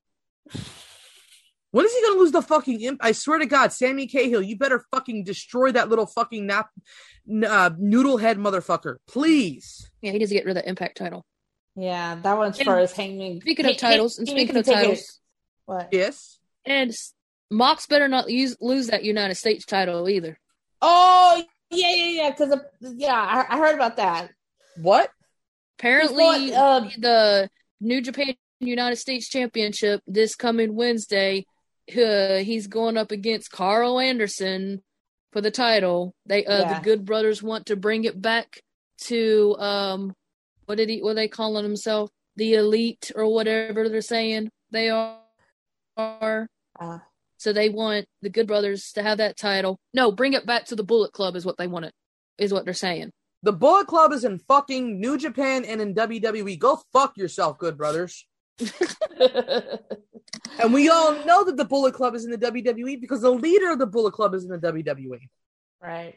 When 1.72 1.86
is 1.86 1.94
he 1.94 2.02
going 2.02 2.14
to 2.14 2.20
lose 2.20 2.32
the 2.32 2.42
fucking 2.42 2.80
imp? 2.82 3.00
I 3.04 3.12
swear 3.12 3.40
to 3.40 3.46
God, 3.46 3.74
Sami 3.74 4.08
Callihan, 4.08 4.48
you 4.48 4.58
better 4.58 4.86
fucking 4.92 5.26
destroy 5.26 5.74
that 5.74 5.90
little 5.90 6.06
fucking 6.06 6.46
nap, 6.46 6.70
uh, 7.46 7.72
noodle 7.78 8.18
head 8.18 8.38
motherfucker, 8.38 8.98
please. 9.08 9.90
Yeah, 10.02 10.12
he 10.12 10.20
needs 10.20 10.30
to 10.30 10.36
get 10.36 10.46
rid 10.46 10.56
of 10.56 10.64
the 10.64 10.70
Impact 10.70 10.98
title. 10.98 11.26
Yeah, 11.76 12.16
that 12.16 12.38
one's 12.38 12.58
And 12.60 12.66
for 12.66 12.78
his 12.78 12.94
hanging. 12.94 13.42
Speaking 13.42 13.66
of 13.66 13.76
titles, 13.76 14.18
and 14.18 14.28
speaking 14.28 14.56
of 14.56 14.66
titles, 14.66 15.20
what? 15.66 15.90
Yes. 15.92 16.40
and 16.66 16.94
Mox 17.52 17.86
better 17.88 18.08
not 18.08 18.30
use, 18.30 18.56
lose 18.62 18.88
that 18.88 19.04
United 19.04 19.36
States 19.36 19.66
title 19.66 20.08
either. 20.08 20.40
Oh 20.82 21.44
yeah, 21.72 21.94
yeah, 21.94 22.06
yeah. 22.06 22.30
Because 22.32 22.58
yeah, 22.80 23.14
I, 23.14 23.56
I 23.56 23.58
heard 23.60 23.76
about 23.76 23.98
that. 23.98 24.32
What? 24.78 25.12
Apparently, 25.80 26.54
um, 26.54 26.90
the 26.98 27.50
New 27.82 28.02
Japan 28.02 28.36
United 28.60 28.96
States 28.96 29.30
Championship 29.30 30.02
this 30.08 30.36
coming 30.36 30.76
Wednesday, 30.76 31.46
uh, 31.92 32.38
he's 32.38 32.68
going 32.68 32.98
up 32.98 33.12
against 33.12 33.52
Karl 33.52 34.00
Anderson 34.00 34.82
for 35.32 35.42
the 35.42 35.52
title. 35.52 36.16
They, 36.26 36.46
uh, 36.46 36.62
Yeah. 36.62 36.74
the 36.76 36.84
Good 36.84 37.06
Brothers 37.06 37.44
want 37.44 37.66
to 37.68 37.76
bring 37.76 38.06
it 38.06 38.22
back 38.22 38.62
to 39.04 39.56
um, 39.60 40.14
what 40.66 40.76
did 40.76 40.90
he? 40.90 41.02
What 41.02 41.12
are 41.12 41.16
they 41.16 41.28
calling 41.28 41.64
himself? 41.64 42.10
The 42.38 42.56
Elite 42.56 43.12
or 43.16 43.28
whatever 43.32 43.88
they're 43.90 44.02
saying 44.02 44.50
they 44.72 44.90
are. 44.90 45.20
are. 45.98 46.48
Uh, 46.80 47.00
So 47.38 47.54
they 47.54 47.70
want 47.70 48.06
the 48.22 48.30
Good 48.30 48.48
Brothers 48.48 48.92
to 48.94 49.04
have 49.04 49.18
that 49.20 49.38
title. 49.38 49.78
No, 49.94 50.12
bring 50.12 50.34
it 50.34 50.46
back 50.46 50.66
to 50.66 50.76
the 50.76 50.84
Bullet 50.84 51.12
Club 51.12 51.36
is 51.36 51.46
what 51.46 51.58
they 51.58 51.68
want 51.68 51.86
it. 51.86 51.94
Is 52.38 52.52
what 52.52 52.66
they're 52.66 52.74
saying. 52.74 53.12
The 53.46 53.54
Bullet 53.54 53.88
Club 53.88 54.12
is 54.12 54.24
in 54.24 54.40
fucking 54.40 55.00
New 55.00 55.18
Japan 55.18 55.64
and 55.66 55.80
in 55.80 55.94
WWE. 55.94 56.60
Go 56.60 56.82
fuck 56.92 57.16
yourself, 57.16 57.58
good 57.58 57.78
brothers. 57.78 58.26
And 60.60 60.74
we 60.74 60.90
all 60.90 61.14
know 61.26 61.44
that 61.44 61.58
the 61.58 61.66
Bullet 61.66 61.94
Club 61.94 62.16
is 62.16 62.26
in 62.26 62.32
the 62.32 62.38
WWE 62.38 63.00
because 63.02 63.22
the 63.22 63.32
leader 63.32 63.72
of 63.72 63.80
the 63.80 63.86
Bullet 63.86 64.14
Club 64.14 64.34
is 64.34 64.44
in 64.44 64.50
the. 64.50 64.58
WWE. 64.58 65.20
right. 65.82 66.16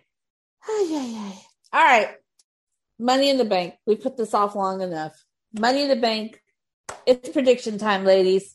Ay, 0.68 0.88
ay, 0.90 1.14
ay. 1.16 1.42
All 1.72 1.84
right. 1.84 2.10
Money 2.98 3.30
in 3.30 3.38
the 3.38 3.44
bank. 3.44 3.74
We 3.86 3.96
put 3.96 4.16
this 4.16 4.34
off 4.34 4.54
long 4.54 4.80
enough. 4.80 5.12
Money 5.52 5.82
in 5.82 5.88
the 5.88 5.96
bank. 5.96 6.40
It's 7.06 7.28
prediction 7.28 7.78
time, 7.78 8.04
ladies. 8.04 8.54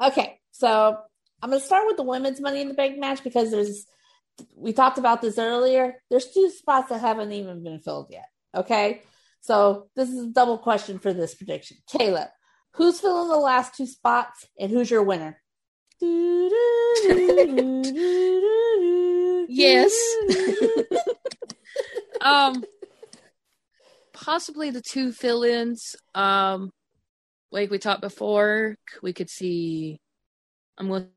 Okay, 0.00 0.38
so 0.50 0.98
I'm 1.40 1.50
going 1.50 1.60
to 1.60 1.66
start 1.66 1.86
with 1.86 1.96
the 1.96 2.02
women's 2.02 2.40
Money 2.40 2.60
in 2.60 2.68
the 2.68 2.74
Bank 2.74 2.98
match 2.98 3.24
because 3.24 3.50
there's, 3.50 3.86
we 4.56 4.72
talked 4.72 4.98
about 4.98 5.22
this 5.22 5.38
earlier. 5.38 5.96
There's 6.10 6.32
two 6.32 6.50
spots 6.50 6.88
that 6.88 7.00
haven't 7.00 7.32
even 7.32 7.62
been 7.62 7.80
filled 7.80 8.08
yet. 8.10 8.26
Okay, 8.54 9.02
so 9.40 9.88
this 9.96 10.08
is 10.08 10.26
a 10.26 10.30
double 10.30 10.58
question 10.58 10.98
for 10.98 11.12
this 11.12 11.34
prediction. 11.34 11.78
Kayla, 11.90 12.28
who's 12.74 13.00
filling 13.00 13.28
the 13.28 13.36
last 13.36 13.74
two 13.74 13.86
spots 13.86 14.46
and 14.58 14.70
who's 14.70 14.90
your 14.90 15.02
winner? 15.02 15.40
Yes. 19.48 19.94
um 22.22 22.64
possibly 24.12 24.70
the 24.70 24.80
two 24.80 25.12
fill-ins 25.12 25.96
um 26.14 26.70
like 27.50 27.70
we 27.70 27.78
talked 27.78 28.00
before 28.00 28.76
we 29.02 29.12
could 29.12 29.28
see 29.28 29.98
i'm 30.78 30.88
going 30.88 31.08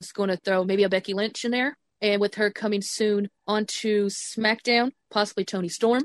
just 0.00 0.14
going 0.14 0.28
to 0.28 0.36
throw 0.36 0.64
maybe 0.64 0.84
a 0.84 0.88
becky 0.88 1.12
lynch 1.12 1.44
in 1.44 1.50
there 1.50 1.76
and 2.02 2.20
with 2.20 2.36
her 2.36 2.50
coming 2.50 2.82
soon 2.82 3.28
onto 3.46 4.08
smackdown 4.08 4.92
possibly 5.10 5.44
Toni 5.44 5.68
Storm 5.68 6.02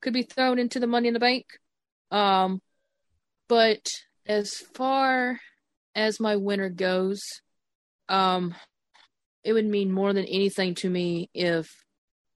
could 0.00 0.12
be 0.12 0.22
thrown 0.22 0.58
into 0.58 0.80
the 0.80 0.86
money 0.86 1.08
in 1.08 1.14
the 1.14 1.20
bank 1.20 1.46
um 2.10 2.60
but 3.48 3.86
as 4.26 4.54
far 4.54 5.40
as 5.94 6.20
my 6.20 6.36
winner 6.36 6.68
goes 6.68 7.22
um 8.08 8.54
it 9.44 9.52
would 9.52 9.66
mean 9.66 9.92
more 9.92 10.12
than 10.12 10.24
anything 10.24 10.74
to 10.74 10.88
me 10.88 11.28
if 11.34 11.84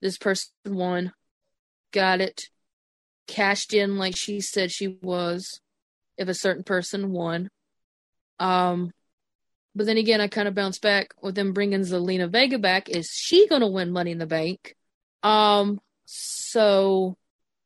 this 0.01 0.19
person 0.19 0.51
won, 0.67 1.13
got 1.93 2.21
it, 2.21 2.43
cashed 3.27 3.73
in 3.73 3.97
like 3.97 4.15
she 4.17 4.41
said 4.41 4.71
she 4.71 4.99
was, 5.03 5.61
if 6.17 6.29
a 6.29 6.35
certain 6.35 6.65
person 6.65 7.11
won. 7.11 7.49
Um, 8.39 8.93
but 9.79 9.87
then 9.87 9.97
again, 9.97 10.21
I 10.21 10.29
kind 10.29 10.49
of 10.49 10.55
bounce 10.55 10.79
back 10.79 11.15
with 11.23 11.35
them 11.35 11.53
bringing 11.53 11.81
Zelina 11.81 12.29
Vega 12.29 12.59
back. 12.59 12.91
Is 12.91 13.11
she 13.11 13.49
going 13.49 13.63
to 13.63 13.67
win 13.67 13.91
Money 13.93 14.11
in 14.11 14.19
the 14.19 14.27
Bank? 14.27 14.77
Um, 15.23 15.81
so 16.05 17.17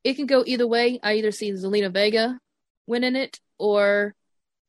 it 0.04 0.14
can 0.14 0.26
go 0.26 0.44
either 0.46 0.66
way. 0.66 1.00
I 1.02 1.14
either 1.14 1.32
see 1.32 1.50
Zelina 1.52 1.92
Vega 1.92 2.38
winning 2.86 3.16
it, 3.16 3.40
or, 3.58 4.14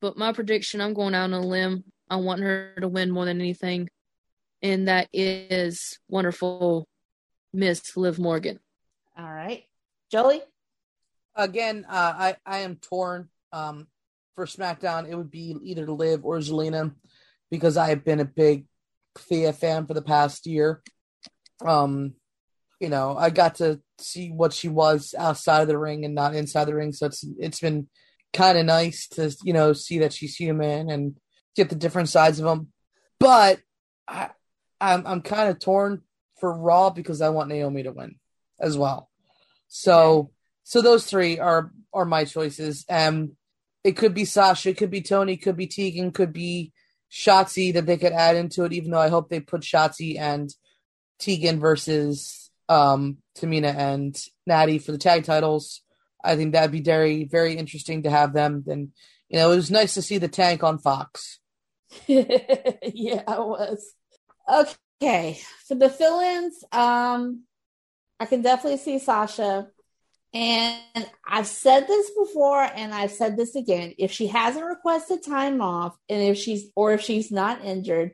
but 0.02 0.18
my 0.18 0.34
prediction, 0.34 0.82
I'm 0.82 0.96
going 0.96 1.14
out 1.14 1.26
on 1.26 1.34
a 1.34 1.42
limb. 1.42 1.84
I 2.10 2.16
want 2.16 2.42
her 2.42 2.74
to 2.80 2.88
win 2.88 3.12
more 3.12 3.26
than 3.26 3.40
anything 3.40 3.90
and 4.64 4.88
that 4.88 5.10
is 5.14 6.00
wonderful 6.08 6.88
Miss 7.54 7.96
Liv 7.96 8.18
Morgan. 8.18 8.60
All 9.16 9.32
right. 9.32 9.66
Jolie? 10.10 10.42
Again, 11.36 11.86
uh, 11.88 12.14
I 12.18 12.36
I 12.46 12.60
am 12.60 12.78
torn. 12.78 13.30
Um, 13.52 13.88
for 14.36 14.46
SmackDown, 14.48 15.08
it 15.08 15.16
would 15.16 15.30
be 15.30 15.56
either 15.62 15.86
Liv 15.92 16.26
or 16.26 16.38
Zelina 16.38 16.92
because 17.54 17.78
I 17.78 17.90
have 17.90 18.04
been 18.04 18.20
a 18.20 18.26
big 18.26 18.66
Thea 19.16 19.54
fan 19.54 19.86
for 19.86 19.94
the 19.94 20.02
past 20.02 20.48
year. 20.48 20.82
Um, 21.64 22.16
you 22.80 22.90
know, 22.90 23.16
I 23.16 23.30
got 23.30 23.56
to 23.58 23.80
see 24.00 24.32
what 24.32 24.54
she 24.54 24.70
was 24.70 25.14
outside 25.16 25.62
of 25.62 25.68
the 25.68 25.78
ring 25.78 26.04
and 26.04 26.16
not 26.16 26.34
inside 26.34 26.66
the 26.66 26.74
ring, 26.74 26.94
so 26.94 27.06
it's 27.06 27.24
it's 27.38 27.60
been 27.60 27.90
kind 28.34 28.58
of 28.58 28.66
nice 28.66 29.08
to 29.10 29.32
you 29.44 29.54
know 29.54 29.72
see 29.72 30.00
that 30.00 30.14
she's 30.14 30.36
human 30.36 30.90
and 30.90 31.16
get 31.56 31.70
the 31.70 31.76
different 31.76 32.10
sides 32.10 32.40
of 32.40 32.46
them. 32.46 32.70
But 33.20 33.60
I, 34.08 34.32
I'm 34.82 35.06
I'm 35.06 35.22
kind 35.22 35.52
of 35.52 35.60
torn 35.60 36.02
for 36.40 36.52
Raw 36.52 36.90
because 36.90 37.22
I 37.22 37.30
want 37.30 37.50
Naomi 37.50 37.84
to 37.84 37.92
win 37.92 38.16
as 38.60 38.80
well. 38.80 39.12
So 39.68 40.32
so 40.64 40.82
those 40.82 41.06
three 41.06 41.38
are 41.38 41.72
are 41.94 42.06
my 42.06 42.26
choices. 42.26 42.84
Um, 42.90 43.38
it 43.84 43.96
could 43.96 44.16
be 44.16 44.26
Sasha, 44.26 44.70
it 44.70 44.78
could 44.78 44.90
be 44.90 45.02
Toni, 45.02 45.38
could 45.38 45.56
be 45.56 45.68
Tegan, 45.68 46.12
could 46.12 46.34
be 46.34 46.73
Shotzi 47.14 47.74
that 47.74 47.86
they 47.86 47.98
could 47.98 48.12
add 48.12 48.36
into 48.36 48.64
it. 48.64 48.74
Even 48.74 48.92
though 48.92 49.00
I 49.00 49.10
hope 49.10 49.30
they 49.30 49.40
put 49.40 49.62
Shotzi 49.62 50.20
and 50.20 50.54
Tegan 51.20 51.60
versus 51.60 52.50
um, 52.70 53.18
Tamina 53.38 53.76
and 53.76 54.20
Natty 54.48 54.80
for 54.80 54.92
the 54.92 54.98
tag 54.98 55.24
titles. 55.24 55.82
I 56.24 56.36
think 56.36 56.54
that'd 56.54 56.72
be 56.72 56.82
very, 56.82 57.26
very 57.26 57.56
interesting 57.56 58.04
to 58.04 58.10
have 58.10 58.34
them. 58.34 58.64
And 58.68 58.92
you 59.30 59.38
know, 59.38 59.52
it 59.52 59.56
was 59.56 59.72
nice 59.72 59.94
to 59.96 60.02
see 60.02 60.18
the 60.18 60.28
tank 60.28 60.64
on 60.64 60.80
Fox. 60.80 61.40
yeah, 62.08 62.24
it 62.82 63.24
was. 63.28 63.94
Okay, 64.50 65.40
for 65.68 65.76
the 65.76 65.90
fill-ins, 65.90 66.64
um, 66.72 67.44
I 68.20 68.26
can 68.26 68.42
definitely 68.42 68.80
see 68.80 69.00
Sasha. 69.00 69.68
And 70.34 71.08
I've 71.28 71.48
said 71.48 71.88
this 71.88 72.10
before, 72.12 72.64
and 72.64 72.94
I've 72.94 73.12
said 73.12 73.38
this 73.38 73.56
again. 73.56 73.94
If 74.00 74.12
she 74.12 74.28
hasn't 74.28 74.66
requested 74.66 75.24
time 75.24 75.62
off, 75.62 75.96
and 76.10 76.22
if 76.24 76.38
she's 76.38 76.70
or 76.76 76.94
if 76.94 77.02
she's 77.02 77.32
not 77.32 77.64
injured, 77.64 78.14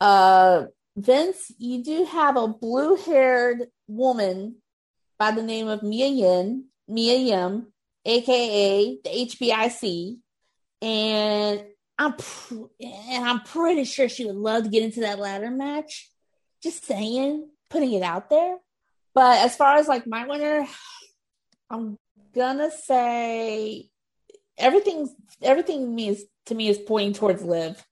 uh, 0.00 0.64
Vince, 0.96 1.52
you 1.58 1.82
do 1.84 2.04
have 2.04 2.36
a 2.36 2.48
blue-haired 2.48 3.66
woman 3.86 4.56
by 5.18 5.30
the 5.30 5.42
name 5.42 5.68
of 5.68 5.82
Mia 5.82 6.08
Yin, 6.08 6.66
Mia 6.88 7.16
Yim, 7.16 7.72
aka 8.04 8.98
the 9.02 9.10
HBIC, 9.10 10.18
and 10.82 11.64
I'm 11.98 12.14
pr- 12.14 12.66
and 12.80 13.24
I'm 13.24 13.40
pretty 13.40 13.84
sure 13.84 14.08
she 14.08 14.26
would 14.26 14.36
love 14.36 14.64
to 14.64 14.70
get 14.70 14.82
into 14.82 15.00
that 15.00 15.20
ladder 15.20 15.50
match. 15.50 16.10
Just 16.62 16.84
saying, 16.84 17.48
putting 17.70 17.92
it 17.92 18.02
out 18.02 18.30
there. 18.30 18.56
But 19.14 19.38
as 19.38 19.56
far 19.56 19.76
as 19.76 19.86
like 19.86 20.06
my 20.06 20.26
winner, 20.26 20.66
I'm 21.74 21.98
gonna 22.34 22.70
say 22.70 23.90
everything. 24.58 25.08
Everything 25.42 25.94
means 25.94 26.22
to 26.46 26.54
me 26.54 26.68
is 26.68 26.78
pointing 26.78 27.14
towards 27.14 27.42
Liv 27.42 27.84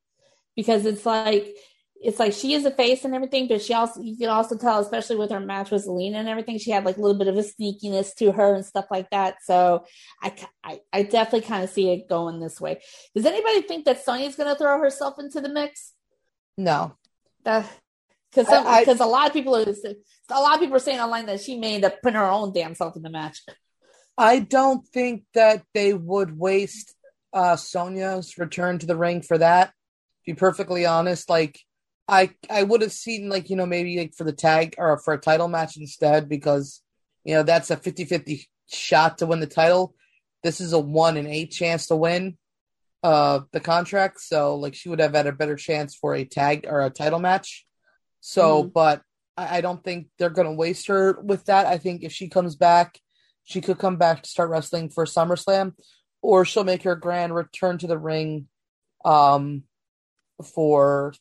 because 0.56 0.86
it's 0.86 1.04
like 1.04 1.56
it's 2.02 2.18
like 2.18 2.32
she 2.32 2.54
is 2.54 2.64
a 2.64 2.70
face 2.70 3.04
and 3.04 3.14
everything, 3.14 3.46
but 3.46 3.62
she 3.62 3.74
also 3.74 4.00
you 4.00 4.16
can 4.16 4.28
also 4.28 4.56
tell, 4.56 4.80
especially 4.80 5.16
with 5.16 5.30
her 5.30 5.40
match 5.40 5.70
with 5.70 5.86
Zelina 5.86 6.16
and 6.16 6.28
everything, 6.28 6.58
she 6.58 6.70
had 6.70 6.84
like 6.84 6.96
a 6.96 7.00
little 7.00 7.18
bit 7.18 7.28
of 7.28 7.36
a 7.36 7.42
sneakiness 7.42 8.14
to 8.16 8.32
her 8.32 8.54
and 8.54 8.64
stuff 8.64 8.86
like 8.90 9.08
that. 9.10 9.36
So 9.44 9.84
I 10.20 10.34
I, 10.64 10.80
I 10.92 11.02
definitely 11.04 11.46
kind 11.46 11.64
of 11.64 11.70
see 11.70 11.90
it 11.90 12.08
going 12.08 12.40
this 12.40 12.60
way. 12.60 12.80
Does 13.14 13.26
anybody 13.26 13.62
think 13.62 13.84
that 13.84 14.04
Sonya's 14.04 14.36
going 14.36 14.48
to 14.48 14.58
throw 14.58 14.78
herself 14.78 15.18
into 15.18 15.40
the 15.40 15.48
mix? 15.48 15.92
No, 16.58 16.96
because 17.44 17.66
because 18.34 19.00
a 19.00 19.06
lot 19.06 19.28
of 19.28 19.32
people 19.32 19.56
are 19.56 19.62
a 19.62 20.40
lot 20.40 20.54
of 20.54 20.60
people 20.60 20.76
are 20.76 20.80
saying 20.80 21.00
online 21.00 21.26
that 21.26 21.40
she 21.40 21.58
may 21.58 21.76
end 21.76 21.84
up 21.84 22.02
putting 22.02 22.18
her 22.18 22.24
own 22.26 22.52
damn 22.52 22.74
self 22.74 22.96
in 22.96 23.02
the 23.02 23.10
match. 23.10 23.42
I 24.16 24.40
don't 24.40 24.86
think 24.88 25.24
that 25.34 25.62
they 25.74 25.94
would 25.94 26.38
waste 26.38 26.94
uh, 27.32 27.56
Sonya's 27.56 28.38
return 28.38 28.78
to 28.78 28.86
the 28.86 28.96
ring 28.96 29.22
for 29.22 29.38
that. 29.38 29.68
To 29.68 30.32
be 30.32 30.34
perfectly 30.34 30.86
honest, 30.86 31.28
like 31.28 31.58
I 32.06 32.30
I 32.50 32.62
would 32.62 32.82
have 32.82 32.92
seen 32.92 33.28
like 33.28 33.50
you 33.50 33.56
know 33.56 33.66
maybe 33.66 33.98
like 33.98 34.14
for 34.14 34.24
the 34.24 34.32
tag 34.32 34.74
or 34.78 34.98
for 34.98 35.14
a 35.14 35.20
title 35.20 35.48
match 35.48 35.76
instead 35.76 36.28
because 36.28 36.82
you 37.24 37.34
know 37.34 37.42
that's 37.42 37.70
a 37.70 37.76
50-50 37.76 38.46
shot 38.70 39.18
to 39.18 39.26
win 39.26 39.40
the 39.40 39.46
title. 39.46 39.94
This 40.42 40.60
is 40.60 40.72
a 40.72 40.78
1 40.78 41.16
in 41.16 41.26
8 41.26 41.50
chance 41.50 41.86
to 41.86 41.96
win 41.96 42.36
uh 43.02 43.40
the 43.52 43.60
contract, 43.60 44.20
so 44.20 44.56
like 44.56 44.74
she 44.74 44.88
would 44.88 45.00
have 45.00 45.14
had 45.14 45.26
a 45.26 45.32
better 45.32 45.56
chance 45.56 45.94
for 45.94 46.14
a 46.14 46.24
tag 46.24 46.66
or 46.68 46.82
a 46.82 46.90
title 46.90 47.18
match. 47.18 47.66
So, 48.20 48.62
mm. 48.62 48.72
but 48.72 49.02
I, 49.36 49.58
I 49.58 49.60
don't 49.60 49.82
think 49.82 50.08
they're 50.18 50.30
going 50.30 50.48
to 50.48 50.54
waste 50.54 50.86
her 50.86 51.20
with 51.20 51.44
that. 51.46 51.66
I 51.66 51.78
think 51.78 52.04
if 52.04 52.12
she 52.12 52.28
comes 52.28 52.56
back, 52.56 52.98
she 53.44 53.60
could 53.60 53.78
come 53.78 53.96
back 53.96 54.22
to 54.22 54.30
start 54.30 54.50
wrestling 54.50 54.88
for 54.88 55.04
SummerSlam 55.04 55.74
or 56.20 56.44
she'll 56.44 56.64
make 56.64 56.84
her 56.84 56.96
grand 56.96 57.34
return 57.34 57.78
to 57.78 57.86
the 57.86 57.98
ring 57.98 58.46
um 59.04 59.64
for 60.42 61.14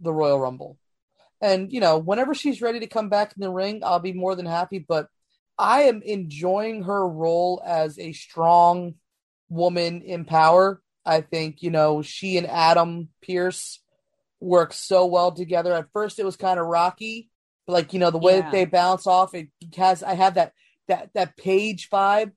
the 0.00 0.12
Royal 0.12 0.40
Rumble. 0.40 0.78
And, 1.40 1.72
you 1.72 1.80
know, 1.80 1.98
whenever 1.98 2.34
she's 2.34 2.62
ready 2.62 2.80
to 2.80 2.86
come 2.86 3.08
back 3.08 3.34
in 3.36 3.42
the 3.42 3.50
ring, 3.50 3.82
I'll 3.84 3.98
be 3.98 4.12
more 4.12 4.34
than 4.34 4.46
happy. 4.46 4.78
But 4.78 5.08
I 5.58 5.82
am 5.82 6.02
enjoying 6.02 6.84
her 6.84 7.06
role 7.06 7.62
as 7.64 7.98
a 7.98 8.12
strong 8.12 8.94
woman 9.48 10.02
in 10.02 10.24
power. 10.24 10.80
I 11.04 11.20
think, 11.20 11.62
you 11.62 11.70
know, 11.70 12.02
she 12.02 12.38
and 12.38 12.46
Adam 12.46 13.08
Pearce 13.22 13.80
work 14.40 14.72
so 14.72 15.06
well 15.06 15.32
together. 15.32 15.72
At 15.74 15.92
first, 15.92 16.18
it 16.18 16.24
was 16.24 16.36
kind 16.36 16.58
of 16.58 16.66
rocky, 16.66 17.28
but 17.66 17.74
like, 17.74 17.92
you 17.92 17.98
know, 17.98 18.10
the 18.10 18.18
way 18.18 18.36
yeah. 18.36 18.40
that 18.42 18.52
they 18.52 18.64
bounce 18.64 19.06
off, 19.06 19.34
it 19.34 19.48
has, 19.76 20.02
I 20.02 20.14
have 20.14 20.34
that, 20.34 20.52
that, 20.88 21.10
that 21.14 21.36
Paige 21.36 21.88
vibe. 21.90 22.32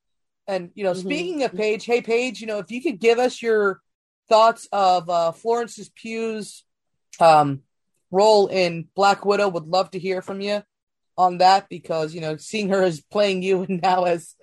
And, 0.48 0.72
you 0.76 0.84
know, 0.84 0.92
mm-hmm. 0.92 1.08
speaking 1.08 1.44
of 1.44 1.54
Paige, 1.54 1.86
hey, 1.86 2.02
Paige, 2.02 2.42
you 2.42 2.48
know, 2.48 2.60
if 2.60 2.72
you 2.72 2.82
could 2.82 3.00
give 3.00 3.20
us 3.20 3.42
your 3.42 3.82
thoughts 4.30 4.68
of 4.72 5.10
uh, 5.10 5.32
Florence's 5.32 5.90
Pugh's 5.90 6.64
um, 7.20 7.62
role 8.12 8.48
in 8.48 8.88
Black 8.96 9.26
Widow. 9.26 9.50
Would 9.50 9.68
love 9.68 9.92
to 9.92 10.00
hear 10.00 10.22
from 10.22 10.42
you 10.42 10.64
on 11.18 11.40
that 11.40 11.68
because 11.70 12.14
you 12.14 12.22
know 12.22 12.38
seeing 12.38 12.70
her 12.70 12.84
as 12.84 13.02
playing 13.02 13.42
you 13.42 13.64
and 13.70 13.82
now 13.82 14.04
as 14.04 14.36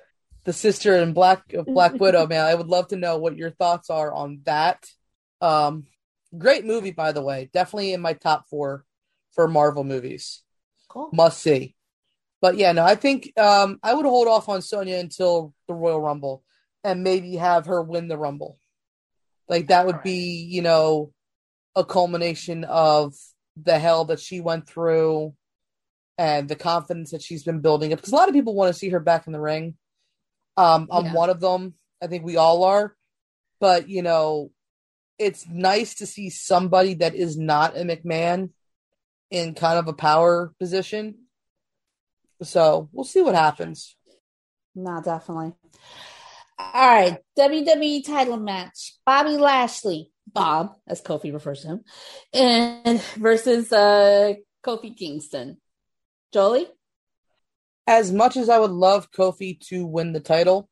the 0.44 0.52
sister 0.52 0.96
in 0.96 1.12
Black 1.12 1.42
Black 1.66 1.94
Widow, 2.00 2.26
man, 2.26 2.44
I 2.44 2.54
would 2.54 2.68
love 2.68 2.88
to 2.88 2.96
know 2.96 3.18
what 3.18 3.36
your 3.36 3.50
thoughts 3.50 3.90
are 3.90 4.12
on 4.12 4.40
that. 4.44 4.86
Um, 5.40 5.86
great 6.36 6.64
movie, 6.64 6.90
by 6.90 7.12
the 7.12 7.22
way. 7.22 7.50
Definitely 7.52 7.92
in 7.92 8.00
my 8.00 8.12
top 8.12 8.48
four 8.48 8.84
for 9.32 9.48
Marvel 9.48 9.84
movies. 9.84 10.42
Cool. 10.88 11.10
Must 11.12 11.40
see. 11.40 11.74
But 12.44 12.58
yeah, 12.58 12.72
no, 12.72 12.84
I 12.84 12.94
think 12.94 13.32
um, 13.38 13.78
I 13.82 13.94
would 13.94 14.04
hold 14.04 14.28
off 14.28 14.50
on 14.50 14.60
Sonya 14.60 14.98
until 14.98 15.54
the 15.66 15.72
Royal 15.72 15.98
Rumble 15.98 16.44
and 16.84 17.02
maybe 17.02 17.36
have 17.36 17.64
her 17.64 17.80
win 17.80 18.06
the 18.06 18.18
Rumble. 18.18 18.58
Like 19.48 19.68
that 19.68 19.86
would 19.86 20.02
be, 20.02 20.46
you 20.46 20.60
know, 20.60 21.14
a 21.74 21.86
culmination 21.86 22.64
of 22.64 23.14
the 23.56 23.78
hell 23.78 24.04
that 24.04 24.20
she 24.20 24.42
went 24.42 24.68
through 24.68 25.32
and 26.18 26.46
the 26.46 26.54
confidence 26.54 27.12
that 27.12 27.22
she's 27.22 27.44
been 27.44 27.60
building 27.60 27.94
up. 27.94 27.98
Because 28.00 28.12
a 28.12 28.16
lot 28.16 28.28
of 28.28 28.34
people 28.34 28.54
want 28.54 28.70
to 28.70 28.78
see 28.78 28.90
her 28.90 29.00
back 29.00 29.26
in 29.26 29.32
the 29.32 29.40
ring. 29.40 29.76
Um, 30.58 30.88
I'm 30.92 31.06
yeah. 31.06 31.14
one 31.14 31.30
of 31.30 31.40
them. 31.40 31.72
I 32.02 32.08
think 32.08 32.26
we 32.26 32.36
all 32.36 32.64
are. 32.64 32.94
But, 33.58 33.88
you 33.88 34.02
know, 34.02 34.50
it's 35.18 35.48
nice 35.48 35.94
to 35.94 36.06
see 36.06 36.28
somebody 36.28 36.92
that 36.96 37.14
is 37.14 37.38
not 37.38 37.74
a 37.74 37.84
McMahon 37.84 38.50
in 39.30 39.54
kind 39.54 39.78
of 39.78 39.88
a 39.88 39.94
power 39.94 40.52
position. 40.60 41.23
So 42.44 42.88
we'll 42.92 43.04
see 43.04 43.22
what 43.22 43.34
happens. 43.34 43.96
No, 44.74 45.00
definitely. 45.02 45.52
All 46.58 46.94
right. 46.94 47.18
WWE 47.38 48.04
title 48.04 48.36
match 48.36 48.94
Bobby 49.04 49.36
Lashley 49.36 50.10
Bob, 50.32 50.74
as 50.86 51.02
Kofi 51.02 51.32
refers 51.32 51.62
to 51.62 51.68
him, 51.68 51.84
and 52.32 53.00
versus 53.16 53.72
uh, 53.72 54.34
Kofi 54.64 54.96
Kingston. 54.96 55.58
Jolie? 56.32 56.66
As 57.86 58.10
much 58.12 58.36
as 58.36 58.48
I 58.48 58.58
would 58.58 58.70
love 58.70 59.10
Kofi 59.12 59.60
to 59.68 59.86
win 59.86 60.12
the 60.12 60.20
title, 60.20 60.68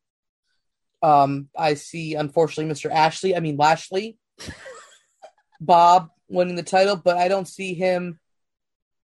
um, 1.03 1.49
I 1.57 1.75
see 1.75 2.15
unfortunately 2.15 2.73
Mr. 2.73 2.91
Ashley, 2.91 3.37
I 3.37 3.41
mean 3.41 3.57
Lashley, 3.57 4.17
Bob 5.61 6.09
winning 6.29 6.57
the 6.57 6.63
title, 6.63 6.97
but 6.97 7.17
I 7.19 7.29
don't 7.29 7.47
see 7.47 7.75
him 7.75 8.19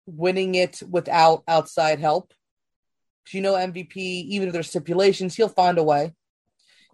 winning 0.07 0.55
it 0.55 0.83
without 0.89 1.43
outside 1.47 2.01
help. 2.01 2.33
You 3.33 3.41
know, 3.41 3.55
MVP, 3.55 3.97
even 3.97 4.49
if 4.49 4.53
there's 4.53 4.69
stipulations, 4.71 5.35
he'll 5.35 5.49
find 5.49 5.79
a 5.79 5.83
way. 5.83 6.13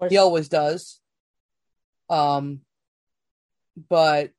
He 0.09 0.17
always 0.17 0.49
does. 0.49 1.01
Um, 2.11 2.61
but 3.89 4.31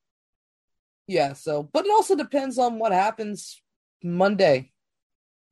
yeah, 1.08 1.34
so 1.34 1.64
but 1.64 1.86
it 1.86 1.92
also 1.92 2.16
depends 2.16 2.58
on 2.58 2.80
what 2.80 2.92
happens 2.92 3.62
Monday. 4.04 4.72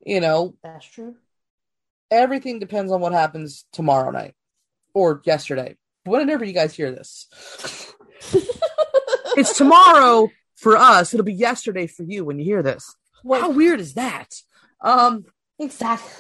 You 0.06 0.20
know, 0.20 0.56
that's 0.64 0.86
true. 0.86 1.16
Everything 2.12 2.60
depends 2.60 2.92
on 2.92 3.02
what 3.02 3.14
happens 3.14 3.66
tomorrow 3.74 4.12
night 4.12 4.36
or 4.94 5.22
yesterday. 5.26 5.78
Whenever 6.06 6.44
you 6.44 6.54
guys 6.54 6.76
hear 6.76 6.92
this, 6.92 7.28
it's 9.38 9.58
tomorrow 9.58 10.30
for 10.56 10.78
us. 10.78 11.14
It'll 11.14 11.24
be 11.24 11.34
yesterday 11.34 11.88
for 11.88 12.04
you 12.04 12.26
when 12.26 12.40
you 12.40 12.46
hear 12.46 12.62
this. 12.62 12.94
What? 13.24 13.42
How 13.42 13.50
weird 13.52 13.80
is 13.80 13.94
that? 13.94 14.36
Um, 14.82 15.26
exactly. 15.60 16.12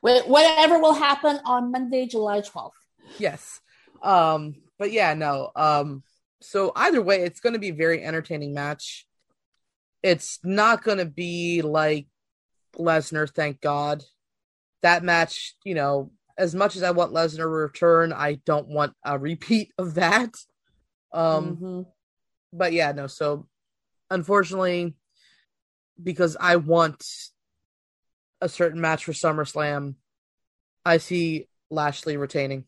Whatever 0.00 0.78
will 0.80 0.94
happen 0.94 1.38
on 1.44 1.70
Monday, 1.70 2.06
July 2.06 2.40
twelfth. 2.40 2.76
Yes. 3.18 3.60
Um, 4.02 4.56
but 4.78 4.90
yeah, 4.90 5.14
no. 5.14 5.50
Um, 5.54 6.02
so 6.40 6.72
either 6.74 7.00
way, 7.00 7.22
it's 7.22 7.40
going 7.40 7.52
to 7.52 7.58
be 7.58 7.68
a 7.68 7.74
very 7.74 8.02
entertaining 8.02 8.52
match. 8.52 9.06
It's 10.02 10.40
not 10.42 10.82
going 10.82 10.98
to 10.98 11.06
be 11.06 11.62
like 11.62 12.08
Lesnar, 12.76 13.30
thank 13.30 13.60
God. 13.60 14.02
That 14.82 15.04
match, 15.04 15.54
you 15.64 15.74
know, 15.74 16.10
as 16.36 16.54
much 16.54 16.74
as 16.74 16.82
I 16.82 16.90
want 16.90 17.12
Lesnar 17.12 17.36
to 17.36 17.46
return, 17.46 18.12
I 18.12 18.40
don't 18.44 18.66
want 18.66 18.94
a 19.04 19.16
repeat 19.18 19.70
of 19.78 19.94
that. 19.94 20.34
Um, 21.12 21.56
mm-hmm. 21.56 21.82
but 22.52 22.72
yeah, 22.72 22.90
no. 22.90 23.06
So 23.06 23.46
unfortunately, 24.10 24.94
because 26.02 26.36
I 26.40 26.56
want 26.56 27.04
a 28.42 28.48
certain 28.48 28.80
match 28.80 29.04
for 29.04 29.12
SummerSlam, 29.12 29.94
I 30.84 30.98
see 30.98 31.48
Lashley 31.70 32.16
retaining. 32.16 32.64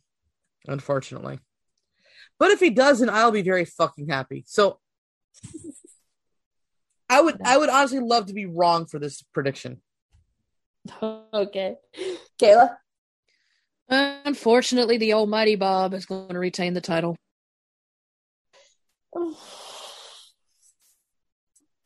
Unfortunately. 0.66 1.40
But 2.38 2.52
if 2.52 2.60
he 2.60 2.70
doesn't, 2.70 3.10
I'll 3.10 3.30
be 3.30 3.42
very 3.42 3.66
fucking 3.66 4.08
happy. 4.08 4.44
So 4.46 4.78
I 7.10 7.20
would 7.20 7.36
I 7.44 7.58
would 7.58 7.68
honestly 7.68 8.00
love 8.00 8.26
to 8.26 8.32
be 8.32 8.46
wrong 8.46 8.86
for 8.86 8.98
this 8.98 9.22
prediction. 9.34 9.82
okay. 11.02 11.76
Kayla? 12.40 12.76
Unfortunately, 13.88 14.96
the 14.96 15.12
almighty 15.12 15.56
Bob 15.56 15.92
is 15.92 16.06
going 16.06 16.30
to 16.30 16.38
retain 16.38 16.74
the 16.74 16.80
title. 16.80 17.16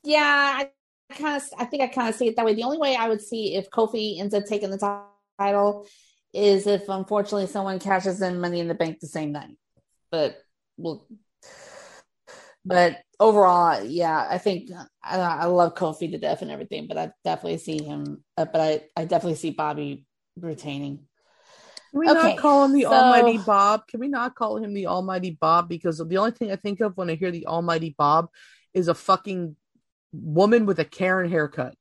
Yeah, 0.04 0.22
I 0.22 0.70
kind 1.14 1.36
of 1.36 1.42
I 1.58 1.64
think 1.64 1.82
I 1.82 1.86
kind 1.88 2.08
of 2.08 2.14
see 2.14 2.28
it 2.28 2.36
that 2.36 2.44
way. 2.44 2.54
The 2.54 2.64
only 2.64 2.78
way 2.78 2.96
I 2.96 3.08
would 3.08 3.20
see 3.22 3.54
if 3.54 3.70
Kofi 3.70 4.20
ends 4.20 4.34
up 4.34 4.44
taking 4.44 4.70
the 4.70 5.02
title 5.38 5.86
is 6.34 6.66
if 6.66 6.88
unfortunately 6.88 7.46
someone 7.46 7.78
cashes 7.78 8.20
in 8.20 8.40
money 8.40 8.60
in 8.60 8.68
the 8.68 8.74
bank 8.74 9.00
the 9.00 9.06
same 9.06 9.32
night. 9.32 9.56
But 10.10 10.36
well 10.76 11.06
but 12.64 12.98
overall, 13.18 13.82
yeah, 13.82 14.26
I 14.28 14.36
think 14.38 14.70
I, 15.02 15.18
I 15.18 15.46
love 15.46 15.74
Kofi 15.74 16.10
to 16.10 16.18
death 16.18 16.42
and 16.42 16.50
everything, 16.50 16.86
but 16.86 16.98
I 16.98 17.12
definitely 17.24 17.58
see 17.58 17.82
him. 17.82 18.22
Uh, 18.36 18.44
but 18.44 18.60
I, 18.60 18.80
I 18.94 19.04
definitely 19.06 19.36
see 19.36 19.50
Bobby 19.50 20.04
retaining. 20.38 20.98
Can 21.92 22.00
we 22.00 22.08
Okay, 22.10 22.34
not 22.34 22.38
call 22.38 22.66
him 22.66 22.72
the 22.74 22.82
so- 22.82 22.92
Almighty 22.92 23.38
Bob? 23.38 23.86
Can 23.88 24.00
we 24.00 24.08
not 24.08 24.34
call 24.34 24.58
him 24.58 24.74
the 24.74 24.86
Almighty 24.88 25.30
Bob? 25.40 25.68
Because 25.70 25.96
the 26.06 26.18
only 26.18 26.32
thing 26.32 26.52
I 26.52 26.56
think 26.56 26.80
of 26.80 26.94
when 26.96 27.08
I 27.08 27.14
hear 27.14 27.30
the 27.30 27.46
Almighty 27.46 27.94
Bob 27.96 28.28
is 28.74 28.88
a 28.88 28.94
fucking 28.94 29.56
woman 30.12 30.66
with 30.66 30.78
a 30.78 30.84
Karen 30.84 31.30
haircut. 31.30 31.74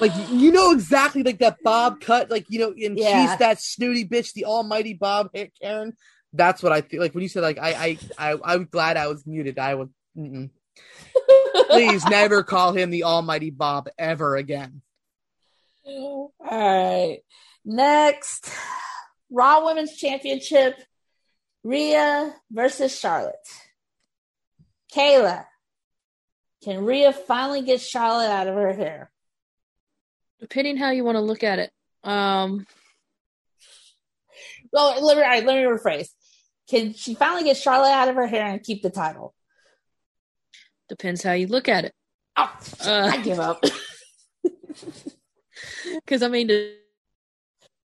like 0.00 0.12
you 0.30 0.52
know 0.52 0.72
exactly 0.72 1.22
like 1.22 1.38
that 1.38 1.58
Bob 1.62 2.00
cut, 2.00 2.30
like 2.30 2.46
you 2.48 2.58
know, 2.60 2.68
and 2.70 2.98
Yeah. 2.98 3.28
she's 3.30 3.38
that 3.38 3.60
snooty 3.60 4.06
bitch, 4.06 4.32
the 4.32 4.44
Almighty 4.44 4.94
Bob 4.94 5.30
Karen. 5.60 5.96
That's 6.32 6.62
what 6.62 6.72
I 6.72 6.82
feel 6.82 7.00
like 7.00 7.14
when 7.14 7.22
you 7.22 7.28
said 7.28 7.42
like 7.42 7.58
I 7.58 7.98
I 8.18 8.32
I 8.32 8.36
I'm 8.44 8.64
glad 8.66 8.96
I 8.96 9.08
was 9.08 9.26
muted. 9.26 9.58
I 9.58 9.74
was 9.74 9.88
mm-mm. 10.16 10.50
please 11.70 12.04
never 12.06 12.42
call 12.42 12.72
him 12.72 12.90
the 12.90 13.04
Almighty 13.04 13.50
Bob 13.50 13.88
ever 13.98 14.36
again. 14.36 14.82
All 15.84 16.32
right. 16.40 17.18
Next, 17.64 18.50
Raw 19.30 19.64
Women's 19.64 19.96
Championship, 19.96 20.74
Rhea 21.68 22.34
versus 22.50 22.98
Charlotte. 22.98 23.34
Kayla, 24.94 25.44
can 26.64 26.82
Rhea 26.82 27.12
finally 27.12 27.60
get 27.60 27.82
Charlotte 27.82 28.30
out 28.30 28.48
of 28.48 28.54
her 28.54 28.72
hair? 28.72 29.10
Depending 30.40 30.78
how 30.78 30.90
you 30.92 31.04
want 31.04 31.16
to 31.16 31.20
look 31.20 31.44
at 31.44 31.58
it. 31.58 31.70
Um, 32.02 32.66
Well, 34.72 35.04
let 35.04 35.16
me, 35.18 35.22
all 35.22 35.28
right, 35.28 35.44
let 35.44 35.56
me 35.56 35.62
rephrase. 35.62 36.08
Can 36.70 36.94
she 36.94 37.14
finally 37.14 37.44
get 37.44 37.58
Charlotte 37.58 37.92
out 37.92 38.08
of 38.08 38.14
her 38.14 38.26
hair 38.26 38.46
and 38.46 38.62
keep 38.62 38.82
the 38.82 38.90
title? 38.90 39.34
depends 40.88 41.22
how 41.22 41.32
you 41.32 41.48
look 41.48 41.68
at 41.68 41.84
it. 41.84 41.92
Oh, 42.34 42.50
Uh, 42.82 43.10
I 43.12 43.20
give 43.20 43.38
up. 43.38 43.62
Because 45.94 46.22
I 46.22 46.28
mean, 46.28 46.46
does, 46.46 46.70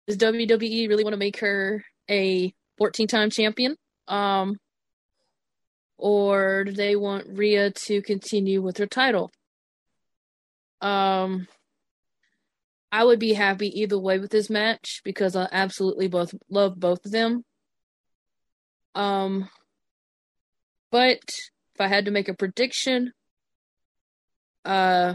does 0.09 0.17
WWE 0.17 0.89
really 0.89 1.05
want 1.05 1.13
to 1.13 1.19
make 1.19 1.41
her 1.41 1.85
a 2.09 2.55
14-time 2.81 3.31
champion? 3.31 3.77
Um, 4.09 4.57
or 5.99 6.65
do 6.65 6.73
they 6.73 6.97
want 6.97 7.27
Rhea 7.29 7.71
to 7.71 8.03
continue 8.03 8.63
with 8.63 8.79
her 8.79 8.87
title? 8.87 9.31
Um, 10.81 11.49
I 12.93 13.05
would 13.05 13.19
be 13.19 13.33
happy 13.33 13.69
either 13.81 13.99
way 13.99 14.19
with 14.19 14.31
this 14.31 14.51
match 14.51 15.01
because 15.05 15.37
I 15.37 15.49
absolutely 15.51 16.09
both 16.09 16.35
love 16.51 16.79
both 16.79 17.05
of 17.05 17.13
them. 17.13 17.45
Um, 18.95 19.49
but 20.91 21.21
if 21.75 21.81
I 21.81 21.89
had 21.89 22.07
to 22.07 22.11
make 22.11 22.29
a 22.29 22.35
prediction, 22.35 23.13
uh, 24.65 25.15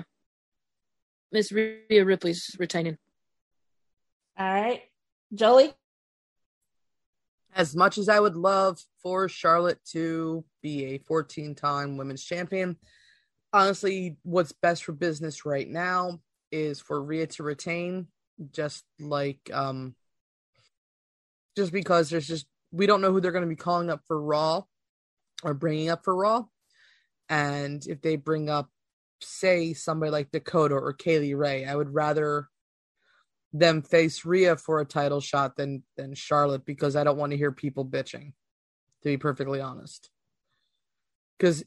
Miss 1.32 1.52
Rhea 1.52 2.06
Ripley's 2.06 2.56
retaining. 2.60 2.98
All 4.38 4.46
right. 4.46 4.82
Jolie? 5.34 5.74
As 7.54 7.76
much 7.76 7.98
as 7.98 8.08
I 8.08 8.20
would 8.20 8.36
love 8.36 8.80
for 9.04 9.28
Charlotte 9.28 9.80
to 9.92 10.44
be 10.62 10.86
a 10.86 10.98
14 11.00 11.56
time 11.56 11.98
women's 11.98 12.24
champion, 12.24 12.78
honestly, 13.54 14.18
what's 14.24 14.52
best 14.52 14.84
for 14.84 14.94
business 14.94 15.46
right 15.46 15.70
now 15.70 16.20
is 16.52 16.80
for 16.80 17.02
Rhea 17.02 17.28
to 17.28 17.44
retain, 17.44 18.08
just 18.52 18.84
like, 19.00 19.40
um, 19.54 19.96
just 21.56 21.72
because 21.72 22.10
there's 22.10 22.28
just, 22.28 22.46
we 22.72 22.86
don't 22.86 23.02
know 23.02 23.12
who 23.12 23.20
they're 23.20 23.32
going 23.32 23.44
to 23.44 23.50
be 23.50 23.56
calling 23.56 23.90
up 23.90 24.02
for 24.08 24.22
Raw 24.22 24.64
or 25.44 25.54
bringing 25.54 25.90
up 25.90 26.04
for 26.04 26.16
Raw. 26.16 26.46
And 27.30 27.86
if 27.86 28.02
they 28.02 28.16
bring 28.16 28.50
up, 28.50 28.70
say, 29.22 29.74
somebody 29.74 30.12
like 30.12 30.32
Dakota 30.32 30.76
or 30.76 30.94
Kay 30.94 31.20
Lee 31.20 31.34
Ray, 31.34 31.66
I 31.66 31.76
would 31.76 31.94
rather 31.94 32.48
them 33.54 33.82
face 33.82 34.26
Rhea 34.26 34.56
for 34.56 34.80
a 34.80 34.86
title 34.86 35.20
shot 35.20 35.56
than 35.56 35.84
than 35.98 36.14
Charlotte 36.14 36.66
because 36.66 36.96
I 36.96 37.04
don't 37.04 37.18
want 37.18 37.32
to 37.32 37.38
hear 37.38 37.52
people 37.52 37.86
bitching, 37.86 38.34
to 39.04 39.10
be 39.10 39.18
perfectly 39.18 39.62
honest. 39.62 40.10
Because 41.38 41.64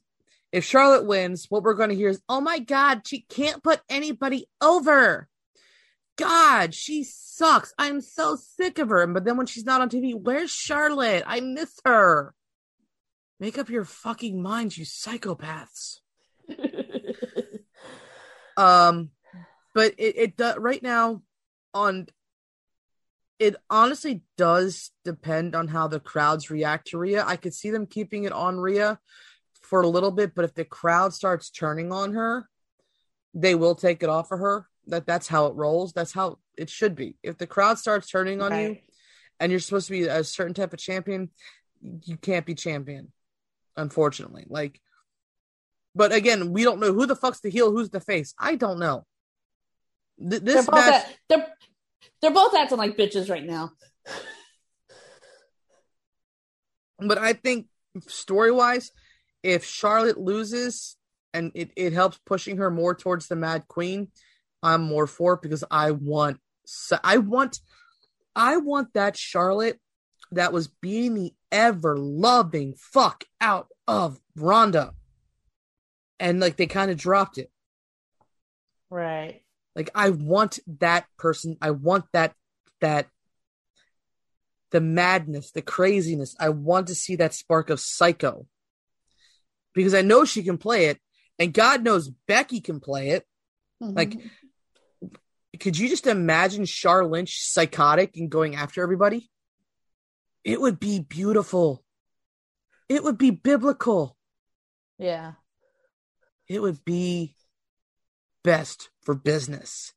if 0.52 0.64
Charlotte 0.64 1.06
wins, 1.06 1.46
what 1.48 1.62
we're 1.62 1.74
going 1.74 1.90
to 1.90 1.96
hear 1.96 2.08
is, 2.08 2.22
"Oh 2.28 2.40
my 2.40 2.58
God, 2.58 3.06
she 3.06 3.20
can't 3.20 3.62
put 3.62 3.80
anybody 3.88 4.46
over." 4.60 5.28
God, 6.16 6.74
she 6.74 7.02
sucks. 7.02 7.74
I'm 7.76 8.00
so 8.00 8.36
sick 8.36 8.78
of 8.78 8.88
her. 8.90 9.04
But 9.08 9.24
then 9.24 9.36
when 9.36 9.46
she's 9.46 9.64
not 9.64 9.80
on 9.80 9.90
TV, 9.90 10.14
where's 10.14 10.52
Charlotte? 10.52 11.24
I 11.26 11.40
miss 11.40 11.80
her. 11.84 12.34
Make 13.40 13.58
up 13.58 13.68
your 13.68 13.84
fucking 13.84 14.40
minds, 14.40 14.78
you 14.78 14.84
psychopaths. 14.84 15.98
Um, 18.56 19.10
but 19.74 19.94
it 19.98 20.16
it 20.16 20.36
does 20.36 20.56
right 20.58 20.82
now 20.82 21.22
on. 21.74 22.06
It 23.38 23.56
honestly 23.68 24.22
does 24.38 24.92
depend 25.04 25.54
on 25.56 25.68
how 25.68 25.88
the 25.88 26.00
crowds 26.00 26.50
react 26.50 26.88
to 26.88 26.98
Rhea. 26.98 27.24
I 27.26 27.36
could 27.36 27.52
see 27.52 27.70
them 27.70 27.86
keeping 27.86 28.24
it 28.24 28.32
on 28.32 28.58
Rhea 28.58 28.98
for 29.62 29.82
a 29.82 29.88
little 29.88 30.12
bit, 30.12 30.34
but 30.34 30.44
if 30.44 30.54
the 30.54 30.64
crowd 30.64 31.12
starts 31.12 31.50
turning 31.50 31.92
on 31.92 32.12
her, 32.12 32.48
they 33.34 33.54
will 33.54 33.74
take 33.74 34.02
it 34.02 34.08
off 34.08 34.30
of 34.30 34.38
her. 34.38 34.68
That 34.86 35.06
that's 35.06 35.26
how 35.26 35.46
it 35.46 35.56
rolls. 35.56 35.92
That's 35.92 36.12
how 36.12 36.38
it 36.56 36.70
should 36.70 36.94
be. 36.94 37.16
If 37.22 37.38
the 37.38 37.46
crowd 37.46 37.78
starts 37.78 38.08
turning 38.08 38.40
on 38.40 38.58
you, 38.58 38.78
and 39.40 39.50
you're 39.50 39.60
supposed 39.60 39.88
to 39.88 39.92
be 39.92 40.04
a 40.04 40.22
certain 40.22 40.54
type 40.54 40.72
of 40.72 40.78
champion, 40.78 41.30
you 42.04 42.16
can't 42.16 42.46
be 42.46 42.54
champion, 42.54 43.12
unfortunately. 43.76 44.46
Like, 44.48 44.80
but 45.94 46.12
again, 46.12 46.52
we 46.52 46.62
don't 46.62 46.80
know 46.80 46.92
who 46.92 47.06
the 47.06 47.16
fuck's 47.16 47.40
the 47.40 47.50
heel, 47.50 47.72
who's 47.72 47.90
the 47.90 48.00
face. 48.00 48.34
I 48.38 48.54
don't 48.56 48.78
know. 48.78 49.06
Th- 50.18 50.42
they're, 50.42 50.54
this 50.56 50.66
both 50.66 50.74
match, 50.74 50.94
act- 50.94 51.18
they're, 51.28 51.46
they're 52.20 52.30
both 52.30 52.54
acting 52.54 52.78
like 52.78 52.96
bitches 52.96 53.28
right 53.30 53.44
now. 53.44 53.72
but 56.98 57.18
I 57.18 57.32
think 57.32 57.66
story 58.06 58.50
wise, 58.50 58.90
if 59.42 59.64
Charlotte 59.64 60.18
loses 60.18 60.96
and 61.32 61.52
it, 61.54 61.70
it 61.76 61.92
helps 61.92 62.18
pushing 62.24 62.58
her 62.58 62.70
more 62.70 62.94
towards 62.94 63.28
the 63.28 63.36
Mad 63.36 63.68
Queen, 63.68 64.08
I'm 64.62 64.82
more 64.82 65.06
for 65.06 65.34
it 65.34 65.42
because 65.42 65.62
I 65.70 65.90
want 65.90 66.38
so 66.64 66.98
I 67.04 67.18
want 67.18 67.60
I 68.34 68.56
want 68.56 68.94
that 68.94 69.16
Charlotte 69.16 69.78
that 70.32 70.52
was 70.52 70.68
being 70.68 71.14
the 71.14 71.34
ever 71.52 71.96
loving 71.96 72.74
fuck 72.76 73.24
out 73.40 73.68
of 73.86 74.18
Ronda. 74.36 74.94
And 76.18 76.40
like 76.40 76.56
they 76.56 76.66
kind 76.66 76.90
of 76.90 76.96
dropped 76.96 77.38
it. 77.38 77.50
Right. 78.90 79.42
Like 79.76 79.90
I 79.94 80.10
want 80.10 80.58
that 80.80 81.06
person. 81.18 81.56
I 81.60 81.70
want 81.70 82.04
that 82.12 82.34
that 82.80 83.08
the 84.70 84.80
madness, 84.80 85.52
the 85.52 85.62
craziness. 85.62 86.34
I 86.40 86.48
want 86.48 86.88
to 86.88 86.94
see 86.94 87.16
that 87.16 87.34
spark 87.34 87.70
of 87.70 87.80
psycho. 87.80 88.46
Because 89.74 89.94
I 89.94 90.02
know 90.02 90.24
she 90.24 90.42
can 90.42 90.58
play 90.58 90.86
it, 90.86 91.00
and 91.38 91.52
God 91.52 91.82
knows 91.82 92.08
Becky 92.28 92.60
can 92.60 92.80
play 92.80 93.10
it. 93.10 93.26
Like, 93.80 94.10
Mhm. 94.10 94.30
Could 95.60 95.78
you 95.78 95.88
just 95.88 96.06
imagine 96.08 96.64
Char 96.66 97.06
Lynch 97.06 97.40
psychotic 97.40 98.16
and 98.16 98.28
going 98.30 98.56
after 98.56 98.82
everybody? 98.82 99.30
It 100.42 100.60
would 100.60 100.80
be 100.80 100.98
beautiful. 101.00 101.84
It 102.88 103.02
would 103.04 103.18
be 103.18 103.30
biblical. 103.30 104.16
yeah. 104.98 105.34
It 106.48 106.60
would 106.60 106.84
be 106.84 107.36
best 108.44 108.90
for 109.02 109.14
business. 109.14 109.92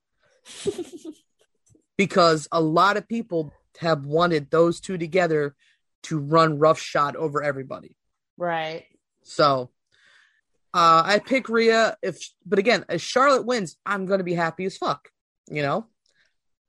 because 1.98 2.48
a 2.52 2.61
lot 2.61 2.98
of 2.98 3.07
people 3.07 3.53
have 3.80 4.06
wanted 4.06 4.49
those 4.49 4.80
two 4.80 4.98
together 4.98 5.56
to 6.03 6.18
run 6.18 6.57
roughshod 6.57 7.15
over 7.15 7.44
everybody. 7.44 7.95
Right. 8.38 8.86
So 9.24 9.69
uh 10.74 11.03
I 11.06 11.19
pick 11.19 11.49
Rhea 11.49 11.98
if 12.02 12.19
but 12.45 12.60
again, 12.60 12.86
if 12.90 13.02
Charlotte 13.02 13.45
wins, 13.45 13.78
I'm 13.86 14.06
gonna 14.06 14.24
be 14.24 14.34
happy 14.34 14.65
as 14.65 14.78
fuck. 14.78 15.10
You 15.49 15.61
know? 15.61 15.88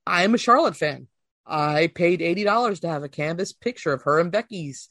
I 0.06 0.24
am 0.24 0.34
a 0.34 0.38
Charlotte 0.38 0.76
fan. 0.76 1.06
I 1.46 1.86
paid 1.94 2.20
eighty 2.20 2.44
dollars 2.44 2.80
to 2.80 2.88
have 2.88 3.04
a 3.04 3.08
canvas 3.08 3.52
picture 3.52 3.92
of 3.92 4.02
her 4.02 4.18
and 4.18 4.32
Becky's 4.32 4.88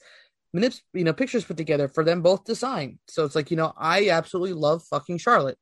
you 0.94 1.04
know, 1.04 1.14
pictures 1.14 1.46
put 1.46 1.58
together 1.58 1.88
for 1.88 2.04
them 2.04 2.22
both 2.22 2.46
to 2.46 2.56
sign. 2.56 3.00
So 3.08 3.26
it's 3.26 3.36
like, 3.36 3.52
you 3.52 3.58
know, 3.58 3.74
I 3.78 4.10
absolutely 4.10 4.54
love 4.54 4.84
fucking 4.84 5.18
Charlotte. 5.20 5.58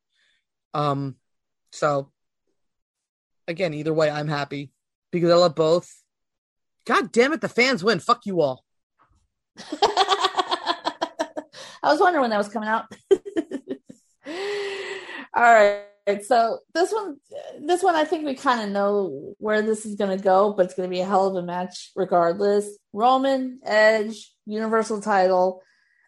Um, 0.76 1.15
so 1.72 2.11
again, 3.47 3.73
either 3.73 3.93
way, 3.93 4.10
I'm 4.10 4.27
happy 4.27 4.72
because 5.11 5.31
I 5.31 5.35
love 5.35 5.56
both. 5.56 5.89
God 6.85 7.11
damn 7.11 7.34
it, 7.34 7.41
the 7.41 7.49
fans 7.49 7.84
win. 7.84 7.99
Fuck 7.99 8.26
you 8.26 8.41
all. 8.41 8.64
I 9.81 10.88
was 11.84 11.99
wondering 11.99 12.22
when 12.22 12.31
that 12.31 12.38
was 12.38 12.49
coming 12.49 12.68
out. 12.68 12.85
All 15.34 15.81
right. 16.07 16.23
So 16.23 16.60
this 16.73 16.91
one, 16.91 17.18
this 17.61 17.81
one, 17.81 17.95
I 17.95 18.03
think 18.03 18.26
we 18.26 18.35
kind 18.35 18.61
of 18.61 18.69
know 18.69 19.34
where 19.38 19.61
this 19.61 19.85
is 19.85 19.95
going 19.95 20.15
to 20.15 20.23
go, 20.23 20.53
but 20.53 20.65
it's 20.65 20.76
going 20.76 20.89
to 20.89 20.93
be 20.93 20.99
a 20.99 21.06
hell 21.06 21.27
of 21.27 21.35
a 21.35 21.45
match 21.45 21.91
regardless. 21.95 22.77
Roman 22.91 23.60
Edge 23.64 24.34
Universal 24.45 25.02
Title. 25.02 25.61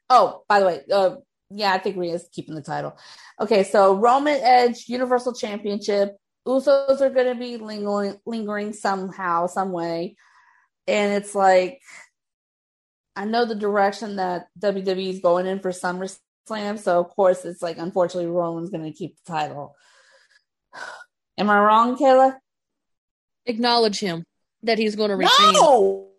Oh, 0.09 0.43
by 0.47 0.59
the 0.59 0.65
way, 0.65 0.81
uh, 0.91 1.15
yeah, 1.49 1.73
I 1.73 1.77
think 1.77 1.97
Rhea's 1.97 2.27
keeping 2.31 2.55
the 2.55 2.61
title. 2.61 2.97
Okay, 3.39 3.63
so 3.63 3.95
Roman 3.95 4.39
Edge 4.41 4.85
Universal 4.87 5.35
Championship. 5.35 6.17
Usos 6.47 7.01
are 7.01 7.09
going 7.09 7.27
to 7.27 7.35
be 7.35 7.57
lingering, 7.57 8.15
lingering 8.25 8.71
somehow, 8.71 9.47
some 9.47 9.71
way, 9.73 10.15
and 10.87 11.13
it's 11.13 11.35
like 11.35 11.81
I 13.17 13.25
know 13.25 13.45
the 13.45 13.55
direction 13.55 14.17
that 14.17 14.47
WWE 14.59 15.09
is 15.09 15.19
going 15.19 15.47
in 15.47 15.59
for 15.59 15.71
SummerSlam, 15.71 16.79
so 16.79 16.99
of 16.99 17.09
course 17.09 17.43
it's 17.43 17.61
like 17.61 17.77
unfortunately 17.77 18.29
Roman's 18.29 18.69
going 18.69 18.83
to 18.83 18.97
keep 18.97 19.17
the 19.17 19.31
title. 19.31 19.75
Am 21.37 21.49
I 21.49 21.59
wrong, 21.59 21.97
Kayla? 21.97 22.35
Acknowledge 23.45 23.99
him 23.99 24.23
that 24.63 24.77
he's 24.77 24.95
going 24.95 25.09
to 25.09 25.15
retain. 25.15 25.53
No. 25.53 26.11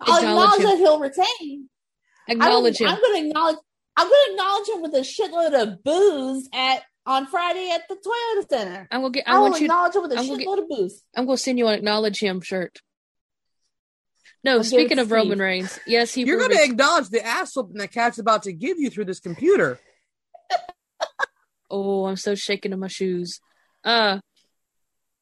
I'll 0.00 0.18
Acknowledge 0.18 0.22
acknowledge 0.22 0.60
him. 0.60 0.64
that 0.64 0.78
he'll 0.78 0.98
retain. 0.98 1.68
Acknowledge 2.28 2.80
I'm, 2.80 2.88
him. 2.88 2.94
I'm 2.94 3.00
going 3.00 3.22
to 3.22 3.28
acknowledge. 3.28 3.56
I'm 4.00 4.08
going 4.08 4.20
to 4.26 4.32
acknowledge 4.32 4.68
him 4.68 4.82
with 4.82 4.94
a 4.94 5.00
shitload 5.00 5.62
of 5.62 5.84
booze 5.84 6.48
at 6.54 6.82
on 7.04 7.26
Friday 7.26 7.70
at 7.70 7.82
the 7.88 7.96
Toyota 7.96 8.48
Center. 8.48 8.88
I'm 8.90 9.00
gonna 9.02 9.12
get. 9.12 9.24
I, 9.28 9.32
I 9.32 9.38
will 9.38 9.50
want 9.50 9.60
you. 9.60 9.66
acknowledge 9.66 9.94
him 9.94 10.02
with 10.02 10.12
a 10.12 10.18
I'm 10.18 10.26
gonna 10.26 10.44
shitload 10.44 10.58
of 10.62 10.68
booze. 10.68 11.02
I'm 11.14 11.26
gonna 11.26 11.36
send 11.36 11.58
you 11.58 11.66
an 11.66 11.74
acknowledge 11.74 12.18
him 12.20 12.40
shirt. 12.40 12.78
No, 14.42 14.58
I'll 14.58 14.64
speaking 14.64 14.96
to 14.96 15.02
of 15.02 15.10
Roman 15.10 15.38
Reigns, 15.38 15.78
yes, 15.86 16.14
he. 16.14 16.24
You're 16.24 16.38
going 16.38 16.50
to 16.50 16.56
ret- 16.56 16.70
acknowledge 16.70 17.08
the 17.10 17.24
ass 17.24 17.54
whooping 17.54 17.76
that 17.76 17.92
cat's 17.92 18.18
about 18.18 18.44
to 18.44 18.52
give 18.52 18.78
you 18.78 18.88
through 18.88 19.04
this 19.06 19.20
computer. 19.20 19.78
Oh, 21.72 22.06
I'm 22.06 22.16
so 22.16 22.34
shaking 22.34 22.72
in 22.72 22.80
my 22.80 22.88
shoes. 22.88 23.38
Uh, 23.84 24.18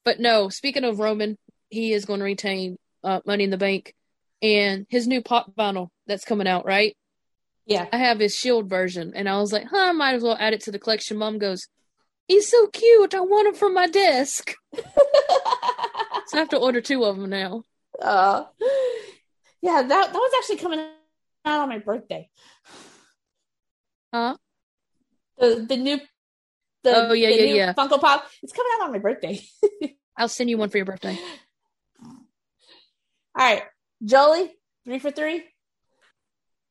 but 0.02 0.18
no, 0.18 0.48
speaking 0.48 0.82
of 0.82 0.98
Roman, 0.98 1.36
he 1.68 1.92
is 1.92 2.06
going 2.06 2.20
to 2.20 2.24
retain 2.24 2.78
uh, 3.04 3.20
Money 3.26 3.44
in 3.44 3.50
the 3.50 3.58
Bank 3.58 3.94
and 4.40 4.86
his 4.88 5.06
new 5.06 5.20
pop 5.20 5.54
vinyl 5.54 5.88
that's 6.06 6.24
coming 6.24 6.48
out, 6.48 6.64
right? 6.64 6.96
Yeah. 7.68 7.86
I 7.92 7.98
have 7.98 8.18
his 8.18 8.34
Shield 8.34 8.68
version, 8.68 9.12
and 9.14 9.28
I 9.28 9.38
was 9.38 9.52
like, 9.52 9.66
huh, 9.70 9.90
I 9.90 9.92
might 9.92 10.14
as 10.14 10.22
well 10.22 10.38
add 10.40 10.54
it 10.54 10.62
to 10.62 10.72
the 10.72 10.78
collection. 10.78 11.18
Mom 11.18 11.38
goes, 11.38 11.68
he's 12.26 12.48
so 12.48 12.66
cute. 12.68 13.14
I 13.14 13.20
want 13.20 13.46
him 13.46 13.54
for 13.54 13.70
my 13.70 13.86
desk. 13.86 14.54
So 16.26 16.36
I 16.36 16.40
have 16.40 16.50
to 16.50 16.58
order 16.58 16.82
two 16.82 17.04
of 17.06 17.16
them 17.16 17.30
now. 17.30 17.62
uh, 18.02 18.44
yeah, 19.62 19.80
that 19.80 19.88
that 19.88 20.12
was 20.12 20.32
actually 20.38 20.58
coming 20.58 20.78
out 21.46 21.60
on 21.60 21.70
my 21.70 21.78
birthday. 21.78 22.28
Huh? 24.12 24.36
The 25.38 25.64
the 25.66 25.76
new 25.78 26.00
the, 26.84 27.08
Oh, 27.08 27.12
yeah, 27.14 27.30
yeah, 27.30 27.54
yeah. 27.54 27.72
Funko 27.72 27.98
Pop. 27.98 28.28
It's 28.42 28.52
coming 28.52 28.70
out 28.74 28.84
on 28.84 28.92
my 28.92 28.98
birthday. 28.98 29.40
I'll 30.18 30.28
send 30.28 30.50
you 30.50 30.58
one 30.58 30.68
for 30.68 30.76
your 30.76 30.84
birthday. 30.84 31.18
All 32.04 32.14
right, 33.38 33.62
Jolie, 34.04 34.52
three 34.84 34.98
for 34.98 35.10
three. 35.10 35.44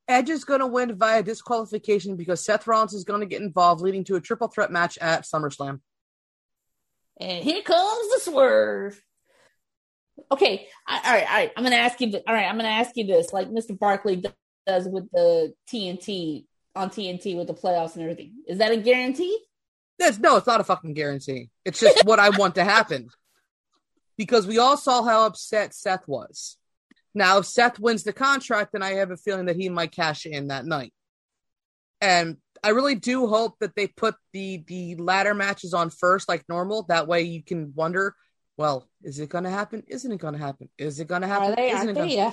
Edge 0.08 0.30
is 0.30 0.46
going 0.46 0.62
to 0.62 0.68
win 0.68 0.96
via 0.96 1.22
disqualification 1.22 2.16
because 2.16 2.44
Seth 2.44 2.66
Rollins 2.66 2.94
is 2.94 3.04
going 3.04 3.20
to 3.20 3.26
get 3.26 3.42
involved, 3.42 3.82
leading 3.82 4.04
to 4.06 4.16
a 4.16 4.22
triple 4.22 4.48
threat 4.48 4.72
match 4.72 4.98
at 5.00 5.24
SummerSlam. 5.24 5.82
And 7.20 7.44
here 7.44 7.62
comes 7.62 8.14
the 8.14 8.32
swerve. 8.32 9.02
Okay, 10.32 10.68
I, 10.88 10.96
all 10.96 11.14
right, 11.14 11.30
all 11.30 11.38
right. 11.38 11.52
I'm 11.56 11.64
gonna 11.64 11.76
ask 11.78 12.00
you. 12.02 12.12
All 12.28 12.34
right, 12.34 12.46
I'm 12.46 12.58
gonna 12.58 12.70
ask 12.70 12.92
you 12.96 13.06
this, 13.06 13.32
like 13.32 13.50
Mr. 13.50 13.78
Barkley 13.78 14.24
does 14.66 14.88
with 14.88 15.10
the 15.12 15.54
TNT 15.72 16.46
on 16.76 16.90
TNT 16.90 17.38
with 17.38 17.48
the 17.48 17.54
playoffs 17.54 17.96
and 17.96 18.04
everything. 18.04 18.34
Is 18.48 18.60
that 18.60 18.72
a 18.72 18.78
guarantee? 18.78 19.38
That's 20.00 20.20
no, 20.20 20.38
it's 20.38 20.48
not 20.48 20.62
a 20.62 20.64
fucking 20.64 20.94
guarantee. 20.94 21.50
It's 21.66 21.80
just 21.80 22.06
what 22.06 22.20
I 22.20 22.30
want 22.30 22.56
to 22.56 22.64
happen. 22.64 23.10
Because 24.18 24.48
we 24.48 24.58
all 24.58 24.78
saw 24.78 25.04
how 25.04 25.28
upset 25.28 25.76
Seth 25.76 26.08
was. 26.08 26.58
Now, 27.14 27.40
if 27.40 27.46
Seth 27.46 27.80
wins 27.80 28.04
the 28.04 28.14
contract, 28.14 28.74
then 28.74 28.84
I 28.84 28.94
have 28.94 29.12
a 29.12 29.18
feeling 29.18 29.46
that 29.46 29.56
he 29.56 29.70
might 29.70 29.92
cash 29.92 30.26
in 30.26 30.48
that 30.48 30.66
night. 30.66 30.94
And 32.00 32.38
I 32.64 32.70
really 32.70 32.96
do 32.96 33.28
hope 33.28 33.56
that 33.60 33.76
they 33.76 33.88
put 33.88 34.16
the 34.34 34.64
the 34.68 34.96
ladder 34.96 35.34
matches 35.34 35.74
on 35.74 35.90
first, 35.90 36.30
like 36.30 36.44
normal. 36.48 36.84
That 36.84 37.08
way, 37.08 37.24
you 37.24 37.44
can 37.44 37.74
wonder, 37.76 38.16
well, 38.56 38.88
is 39.04 39.20
it 39.20 39.30
going 39.30 39.46
to 39.46 39.50
happen? 39.50 39.84
Isn't 39.88 40.12
it 40.12 40.20
going 40.20 40.34
to 40.34 40.40
happen? 40.40 40.70
Is 40.78 41.00
it 41.00 41.08
going 41.08 41.22
to 41.22 41.28
happen? 41.28 41.54
Are 41.54 41.56
they? 41.56 41.72
Isn't 41.72 41.90
it 41.90 41.96
they? 41.96 42.16
Yeah. 42.16 42.32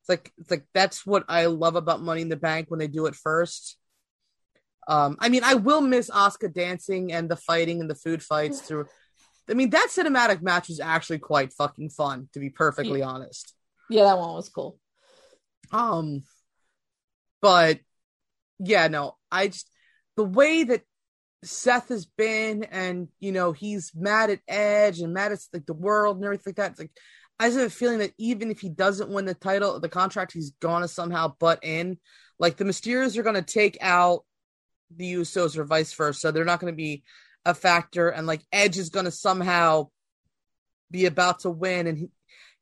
It's 0.00 0.08
like 0.08 0.32
it's 0.38 0.50
like 0.50 0.66
that's 0.74 1.06
what 1.06 1.24
I 1.28 1.46
love 1.46 1.76
about 1.76 2.02
Money 2.02 2.22
in 2.22 2.28
the 2.28 2.36
Bank 2.36 2.70
when 2.70 2.78
they 2.78 2.88
do 2.88 3.06
it 3.06 3.14
first. 3.14 3.78
Um, 4.86 5.16
I 5.18 5.30
mean, 5.30 5.42
I 5.44 5.54
will 5.54 5.80
miss 5.80 6.10
Oscar 6.10 6.48
dancing 6.48 7.10
and 7.10 7.28
the 7.28 7.36
fighting 7.36 7.80
and 7.80 7.88
the 7.88 7.94
food 7.94 8.22
fights 8.22 8.60
through. 8.60 8.86
I 9.48 9.54
mean, 9.54 9.70
that 9.70 9.88
cinematic 9.90 10.42
match 10.42 10.68
was 10.68 10.80
actually 10.80 11.20
quite 11.20 11.52
fucking 11.54 11.90
fun, 11.90 12.28
to 12.34 12.40
be 12.40 12.50
perfectly 12.50 13.02
honest. 13.02 13.53
Yeah, 13.90 14.04
that 14.04 14.18
one 14.18 14.34
was 14.34 14.48
cool. 14.48 14.78
Um, 15.72 16.22
but 17.42 17.80
yeah, 18.58 18.88
no, 18.88 19.16
I 19.30 19.48
just 19.48 19.68
the 20.16 20.24
way 20.24 20.64
that 20.64 20.82
Seth 21.42 21.88
has 21.88 22.06
been, 22.06 22.64
and 22.64 23.08
you 23.20 23.32
know, 23.32 23.52
he's 23.52 23.92
mad 23.94 24.30
at 24.30 24.40
Edge 24.48 25.00
and 25.00 25.12
mad 25.12 25.32
at 25.32 25.40
like 25.52 25.66
the 25.66 25.74
world 25.74 26.16
and 26.16 26.24
everything 26.24 26.50
like 26.50 26.56
that. 26.56 26.70
It's 26.72 26.80
like 26.80 26.92
I 27.38 27.48
just 27.48 27.58
have 27.58 27.66
a 27.66 27.70
feeling 27.70 27.98
that 27.98 28.12
even 28.18 28.50
if 28.50 28.60
he 28.60 28.68
doesn't 28.68 29.10
win 29.10 29.24
the 29.24 29.34
title, 29.34 29.78
the 29.80 29.88
contract, 29.88 30.32
he's 30.32 30.52
gonna 30.60 30.88
somehow 30.88 31.34
butt 31.38 31.60
in. 31.62 31.98
Like 32.38 32.56
the 32.56 32.64
Mysterios 32.64 33.16
are 33.18 33.22
gonna 33.22 33.42
take 33.42 33.76
out 33.80 34.24
the 34.94 35.14
Usos 35.14 35.56
or 35.56 35.64
vice 35.64 35.92
versa. 35.92 36.18
So 36.18 36.30
they're 36.30 36.44
not 36.44 36.60
gonna 36.60 36.72
be 36.72 37.02
a 37.44 37.54
factor, 37.54 38.08
and 38.08 38.26
like 38.26 38.42
Edge 38.52 38.78
is 38.78 38.88
gonna 38.88 39.10
somehow 39.10 39.88
be 40.90 41.06
about 41.06 41.40
to 41.40 41.50
win, 41.50 41.86
and 41.86 42.08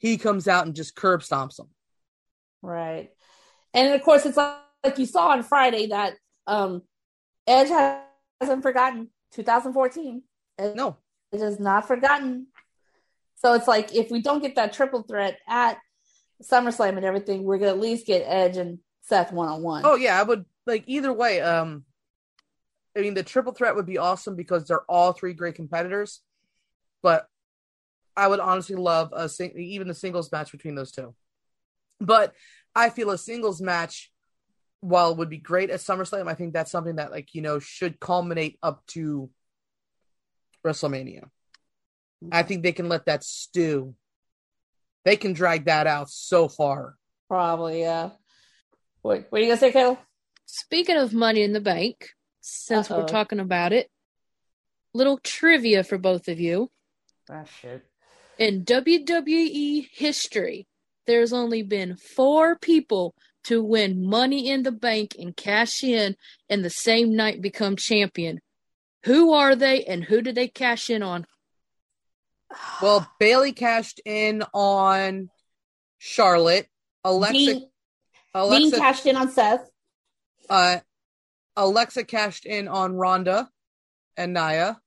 he 0.03 0.19
comes 0.19 0.49
out 0.49 0.67
and 0.67 0.75
just 0.75 0.97
curb 0.97 1.21
stomps 1.21 1.61
him. 1.61 1.69
Right. 2.61 3.11
And 3.73 3.95
of 3.95 4.03
course, 4.03 4.27
it's 4.27 4.37
like, 4.37 4.57
like 4.83 4.99
you 4.99 5.07
saw 5.07 5.29
on 5.29 5.45
Friday 5.45 5.87
that 5.87 6.15
um, 6.49 6.83
Edge 7.47 7.69
hasn't 8.41 8.63
forgotten 8.63 9.11
2014. 9.35 10.25
Edge 10.59 10.75
No, 10.75 10.97
It 11.31 11.41
is 11.41 11.61
not 11.61 11.87
forgotten. 11.87 12.49
So 13.37 13.55
it's 13.55 13.69
like 13.69 13.95
if 13.95 14.11
we 14.11 14.21
don't 14.21 14.43
get 14.43 14.57
that 14.57 14.73
triple 14.73 15.05
threat 15.05 15.39
at 15.49 15.79
SummerSlam 16.43 16.97
and 16.97 17.05
everything, 17.05 17.45
we're 17.45 17.59
gonna 17.59 17.71
at 17.71 17.81
least 17.81 18.05
get 18.05 18.25
Edge 18.27 18.57
and 18.57 18.81
Seth 19.03 19.33
one 19.33 19.49
on 19.49 19.63
one. 19.63 19.83
Oh 19.87 19.95
yeah, 19.95 20.19
I 20.19 20.25
would 20.25 20.45
like 20.67 20.83
either 20.89 21.13
way. 21.13 21.41
Um, 21.41 21.85
I 22.97 23.01
mean, 23.03 23.15
the 23.15 23.23
triple 23.23 23.53
threat 23.53 23.77
would 23.77 23.87
be 23.87 23.99
awesome 23.99 24.35
because 24.35 24.67
they're 24.67 24.85
all 24.89 25.13
three 25.13 25.33
great 25.33 25.55
competitors. 25.55 26.21
But 27.03 27.27
I 28.17 28.29
would 28.29 28.41
honestly 28.41 28.77
love 28.77 29.13
a 29.13 29.29
sing- 29.29 29.59
even 29.59 29.91
a 29.91 29.95
singles 29.95 30.31
match 30.31 30.53
between 30.53 30.75
those 30.75 30.93
two. 30.93 31.15
But 32.01 32.35
I 32.75 32.91
feel 32.91 33.11
a 33.11 33.19
singles 33.19 33.61
match, 33.61 34.11
while 34.81 35.13
it 35.13 35.19
would 35.19 35.31
be 35.31 35.39
great 35.39 35.71
at 35.71 35.81
SummerSlam, 35.81 36.29
I 36.29 36.35
think 36.35 36.53
that's 36.53 36.71
something 36.71 36.97
that 36.97 37.11
like 37.11 37.35
you 37.35 37.43
know 37.43 37.59
should 37.59 38.01
culminate 38.01 38.59
up 38.63 38.85
to 38.89 39.31
WrestleMania. 40.65 41.29
I 42.31 42.43
think 42.43 42.63
they 42.63 42.73
can 42.73 42.89
let 42.89 43.07
that 43.07 43.25
stew. 43.25 43.95
They 45.05 45.17
can 45.17 45.33
drag 45.33 45.65
that 45.65 45.87
out 45.87 46.09
so 46.09 46.49
far. 46.49 46.97
Probably, 47.29 47.81
yeah. 47.81 48.11
What, 49.01 49.27
what 49.31 49.41
are 49.41 49.45
you 49.45 49.49
gonna 49.49 49.59
say, 49.59 49.73
Kayla? 49.73 49.99
Speaking 50.47 50.97
of 50.97 51.13
Money 51.13 51.43
in 51.43 51.53
the 51.53 51.61
Bank, 51.61 52.11
since 52.41 52.91
Uh-oh. 52.91 53.01
we're 53.01 53.09
talking 53.09 53.41
about 53.41 53.73
it, 53.73 53.91
little 54.95 55.19
trivia 55.19 55.83
for 55.83 55.99
both 55.99 56.29
of 56.29 56.39
you. 56.39 56.71
Ah, 57.31 57.45
shit. 57.61 57.85
In 58.39 58.65
WWE 58.65 59.89
history, 59.93 60.67
there's 61.07 61.33
only 61.33 61.63
been 61.63 61.97
four 61.97 62.57
people 62.57 63.15
to 63.45 63.63
win 63.63 64.05
Money 64.07 64.49
in 64.49 64.63
the 64.63 64.73
Bank 64.73 65.17
and 65.19 65.37
cash 65.37 65.83
in 65.83 66.17
and 66.49 66.65
the 66.65 66.71
same 66.71 67.15
night 67.15 67.43
become 67.43 67.77
champion. 67.77 68.41
Who 69.05 69.33
are 69.33 69.57
they 69.57 69.85
and 69.85 70.05
who 70.05 70.23
did 70.23 70.35
they 70.37 70.49
cash 70.49 70.91
in 70.91 71.03
on? 71.03 71.27
Well, 72.81 73.11
Bayley 73.19 73.53
cashed 73.53 74.01
in 74.05 74.45
on 74.55 75.31
Charlotte. 75.99 76.69
Alexa, 77.05 77.33
Dean, 77.35 77.59
Dean 77.59 77.69
Alexa, 78.35 78.79
cashed 78.79 79.07
in 79.07 79.17
on 79.17 79.31
Seth. 79.31 79.69
uh, 80.49 80.79
Alexa 81.57 82.05
cashed 82.05 82.47
in 82.47 82.69
on 82.69 82.95
Ronda 82.95 83.49
and 84.17 84.33
Nia 84.35 84.81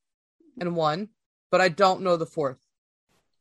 and 0.59 0.75
won, 0.75 1.09
but 1.51 1.59
I 1.59 1.67
don't 1.69 2.01
know 2.01 2.15
the 2.15 2.25
fourth. 2.25 2.57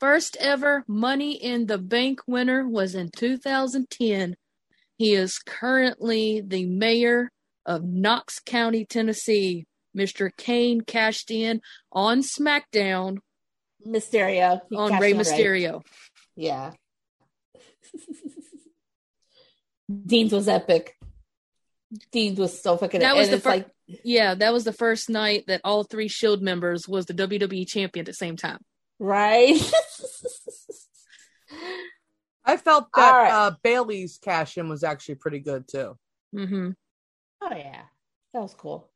First 0.05 0.37
ever 0.39 0.85
Money 0.87 1.33
in 1.33 1.65
the 1.65 1.79
Bank 1.79 2.21
winner 2.27 2.69
was 2.69 2.95
in 2.95 3.09
2010. 3.09 4.37
He 4.99 5.15
is 5.15 5.39
currently 5.39 6.43
the 6.47 6.67
mayor 6.67 7.33
of 7.65 7.85
Knox 7.85 8.39
County, 8.39 8.85
Tennessee. 8.85 9.65
Mr. 9.97 10.29
Kane 10.37 10.83
cashed 10.83 11.31
in 11.31 11.63
on 11.91 12.21
SmackDown 12.21 13.17
Mysterio 13.87 14.61
He 14.69 14.77
on 14.77 15.01
Rey 15.01 15.13
in, 15.13 15.17
right? 15.17 15.27
Mysterio. 15.27 15.81
Yeah. 16.37 16.73
Dean's 20.07 20.35
was 20.35 20.49
epic. 20.49 20.99
Dean's 22.13 22.39
was 22.39 22.63
so 22.63 22.77
fucking. 22.77 23.01
That 23.01 23.17
was 23.17 23.31
the 23.31 23.41
fir- 23.41 23.49
like 23.49 23.69
Yeah, 23.87 24.35
that 24.35 24.53
was 24.53 24.65
the 24.65 24.73
first 24.75 25.09
night 25.09 25.45
that 25.47 25.63
all 25.65 25.83
three 25.83 26.09
Shield 26.09 26.43
members 26.43 26.87
was 26.87 27.07
the 27.07 27.15
WWE 27.15 27.67
champion 27.67 28.03
at 28.03 28.07
the 28.07 28.13
same 28.13 28.37
time. 28.37 28.59
right. 28.99 29.59
I 32.45 32.57
felt 32.57 32.89
that 32.95 33.15
All 33.15 33.23
right. 33.23 33.33
uh, 33.33 33.53
Bayley's 33.63 34.19
cash 34.19 34.59
in 34.59 34.69
was 34.69 34.85
actually 34.85 35.17
pretty 35.17 35.39
good 35.41 35.67
too. 35.67 35.97
hmm 36.33 36.71
oh 37.43 37.55
yeah, 37.57 37.83
that 38.33 38.41
was 38.41 38.55
cool. 38.55 38.91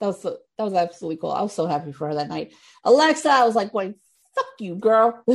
That 0.00 0.06
was 0.08 0.22
that 0.22 0.38
was 0.58 0.74
absolutely 0.74 1.18
cool. 1.18 1.30
I 1.30 1.42
was 1.42 1.52
so 1.52 1.66
happy 1.66 1.92
for 1.92 2.08
her 2.08 2.14
that 2.14 2.28
night. 2.28 2.52
Alexa, 2.84 3.30
I 3.30 3.44
was 3.44 3.54
like, 3.54 3.72
"Going, 3.72 3.94
fuck 4.34 4.46
you, 4.58 4.74
girl." 4.74 5.22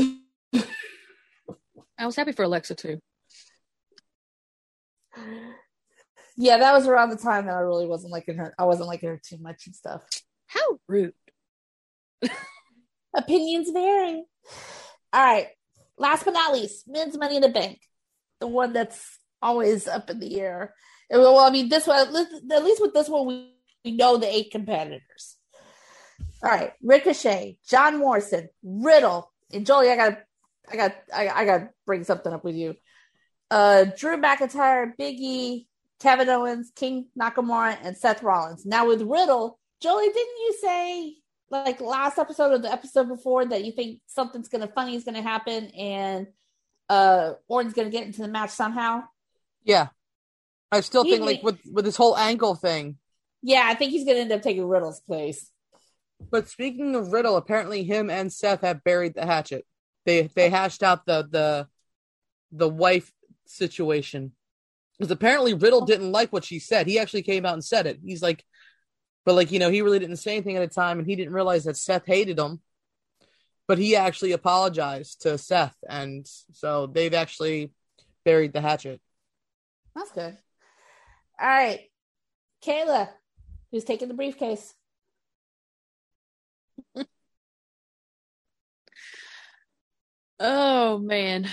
I 1.98 2.06
was 2.06 2.16
happy 2.16 2.32
for 2.32 2.44
Alexa 2.44 2.76
too. 2.76 3.00
yeah, 6.38 6.58
that 6.58 6.74
was 6.74 6.88
around 6.88 7.10
the 7.10 7.18
time 7.18 7.46
that 7.46 7.56
I 7.56 7.60
really 7.60 7.88
wasn't 7.88 8.14
liking 8.14 8.38
her. 8.38 8.54
I 8.58 8.64
wasn't 8.66 8.88
liking 8.88 9.10
her 9.10 9.22
too 9.22 9.38
much 9.38 9.66
and 9.66 9.76
stuff. 9.76 10.04
How 10.48 10.80
rude. 10.88 11.14
Opinions 13.16 13.70
vary. 13.72 14.24
All 15.12 15.24
right. 15.24 15.48
Last 16.00 16.26
but 16.26 16.34
not 16.34 16.54
least, 16.54 16.88
men's 16.88 17.18
money 17.18 17.36
in 17.36 17.42
the 17.42 17.50
bank. 17.50 17.80
The 18.40 18.48
one 18.48 18.74
that's 18.74 19.20
always 19.42 19.88
up 19.88 20.10
in 20.10 20.20
the 20.20 20.40
air. 20.40 20.74
Well, 21.12 21.38
I 21.40 21.50
mean, 21.50 21.70
this 21.70 21.86
one, 21.86 22.00
at 22.00 22.14
least- 22.14 22.82
with 22.82 22.94
this 22.94 23.10
one, 23.10 23.28
we, 23.28 23.54
we 23.84 23.92
know 23.92 24.18
the 24.18 24.34
eight 24.34 24.52
competitors. 24.52 25.38
All 26.42 26.50
right. 26.50 26.72
Ricochet, 26.82 27.58
John 27.68 28.00
Morrison, 28.00 28.50
Riddle, 28.64 29.32
and 29.52 29.66
Jolie, 29.66 29.90
I 29.90 29.96
got 29.96 30.20
I 30.72 30.76
got 30.76 30.96
I, 31.14 31.28
I 31.30 31.46
gotta 31.46 31.70
bring 31.86 32.04
something 32.04 32.32
up 32.32 32.44
with 32.44 32.56
you. 32.56 32.76
Uh 33.52 33.86
Drew 33.86 34.18
McIntyre, 34.18 34.94
Biggie, 34.98 35.66
Kevin 36.00 36.30
Owens, 36.30 36.72
King 36.76 37.08
Nakamura, 37.20 37.78
and 37.84 37.98
Seth 37.98 38.24
Rollins. 38.24 38.66
Now 38.66 38.88
with 38.88 39.02
Riddle, 39.02 39.60
Jolie, 39.82 40.06
didn't 40.06 40.18
you 40.18 40.56
say 40.62 41.16
like 41.50 41.82
last 41.82 42.18
episode 42.20 42.52
or 42.52 42.60
the 42.60 42.72
episode 42.72 43.08
before 43.08 43.46
that 43.46 43.64
you 43.64 43.72
think 43.72 44.00
something's 44.08 44.50
gonna 44.50 44.68
funny 44.68 44.96
is 44.96 45.04
gonna 45.04 45.22
happen 45.22 45.66
and 45.78 46.28
uh 46.90 47.34
Orton's 47.48 47.74
gonna 47.74 47.90
get 47.90 48.06
into 48.06 48.22
the 48.22 48.28
match 48.28 48.52
somehow? 48.52 49.04
Yeah, 49.64 49.88
I 50.72 50.82
still 50.82 51.04
He- 51.04 51.12
think 51.12 51.26
like 51.26 51.44
with 51.44 51.60
with 51.72 51.86
this 51.86 51.98
whole 51.98 52.18
angle 52.18 52.56
thing. 52.56 52.98
Yeah, 53.42 53.64
I 53.66 53.76
think 53.76 53.92
he's 53.92 54.06
gonna 54.06 54.20
end 54.20 54.32
up 54.32 54.42
taking 54.42 54.66
Riddle's 54.68 55.00
place. 55.00 55.52
But 56.32 56.50
speaking 56.50 56.96
of 56.96 57.14
Riddle, 57.14 57.38
apparently 57.38 57.84
him 57.84 58.10
and 58.10 58.32
Seth 58.32 58.62
have 58.62 58.84
buried 58.84 59.14
the 59.16 59.26
hatchet. 59.26 59.66
They 60.06 60.24
they 60.36 60.50
hashed 60.50 60.84
out 60.84 61.06
the 61.06 61.28
the 61.30 61.68
the 62.52 62.68
wife 62.70 63.12
situation 63.46 64.34
because 64.98 65.12
apparently 65.12 65.54
Riddle 65.54 65.86
didn't 65.86 66.12
like 66.12 66.34
what 66.34 66.44
she 66.44 66.60
said. 66.60 66.88
He 66.88 67.00
actually 67.00 67.22
came 67.22 67.46
out 67.46 67.54
and 67.54 67.64
said 67.64 67.88
it. 67.88 68.00
He's 68.04 68.22
like, 68.22 68.44
but 69.26 69.36
like 69.36 69.52
you 69.52 69.60
know, 69.60 69.70
he 69.70 69.82
really 69.82 70.00
didn't 70.00 70.18
say 70.18 70.34
anything 70.34 70.58
at 70.58 70.68
the 70.68 70.74
time, 70.74 71.00
and 71.00 71.08
he 71.08 71.16
didn't 71.16 71.34
realize 71.34 71.66
that 71.66 71.78
Seth 71.78 72.06
hated 72.06 72.40
him. 72.40 72.62
But 73.68 73.78
he 73.78 73.96
actually 73.96 74.32
apologized 74.32 75.22
to 75.22 75.38
Seth, 75.38 75.78
and 75.88 76.26
so 76.54 76.88
they've 76.88 77.14
actually 77.14 77.72
buried 78.26 78.54
the 78.54 78.62
hatchet. 78.62 79.00
That's 79.96 80.12
good. 80.12 80.38
All 81.40 81.48
right. 81.48 81.82
Kayla, 82.66 83.10
who's 83.72 83.84
taking 83.84 84.08
the 84.08 84.14
briefcase? 84.14 84.74
Oh 90.42 90.98
man. 91.00 91.50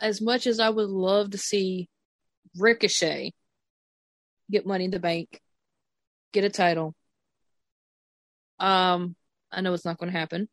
As 0.00 0.20
much 0.20 0.46
as 0.46 0.60
I 0.60 0.70
would 0.70 0.88
love 0.88 1.30
to 1.30 1.38
see 1.38 1.88
Ricochet 2.56 3.32
get 4.50 4.66
money 4.66 4.84
in 4.84 4.92
the 4.92 5.00
bank, 5.00 5.40
get 6.34 6.44
a 6.44 6.50
title. 6.50 6.94
Um, 8.58 9.16
I 9.50 9.62
know 9.62 9.72
it's 9.72 9.86
not 9.86 9.96
gonna 9.98 10.12
happen. 10.12 10.48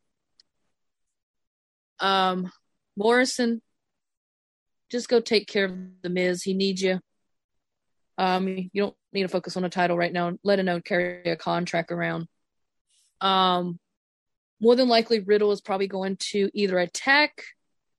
Um 2.00 2.50
Morrison, 2.96 3.62
just 4.92 5.10
go 5.10 5.20
take 5.20 5.48
care 5.48 5.66
of 5.66 5.74
the 6.02 6.10
Miz. 6.10 6.44
He 6.44 6.54
needs 6.54 6.82
you. 6.82 7.00
Um, 8.18 8.48
you 8.48 8.70
don't 8.76 8.96
need 9.14 9.24
to 9.24 9.28
focus 9.30 9.58
on 9.58 9.64
a 9.64 9.70
title 9.70 9.98
right 9.98 10.12
now. 10.12 10.34
Let 10.44 10.60
him 10.60 10.66
know 10.66 10.82
carry 10.82 11.24
a 11.24 11.36
contract 11.36 11.92
around. 11.92 12.28
Um, 13.22 13.80
more 14.60 14.76
than 14.76 14.90
likely 14.90 15.20
Riddle 15.20 15.52
is 15.52 15.62
probably 15.62 15.88
going 15.88 16.18
to 16.32 16.52
either 16.54 16.78
attack. 16.78 17.44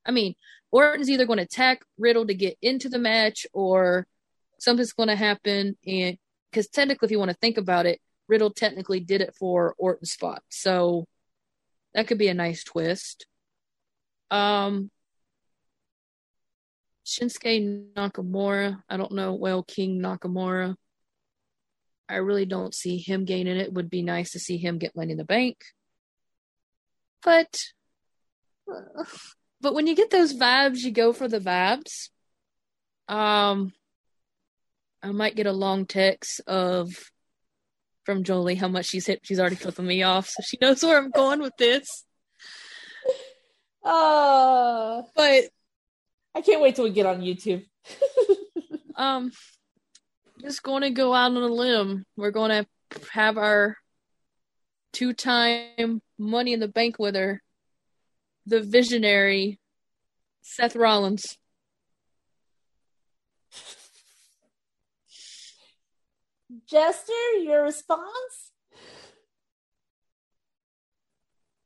I 0.07 0.13
mean, 0.13 0.35
Orton's 0.71 1.11
either 1.11 1.27
going 1.27 1.39
to 1.39 1.45
attack 1.45 1.81
Riddle 1.99 2.27
to 2.27 2.35
get 2.35 2.57
into 2.63 2.89
the 2.89 2.99
match, 2.99 3.47
or 3.53 4.07
something's 4.61 4.93
going 4.93 5.09
to 5.09 5.17
happen. 5.17 5.77
And 5.87 6.19
because 6.53 6.69
technically, 6.69 7.07
if 7.07 7.11
you 7.11 7.19
want 7.19 7.31
to 7.31 7.37
think 7.37 7.57
about 7.57 7.87
it, 7.87 7.99
Riddle 8.29 8.53
technically 8.53 9.01
did 9.01 9.23
it 9.23 9.35
for 9.35 9.75
Orton's 9.79 10.13
spot, 10.13 10.43
so 10.51 11.07
that 11.95 12.07
could 12.07 12.19
be 12.19 12.29
a 12.29 12.35
nice 12.35 12.63
twist. 12.63 13.27
Um, 14.31 14.91
Shinsuke 17.05 17.93
Nakamura. 17.95 18.83
I 18.89 18.97
don't 18.97 19.13
know. 19.13 19.35
Well, 19.35 19.63
King 19.63 20.01
Nakamura. 20.01 20.77
I 22.09 22.17
really 22.17 22.47
don't 22.47 22.75
see 22.75 22.99
him 22.99 23.25
gaining 23.25 23.57
it. 23.57 23.73
Would 23.73 23.91
be 23.91 24.03
nice 24.03 24.33
to 24.33 24.39
see 24.39 24.59
him 24.59 24.79
get 24.79 24.97
money 24.97 25.13
in 25.13 25.19
the 25.19 25.25
bank. 25.25 25.57
But 27.23 27.59
but 29.61 29.75
when 29.75 29.87
you 29.87 29.95
get 29.95 30.11
those 30.11 30.35
vibes, 30.35 30.79
you 30.79 30.91
go 30.91 31.13
for 31.13 31.29
the 31.29 31.41
vibes. 31.41 32.11
Um 33.09 33.73
I 35.03 35.11
might 35.11 35.35
get 35.35 35.47
a 35.47 35.53
long 35.53 35.87
text 35.87 36.41
of 36.47 36.91
from 38.05 38.25
Jolie 38.25 38.55
how 38.55 38.69
much 38.69 38.87
she's 38.87 39.07
hit 39.07 39.21
she's 39.23 39.41
already 39.41 39.57
flipping 39.57 39.87
me 39.87 40.03
off, 40.03 40.29
so 40.29 40.43
she 40.45 40.59
knows 40.61 40.83
where 40.83 40.99
I'm 40.99 41.11
going 41.11 41.41
with 41.41 41.57
this. 41.57 41.87
Uh, 43.85 45.03
But 45.15 45.45
I 46.35 46.41
can't 46.41 46.61
wait 46.61 46.77
till 46.77 46.85
we 46.85 46.91
get 46.91 47.07
on 47.07 47.21
YouTube. 47.21 47.65
um 48.97 49.33
just 50.41 50.63
going 50.63 50.83
to 50.83 50.91
go 50.91 51.15
out 51.15 51.31
on 51.31 51.37
a 51.37 51.47
limb. 51.47 52.05
We're 52.17 52.33
going 52.33 52.51
to 52.51 53.01
have 53.13 53.39
our 53.39 53.77
two-time 54.93 56.03
money 56.19 56.53
in 56.53 56.61
the 56.61 56.69
bank 56.69 56.99
winner, 56.99 57.41
the 58.47 58.61
visionary 58.61 59.61
Seth 60.43 60.75
Rollins. 60.75 61.39
Jester, 66.67 67.13
your 67.43 67.63
response? 67.63 68.53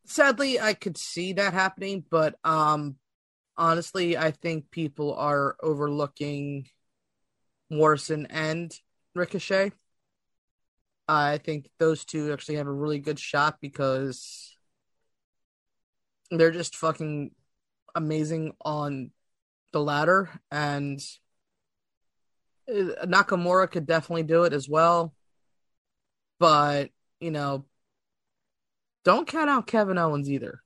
Sadly, 0.05 0.61
I 0.61 0.75
could 0.75 0.97
see 0.97 1.33
that 1.35 1.53
happening, 1.53 2.05
but 2.09 2.37
um 2.45 2.97
honestly, 3.57 4.17
I 4.17 4.31
think 4.31 4.71
people 4.71 5.15
are 5.15 5.57
overlooking 5.63 6.69
Morrison 7.71 8.27
and 8.27 8.73
Ricochet. 9.15 9.73
I 11.09 11.39
think 11.39 11.69
those 11.79 12.05
two 12.05 12.33
actually 12.33 12.57
have 12.57 12.67
a 12.67 12.73
really 12.73 12.99
good 12.99 13.19
shot 13.19 13.59
because 13.61 14.57
they're 16.31 16.51
just 16.51 16.77
fucking 16.77 17.31
amazing 17.95 18.53
on 18.65 19.11
the 19.73 19.81
ladder 19.81 20.31
and 20.51 21.01
Nakamura 22.69 23.71
could 23.71 23.87
definitely 23.87 24.25
do 24.25 24.45
it 24.45 24.53
as 24.53 24.69
well. 24.69 25.15
But, 26.39 26.91
you 27.21 27.31
know, 27.31 27.65
don't 29.05 29.27
count 29.27 29.49
out 29.49 29.67
Kevin 29.67 29.99
Owens 29.99 30.31
either. 30.31 30.63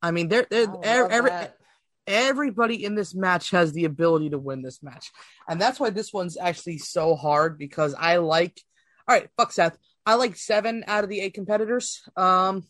I 0.00 0.10
mean, 0.10 0.28
they're, 0.28 0.46
they're 0.50 0.68
I 0.68 0.72
love 0.72 1.10
every, 1.12 1.30
that. 1.30 1.56
everybody 2.06 2.84
in 2.84 2.94
this 2.94 3.14
match 3.14 3.50
has 3.50 3.72
the 3.72 3.84
ability 3.84 4.30
to 4.30 4.38
win 4.38 4.62
this 4.62 4.82
match. 4.82 5.12
And 5.48 5.60
that's 5.60 5.78
why 5.78 5.90
this 5.90 6.12
one's 6.12 6.36
actually 6.36 6.78
so 6.78 7.14
hard 7.14 7.58
because 7.58 7.94
I 7.94 8.16
like 8.16 8.60
all 9.06 9.16
right, 9.16 9.28
fuck 9.36 9.52
Seth. 9.52 9.76
I 10.06 10.14
like 10.14 10.36
seven 10.36 10.84
out 10.86 11.04
of 11.04 11.10
the 11.10 11.20
eight 11.20 11.34
competitors. 11.34 12.02
Um 12.16 12.64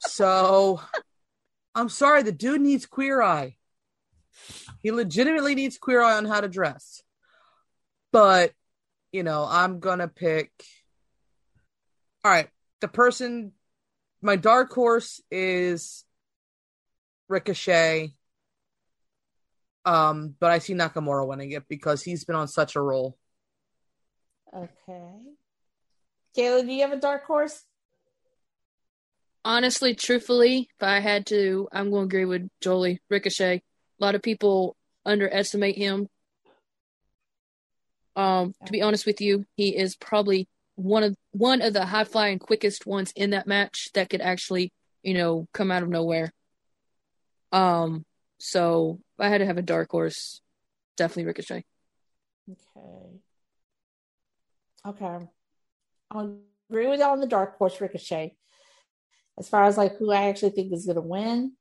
so 0.00 0.80
I'm 1.74 1.88
sorry, 1.88 2.22
the 2.22 2.32
dude 2.32 2.60
needs 2.60 2.86
queer 2.86 3.20
eye. 3.20 3.56
He 4.82 4.92
legitimately 4.92 5.54
needs 5.54 5.78
queer 5.78 6.02
eye 6.02 6.16
on 6.16 6.24
how 6.24 6.40
to 6.40 6.48
dress. 6.48 7.02
But, 8.12 8.52
you 9.12 9.22
know, 9.22 9.46
I'm 9.48 9.80
gonna 9.80 10.08
pick 10.08 10.50
all 12.24 12.30
right, 12.30 12.48
the 12.80 12.88
person 12.88 13.52
my 14.22 14.36
dark 14.36 14.72
horse 14.72 15.20
is 15.30 16.04
Ricochet. 17.28 18.14
Um, 19.84 20.34
but 20.40 20.50
I 20.50 20.58
see 20.58 20.72
Nakamura 20.72 21.26
winning 21.26 21.50
it 21.52 21.68
because 21.68 22.02
he's 22.02 22.24
been 22.24 22.36
on 22.36 22.48
such 22.48 22.74
a 22.74 22.80
roll. 22.80 23.18
Okay. 24.56 25.10
Kayla, 26.36 26.64
do 26.64 26.72
you 26.72 26.80
have 26.80 26.92
a 26.92 27.00
dark 27.00 27.26
horse? 27.26 27.64
Honestly, 29.44 29.94
truthfully, 29.94 30.70
if 30.70 30.82
I 30.82 31.00
had 31.00 31.26
to, 31.26 31.68
I'm 31.70 31.90
going 31.90 32.08
to 32.08 32.16
agree 32.16 32.24
with 32.24 32.48
Jolie 32.62 33.02
Ricochet. 33.10 33.62
A 34.04 34.12
lot 34.12 34.14
of 34.14 34.20
people 34.20 34.76
underestimate 35.06 35.78
him. 35.78 36.10
Um, 38.14 38.52
to 38.66 38.70
be 38.70 38.82
honest 38.82 39.06
with 39.06 39.22
you, 39.22 39.46
he 39.56 39.74
is 39.74 39.96
probably 39.96 40.46
one 40.74 41.04
of 41.04 41.16
one 41.30 41.62
of 41.62 41.72
the 41.72 41.86
high 41.86 42.04
flying 42.04 42.38
quickest 42.38 42.84
ones 42.84 43.14
in 43.16 43.30
that 43.30 43.46
match 43.46 43.88
that 43.94 44.10
could 44.10 44.20
actually, 44.20 44.74
you 45.02 45.14
know, 45.14 45.48
come 45.54 45.70
out 45.70 45.82
of 45.82 45.88
nowhere. 45.88 46.34
Um, 47.50 48.04
so 48.36 49.00
I 49.18 49.30
had 49.30 49.38
to 49.38 49.46
have 49.46 49.56
a 49.56 49.62
dark 49.62 49.90
horse, 49.90 50.42
definitely 50.98 51.24
Ricochet. 51.24 51.64
Okay. 52.50 53.20
Okay. 54.86 55.26
I'll 56.10 56.40
agree 56.68 56.88
with 56.88 57.00
y'all 57.00 57.12
on 57.12 57.20
the 57.20 57.26
dark 57.26 57.56
horse 57.56 57.80
Ricochet. 57.80 58.36
As 59.38 59.48
far 59.48 59.64
as 59.64 59.78
like 59.78 59.96
who 59.96 60.12
I 60.12 60.24
actually 60.24 60.50
think 60.50 60.74
is 60.74 60.84
gonna 60.84 61.00
win, 61.00 61.54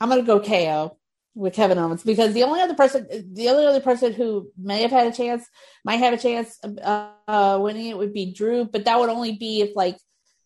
I'm 0.00 0.08
gonna 0.08 0.22
go 0.22 0.40
KO 0.40 0.96
with 1.34 1.54
Kevin 1.54 1.78
Owens 1.78 2.02
because 2.02 2.32
the 2.32 2.42
only 2.42 2.60
other 2.60 2.74
person, 2.74 3.06
the 3.32 3.50
only 3.50 3.66
other 3.66 3.80
person 3.80 4.12
who 4.12 4.50
may 4.58 4.82
have 4.82 4.90
had 4.90 5.06
a 5.06 5.16
chance, 5.16 5.46
might 5.84 5.96
have 5.96 6.14
a 6.14 6.18
chance 6.18 6.58
uh, 6.64 7.10
uh, 7.28 7.58
winning 7.60 7.86
it 7.86 7.98
would 7.98 8.12
be 8.12 8.32
Drew, 8.32 8.64
but 8.64 8.84
that 8.86 8.98
would 8.98 9.10
only 9.10 9.32
be 9.32 9.60
if 9.60 9.76
like 9.76 9.98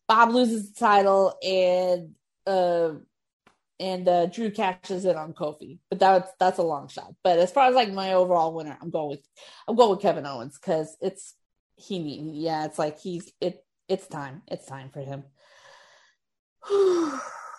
Bob 0.09 0.31
loses 0.31 0.72
the 0.72 0.81
title 0.81 1.36
and 1.43 2.10
uh 2.47 2.94
and 3.78 4.06
uh, 4.06 4.27
Drew 4.27 4.51
catches 4.51 5.06
it 5.06 5.16
on 5.16 5.32
Kofi. 5.32 5.78
But 5.89 6.01
that's 6.01 6.31
that's 6.39 6.59
a 6.59 6.62
long 6.62 6.89
shot. 6.89 7.14
But 7.24 7.39
as 7.39 7.51
far 7.51 7.68
as 7.68 7.74
like 7.74 7.93
my 7.93 8.12
overall 8.12 8.52
winner, 8.52 8.77
I'm 8.81 8.90
going 8.90 9.10
with 9.10 9.27
I'm 9.66 9.77
going 9.77 9.90
with 9.90 10.01
Kevin 10.01 10.27
Owens 10.27 10.59
because 10.59 10.97
it's 11.01 11.35
he 11.77 11.98
yeah, 12.35 12.66
it's 12.66 12.78
like 12.78 12.98
he's 12.98 13.32
it 13.40 13.64
it's 13.89 14.06
time. 14.06 14.43
It's 14.48 14.66
time 14.66 14.90
for 14.90 15.01
him. 15.01 15.24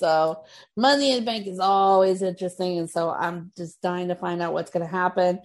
so 0.00 0.42
money 0.76 1.12
in 1.12 1.20
the 1.20 1.26
bank 1.26 1.46
is 1.46 1.60
always 1.60 2.22
interesting. 2.22 2.78
And 2.78 2.90
so 2.90 3.10
I'm 3.10 3.52
just 3.56 3.80
dying 3.82 4.08
to 4.08 4.14
find 4.14 4.40
out 4.40 4.54
what's 4.54 4.70
gonna 4.70 4.86
happen. 4.86 5.40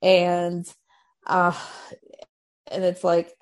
And 0.00 0.64
uh 1.26 1.52
and 2.70 2.84
it's 2.84 3.02
like 3.02 3.34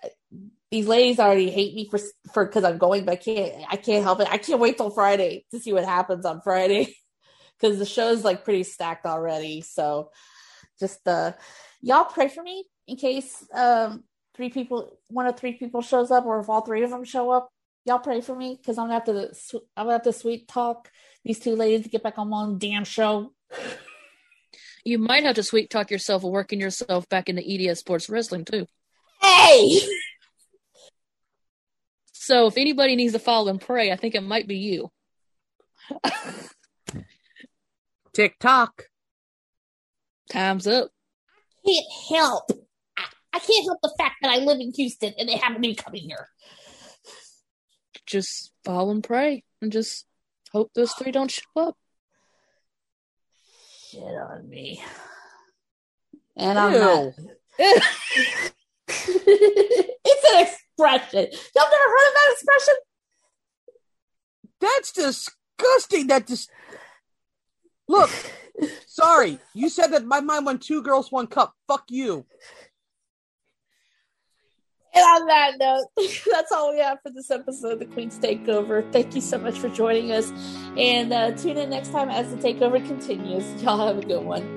these 0.71 0.89
ladies 0.89 1.21
already 1.21 1.51
hate 1.51 1.75
me 1.75 1.89
for 1.91 2.01
for 2.33 2.47
because 2.47 2.65
I'm 2.65 2.79
going, 2.79 3.05
but 3.05 3.13
I 3.13 3.17
can't 3.17 3.65
I 3.71 3.77
can't 3.77 4.03
help 4.03 4.21
it. 4.21 4.29
I 4.31 4.39
can't 4.39 4.61
wait 4.61 4.79
till 4.79 4.91
Friday 4.91 5.45
to 5.51 5.61
see 5.61 5.75
what 5.75 5.85
happens 5.85 6.25
on 6.25 6.41
Friday 6.41 6.97
because 7.61 7.79
the 7.79 7.87
show's 7.87 8.25
like 8.25 8.45
pretty 8.45 8.63
stacked 8.63 9.05
already. 9.05 9.61
So 9.61 10.11
just 10.81 11.07
uh 11.07 11.33
y'all 11.83 12.07
pray 12.07 12.29
for 12.29 12.43
me 12.43 12.65
in 12.89 12.97
case 12.97 13.47
um 13.53 14.05
three 14.35 14.49
people 14.49 14.99
one 15.09 15.27
of 15.27 15.37
three 15.37 15.53
people 15.53 15.83
shows 15.83 16.11
up 16.11 16.25
or 16.25 16.41
if 16.41 16.49
all 16.49 16.63
three 16.63 16.83
of 16.83 16.91
them 16.91 17.05
show 17.05 17.31
up. 17.31 17.51
Y'all 17.87 18.01
pray 18.01 18.21
for 18.21 18.35
me 18.35 18.57
because 18.61 18.79
I'm 18.79 18.89
gonna 18.89 18.95
have 18.95 19.05
to 19.05 19.31
I'm 19.77 19.85
gonna 19.85 19.93
have 19.93 20.03
to 20.03 20.13
sweet 20.13 20.49
talk 20.49 20.91
these 21.25 21.39
two 21.39 21.55
ladies 21.55 21.85
to 21.85 21.89
get 21.89 22.03
back 22.03 22.19
on 22.19 22.29
one 22.31 22.59
damn 22.59 22.85
show. 22.85 23.33
You 24.85 24.99
might 24.99 25.23
have 25.23 25.37
to 25.37 25.45
sweet 25.45 25.71
talk 25.71 25.91
yourself 25.91 26.25
or 26.25 26.33
working 26.33 26.61
yourself 26.61 27.09
back 27.09 27.29
into 27.29 27.43
EDS 27.43 27.79
sports 27.79 28.11
wrestling 28.11 28.45
too. 28.45 28.67
Hey. 29.23 29.81
So 32.13 32.49
if 32.49 32.57
anybody 32.57 32.97
needs 32.97 33.13
to 33.13 33.21
follow 33.21 33.51
and 33.51 33.61
pray, 33.61 33.93
I 33.93 33.97
think 33.97 34.17
it 34.17 34.21
might 34.21 34.49
be 34.49 34.57
you. 34.57 34.91
TikTok. 38.15 38.87
Time's 40.33 40.67
up. 40.67 40.91
I 41.65 41.71
can't 41.71 41.87
help. 42.11 42.51
I, 42.99 43.05
I 43.35 43.39
can't 43.39 43.65
help 43.65 43.79
the 43.81 43.95
fact 43.97 44.17
that 44.23 44.33
I 44.33 44.39
live 44.39 44.59
in 44.59 44.73
Houston 44.75 45.15
and 45.17 45.29
they 45.29 45.37
happen 45.37 45.63
to 45.63 45.69
be 45.69 45.77
coming 45.77 46.03
here. 46.03 46.29
Just 48.07 48.53
fall 48.65 48.91
and 48.91 49.03
pray 49.03 49.43
and 49.61 49.73
just 49.73 50.07
hope 50.53 50.71
those 50.75 50.93
three 50.93 51.13
don't 51.13 51.31
show 51.31 51.43
up. 51.57 51.77
Shit 53.91 54.03
on 54.03 54.49
me. 54.49 54.83
And 56.37 56.59
I'm 56.59 56.73
not. 56.73 57.13
it's 57.59 58.45
an 60.35 60.43
expression. 60.43 61.27
Y'all 61.55 61.71
never 61.71 61.89
heard 61.91 62.09
of 62.09 62.15
that 62.15 62.33
expression? 62.33 62.75
That's 64.61 64.93
disgusting. 64.93 66.07
That 66.09 66.27
just 66.27 66.51
look. 67.89 68.11
Sorry, 68.87 69.39
you 69.55 69.69
said 69.69 69.89
that 69.89 70.07
my 70.07 70.21
mind 70.21 70.47
went 70.47 70.63
two 70.63 70.83
girls, 70.83 71.13
one 71.13 71.27
cup. 71.27 71.55
Fuck 71.69 71.85
you. 71.89 72.25
And 74.97 75.05
on 75.05 75.27
that 75.27 75.59
note, 75.59 75.89
that's 76.33 76.51
all 76.53 76.73
we 76.73 76.81
have 76.81 77.03
for 77.03 77.11
this 77.11 77.31
episode 77.31 77.75
of 77.75 77.79
the 77.81 77.85
Queen's 77.87 78.19
Takeover. 78.19 78.91
Thank 78.93 79.15
you 79.15 79.21
so 79.21 79.37
much 79.37 79.59
for 79.59 79.69
joining 79.69 80.11
us. 80.11 80.33
And 80.79 81.13
uh, 81.13 81.33
tune 81.33 81.59
in 81.59 81.69
next 81.69 81.91
time 81.93 82.09
as 82.09 82.35
the 82.35 82.37
takeover 82.37 82.85
continues. 82.85 83.45
Y'all 83.63 83.87
have 83.87 83.99
a 83.99 84.07
good 84.07 84.25
one. 84.25 84.56